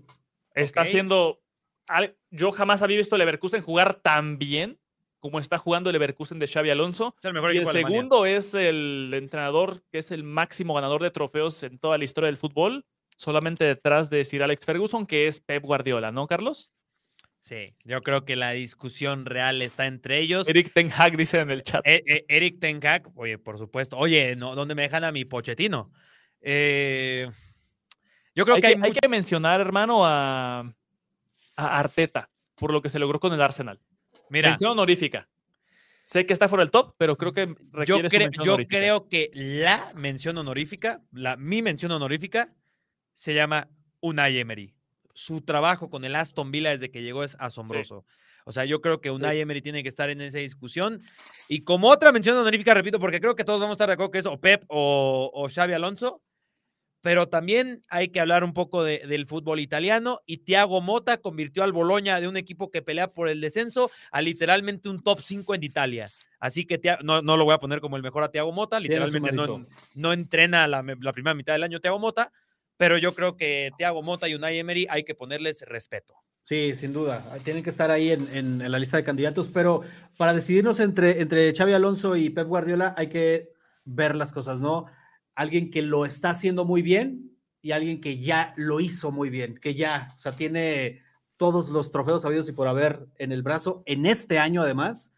Está 0.54 0.82
Ok. 0.82 0.86
haciendo. 0.86 1.40
al- 1.88 2.16
Yo 2.30 2.52
jamás 2.52 2.82
había 2.82 2.96
visto 2.98 3.14
a 3.14 3.18
Leverkusen 3.18 3.62
jugar 3.62 3.94
tan 3.94 4.38
bien 4.38 4.78
como 5.18 5.38
está 5.40 5.56
jugando 5.58 5.88
el 5.90 5.94
Leverkusen 5.94 6.38
de 6.38 6.46
Xavi 6.48 6.70
Alonso. 6.70 7.14
Es 7.18 7.24
el 7.24 7.32
mejor 7.32 7.54
Y 7.54 7.58
el 7.58 7.66
segundo 7.68 8.26
es 8.26 8.54
el 8.54 9.10
entrenador 9.14 9.82
que 9.90 9.98
es 9.98 10.10
el 10.10 10.24
máximo 10.24 10.74
ganador 10.74 11.02
de 11.02 11.10
trofeos 11.10 11.62
en 11.62 11.78
toda 11.78 11.96
la 11.98 12.04
historia 12.04 12.26
del 12.26 12.36
fútbol, 12.36 12.84
solamente 13.16 13.64
detrás 13.64 14.10
de 14.10 14.24
Sir 14.24 14.42
Alex 14.42 14.64
Ferguson, 14.66 15.06
que 15.06 15.26
es 15.26 15.40
Pep 15.40 15.62
Guardiola, 15.64 16.10
¿no, 16.12 16.26
Carlos? 16.26 16.70
Sí, 17.44 17.64
yo 17.84 18.00
creo 18.02 18.24
que 18.24 18.36
la 18.36 18.52
discusión 18.52 19.26
real 19.26 19.62
está 19.62 19.86
entre 19.86 20.20
ellos. 20.20 20.46
Eric 20.46 20.72
Ten 20.72 20.90
Hag 20.96 21.16
dice 21.16 21.40
en 21.40 21.50
el 21.50 21.64
chat. 21.64 21.84
E- 21.84 22.02
e- 22.06 22.24
Eric 22.28 22.60
Ten 22.60 22.80
Hag, 22.86 23.10
oye, 23.16 23.36
por 23.36 23.58
supuesto. 23.58 23.96
Oye, 23.98 24.36
no, 24.36 24.54
¿dónde 24.54 24.76
me 24.76 24.82
dejan 24.82 25.02
a 25.02 25.10
mi 25.10 25.24
Pochettino? 25.24 25.92
Eh, 26.40 27.28
yo 28.34 28.44
creo 28.44 28.54
hay, 28.56 28.60
que 28.60 28.66
hay, 28.68 28.74
que, 28.74 28.80
hay 28.84 28.90
mucho- 28.90 29.00
que 29.00 29.08
mencionar, 29.08 29.60
hermano, 29.60 30.06
a, 30.06 30.60
a 31.56 31.78
Arteta 31.80 32.30
por 32.54 32.72
lo 32.72 32.80
que 32.80 32.88
se 32.88 33.00
logró 33.00 33.18
con 33.18 33.32
el 33.32 33.42
Arsenal. 33.42 33.80
Mira, 34.30 34.50
mención 34.50 34.70
honorífica. 34.70 35.28
Sé 36.06 36.26
que 36.26 36.32
está 36.32 36.48
fuera 36.48 36.62
del 36.64 36.70
top, 36.70 36.94
pero 36.96 37.16
creo 37.16 37.32
que 37.32 37.46
yo, 37.48 37.54
requiere 37.72 38.08
cre- 38.08 38.30
yo 38.36 38.42
honorífica. 38.42 38.76
creo 38.78 39.08
que 39.08 39.30
la 39.34 39.92
mención 39.96 40.38
honorífica, 40.38 41.02
la, 41.10 41.36
mi 41.36 41.60
mención 41.60 41.90
honorífica, 41.90 42.54
se 43.14 43.34
llama 43.34 43.68
Unai 44.00 44.38
Emery. 44.38 44.74
Su 45.14 45.40
trabajo 45.42 45.90
con 45.90 46.04
el 46.04 46.16
Aston 46.16 46.50
Villa 46.50 46.70
desde 46.70 46.90
que 46.90 47.02
llegó 47.02 47.24
es 47.24 47.36
asombroso. 47.38 48.04
O 48.44 48.52
sea, 48.52 48.64
yo 48.64 48.80
creo 48.80 49.00
que 49.00 49.10
Unai 49.10 49.38
Emery 49.40 49.62
tiene 49.62 49.82
que 49.82 49.88
estar 49.88 50.10
en 50.10 50.20
esa 50.20 50.38
discusión. 50.38 51.00
Y 51.48 51.62
como 51.62 51.88
otra 51.88 52.10
mención 52.12 52.36
honorífica, 52.36 52.74
repito, 52.74 52.98
porque 52.98 53.20
creo 53.20 53.36
que 53.36 53.44
todos 53.44 53.60
vamos 53.60 53.74
a 53.74 53.76
estar 53.76 53.88
de 53.88 53.94
acuerdo 53.94 54.10
que 54.10 54.18
es 54.18 54.26
o 54.26 54.40
Pep 54.40 54.64
o, 54.68 55.30
o 55.32 55.48
Xavi 55.48 55.74
Alonso, 55.74 56.22
pero 57.02 57.28
también 57.28 57.80
hay 57.88 58.08
que 58.08 58.20
hablar 58.20 58.42
un 58.44 58.52
poco 58.52 58.82
de- 58.84 59.00
del 59.06 59.26
fútbol 59.26 59.60
italiano. 59.60 60.20
Y 60.26 60.38
Thiago 60.38 60.80
Mota 60.80 61.18
convirtió 61.18 61.62
al 61.64 61.72
Boloña 61.72 62.20
de 62.20 62.28
un 62.28 62.36
equipo 62.36 62.70
que 62.70 62.80
pelea 62.82 63.12
por 63.12 63.28
el 63.28 63.40
descenso 63.40 63.90
a 64.10 64.22
literalmente 64.22 64.88
un 64.88 64.98
top 65.00 65.20
5 65.22 65.54
en 65.54 65.62
Italia. 65.64 66.10
Así 66.40 66.64
que 66.64 66.80
no, 67.04 67.22
no 67.22 67.36
lo 67.36 67.44
voy 67.44 67.54
a 67.54 67.58
poner 67.58 67.80
como 67.80 67.96
el 67.96 68.02
mejor 68.02 68.24
a 68.24 68.30
Thiago 68.30 68.50
Mota, 68.50 68.78
literalmente 68.80 69.30
no, 69.36 69.46
no 69.94 70.12
entrena 70.12 70.66
la, 70.66 70.82
la 71.00 71.12
primera 71.12 71.34
mitad 71.34 71.52
del 71.52 71.62
año 71.62 71.78
Thiago 71.78 72.00
Mota, 72.00 72.32
pero 72.76 72.98
yo 72.98 73.14
creo 73.14 73.36
que 73.36 73.70
Thiago 73.76 74.02
Mota 74.02 74.28
y 74.28 74.34
Unai 74.34 74.58
Emery 74.58 74.86
hay 74.90 75.04
que 75.04 75.14
ponerles 75.14 75.62
respeto. 75.62 76.14
Sí, 76.44 76.74
sin 76.74 76.92
duda. 76.92 77.22
Tienen 77.44 77.62
que 77.62 77.70
estar 77.70 77.90
ahí 77.90 78.10
en, 78.10 78.26
en- 78.34 78.60
en 78.62 78.72
la 78.72 78.78
lista 78.78 78.96
de 78.96 79.04
candidatos, 79.04 79.48
pero 79.48 79.82
para 80.16 80.32
decidirnos 80.34 80.80
entre, 80.80 81.20
entre 81.20 81.54
Xavi 81.54 81.72
Alonso 81.72 82.16
y 82.16 82.30
Pep 82.30 82.48
Guardiola 82.48 82.94
hay 82.96 83.06
que 83.08 83.52
ver 83.84 84.16
las 84.16 84.32
cosas, 84.32 84.60
¿no? 84.60 84.86
Alguien 85.36 85.70
que 85.70 85.82
lo 85.82 86.04
está 86.04 86.30
haciendo 86.30 86.64
muy 86.64 86.82
bien 86.82 87.30
y 87.62 87.70
alguien 87.70 88.00
que 88.00 88.18
ya 88.18 88.52
lo 88.56 88.80
hizo 88.80 89.12
muy 89.12 89.30
bien, 89.30 89.56
que 89.56 89.74
ya, 89.76 90.08
o 90.16 90.18
sea, 90.18 90.32
tiene 90.32 91.00
todos 91.36 91.68
los 91.70 91.92
trofeos 91.92 92.24
habidos 92.24 92.48
y 92.48 92.52
por 92.52 92.66
haber 92.66 93.06
en 93.18 93.30
el 93.32 93.42
brazo 93.42 93.82
en 93.86 94.04
este 94.06 94.38
año 94.40 94.62
además. 94.62 95.14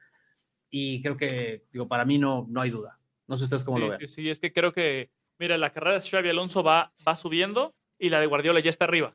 Y 0.70 1.00
creo 1.02 1.16
que, 1.16 1.64
digo, 1.72 1.88
para 1.88 2.04
mí 2.04 2.18
no, 2.18 2.46
no 2.50 2.60
hay 2.60 2.68
duda. 2.70 2.98
No 3.26 3.36
sé 3.38 3.44
ustedes 3.44 3.64
cómo 3.64 3.78
lo 3.78 3.88
ven. 3.88 3.98
sí, 4.00 4.06
sí, 4.06 4.28
es 4.28 4.38
que 4.40 4.52
creo 4.52 4.72
que, 4.72 5.10
mira, 5.44 5.58
la 5.58 5.74
carrera 5.74 6.00
de 6.00 6.08
Xavi 6.08 6.30
Alonso 6.30 6.62
va, 6.62 6.94
va 7.06 7.16
subiendo 7.16 7.74
y 7.98 8.08
la 8.08 8.18
de 8.18 8.26
Guardiola 8.26 8.60
ya 8.60 8.70
está 8.70 8.86
arriba. 8.86 9.14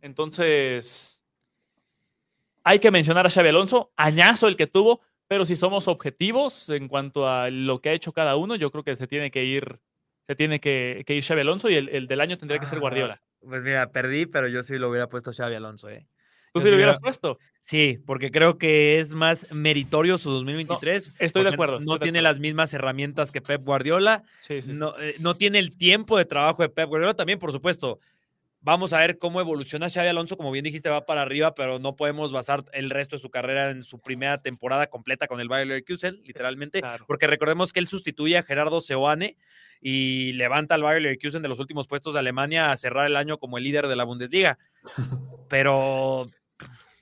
Entonces, 0.00 1.22
hay 2.64 2.78
que 2.78 2.90
mencionar 2.90 3.26
a 3.26 3.30
Xavi 3.30 3.50
Alonso, 3.50 3.92
añazo 3.96 4.48
el 4.48 4.56
que 4.56 4.66
tuvo, 4.66 5.02
pero 5.28 5.44
si 5.44 5.54
somos 5.54 5.88
objetivos 5.88 6.70
en 6.70 6.88
cuanto 6.88 7.28
a 7.28 7.50
lo 7.50 7.82
que 7.82 7.90
ha 7.90 7.92
hecho 7.92 8.14
cada 8.14 8.36
uno, 8.36 8.56
yo 8.56 8.70
creo 8.70 8.82
que 8.82 8.96
se 8.96 9.06
tiene 9.06 9.30
que 9.30 9.44
ir, 9.44 9.78
se 10.22 10.34
tiene 10.34 10.58
que, 10.58 11.04
que 11.06 11.14
ir 11.14 11.22
Xavi 11.22 11.42
Alonso 11.42 11.68
y 11.68 11.74
el, 11.74 11.90
el 11.90 12.06
del 12.06 12.22
año 12.22 12.38
tendría 12.38 12.58
que 12.58 12.64
ser 12.64 12.80
Guardiola. 12.80 13.20
Pues 13.40 13.62
mira, 13.62 13.92
perdí, 13.92 14.24
pero 14.24 14.48
yo 14.48 14.62
sí 14.62 14.78
lo 14.78 14.88
hubiera 14.88 15.10
puesto 15.10 15.34
Xavi 15.34 15.54
Alonso, 15.54 15.90
¿eh? 15.90 16.06
¿Tú 16.52 16.60
sí 16.60 16.68
lo 16.68 16.74
hubieras 16.76 16.96
hubiera- 16.96 17.00
puesto? 17.00 17.38
Sí, 17.60 17.98
porque 18.06 18.30
creo 18.30 18.58
que 18.58 18.98
es 18.98 19.12
más 19.14 19.52
meritorio 19.52 20.18
su 20.18 20.30
2023. 20.30 21.14
estoy 21.18 21.44
de 21.44 21.50
acuerdo, 21.50 21.78
No 21.80 21.94
de 21.94 22.00
tiene 22.00 22.18
acuerdo. 22.18 22.32
las 22.34 22.40
mismas 22.40 22.74
herramientas 22.74 23.30
que 23.30 23.40
Pep 23.40 23.62
Guardiola. 23.64 24.24
Sí, 24.40 24.60
sí, 24.62 24.70
sí. 24.70 24.72
no, 24.72 24.92
eh, 25.00 25.14
no 25.20 25.36
tiene 25.36 25.58
el 25.60 25.76
tiempo 25.76 26.18
de 26.18 26.24
trabajo 26.24 26.62
de 26.62 26.68
Pep 26.68 26.88
Guardiola. 26.88 27.14
También, 27.14 27.38
por 27.38 27.52
supuesto, 27.52 27.98
Vamos 28.64 28.92
a 28.92 29.00
ver 29.00 29.18
cómo 29.18 29.40
evoluciona 29.40 29.90
Xavi 29.90 30.06
Alonso. 30.06 30.36
Como 30.36 30.52
bien 30.52 30.62
dijiste, 30.64 30.88
va 30.88 31.04
para 31.04 31.22
arriba, 31.22 31.52
pero 31.56 31.80
no 31.80 31.96
podemos 31.96 32.30
basar 32.30 32.62
el 32.72 32.90
resto 32.90 33.16
de 33.16 33.20
su 33.20 33.28
carrera 33.28 33.70
en 33.70 33.82
su 33.82 33.98
primera 34.00 34.40
temporada 34.40 34.86
completa 34.86 35.26
con 35.26 35.40
el 35.40 35.48
Bayer 35.48 35.66
Leverkusen, 35.66 36.22
literalmente, 36.22 36.78
Claro. 36.80 37.04
porque 37.08 37.26
recordemos 37.26 37.72
que 37.72 37.80
él 37.80 37.88
sustituye 37.88 38.38
a 38.38 38.44
Gerardo 38.44 38.80
Seoane 38.80 39.36
y 39.80 40.34
levanta 40.34 40.76
al 40.76 40.82
Bayer 40.84 41.02
Leverkusen 41.02 41.42
de 41.42 41.48
los 41.48 41.58
últimos 41.58 41.88
puestos 41.88 42.12
de 42.14 42.20
Alemania 42.20 42.70
a 42.70 42.76
cerrar 42.76 43.08
el 43.08 43.16
año 43.16 43.36
como 43.38 43.58
el 43.58 43.64
líder 43.64 43.88
de 43.88 43.96
la 43.96 44.04
Bundesliga. 44.04 44.56
Pero 45.48 46.26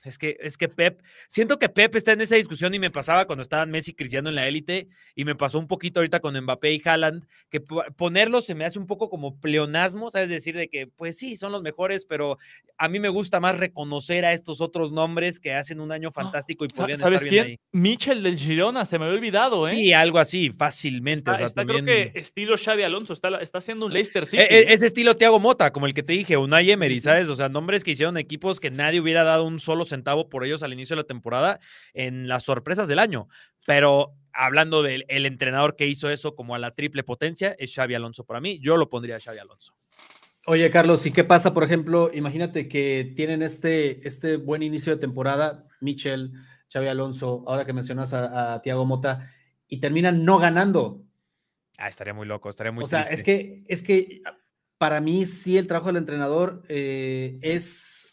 es 0.03 0.17
que, 0.17 0.37
es 0.39 0.57
que 0.57 0.67
Pep, 0.67 1.01
siento 1.27 1.59
que 1.59 1.69
Pep 1.69 1.95
está 1.95 2.13
en 2.13 2.21
esa 2.21 2.35
discusión 2.35 2.73
y 2.73 2.79
me 2.79 2.89
pasaba 2.89 3.25
cuando 3.27 3.43
estaban 3.43 3.69
Messi 3.69 3.91
y 3.91 3.93
Cristiano 3.93 4.29
en 4.29 4.35
la 4.35 4.47
élite 4.47 4.87
y 5.15 5.25
me 5.25 5.35
pasó 5.35 5.59
un 5.59 5.67
poquito 5.67 5.99
ahorita 5.99 6.19
con 6.19 6.39
Mbappé 6.39 6.73
y 6.73 6.81
Haaland, 6.83 7.25
que 7.49 7.59
po- 7.61 7.83
ponerlos 7.95 8.45
se 8.45 8.55
me 8.55 8.65
hace 8.65 8.79
un 8.79 8.87
poco 8.87 9.09
como 9.09 9.39
pleonasmo, 9.39 10.09
¿sabes? 10.09 10.29
Decir 10.29 10.55
de 10.55 10.69
que, 10.69 10.87
pues 10.87 11.17
sí, 11.17 11.35
son 11.35 11.51
los 11.51 11.61
mejores, 11.61 12.05
pero 12.05 12.37
a 12.77 12.89
mí 12.89 12.99
me 12.99 13.09
gusta 13.09 13.39
más 13.39 13.57
reconocer 13.59 14.25
a 14.25 14.33
estos 14.33 14.59
otros 14.61 14.91
nombres 14.91 15.39
que 15.39 15.53
hacen 15.53 15.79
un 15.79 15.91
año 15.91 16.11
fantástico 16.11 16.65
y 16.65 16.69
podrían 16.69 16.97
¿Sabes 16.99 17.21
estar 17.21 17.31
bien 17.31 17.45
quién? 17.45 17.59
Michel 17.71 18.23
del 18.23 18.37
Girona, 18.37 18.85
se 18.85 18.97
me 18.97 19.05
había 19.05 19.17
olvidado, 19.17 19.67
¿eh? 19.67 19.71
ahí. 19.71 19.77
Sí, 19.77 19.93
algo 19.93 20.17
así, 20.19 20.49
fácilmente. 20.49 21.19
está, 21.19 21.31
o 21.31 21.37
sea, 21.37 21.45
está 21.47 21.61
también- 21.65 21.85
creo 21.85 22.11
que 22.13 22.19
estilo 22.19 22.55
Xavi 22.57 22.83
Alonso, 22.83 23.13
está, 23.13 23.39
está 23.41 23.59
haciendo 23.59 23.85
un 23.85 23.93
Leicester 23.93 24.25
City. 24.25 24.41
E- 24.41 24.59
e- 24.69 24.73
ese 24.73 24.87
estilo 24.87 25.15
Thiago 25.15 25.39
Mota, 25.39 25.71
como 25.71 25.85
el 25.85 25.93
que 25.93 26.03
te 26.03 26.13
dije, 26.13 26.37
Unai 26.37 26.71
Emery, 26.71 26.99
¿sabes? 26.99 27.27
O 27.29 27.35
sea, 27.35 27.49
nombres 27.49 27.83
que 27.83 27.91
hicieron 27.91 28.17
equipos 28.17 28.59
que 28.59 28.71
nadie 28.71 28.99
hubiera 28.99 29.23
dado 29.23 29.43
un 29.43 29.59
solo 29.59 29.85
centavo 29.91 30.27
por 30.27 30.43
ellos 30.43 30.63
al 30.63 30.73
inicio 30.73 30.95
de 30.95 31.03
la 31.03 31.07
temporada 31.07 31.59
en 31.93 32.27
las 32.27 32.43
sorpresas 32.43 32.87
del 32.87 32.99
año. 32.99 33.27
Pero 33.65 34.15
hablando 34.33 34.81
del 34.83 35.05
el 35.07 35.25
entrenador 35.25 35.75
que 35.75 35.87
hizo 35.87 36.09
eso 36.09 36.35
como 36.35 36.55
a 36.55 36.59
la 36.59 36.71
triple 36.71 37.03
potencia, 37.03 37.55
es 37.59 37.73
Xavi 37.73 37.93
Alonso 37.93 38.25
para 38.25 38.41
mí. 38.41 38.59
Yo 38.59 38.77
lo 38.77 38.89
pondría 38.89 39.17
a 39.17 39.19
Xavi 39.19 39.37
Alonso. 39.37 39.73
Oye, 40.47 40.69
Carlos, 40.71 41.05
¿y 41.05 41.11
qué 41.11 41.23
pasa, 41.23 41.53
por 41.53 41.63
ejemplo? 41.63 42.09
Imagínate 42.13 42.67
que 42.67 43.13
tienen 43.15 43.43
este, 43.43 44.05
este 44.07 44.37
buen 44.37 44.63
inicio 44.63 44.91
de 44.93 44.99
temporada, 44.99 45.67
Michel, 45.81 46.33
Xavi 46.73 46.87
Alonso, 46.87 47.43
ahora 47.45 47.65
que 47.65 47.73
mencionas 47.73 48.13
a, 48.13 48.55
a 48.55 48.61
Tiago 48.63 48.85
Mota, 48.85 49.29
y 49.67 49.79
terminan 49.79 50.25
no 50.25 50.39
ganando. 50.39 51.05
Ah, 51.77 51.87
estaría 51.87 52.13
muy 52.13 52.25
loco, 52.25 52.49
estaría 52.49 52.71
muy 52.71 52.83
o 52.83 52.87
sea, 52.87 53.05
triste. 53.05 53.13
es 53.15 53.23
que, 53.23 53.63
es 53.67 53.83
que 53.83 54.21
para 54.77 54.99
mí 54.99 55.25
sí 55.27 55.57
el 55.57 55.67
trabajo 55.67 55.89
del 55.89 55.97
entrenador 55.97 56.63
eh, 56.67 57.37
es 57.41 58.10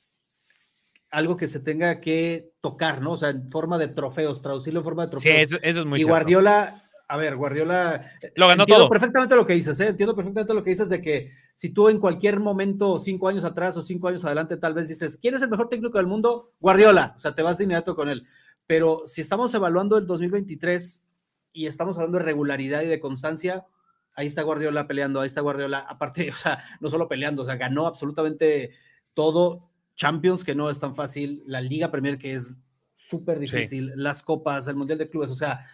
algo 1.11 1.37
que 1.37 1.49
se 1.49 1.61
tenga 1.61 2.01
que 2.01 2.53
tocar, 2.61 3.01
¿no? 3.03 3.13
O 3.13 3.17
sea, 3.17 3.31
en 3.31 3.49
forma 3.49 3.79
de 3.79 3.89
trofeos, 3.89 4.43
traducirlo 4.43 4.81
en 4.81 4.85
forma 4.85 5.07
de 5.07 5.11
Sí, 5.11 5.11
trofeos. 5.11 5.43
eso, 5.43 5.57
eso 5.63 5.81
es 5.81 5.87
muy 5.87 6.01
y 6.01 6.05
cierto. 6.05 6.13
Guardiola, 6.15 6.85
a 7.09 7.17
ver, 7.17 7.37
Guardiola. 7.37 8.03
Lo 8.35 8.49
ganó 8.49 8.65
entiendo 8.65 8.85
todo. 8.85 8.89
perfectamente 8.89 9.35
lo 9.37 9.47
que 9.47 9.55
dices, 9.55 9.79
¿eh? 9.81 9.89
Entiendo 9.89 10.15
perfectamente 10.15 10.55
lo 10.55 10.63
que 10.63 10.71
dices 10.71 10.89
de 10.91 11.01
que 11.01 11.33
si 11.55 11.71
tú 11.71 11.89
en 11.89 11.99
cualquier 11.99 12.41
momento, 12.41 12.99
cinco 12.99 13.29
años 13.29 13.45
atrás 13.45 13.77
o 13.77 13.83
cinco 13.83 14.09
años 14.09 14.25
adelante, 14.25 14.57
tal 14.59 14.75
vez 14.75 14.89
dices, 14.89 15.19
¿quién 15.21 15.35
es 15.35 15.43
el 15.43 15.49
mejor 15.51 15.69
técnico 15.69 15.99
del 15.99 16.07
mundo? 16.07 16.53
Guardiola. 16.61 17.15
O 17.17 17.21
sea, 17.21 17.35
te 17.35 17.43
vas 17.43 17.59
de 17.59 17.65
inmediato 17.65 17.97
con 17.97 18.09
él. 18.11 18.27
Pero 18.67 19.03
si 19.07 19.23
estamos 19.23 19.55
evaluando 19.55 19.97
el 19.97 20.07
2023 20.07 21.07
y 21.55 21.67
estamos 21.67 21.97
hablando 21.97 22.19
de 22.19 22.25
regularidad 22.25 22.83
y 22.83 22.87
de 22.87 23.01
constancia, 23.01 23.67
ahí 24.15 24.27
está 24.27 24.43
Guardiola 24.43 24.87
peleando, 24.87 25.21
ahí 25.21 25.27
está 25.27 25.41
Guardiola, 25.41 25.79
aparte, 25.79 26.31
o 26.31 26.35
sea, 26.37 26.63
no 26.81 26.91
solo 26.91 27.09
peleando, 27.09 27.43
o 27.43 27.47
sea, 27.47 27.57
ganó 27.57 27.87
absolutamente 27.87 28.73
todo. 29.15 29.68
Champions, 29.99 30.45
que 30.45 30.55
no 30.55 30.71
es 30.71 30.81
tan 30.81 30.95
fácil, 30.95 31.43
la 31.45 31.61
Liga 31.61 31.91
Premier, 31.91 32.17
que 32.17 32.33
es 32.33 32.57
súper 32.95 33.39
difícil, 33.39 33.93
las 33.97 34.23
copas, 34.23 34.69
el 34.69 34.77
Mundial 34.77 34.99
de 34.99 35.11
Clubes, 35.11 35.31
o 35.31 35.35
sea, 35.35 35.67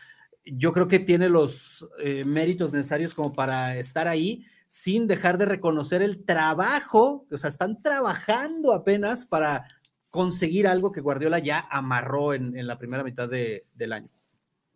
yo 0.44 0.72
creo 0.72 0.88
que 0.88 0.98
tiene 0.98 1.28
los 1.28 1.88
eh, 2.00 2.24
méritos 2.24 2.72
necesarios 2.72 3.14
como 3.14 3.32
para 3.32 3.76
estar 3.76 4.08
ahí 4.08 4.44
sin 4.66 5.06
dejar 5.06 5.38
de 5.38 5.46
reconocer 5.46 6.02
el 6.02 6.24
trabajo, 6.24 7.26
o 7.30 7.38
sea, 7.38 7.48
están 7.48 7.82
trabajando 7.82 8.72
apenas 8.72 9.24
para 9.26 9.64
conseguir 10.10 10.66
algo 10.66 10.90
que 10.90 11.00
Guardiola 11.00 11.38
ya 11.38 11.66
amarró 11.70 12.34
en, 12.34 12.56
en 12.56 12.66
la 12.66 12.78
primera 12.78 13.04
mitad 13.04 13.28
de, 13.28 13.66
del 13.74 13.92
año. 13.92 14.08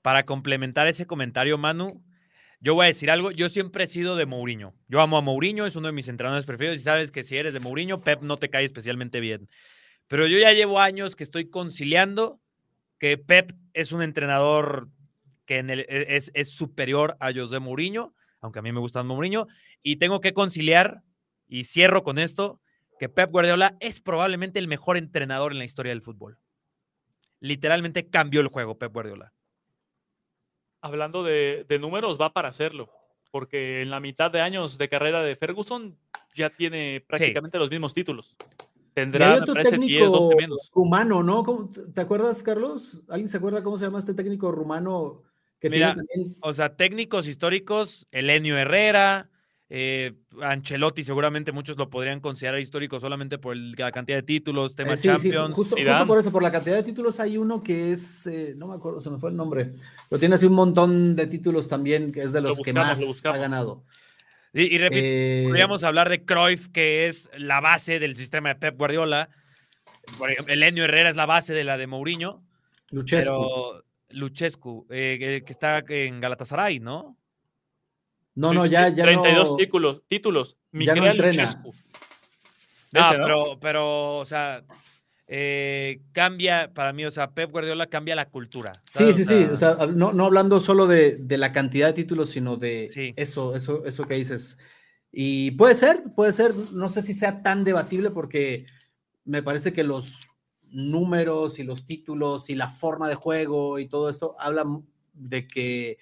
Para 0.02 0.24
complementar 0.24 0.86
ese 0.86 1.06
comentario, 1.06 1.58
Manu, 1.58 2.02
yo 2.60 2.74
voy 2.74 2.84
a 2.84 2.88
decir 2.88 3.10
algo. 3.10 3.30
Yo 3.30 3.48
siempre 3.48 3.84
he 3.84 3.86
sido 3.86 4.16
de 4.16 4.26
Mourinho. 4.26 4.74
Yo 4.88 5.00
amo 5.00 5.16
a 5.16 5.20
Mourinho, 5.20 5.66
es 5.66 5.76
uno 5.76 5.86
de 5.86 5.92
mis 5.92 6.08
entrenadores 6.08 6.46
preferidos. 6.46 6.78
Y 6.78 6.80
sabes 6.80 7.12
que 7.12 7.22
si 7.22 7.36
eres 7.36 7.54
de 7.54 7.60
Mourinho, 7.60 8.00
Pep 8.00 8.22
no 8.22 8.36
te 8.36 8.50
cae 8.50 8.64
especialmente 8.64 9.20
bien. 9.20 9.48
Pero 10.08 10.26
yo 10.26 10.38
ya 10.38 10.52
llevo 10.52 10.80
años 10.80 11.14
que 11.14 11.22
estoy 11.22 11.48
conciliando 11.48 12.40
que 12.98 13.16
Pep 13.16 13.52
es 13.74 13.92
un 13.92 14.02
entrenador 14.02 14.88
que 15.46 15.60
e, 15.60 16.16
es, 16.16 16.32
es 16.34 16.50
superior 16.50 17.16
a 17.20 17.32
José 17.32 17.60
Mourinho, 17.60 18.14
aunque 18.40 18.58
a 18.58 18.62
mí 18.62 18.72
me 18.72 18.80
gusta 18.80 19.02
Mourinho. 19.04 19.46
Y 19.82 19.96
tengo 19.96 20.20
que 20.20 20.34
conciliar, 20.34 21.02
y 21.46 21.64
cierro 21.64 22.02
con 22.02 22.18
esto, 22.18 22.60
que 22.98 23.08
Pep 23.08 23.30
Guardiola 23.30 23.76
es 23.78 24.00
probablemente 24.00 24.58
el 24.58 24.66
mejor 24.66 24.96
entrenador 24.96 25.52
en 25.52 25.58
la 25.58 25.64
historia 25.64 25.90
del 25.90 26.02
fútbol. 26.02 26.38
Literalmente 27.38 28.08
cambió 28.08 28.40
el 28.40 28.48
juego, 28.48 28.78
Pep 28.78 28.92
Guardiola. 28.92 29.32
Hablando 30.80 31.22
de, 31.22 31.64
de 31.68 31.78
números, 31.78 32.20
va 32.20 32.32
para 32.32 32.48
hacerlo. 32.48 32.88
Porque 33.30 33.82
en 33.82 33.90
la 33.90 34.00
mitad 34.00 34.30
de 34.30 34.40
años 34.40 34.78
de 34.78 34.88
carrera 34.88 35.22
de 35.22 35.36
Ferguson 35.36 35.96
ya 36.34 36.50
tiene 36.50 37.04
prácticamente 37.06 37.58
los 37.58 37.70
mismos 37.70 37.92
títulos. 37.92 38.34
Tendrá, 38.94 39.26
hay 39.28 39.36
me 39.36 39.40
otro 39.42 39.54
parece, 39.54 39.76
10, 39.78 39.80
técnico 39.88 40.06
12 40.24 40.36
menos. 40.36 40.70
rumano, 40.74 41.22
¿no? 41.22 41.44
¿Cómo- 41.44 41.70
¿Te 41.94 42.00
acuerdas, 42.00 42.42
Carlos? 42.42 43.02
¿Alguien 43.08 43.28
se 43.28 43.36
acuerda 43.36 43.62
cómo 43.62 43.78
se 43.78 43.84
llama 43.84 43.98
este 43.98 44.14
técnico 44.14 44.50
rumano 44.50 45.22
que 45.60 45.70
Mira, 45.70 45.94
tiene 45.94 46.08
también 46.08 46.36
O 46.40 46.52
sea, 46.52 46.76
técnicos 46.76 47.28
históricos, 47.28 48.06
Elenio 48.12 48.56
Herrera, 48.56 49.28
eh, 49.70 50.14
Ancelotti, 50.40 51.02
seguramente 51.02 51.52
muchos 51.52 51.76
lo 51.76 51.90
podrían 51.90 52.20
considerar 52.20 52.58
histórico 52.58 52.98
solamente 53.00 53.36
por 53.38 53.54
el- 53.54 53.72
la 53.72 53.90
cantidad 53.92 54.16
de 54.16 54.22
títulos, 54.22 54.72
Eh, 54.72 54.74
temas 54.76 54.98
sí, 55.00 55.08
sí, 55.08 55.14
Champions. 55.14 55.54
justo, 55.54 55.76
por 56.06 56.18
eso, 56.18 56.32
por 56.32 56.42
la 56.42 56.50
cantidad 56.50 56.76
de 56.76 56.82
títulos, 56.82 57.20
hay 57.20 57.36
uno 57.36 57.60
que 57.60 57.90
es, 57.92 58.26
eh, 58.28 58.54
no 58.56 58.66
me 58.68 58.74
acuerdo, 58.76 59.00
se 59.00 59.10
me 59.10 59.18
fue 59.18 59.28
el 59.30 59.36
nombre, 59.36 59.72
pero 60.08 60.18
tiene 60.18 60.36
así 60.36 60.46
un 60.46 60.54
montón 60.54 61.14
de 61.16 61.26
títulos 61.26 61.68
también, 61.68 62.12
que 62.12 62.22
es 62.22 62.32
de 62.32 62.40
Lo 62.40 62.48
los 62.50 62.62
que 62.62 62.72
más 62.72 62.98
lo 63.24 63.30
ha 63.32 63.36
ganado. 63.36 63.84
Y, 64.54 64.62
y 64.74 64.78
repito, 64.78 65.48
podríamos 65.48 65.84
hablar 65.84 66.08
de 66.08 66.24
Cruyff, 66.24 66.68
que 66.68 67.06
es 67.06 67.28
la 67.36 67.60
base 67.60 67.98
del 67.98 68.16
sistema 68.16 68.48
de 68.48 68.54
Pep 68.54 68.78
Guardiola. 68.78 69.28
Ejemplo, 70.30 70.54
Elenio 70.54 70.84
Herrera 70.84 71.10
es 71.10 71.16
la 71.16 71.26
base 71.26 71.52
de 71.52 71.64
la 71.64 71.76
de 71.76 71.86
Mourinho, 71.86 72.42
Luchescu. 72.90 73.30
pero 73.30 73.84
Luchescu, 74.08 74.86
que 74.88 75.44
está 75.46 75.84
en 75.86 76.20
Galatasaray, 76.22 76.80
¿no? 76.80 77.18
No, 78.38 78.54
no, 78.54 78.66
ya, 78.66 78.88
ya 78.88 79.04
32 79.04 79.48
no, 79.50 79.56
títulos. 79.56 80.02
títulos. 80.08 80.56
ya 80.72 80.94
no 80.94 81.06
entrena. 81.06 81.44
Ah, 82.94 83.10
Ese, 83.10 83.18
¿no? 83.18 83.24
pero, 83.24 83.58
pero, 83.60 84.18
o 84.18 84.24
sea, 84.24 84.64
eh, 85.26 86.00
cambia, 86.12 86.72
para 86.72 86.92
mí, 86.92 87.04
o 87.04 87.10
sea, 87.10 87.32
Pep 87.32 87.50
Guardiola 87.50 87.86
cambia 87.88 88.14
la 88.14 88.30
cultura. 88.30 88.72
Sí, 88.84 89.12
sí, 89.12 89.24
sí, 89.24 89.44
o 89.44 89.56
sea, 89.56 89.76
no, 89.92 90.12
no 90.12 90.24
hablando 90.26 90.60
solo 90.60 90.86
de, 90.86 91.16
de 91.16 91.36
la 91.36 91.52
cantidad 91.52 91.88
de 91.88 91.92
títulos, 91.92 92.30
sino 92.30 92.56
de 92.56 92.88
Sí. 92.92 93.12
eso, 93.16 93.54
eso, 93.54 93.84
eso 93.84 94.04
que 94.04 94.14
dices. 94.14 94.58
Y 95.12 95.50
puede 95.52 95.74
ser, 95.74 96.04
puede 96.14 96.32
ser, 96.32 96.54
no 96.72 96.88
sé 96.88 97.02
si 97.02 97.12
sea 97.14 97.42
tan 97.42 97.64
debatible 97.64 98.10
porque 98.10 98.64
me 99.24 99.42
parece 99.42 99.72
que 99.72 99.84
los 99.84 100.28
números 100.70 101.58
y 101.58 101.64
los 101.64 101.86
títulos 101.86 102.50
y 102.50 102.54
la 102.54 102.68
forma 102.68 103.08
de 103.08 103.14
juego 103.14 103.78
y 103.78 103.86
todo 103.86 104.08
esto 104.10 104.34
hablan 104.38 104.86
de 105.12 105.46
que 105.48 105.98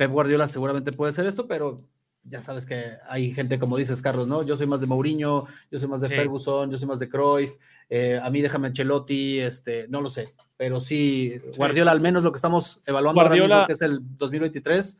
Pep 0.00 0.10
Guardiola 0.10 0.48
seguramente 0.48 0.92
puede 0.92 1.12
ser 1.12 1.26
esto, 1.26 1.46
pero 1.46 1.76
ya 2.22 2.40
sabes 2.40 2.64
que 2.64 2.92
hay 3.06 3.34
gente, 3.34 3.58
como 3.58 3.76
dices, 3.76 4.00
Carlos, 4.00 4.26
¿no? 4.26 4.42
Yo 4.42 4.56
soy 4.56 4.66
más 4.66 4.80
de 4.80 4.86
Mourinho, 4.86 5.44
yo 5.70 5.78
soy 5.78 5.90
más 5.90 6.00
de 6.00 6.08
Sí. 6.08 6.14
Ferguson, 6.14 6.70
yo 6.70 6.78
soy 6.78 6.88
más 6.88 7.00
de 7.00 7.10
Cruyff, 7.10 7.56
eh, 7.90 8.18
a 8.22 8.30
mí 8.30 8.40
déjame 8.40 8.68
Ancelotti, 8.68 9.40
este, 9.40 9.88
no 9.88 10.00
lo 10.00 10.08
sé, 10.08 10.24
pero 10.56 10.80
sí, 10.80 11.34
Guardiola, 11.54 11.92
al 11.92 12.00
menos 12.00 12.22
lo 12.22 12.32
que 12.32 12.36
estamos 12.36 12.80
evaluando 12.86 13.20
ahora 13.20 13.34
mismo, 13.36 13.66
que 13.66 13.74
es 13.74 13.82
el 13.82 14.00
2023, 14.16 14.98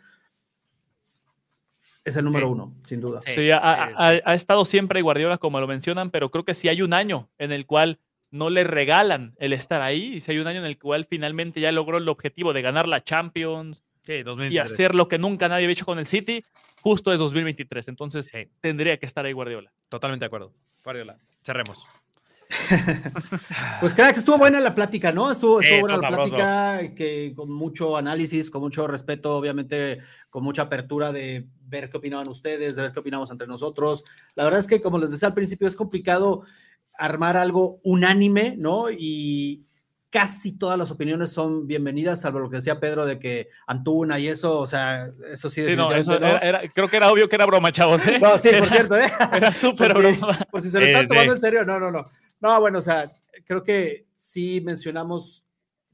es 2.05 2.17
el 2.19 2.25
número 2.27 2.47
Sí. 2.49 2.53
uno, 2.53 2.75
sin 2.85 3.01
duda. 3.01 3.21
Sí. 3.23 3.33
Sí, 3.33 3.51
ha, 3.51 3.57
ha- 3.59 3.89
sí. 3.89 3.95
ha- 3.97 4.31
ha 4.31 4.35
estado 4.35 4.67
siempre 4.67 5.01
Guardiola, 5.01 5.39
como 5.39 5.61
lo 5.61 5.67
mencionan, 5.67 6.11
pero 6.11 6.31
creo 6.31 6.45
que 6.45 6.53
si 6.53 6.69
hay 6.69 6.83
un 6.83 6.93
año 6.93 7.31
en 7.39 7.53
el 7.53 7.65
cual 7.65 8.01
no 8.31 8.49
le 8.51 8.65
regalan 8.65 9.35
el 9.39 9.55
estar 9.55 9.81
ahí, 9.81 10.15
y 10.17 10.21
si 10.21 10.31
hay 10.33 10.39
un 10.39 10.47
año 10.47 10.61
en 10.61 10.67
el 10.67 10.79
cual 10.79 11.07
finalmente 11.09 11.59
ya 11.59 11.73
logró 11.73 11.97
el 11.97 12.09
objetivo 12.11 12.53
de 12.53 12.61
ganar 12.61 12.87
la 12.87 13.03
Champions 13.03 13.83
Sí, 14.05 14.13
y 14.13 14.23
2023. 14.23 14.73
hacer 14.73 14.95
lo 14.95 15.09
que 15.09 15.19
nunca 15.19 15.49
nadie 15.49 15.65
había 15.65 15.73
hecho 15.75 15.85
con 15.85 15.99
el 15.99 16.07
City, 16.07 16.43
justo 16.81 17.13
es 17.13 17.19
2023. 17.19 17.89
Entonces 17.89 18.27
Sí, 18.33 18.49
tendría 18.61 18.99
que 18.99 19.07
estar 19.07 19.25
ahí 19.25 19.33
Guardiola. 19.33 19.73
totalmente 19.89 20.25
de 20.25 20.27
acuerdo. 20.29 20.53
Guardiola, 20.83 21.19
cerremos. 21.45 21.79
Pues 23.81 23.95
cracks, 23.95 24.19
estuvo 24.19 24.39
buena 24.39 24.61
la 24.61 24.75
plática, 24.75 25.13
¿no? 25.13 25.31
Estuvo, 25.31 25.61
estuvo 25.61 25.77
Sí, 25.77 25.81
buena 25.81 25.97
la 25.97 26.03
sabroso. 26.03 26.35
plática, 26.37 26.95
que 26.95 27.33
con 27.37 27.51
mucho 27.53 27.97
análisis, 27.97 28.51
con 28.51 28.61
mucho 28.63 28.87
respeto, 28.87 29.37
obviamente, 29.37 29.99
con 30.31 30.43
mucha 30.43 30.63
apertura 30.63 31.13
de 31.13 31.47
ver 31.67 31.91
qué 31.91 31.99
opinaban 31.99 32.27
ustedes, 32.29 32.77
de 32.77 32.83
ver 32.83 32.93
qué 32.93 33.01
opinamos 33.01 33.31
entre 33.31 33.47
nosotros. 33.47 34.05
La 34.35 34.45
verdad 34.45 34.61
es 34.61 34.67
que, 34.67 34.81
como 34.81 34.99
les 34.99 35.13
decía 35.13 35.29
al 35.29 35.35
principio, 35.35 35.69
es 35.69 35.77
complicado 35.77 36.43
armar 36.95 37.37
algo 37.37 37.81
unánime, 37.85 38.57
¿no? 38.59 38.91
Y, 38.91 39.65
casi 40.11 40.53
todas 40.59 40.77
las 40.77 40.91
opiniones 40.91 41.33
son 41.33 41.69
bienvenidas, 41.69 42.21
salvo 42.21 42.41
lo 42.41 42.51
que 42.51 42.57
decía 42.57 42.81
Pedro 42.81 43.07
de 43.07 43.19
que 43.19 43.49
Antuna 43.67 44.19
y 44.19 44.27
eso, 44.27 44.59
o 44.59 44.67
sea, 44.67 45.07
eso 45.33 45.49
sí. 45.49 45.65
sí 45.65 45.77
no, 45.77 45.93
eso 45.95 46.15
era, 46.17 46.61
creo 46.75 46.89
que 46.89 46.97
era 46.97 47.11
obvio 47.11 47.29
que 47.29 47.37
era 47.37 47.47
broma, 47.47 47.73
chavos. 47.73 48.07
¿eh? 48.07 48.19
No, 48.21 48.37
sí, 48.37 48.51
por 48.59 48.69
cierto, 48.69 48.97
¿eh? 48.97 49.11
Era 49.33 49.53
súper 49.53 49.95
broma. 49.95 50.39
por 50.51 50.61
si 50.61 50.69
se 50.69 50.81
lo 50.81 50.87
están 50.87 51.07
tomando 51.07 51.33
en 51.35 51.39
serio, 51.39 51.65
no, 51.65 51.79
no, 51.79 51.91
no. 51.91 52.05
No, 52.41 52.61
bueno, 52.61 52.79
o 52.79 52.83
sea, 52.83 53.09
creo 53.45 53.63
que 53.63 54.07
sí 54.15 54.61
mencionamos 54.65 55.45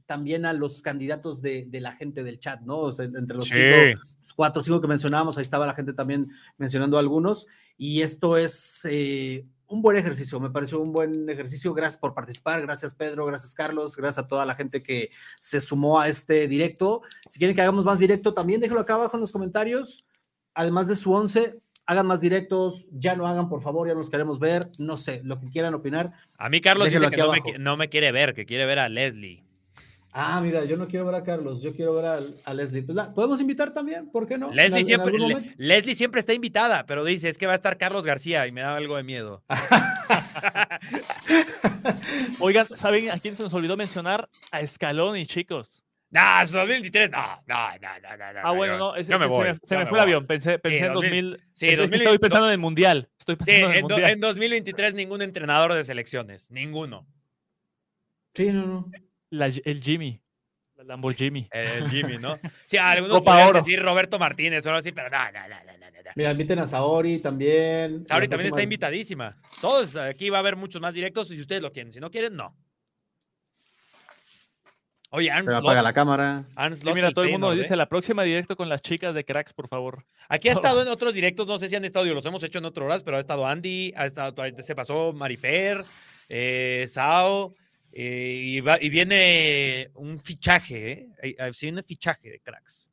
también 0.06 0.46
a 0.46 0.52
los 0.52 0.82
candidatos 0.82 1.42
de, 1.42 1.66
de 1.66 1.80
la 1.80 1.92
gente 1.92 2.22
del 2.22 2.38
chat, 2.38 2.60
¿no? 2.62 2.78
O 2.78 2.92
sea, 2.92 3.04
entre 3.04 3.36
los 3.36 3.48
cinco, 3.48 4.00
cuatro 4.34 4.60
o 4.60 4.64
cinco 4.64 4.80
que 4.80 4.88
mencionábamos, 4.88 5.36
ahí 5.36 5.42
estaba 5.42 5.66
la 5.66 5.74
gente 5.74 5.92
también 5.92 6.28
mencionando 6.56 6.98
algunos, 6.98 7.46
y 7.76 8.02
esto 8.02 8.36
es 8.36 8.86
eh, 8.90 9.44
un 9.68 9.82
buen 9.82 9.96
ejercicio, 9.96 10.38
me 10.40 10.50
pareció 10.50 10.80
un 10.80 10.92
buen 10.92 11.28
ejercicio. 11.28 11.74
Gracias 11.74 11.98
por 11.98 12.14
participar, 12.14 12.62
gracias 12.62 12.94
Pedro, 12.94 13.26
gracias 13.26 13.54
Carlos, 13.54 13.96
gracias 13.96 14.24
a 14.24 14.28
toda 14.28 14.46
la 14.46 14.54
gente 14.54 14.82
que 14.82 15.10
se 15.38 15.60
sumó 15.60 16.00
a 16.00 16.08
este 16.08 16.48
directo. 16.48 17.02
Si 17.28 17.38
quieren 17.38 17.54
que 17.54 17.62
hagamos 17.62 17.84
más 17.84 17.98
directo, 17.98 18.34
también 18.34 18.60
déjenlo 18.60 18.80
acá 18.80 18.94
abajo 18.94 19.16
en 19.16 19.20
los 19.20 19.32
comentarios. 19.32 20.06
Además 20.54 20.88
de 20.88 20.96
su 20.96 21.12
once, 21.12 21.60
hagan 21.86 22.06
más 22.06 22.20
directos, 22.20 22.86
ya 22.90 23.14
no 23.14 23.26
hagan, 23.26 23.48
por 23.48 23.62
favor, 23.62 23.86
ya 23.86 23.94
nos 23.94 24.10
queremos 24.10 24.38
ver, 24.38 24.70
no 24.78 24.96
sé, 24.96 25.20
lo 25.24 25.38
que 25.38 25.50
quieran 25.50 25.74
opinar. 25.74 26.12
A 26.38 26.48
mí 26.48 26.60
Carlos 26.60 26.90
dice 26.90 27.10
que 27.10 27.16
no 27.16 27.32
me, 27.32 27.40
no 27.58 27.76
me, 27.76 27.88
quiere 27.88 28.12
ver, 28.12 28.34
que 28.34 28.46
quiere 28.46 28.66
ver 28.66 28.78
a 28.78 28.88
Leslie. 28.88 29.45
Ah, 30.18 30.40
mira, 30.40 30.64
yo 30.64 30.78
no 30.78 30.88
quiero 30.88 31.04
ver 31.04 31.14
a 31.14 31.22
Carlos, 31.22 31.60
yo 31.60 31.74
quiero 31.74 31.92
ver 31.92 32.06
a, 32.06 32.54
Leslie. 32.54 32.82
Pues 32.82 32.98
podemos 33.08 33.38
invitar 33.38 33.74
también, 33.74 34.10
¿por 34.10 34.26
qué 34.26 34.38
no? 34.38 34.50
Leslie, 34.50 34.86
siempre, 34.86 35.12
Leslie 35.58 35.94
siempre 35.94 36.20
está 36.20 36.32
invitada, 36.32 36.86
pero 36.86 37.04
dice, 37.04 37.28
es 37.28 37.36
que 37.36 37.44
va 37.44 37.52
a 37.52 37.56
estar 37.56 37.76
Carlos 37.76 38.06
García 38.06 38.46
y 38.46 38.50
me 38.50 38.62
da 38.62 38.74
algo 38.74 38.96
de 38.96 39.02
miedo. 39.02 39.44
Oigan, 42.40 42.66
¿saben 42.66 43.10
a 43.10 43.18
quién 43.18 43.36
se 43.36 43.42
nos 43.42 43.52
olvidó 43.52 43.76
mencionar? 43.76 44.26
A 44.52 44.66
Scaloni, 44.66 45.26
chicos. 45.26 45.84
No, 46.08 46.22
2023, 46.40 47.10
no, 47.10 47.42
no, 47.46 47.72
no, 47.72 47.88
no, 48.00 48.08
Ah, 48.42 48.52
bueno, 48.52 48.78
no, 48.78 48.94
se, 49.04 49.18
me, 49.18 49.28
fue 49.28 49.50
el 49.50 50.00
avión, 50.00 50.26
pensé, 50.26 50.58
pensé 50.58 50.86
en 50.86 50.94
2000, 50.94 51.42
sí, 51.52 51.66
estoy 51.66 52.18
pensando 52.18 52.46
en 52.46 52.52
el 52.52 52.58
Mundial. 52.58 53.10
Estoy 53.18 53.36
pensando 53.36 53.66
en, 53.66 53.72
el 53.74 53.82
mundial. 53.82 54.10
en 54.12 54.20
2023 54.20 54.94
ningún 54.94 55.20
entrenador 55.20 55.74
de 55.74 55.84
selecciones, 55.84 56.50
ninguno. 56.50 57.06
Sí, 58.32 58.50
no, 58.50 58.66
no 58.66 58.90
el 59.30 59.82
Jimmy. 59.82 60.20
El 60.78 60.88
Lamborghini. 60.88 61.48
El 61.50 61.88
Jimmy, 61.88 62.18
¿no? 62.18 62.36
Sí, 62.66 62.76
algunos 62.76 63.22
podrían 63.22 63.52
decir 63.54 63.82
Roberto 63.82 64.18
Martínez 64.18 64.64
o 64.66 64.68
algo 64.68 64.78
así, 64.78 64.92
pero 64.92 65.08
no, 65.08 65.32
no, 65.32 65.48
no, 65.48 65.48
no, 65.48 65.78
no. 65.80 66.10
Mira, 66.14 66.30
inviten 66.30 66.58
a 66.58 66.66
Saori 66.66 67.18
también. 67.18 68.06
Saori 68.06 68.28
también 68.28 68.48
está 68.48 68.62
invitadísima. 68.62 69.36
Todos, 69.60 69.96
aquí 69.96 70.30
va 70.30 70.38
a 70.38 70.40
haber 70.40 70.56
muchos 70.56 70.80
más 70.80 70.94
directos 70.94 71.28
si 71.28 71.40
ustedes 71.40 71.62
lo 71.62 71.72
quieren. 71.72 71.92
Si 71.92 72.00
no 72.00 72.10
quieren, 72.10 72.36
no. 72.36 72.56
Oye, 75.10 75.30
Arns 75.30 75.52
apaga 75.52 75.82
la 75.82 75.92
cámara. 75.92 76.44
mira, 76.94 77.12
todo 77.12 77.24
el 77.24 77.32
mundo 77.32 77.52
dice 77.52 77.76
la 77.76 77.86
próxima 77.86 78.22
directo 78.22 78.56
con 78.56 78.68
las 78.68 78.82
chicas 78.82 79.14
de 79.14 79.24
Cracks, 79.24 79.52
por 79.52 79.68
favor. 79.68 80.04
Aquí 80.28 80.48
ha 80.48 80.52
estado 80.52 80.82
en 80.82 80.88
otros 80.88 81.14
directos, 81.14 81.46
no 81.46 81.58
sé 81.58 81.68
si 81.68 81.76
han 81.76 81.84
estado, 81.84 82.06
los 82.06 82.26
hemos 82.26 82.42
hecho 82.42 82.58
en 82.58 82.64
otras 82.64 82.84
horas, 82.84 83.02
pero 83.02 83.16
ha 83.16 83.20
estado 83.20 83.46
Andy, 83.46 83.92
ha 83.96 84.06
estado, 84.06 84.34
se 84.60 84.74
pasó 84.74 85.12
Marifer, 85.12 85.84
eh, 86.28 86.86
Sao, 86.88 87.54
eh, 87.98 88.60
y, 88.82 88.90
viene 88.90 89.90
un 89.94 90.20
fichaje, 90.20 90.92
¿eh? 90.92 91.36
Ahí, 91.38 91.50
viene 91.62 91.82
fichaje 91.82 92.30
de 92.30 92.40
cracks. 92.40 92.90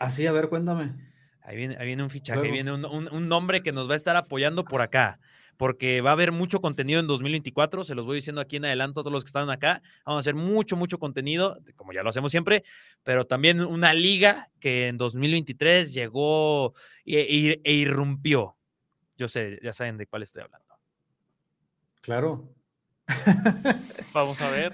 Así, 0.00 0.26
a 0.26 0.32
ver, 0.32 0.48
cuéntame. 0.48 0.94
Ahí 1.42 1.56
viene, 1.56 1.76
ahí 1.78 1.86
viene 1.86 2.02
un 2.02 2.10
fichaje, 2.10 2.50
viene 2.50 2.72
un, 2.72 3.28
nombre 3.28 3.62
que 3.62 3.70
nos 3.70 3.88
va 3.88 3.92
a 3.92 3.96
estar 3.96 4.16
apoyando 4.16 4.64
por 4.64 4.80
acá, 4.80 5.20
porque 5.56 6.00
va 6.00 6.10
a 6.10 6.14
haber 6.14 6.32
mucho 6.32 6.60
contenido 6.60 6.98
en 6.98 7.06
2024, 7.06 7.84
se 7.84 7.94
los 7.94 8.04
voy 8.04 8.16
diciendo 8.16 8.40
aquí 8.40 8.56
en 8.56 8.64
adelanto 8.64 8.98
a 8.98 9.04
todos 9.04 9.12
los 9.12 9.22
que 9.22 9.28
están 9.28 9.48
acá, 9.48 9.80
vamos 10.04 10.18
a 10.18 10.22
hacer 10.22 10.34
mucho, 10.34 10.74
mucho 10.74 10.98
contenido, 10.98 11.60
como 11.76 11.92
ya 11.92 12.02
lo 12.02 12.10
hacemos 12.10 12.32
siempre, 12.32 12.64
pero 13.04 13.28
también 13.28 13.60
una 13.60 13.94
liga 13.94 14.50
que 14.58 14.88
en 14.88 14.96
2023 14.96 15.94
llegó 15.94 16.74
e, 17.04 17.60
e 17.62 17.72
irrumpió. 17.72 18.56
Yo 19.16 19.28
sé, 19.28 19.60
ya 19.62 19.72
saben 19.72 19.98
de 19.98 20.08
cuál 20.08 20.22
estoy 20.22 20.42
hablando. 20.42 20.74
Claro. 22.00 22.59
Vamos 24.14 24.40
a 24.40 24.50
ver. 24.50 24.72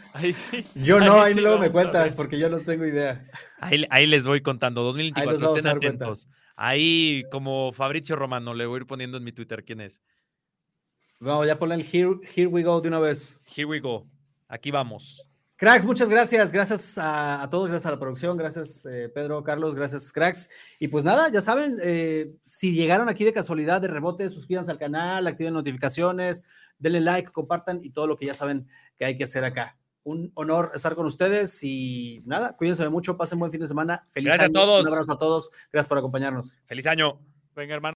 Yo 0.75 1.01
no, 1.01 1.21
ahí, 1.21 1.35
luego 1.35 1.59
me 1.59 1.71
cuentas 1.71 2.15
porque 2.15 2.39
yo 2.39 2.49
no 2.49 2.61
tengo 2.61 2.87
idea. 2.87 3.27
Ahí, 3.61 4.07
les 4.07 4.27
voy 4.27 4.43
contando. 4.43 4.83
2024, 4.83 5.57
estén 5.57 5.77
atentos. 5.77 6.29
Ahí, 6.57 7.25
como 7.31 7.73
Fabricio 7.73 8.17
Romano, 8.17 8.55
le 8.55 8.67
voy 8.67 8.77
a 8.77 8.81
ir 8.81 8.87
poniendo 8.87 9.19
en 9.19 9.25
mi 9.25 9.33
Twitter 9.33 9.65
quién 9.65 9.81
es. 9.81 10.01
No, 11.21 11.45
ya 11.45 11.59
ponle 11.59 11.77
el 11.77 11.83
here, 11.83 12.19
here 12.35 12.47
we 12.47 12.63
go 12.63 12.81
de 12.81 12.89
una 12.89 12.99
vez. 12.99 13.41
Here 13.55 13.67
we 13.67 13.81
go. 13.81 14.07
Aquí 14.49 14.71
vamos. 14.71 15.23
Cracks, 15.59 15.87
muchas 15.87 16.11
gracias. 16.11 16.53
Gracias 16.53 16.99
a, 16.99 17.49
todos, 17.51 17.69
gracias 17.69 17.87
a 17.87 17.93
la 17.93 17.99
producción, 17.99 18.37
gracias 18.37 18.85
eh, 18.85 19.09
Pedro, 19.09 19.43
Carlos, 19.43 19.75
gracias 19.75 20.13
Cracks. 20.13 20.51
Y 20.79 20.89
pues 20.89 21.03
nada, 21.03 21.31
ya 21.31 21.41
saben, 21.41 21.79
eh, 21.83 22.35
si 22.43 22.75
llegaron 22.75 23.09
aquí 23.09 23.25
de 23.25 23.33
casualidad, 23.33 23.81
de 23.81 23.89
rebote, 23.89 24.29
suscríbanse 24.29 24.71
al 24.71 24.79
canal, 24.79 25.27
activen 25.27 25.55
notificaciones, 25.55 26.43
denle 26.79 27.01
like, 27.01 27.33
compartan 27.33 27.81
y 27.83 27.91
todo 27.91 28.07
lo 28.07 28.17
que 28.17 28.27
ya 28.27 28.35
saben 28.35 28.69
que 28.97 29.05
hay 29.05 29.17
que 29.17 29.25
hacer 29.25 29.45
acá. 29.45 29.79
Un 30.05 30.31
honor 30.35 30.71
estar 30.75 30.95
con 30.95 31.07
ustedes 31.07 31.63
y 31.65 32.23
nada, 32.25 32.57
cuídense 32.57 32.89
mucho, 32.89 33.17
pasen 33.17 33.39
buen 33.39 33.51
fin 33.51 33.61
de 33.61 33.67
semana. 33.67 34.05
Feliz 34.11 34.29
gracias 34.29 34.51
año. 34.51 34.59
a 34.59 34.63
todos. 34.65 34.81
Un 34.83 34.89
abrazo 34.89 35.13
a 35.13 35.19
todos. 35.19 35.51
Gracias 35.73 35.89
por 35.89 35.99
acompañarnos. 35.99 36.59
Feliz 36.67 36.87
año. 36.87 37.21
Venga, 37.55 37.75
hermano. 37.75 37.96